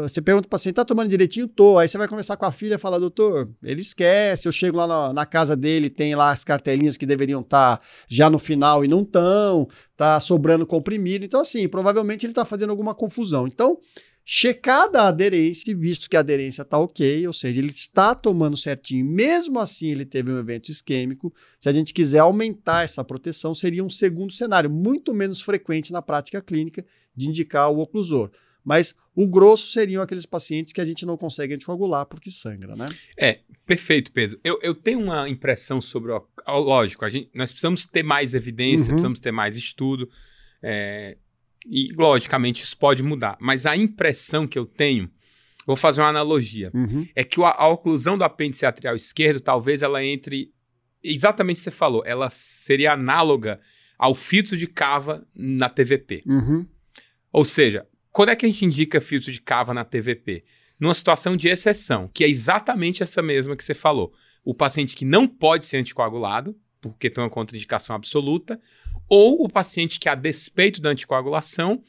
você 0.03 0.21
pergunta 0.21 0.43
pro 0.43 0.51
paciente, 0.51 0.75
tá 0.75 0.85
tomando 0.85 1.09
direitinho? 1.09 1.47
Tô. 1.47 1.77
Aí 1.77 1.87
você 1.87 1.97
vai 1.97 2.07
conversar 2.07 2.37
com 2.37 2.45
a 2.45 2.51
filha 2.51 2.75
e 2.75 2.79
fala, 2.79 2.99
doutor, 2.99 3.49
ele 3.61 3.81
esquece, 3.81 4.47
eu 4.47 4.51
chego 4.51 4.77
lá 4.77 4.87
na, 4.87 5.13
na 5.13 5.25
casa 5.25 5.55
dele, 5.55 5.89
tem 5.89 6.15
lá 6.15 6.31
as 6.31 6.43
cartelinhas 6.43 6.97
que 6.97 7.05
deveriam 7.05 7.41
estar 7.41 7.81
já 8.07 8.29
no 8.29 8.39
final 8.39 8.83
e 8.83 8.87
não 8.87 9.01
estão, 9.01 9.67
tá 9.95 10.19
sobrando 10.19 10.65
comprimido. 10.65 11.23
Então, 11.23 11.41
assim, 11.41 11.67
provavelmente 11.67 12.25
ele 12.25 12.33
tá 12.33 12.45
fazendo 12.45 12.71
alguma 12.71 12.95
confusão. 12.95 13.45
Então, 13.45 13.77
checada 14.25 15.03
a 15.03 15.07
aderência, 15.07 15.73
visto 15.73 16.09
que 16.09 16.17
a 16.17 16.19
aderência 16.19 16.65
tá 16.65 16.77
ok, 16.77 17.25
ou 17.27 17.31
seja, 17.31 17.59
ele 17.59 17.69
está 17.69 18.13
tomando 18.13 18.57
certinho, 18.57 19.05
mesmo 19.05 19.59
assim 19.59 19.91
ele 19.91 20.05
teve 20.05 20.31
um 20.31 20.37
evento 20.37 20.69
isquêmico, 20.69 21.33
se 21.59 21.69
a 21.69 21.71
gente 21.71 21.93
quiser 21.93 22.19
aumentar 22.19 22.83
essa 22.83 23.03
proteção, 23.05 23.55
seria 23.55 23.83
um 23.83 23.89
segundo 23.89 24.33
cenário, 24.33 24.69
muito 24.69 25.13
menos 25.13 25.41
frequente 25.41 25.93
na 25.93 26.01
prática 26.01 26.41
clínica 26.41 26.85
de 27.15 27.29
indicar 27.29 27.71
o 27.71 27.79
oclusor. 27.79 28.29
Mas 28.67 28.93
o 29.15 29.25
grosso 29.25 29.69
seriam 29.69 30.03
aqueles 30.03 30.25
pacientes 30.25 30.73
que 30.73 30.81
a 30.81 30.83
gente 30.85 31.05
não 31.05 31.15
consegue 31.15 31.53
anticoagular 31.53 32.05
porque 32.05 32.29
sangra, 32.29 32.75
né? 32.75 32.89
Perfeito, 33.65 34.11
Pedro. 34.11 34.37
Eu, 34.43 34.59
eu 34.61 34.75
tenho 34.75 34.99
uma 34.99 35.29
impressão 35.29 35.79
sobre. 35.79 36.11
ó, 36.11 36.21
Lógico, 36.59 37.05
a 37.05 37.09
gente, 37.09 37.29
nós 37.33 37.51
precisamos 37.53 37.85
ter 37.85 38.03
mais 38.03 38.33
evidência, 38.33 38.87
Uhum. 38.89 38.95
precisamos 38.95 39.19
ter 39.21 39.31
mais 39.31 39.55
estudo. 39.55 40.09
é, 40.61 41.15
e, 41.65 41.93
logicamente, 41.93 42.63
isso 42.63 42.77
pode 42.77 43.01
mudar. 43.03 43.37
Mas 43.39 43.65
a 43.65 43.75
impressão 43.77 44.45
que 44.47 44.57
eu 44.59 44.65
tenho. 44.65 45.09
Vou 45.65 45.75
fazer 45.75 46.01
uma 46.01 46.09
analogia. 46.09 46.71
Uhum. 46.73 47.07
É 47.15 47.23
que 47.23 47.39
o- 47.39 47.45
a 47.45 47.67
oclusão 47.69 48.17
do 48.17 48.23
apêndice 48.23 48.65
atrial 48.65 48.95
esquerdo, 48.95 49.39
talvez 49.39 49.81
ela 49.81 50.03
entre. 50.03 50.51
Exatamente 51.03 51.57
o 51.57 51.59
que 51.59 51.63
você 51.65 51.71
falou. 51.71 52.03
Ela 52.05 52.29
seria 52.29 52.93
análoga 52.93 53.59
ao 53.99 54.13
filtro 54.15 54.57
de 54.57 54.65
cava 54.67 55.25
na 55.35 55.69
TVP. 55.69 56.23
Uhum. 56.25 56.65
Ou 57.31 57.45
seja, 57.45 57.85
quando 58.17 58.29
é 58.29 58.35
que 58.35 58.47
a 58.47 58.49
gente 58.49 58.65
indica 58.65 58.99
filtro 58.99 59.31
de 59.31 59.39
cava 59.39 59.75
na 59.75 59.85
TVP? 59.85 60.43
Numa 60.79 60.95
situação 60.95 61.37
de 61.37 61.49
exceção, 61.49 62.09
que 62.11 62.23
é 62.23 62.27
exatamente 62.27 63.03
essa 63.03 63.21
mesma 63.21 63.55
que 63.55 63.63
você 63.63 63.75
falou. 63.75 64.11
O 64.43 64.55
paciente 64.55 64.95
que 64.95 65.05
não 65.05 65.27
pode 65.27 65.67
ser 65.67 65.77
anticoagulado, 65.77 66.57
porque 66.81 67.11
tem 67.11 67.23
uma 67.23 67.29
contraindicação 67.29 67.95
absoluta, 67.95 68.59
ou 69.07 69.43
o 69.43 69.47
paciente 69.47 69.99
que, 69.99 70.09
a 70.09 70.15
despeito 70.15 70.81
da 70.81 70.89
anticoagulação, 70.89 71.83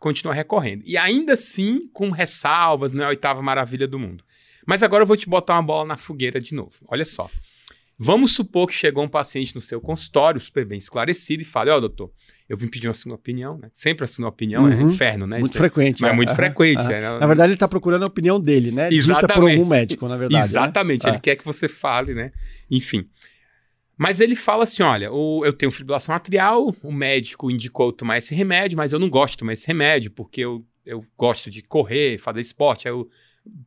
continua 0.00 0.32
recorrendo. 0.32 0.82
E 0.86 0.96
ainda 0.96 1.34
assim, 1.34 1.86
com 1.92 2.08
ressalvas, 2.08 2.92
não 2.92 3.02
é 3.02 3.04
a 3.04 3.10
oitava 3.10 3.42
maravilha 3.42 3.86
do 3.86 3.98
mundo. 3.98 4.24
Mas 4.66 4.82
agora 4.82 5.02
eu 5.02 5.06
vou 5.06 5.18
te 5.18 5.28
botar 5.28 5.52
uma 5.52 5.62
bola 5.62 5.86
na 5.86 5.98
fogueira 5.98 6.40
de 6.40 6.54
novo. 6.54 6.76
Olha 6.88 7.04
só. 7.04 7.28
Vamos 7.98 8.34
supor 8.34 8.66
que 8.66 8.74
chegou 8.74 9.02
um 9.02 9.08
paciente 9.08 9.54
no 9.54 9.62
seu 9.62 9.80
consultório, 9.80 10.38
super 10.38 10.66
bem 10.66 10.76
esclarecido, 10.76 11.42
e 11.42 11.46
fala: 11.46 11.74
Ó, 11.76 11.80
doutor, 11.80 12.12
eu 12.46 12.54
vim 12.56 12.68
pedir 12.68 12.88
uma 13.06 13.14
opinião, 13.14 13.56
né? 13.56 13.70
Sempre 13.72 14.04
a 14.04 14.06
segunda 14.06 14.28
opinião 14.28 14.68
é 14.70 14.74
Uhum. 14.74 14.86
inferno, 14.88 15.26
né? 15.26 15.38
Muito 15.38 15.46
Isso 15.54 15.56
é- 15.56 15.60
frequente. 15.60 16.00
mas 16.02 16.10
é 16.10 16.12
é. 16.12 16.16
muito 16.16 16.34
frequente. 16.34 16.80
é, 16.92 17.00
né? 17.00 17.18
Na 17.18 17.26
verdade, 17.26 17.48
ele 17.48 17.54
está 17.54 17.66
procurando 17.66 18.02
a 18.02 18.06
opinião 18.06 18.38
dele, 18.38 18.70
né? 18.70 18.90
Dita 18.90 19.02
por 19.06 19.12
Exatamente. 19.24 19.56
algum 19.58 19.64
médico, 19.70 20.08
na 20.08 20.16
verdade. 20.18 20.34
né? 20.42 20.46
Exatamente, 20.46 21.06
ele 21.06 21.16
É. 21.16 21.20
quer 21.20 21.36
que 21.36 21.44
você 21.44 21.68
fale, 21.68 22.14
né? 22.14 22.32
Enfim. 22.70 23.08
Mas 23.96 24.20
ele 24.20 24.36
fala 24.36 24.64
assim: 24.64 24.82
olha, 24.82 25.06
eu 25.06 25.52
tenho 25.56 25.72
fibrilação 25.72 26.14
atrial, 26.14 26.76
o 26.82 26.92
médico 26.92 27.50
indicou 27.50 27.86
eu 27.86 27.92
tomar 27.92 28.18
esse 28.18 28.34
remédio, 28.34 28.76
mas 28.76 28.92
eu 28.92 28.98
não 28.98 29.08
gosto 29.08 29.32
de 29.32 29.38
tomar 29.38 29.54
esse 29.54 29.66
remédio, 29.66 30.10
porque 30.10 30.42
eu, 30.42 30.62
eu 30.84 31.02
gosto 31.16 31.50
de 31.50 31.62
correr, 31.62 32.18
fazer 32.18 32.40
esporte, 32.42 32.86
aí 32.86 32.92
eu 32.92 33.08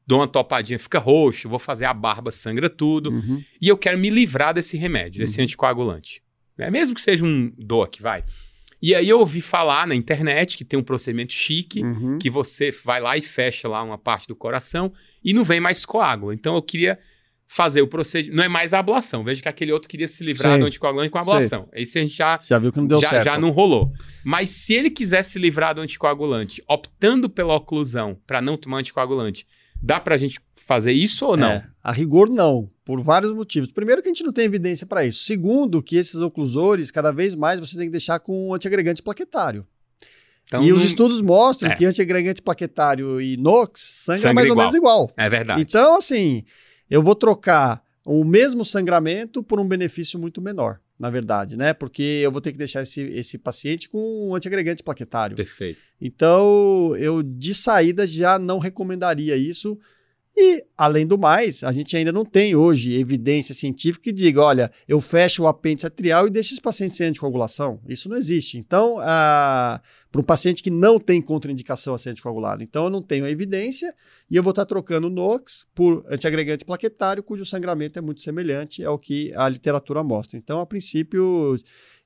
dou 0.06 0.20
uma 0.20 0.28
topadinha, 0.28 0.80
fica 0.80 1.00
roxo, 1.00 1.48
vou 1.50 1.60
fazer 1.60 1.86
a 1.86 1.94
barba, 1.94 2.32
sangra 2.32 2.70
tudo, 2.70 3.12
Uhum. 3.12 3.44
e 3.62 3.68
eu 3.68 3.78
quero 3.78 3.98
me 3.98 4.10
livrar 4.10 4.54
desse 4.54 4.78
remédio, 4.78 5.20
desse 5.22 5.38
Uhum. 5.40 5.44
anticoagulante. 5.44 6.22
Né? 6.58 6.70
Mesmo 6.70 6.96
que 6.96 7.02
seja 7.02 7.24
um 7.26 7.54
DOAC, 7.58 8.02
vai. 8.02 8.24
E 8.82 8.96
aí 8.96 9.08
eu 9.10 9.20
ouvi 9.20 9.42
falar 9.42 9.86
na 9.88 9.94
internet 9.96 10.58
que 10.58 10.64
tem 10.66 10.80
um 10.80 10.84
procedimento 10.84 11.34
chique, 11.34 11.82
Uhum. 11.84 12.18
que 12.18 12.30
você 12.30 12.72
vai 12.84 13.00
lá 13.02 13.18
e 13.18 13.22
fecha 13.22 13.68
lá 13.68 13.84
uma 13.84 13.98
parte 13.98 14.28
do 14.28 14.36
coração 14.36 14.92
e 15.24 15.34
não 15.34 15.44
vem 15.44 15.60
mais 15.60 15.86
coágulo. 15.86 16.32
Então 16.34 16.56
eu 16.56 16.62
queria 16.62 16.98
fazer 17.52 17.82
o 17.82 17.88
procedimento. 17.88 18.38
Não 18.38 18.44
é 18.44 18.48
mais 18.48 18.74
a 18.74 18.80
ablação. 18.80 19.24
Veja 19.24 19.42
que 19.42 19.50
aquele 19.50 19.72
outro 19.72 19.90
queria 19.90 20.08
se 20.08 20.24
livrar 20.24 20.54
Sei. 20.54 20.60
do 20.62 20.66
anticoagulante 20.68 21.10
com 21.10 21.18
a 21.18 21.24
Sei. 21.24 21.34
ablação. 21.34 21.68
Esse 21.74 21.98
a 21.98 22.02
gente 22.04 22.16
já, 22.16 22.40
Já 22.42 22.60
viu 22.60 22.72
que 22.72 22.78
não 22.78 22.86
deu 22.88 23.02
já, 23.02 23.10
certo. 23.10 23.26
já 23.26 23.38
não 23.40 23.50
rolou. 23.50 23.92
Mas 24.24 24.50
se 24.52 24.74
ele 24.76 24.90
quiser 24.90 25.24
se 25.24 25.40
livrar 25.40 25.74
do 25.76 25.82
anticoagulante, 25.82 26.64
optando 26.68 27.28
pela 27.30 27.56
oclusão 27.56 28.18
para 28.28 28.40
não 28.42 28.56
tomar 28.56 28.78
anticoagulante, 28.78 29.48
dá 29.82 30.00
pra 30.00 30.18
gente 30.18 30.40
fazer 30.56 30.92
isso 30.92 31.26
ou 31.26 31.36
não? 31.38 31.52
É, 31.52 31.68
a 31.84 31.92
rigor, 31.92 32.30
não, 32.30 32.70
por 32.86 33.02
vários 33.02 33.34
motivos. 33.34 33.72
Primeiro, 33.72 34.02
que 34.02 34.08
a 34.08 34.12
gente 34.14 34.24
não 34.24 34.32
tem 34.34 34.46
evidência 34.46 34.86
para 34.86 35.06
isso. 35.06 35.24
Segundo, 35.24 35.82
que 35.82 35.96
esses 35.96 36.20
oclusores, 36.22 36.92
cada 36.92 37.12
vez 37.12 37.34
mais, 37.36 37.60
você 37.60 37.78
tem 37.78 37.88
que 37.88 37.92
deixar 37.92 38.20
com 38.20 38.54
antiagregante 38.54 39.02
plaquetário. 39.02 39.66
Então, 40.46 40.64
e 40.64 40.72
os 40.74 40.80
não- 40.80 40.86
estudos 40.86 41.22
mostram 41.22 41.72
É. 41.72 41.76
que 41.76 41.86
antiagregante 41.86 42.42
plaquetário 42.42 43.22
e 43.22 43.34
inox 43.36 43.82
sangra, 44.04 44.22
Sangra 44.22 44.34
mais 44.34 44.46
igual. 44.48 44.58
ou 44.58 44.62
menos 44.64 44.76
igual. 44.76 45.12
É 45.16 45.30
verdade. 45.30 45.62
Então, 45.62 45.96
assim, 45.98 46.44
eu 46.90 47.04
vou 47.04 47.14
trocar 47.16 47.84
o 48.06 48.24
mesmo 48.24 48.66
sangramento 48.66 49.44
por 49.44 49.60
um 49.60 49.68
benefício 49.68 50.18
muito 50.20 50.42
menor. 50.42 50.80
Na 51.00 51.10
verdade, 51.10 51.56
né? 51.56 51.74
Porque 51.74 52.04
eu 52.04 52.32
vou 52.32 52.42
ter 52.42 52.52
que 52.52 52.58
deixar 52.58 52.82
esse, 52.82 53.02
esse 53.02 53.38
paciente 53.38 53.88
com 53.88 54.30
um 54.30 54.36
antiagregante 54.36 54.84
plaquetário. 54.84 55.36
Perfeito. 55.36 55.80
Então, 56.02 56.94
eu 56.98 57.24
de 57.24 57.56
saída 57.56 58.06
já 58.06 58.38
não 58.38 58.60
recomendaria 58.60 59.38
isso. 59.38 59.80
E, 60.42 60.64
além 60.78 61.06
do 61.06 61.18
mais, 61.18 61.66
a 61.66 61.72
gente 61.74 61.98
ainda 61.98 62.14
não 62.14 62.24
tem 62.24 62.56
hoje 62.56 62.94
evidência 62.94 63.54
científica 63.54 64.06
que 64.06 64.14
diga, 64.14 64.42
olha, 64.42 64.72
eu 64.88 65.02
fecho 65.02 65.44
o 65.44 65.48
apêndice 65.48 65.86
atrial 65.86 66.28
e 66.28 66.30
deixo 66.30 66.54
esse 66.54 66.62
paciente 66.62 66.96
sem 66.96 67.08
anticoagulação. 67.08 67.82
Isso 67.90 68.08
não 68.08 68.16
existe. 68.16 68.58
Então, 68.58 68.96
para 68.96 69.82
um 70.16 70.24
paciente 70.24 70.64
que 70.64 70.72
não 70.72 70.98
tem 70.98 71.22
contraindicação 71.22 71.94
a 71.94 71.98
ser 71.98 72.12
anticoagulado, 72.12 72.64
então 72.64 72.86
eu 72.86 72.90
não 72.90 73.02
tenho 73.02 73.28
evidência 73.28 73.94
e 74.32 74.38
eu 74.38 74.42
vou 74.42 74.52
estar 74.52 74.66
trocando 74.66 75.08
o 75.08 75.10
NOx 75.10 75.68
por 75.76 76.06
antiagregante 76.10 76.64
plaquetário, 76.64 77.22
cujo 77.22 77.46
sangramento 77.46 78.00
é 78.00 78.02
muito 78.02 78.22
semelhante 78.22 78.82
ao 78.82 78.98
que 78.98 79.34
a 79.36 79.50
literatura 79.50 80.02
mostra. 80.06 80.38
Então, 80.38 80.62
a 80.62 80.66
princípio, 80.66 81.58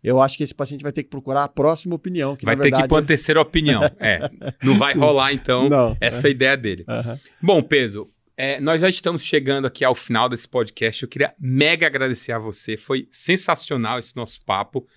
eu 0.04 0.20
acho 0.20 0.38
que 0.38 0.44
esse 0.44 0.56
paciente 0.56 0.82
vai 0.82 0.92
ter 0.92 1.04
que 1.04 1.10
procurar 1.10 1.44
a 1.44 1.48
próxima 1.48 1.94
opinião. 1.94 2.36
vai 2.42 2.58
ter 2.58 2.72
que 2.72 2.82
ir 2.82 2.88
para 2.88 2.96
uma 2.96 3.04
terceira 3.04 3.40
opinião. 3.40 3.84
É, 4.00 4.30
não 4.64 4.78
vai 4.78 4.94
rolar, 4.96 5.34
então, 5.34 5.70
não, 5.70 5.96
essa 6.02 6.28
ideia 6.28 6.58
dele. 6.58 6.84
Uhum. 6.90 7.18
Bom, 7.42 7.62
Peso, 7.62 8.10
é, 8.36 8.60
nós 8.60 8.82
já 8.82 8.90
estamos 8.90 9.24
chegando 9.24 9.66
aqui 9.66 9.86
ao 9.86 9.94
final 9.94 10.28
desse 10.28 10.48
podcast. 10.48 11.04
Eu 11.04 11.10
queria 11.10 11.34
mega 11.40 11.86
agradecer 11.86 12.32
a 12.32 12.40
você. 12.40 12.78
Foi 12.78 13.08
sensacional 13.12 14.00
esse 14.00 14.16
nosso 14.16 14.40
papo. 14.46 14.88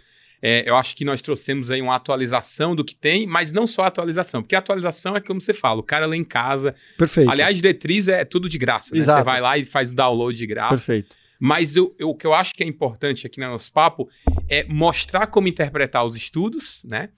É, 0.41 0.69
eu 0.69 0.77
acho 0.77 0.95
que 0.95 1.05
nós 1.05 1.23
trouxemos 1.23 1.71
aí 1.71 1.81
uma 1.81 1.97
atualização 1.97 2.75
do 2.75 2.85
que 2.85 2.95
tem, 2.95 3.27
mas 3.27 3.53
não 3.53 3.67
só 3.67 3.85
atualização, 3.85 4.43
porque 4.43 4.55
a 4.55 4.59
atualização 4.59 5.17
é 5.17 5.21
como 5.21 5.41
você 5.41 5.55
fala, 5.55 5.81
o 5.81 5.83
cara 5.83 6.07
lá 6.07 6.17
em 6.17 6.25
casa. 6.25 6.75
Perfeito. 6.97 7.31
Aliás, 7.31 7.57
diretriz 7.57 8.07
é 8.07 8.25
tudo 8.25 8.49
de 8.49 8.59
graça, 8.59 8.95
né? 8.95 8.99
Exato. 8.99 9.21
Você 9.21 9.25
vai 9.25 9.41
lá 9.41 9.59
e 9.59 9.65
faz 9.65 9.91
o 9.91 9.95
download 9.95 10.37
de 10.37 10.47
graça. 10.47 10.75
Perfeito. 10.75 11.17
Mas 11.39 11.77
eu, 11.77 11.95
eu, 11.99 12.11
o 12.11 12.15
que 12.15 12.27
eu 12.27 12.33
acho 12.33 12.55
que 12.55 12.63
é 12.63 12.67
importante 12.67 13.27
aqui 13.27 13.41
no 13.41 13.49
nosso 13.49 13.73
papo 13.73 14.09
é 14.49 14.65
mostrar 14.65 15.27
como 15.27 15.49
interpretar 15.49 16.05
os 16.05 16.17
estudos, 16.17 16.81
né? 16.85 17.11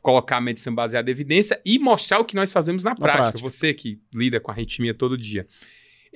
Colocar 0.00 0.36
a 0.36 0.40
medição 0.40 0.74
baseada 0.74 1.10
em 1.10 1.12
evidência 1.12 1.60
e 1.64 1.78
mostrar 1.78 2.20
o 2.20 2.24
que 2.24 2.36
nós 2.36 2.52
fazemos 2.52 2.82
na, 2.82 2.90
na 2.90 2.96
prática. 2.96 3.22
prática. 3.22 3.50
Você 3.50 3.74
que 3.74 3.98
lida 4.14 4.40
com 4.40 4.50
arritmia 4.50 4.94
todo 4.94 5.16
dia. 5.16 5.46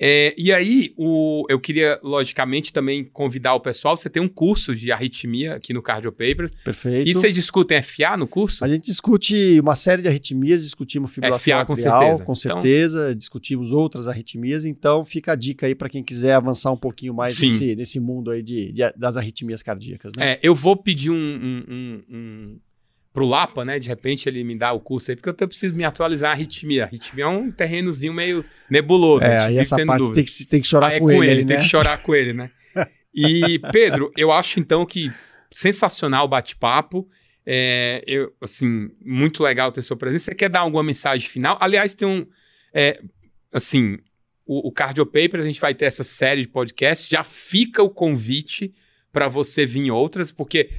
É, 0.03 0.33
e 0.35 0.51
aí, 0.51 0.95
o, 0.97 1.45
eu 1.47 1.59
queria, 1.59 1.99
logicamente, 2.01 2.73
também 2.73 3.03
convidar 3.03 3.53
o 3.53 3.59
pessoal. 3.59 3.95
Você 3.95 4.09
tem 4.09 4.19
um 4.19 4.27
curso 4.27 4.75
de 4.75 4.91
arritmia 4.91 5.53
aqui 5.53 5.73
no 5.73 5.81
Cardio 5.83 6.11
Papers. 6.11 6.51
Perfeito. 6.65 7.07
E 7.07 7.13
vocês 7.13 7.35
discutem 7.35 7.83
FA 7.83 8.17
no 8.17 8.25
curso? 8.25 8.65
A 8.65 8.67
gente 8.67 8.85
discute 8.85 9.59
uma 9.59 9.75
série 9.75 10.01
de 10.01 10.07
arritmias, 10.07 10.63
discutimos 10.63 11.11
fibrilação 11.11 11.59
FA, 11.59 11.65
com 11.65 11.75
certeza. 11.75 12.23
Com 12.23 12.33
certeza, 12.33 13.03
então... 13.09 13.15
discutimos 13.15 13.71
outras 13.71 14.07
arritmias. 14.07 14.65
Então, 14.65 15.05
fica 15.05 15.33
a 15.33 15.35
dica 15.35 15.67
aí 15.67 15.75
para 15.75 15.87
quem 15.87 16.03
quiser 16.03 16.33
avançar 16.33 16.71
um 16.71 16.77
pouquinho 16.77 17.13
mais 17.13 17.39
nesse, 17.39 17.75
nesse 17.75 17.99
mundo 17.99 18.31
aí 18.31 18.41
de, 18.41 18.71
de, 18.71 18.91
das 18.97 19.17
arritmias 19.17 19.61
cardíacas. 19.61 20.13
Né? 20.17 20.31
É, 20.31 20.39
eu 20.41 20.55
vou 20.55 20.75
pedir 20.75 21.11
um, 21.11 21.15
um, 21.15 22.03
um 22.09 22.59
pro 23.13 23.25
Lapa, 23.25 23.65
né? 23.65 23.79
De 23.79 23.89
repente 23.89 24.27
ele 24.27 24.43
me 24.43 24.55
dá 24.55 24.71
o 24.71 24.79
curso 24.79 25.11
aí, 25.11 25.15
porque 25.15 25.43
eu 25.43 25.47
preciso 25.47 25.75
me 25.75 25.83
atualizar 25.83 26.31
a 26.31 26.33
arritmia. 26.33 26.83
A 26.83 26.87
arritmia 26.87 27.25
é 27.25 27.27
um 27.27 27.51
terrenozinho 27.51 28.13
meio 28.13 28.45
nebuloso. 28.69 29.25
É, 29.25 29.39
aí 29.39 29.57
essa 29.57 29.83
parte 29.85 30.11
tem 30.13 30.23
que, 30.23 30.45
tem 30.45 30.61
que 30.61 30.67
chorar 30.67 30.91
com, 30.91 31.09
é 31.09 31.15
com, 31.15 31.23
ele, 31.23 31.31
ele 31.31 31.41
né? 31.41 31.47
Tem 31.47 31.57
que 31.57 31.69
chorar 31.69 31.97
com 32.01 32.15
ele, 32.15 32.33
né? 32.33 32.49
E, 33.13 33.59
Pedro, 33.73 34.09
eu 34.15 34.31
acho 34.31 34.57
então 34.57 34.85
que 34.85 35.11
sensacional 35.53 36.23
o 36.23 36.29
bate-papo. 36.29 37.05
É, 37.45 38.01
eu, 38.07 38.31
assim, 38.39 38.89
muito 39.03 39.43
legal 39.43 39.69
ter 39.69 39.81
sua 39.81 39.97
presença. 39.97 40.25
Você 40.25 40.35
quer 40.35 40.49
dar 40.49 40.61
alguma 40.61 40.81
mensagem 40.81 41.27
final? 41.27 41.57
Aliás, 41.59 41.93
tem 41.93 42.07
um. 42.07 42.25
É, 42.73 43.01
assim, 43.51 43.97
o, 44.45 44.69
o 44.69 44.71
Cardio 44.71 45.05
Papers, 45.05 45.43
a 45.43 45.47
gente 45.47 45.59
vai 45.59 45.75
ter 45.75 45.85
essa 45.85 46.05
série 46.05 46.41
de 46.41 46.47
podcasts. 46.47 47.09
Já 47.09 47.21
fica 47.21 47.83
o 47.83 47.89
convite 47.89 48.73
para 49.11 49.27
você 49.27 49.65
vir 49.65 49.81
em 49.81 49.91
outras, 49.91 50.31
porque 50.31 50.69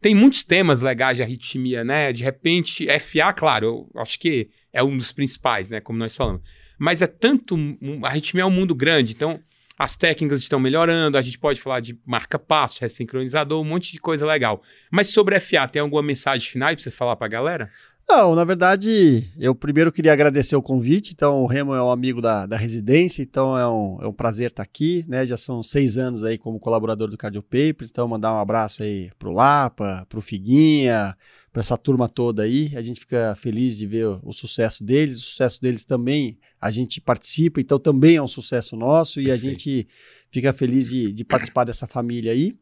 tem 0.00 0.14
muitos 0.14 0.44
temas 0.44 0.80
legais 0.80 1.16
de 1.16 1.22
arritmia, 1.22 1.82
né? 1.84 2.12
De 2.12 2.22
repente, 2.22 2.86
FA, 3.00 3.32
claro, 3.32 3.88
eu 3.94 4.00
acho 4.00 4.18
que 4.18 4.48
é 4.72 4.82
um 4.82 4.96
dos 4.96 5.12
principais, 5.12 5.68
né? 5.68 5.80
Como 5.80 5.98
nós 5.98 6.14
falamos. 6.14 6.42
Mas 6.78 7.02
é 7.02 7.06
tanto. 7.06 7.56
A 8.02 8.08
arritmia 8.08 8.42
é 8.42 8.46
um 8.46 8.50
mundo 8.50 8.74
grande, 8.74 9.12
então 9.12 9.40
as 9.78 9.94
técnicas 9.94 10.40
estão 10.40 10.58
melhorando, 10.58 11.16
a 11.16 11.22
gente 11.22 11.38
pode 11.38 11.60
falar 11.60 11.78
de 11.78 11.96
marca-passo, 12.04 12.80
ressincronizador, 12.80 13.60
um 13.60 13.64
monte 13.64 13.92
de 13.92 14.00
coisa 14.00 14.26
legal. 14.26 14.60
Mas 14.90 15.08
sobre 15.08 15.38
FA, 15.38 15.68
tem 15.68 15.80
alguma 15.80 16.02
mensagem 16.02 16.50
final 16.50 16.74
para 16.74 16.82
você 16.82 16.90
falar 16.90 17.14
para 17.14 17.26
a 17.26 17.30
galera? 17.30 17.70
Não, 18.10 18.34
na 18.34 18.42
verdade, 18.42 19.30
eu 19.38 19.54
primeiro 19.54 19.92
queria 19.92 20.14
agradecer 20.14 20.56
o 20.56 20.62
convite. 20.62 21.12
Então, 21.12 21.42
o 21.42 21.46
Remo 21.46 21.74
é 21.74 21.82
um 21.82 21.90
amigo 21.90 22.22
da, 22.22 22.46
da 22.46 22.56
residência, 22.56 23.20
então 23.20 23.56
é 23.56 23.68
um, 23.68 23.98
é 24.00 24.06
um 24.06 24.14
prazer 24.14 24.48
estar 24.48 24.62
aqui, 24.62 25.04
né? 25.06 25.26
Já 25.26 25.36
são 25.36 25.62
seis 25.62 25.98
anos 25.98 26.24
aí 26.24 26.38
como 26.38 26.58
colaborador 26.58 27.08
do 27.08 27.18
Cardio 27.18 27.42
Paper, 27.42 27.82
então 27.82 28.08
mandar 28.08 28.32
um 28.32 28.38
abraço 28.38 28.82
aí 28.82 29.10
pro 29.18 29.30
Lapa, 29.30 30.06
pro 30.08 30.22
Figuinha, 30.22 31.14
para 31.52 31.60
essa 31.60 31.76
turma 31.76 32.08
toda 32.08 32.44
aí. 32.44 32.72
A 32.74 32.80
gente 32.80 32.98
fica 32.98 33.36
feliz 33.38 33.76
de 33.76 33.86
ver 33.86 34.06
o, 34.06 34.20
o, 34.24 34.32
sucesso 34.32 34.82
deles, 34.82 35.18
o 35.18 35.24
sucesso 35.26 35.60
deles 35.60 35.84
também 35.84 36.38
a 36.58 36.70
gente 36.70 37.02
participa, 37.02 37.60
então 37.60 37.78
também 37.78 38.16
é 38.16 38.22
um 38.22 38.28
sucesso 38.28 38.74
nosso 38.74 39.20
e 39.20 39.30
a 39.30 39.36
gente 39.36 39.86
fica 40.30 40.50
feliz 40.54 40.88
de, 40.88 41.12
de 41.12 41.24
participar 41.24 41.64
dessa 41.64 41.86
família 41.86 42.32
aí. 42.32 42.56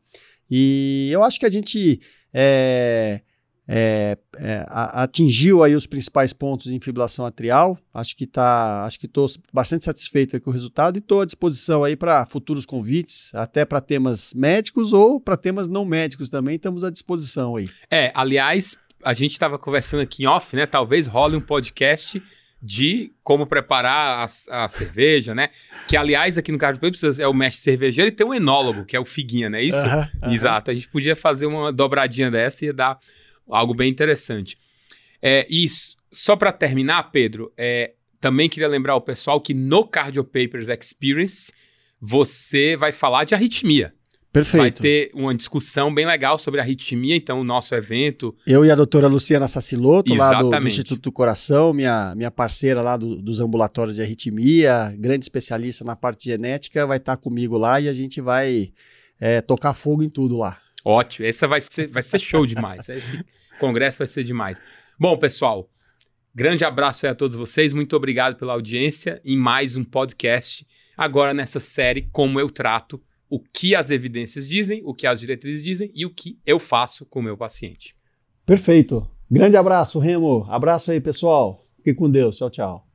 E 0.51 1.09
eu 1.13 1.23
acho 1.23 1.39
que 1.39 1.47
a 1.47 1.51
gente 1.51 2.01
é, 2.35 3.21
é, 3.69 4.17
é, 4.37 4.65
atingiu 4.69 5.65
aí 5.65 5.75
os 5.75 5.87
principais 5.87 6.33
pontos 6.33 6.71
de 6.71 6.79
fibrilação 6.79 7.27
atrial. 7.27 7.77
Acho 7.93 8.17
que 8.17 8.27
tá, 8.27 8.85
acho 8.85 8.99
que 8.99 9.07
estou 9.07 9.27
bastante 9.53 9.85
satisfeito 9.85 10.41
com 10.41 10.51
o 10.51 10.53
resultado 10.53 10.97
e 10.97 10.99
estou 10.99 11.21
à 11.21 11.25
disposição 11.25 11.83
aí 11.83 11.97
para 11.97 12.27
futuros 12.27 12.65
convites, 12.65 13.35
até 13.35 13.65
para 13.65 13.81
temas 13.81 14.33
médicos 14.35 14.93
ou 14.93 15.21
para 15.21 15.37
temas 15.37 15.67
não 15.67 15.85
médicos 15.85 16.29
também. 16.29 16.57
Estamos 16.57 16.85
à 16.85 16.91
disposição 16.91 17.57
aí. 17.57 17.69
É, 17.91 18.13
aliás, 18.15 18.79
a 19.05 19.13
gente 19.13 19.33
estava 19.33 19.59
conversando 19.59 20.01
aqui 20.01 20.23
em 20.23 20.27
off, 20.27 20.55
né? 20.55 20.67
Talvez 20.67 21.07
role 21.07 21.37
um 21.37 21.41
podcast 21.41 22.23
de 22.63 23.13
como 23.23 23.47
preparar 23.47 24.29
a, 24.51 24.65
a, 24.65 24.69
cerveja, 24.69 25.35
né? 25.35 25.51
Que, 25.87 25.97
aliás, 25.97 26.39
aqui 26.39 26.51
no 26.51 26.59
Cardio 26.59 26.81
Papers 26.81 27.19
é 27.19 27.29
o 27.29 27.35
mestre 27.35 27.63
cervejeiro 27.63 28.09
e 28.09 28.13
tem 28.13 28.27
um 28.27 28.33
enólogo, 28.33 28.85
que 28.85 28.97
é 28.97 29.01
o 29.01 29.05
Figuinha, 29.05 29.51
não 29.51 29.59
é 29.59 29.63
isso? 29.63 29.79
Uh 29.79 29.85
-huh, 29.85 30.07
uh 30.07 30.29
-huh. 30.29 30.33
Exato. 30.33 30.71
A 30.71 30.75
gente 30.75 30.89
podia 30.89 31.15
fazer 31.15 31.47
uma 31.47 31.73
dobradinha 31.73 32.31
dessa 32.31 32.65
e 32.65 32.73
dar 32.73 32.99
algo 33.49 33.75
bem 33.75 33.91
interessante. 33.91 34.59
É, 35.23 35.47
e 35.51 35.67
só 36.11 36.37
para 36.37 36.53
terminar, 36.53 37.11
Pedro, 37.11 37.53
é, 37.57 37.93
também 38.21 38.49
queria 38.49 38.69
lembrar 38.69 38.97
o 38.97 39.01
pessoal 39.01 39.41
que 39.41 39.55
no 39.55 39.87
Cardio 39.87 40.25
Papers 40.25 40.69
Experience 40.69 41.53
você 42.01 42.77
vai 42.77 42.93
falar 42.93 43.25
de 43.25 43.35
arritmia. 43.35 43.93
Perfeito. 44.33 44.61
Vai 44.61 44.71
ter 44.71 45.11
uma 45.15 45.35
discussão 45.35 45.95
bem 45.95 46.05
legal 46.05 46.37
sobre 46.37 46.61
arritmia, 46.61 47.17
então 47.17 47.41
o 47.41 47.45
nosso 47.45 47.75
evento. 47.75 48.37
Eu 48.47 48.67
e 48.67 48.71
a 48.71 48.75
doutora 48.75 49.09
Luciana 49.09 49.49
Saciloto, 49.49 50.15
lá 50.15 50.35
do, 50.35 50.51
do, 50.51 50.67
Instituto 50.67 51.01
do 51.01 51.13
Coração, 51.13 51.73
minha, 51.73 52.15
minha 52.15 52.31
parceira 52.31 52.83
lá 52.83 52.99
do, 52.99 53.17
dos 53.17 53.41
ambulatórios 53.41 53.97
de 53.97 54.03
arritmia, 54.03 54.95
grande 54.99 55.25
especialista 55.25 55.85
na 55.85 55.97
parte 55.97 56.27
genética, 56.27 56.87
vai 56.87 56.99
estar 56.99 57.17
comigo 57.17 57.57
lá 57.57 57.81
e 57.81 57.89
a 57.89 57.95
gente 57.95 58.21
vai 58.21 58.73
é, 59.19 59.41
tocar 59.41 59.73
fogo 59.73 60.03
em 60.03 60.11
tudo 60.11 60.37
lá. 60.37 60.59
Ótimo, 60.89 61.27
essa 61.27 61.49
vai 61.49 61.61
ser, 61.61 61.89
vai 61.89 62.01
ser 62.01 62.21
show 62.21 62.47
demais. 62.47 62.89
Esse 62.89 63.21
congresso 63.59 63.99
vai 63.99 64.07
ser 64.07 64.23
demais. 64.23 64.63
Bom, 64.97 65.19
pessoal, 65.19 65.69
grande 66.33 66.65
abraço 66.65 67.05
aí 67.05 67.11
a 67.11 67.15
todos 67.17 67.37
vocês. 67.37 67.73
Muito 67.73 67.97
obrigado 67.97 68.37
pela 68.37 68.53
audiência 68.53 69.21
em 69.25 69.37
mais 69.37 69.75
um 69.75 69.83
podcast. 69.83 70.65
Agora 70.97 71.35
nessa 71.35 71.59
série, 71.59 72.03
como 72.13 72.39
eu 72.39 72.49
trato 72.49 73.03
o 73.29 73.41
que 73.41 73.75
as 73.75 73.91
evidências 73.91 74.49
dizem, 74.49 74.81
o 74.85 74.95
que 74.95 75.09
as 75.09 75.19
diretrizes 75.19 75.65
dizem 75.65 75.91
e 75.93 76.07
o 76.07 76.11
que 76.11 76.39
eu 76.47 76.61
faço 76.61 77.05
com 77.05 77.19
o 77.19 77.23
meu 77.23 77.37
paciente. 77.37 77.97
Perfeito. 78.47 79.05
Grande 79.29 79.57
abraço, 79.57 79.99
Remo. 79.99 80.47
Abraço 80.49 80.93
aí, 80.93 81.01
pessoal. 81.01 81.67
Fique 81.79 81.95
com 81.95 82.09
Deus. 82.09 82.37
Tchau, 82.37 82.49
tchau. 82.49 82.86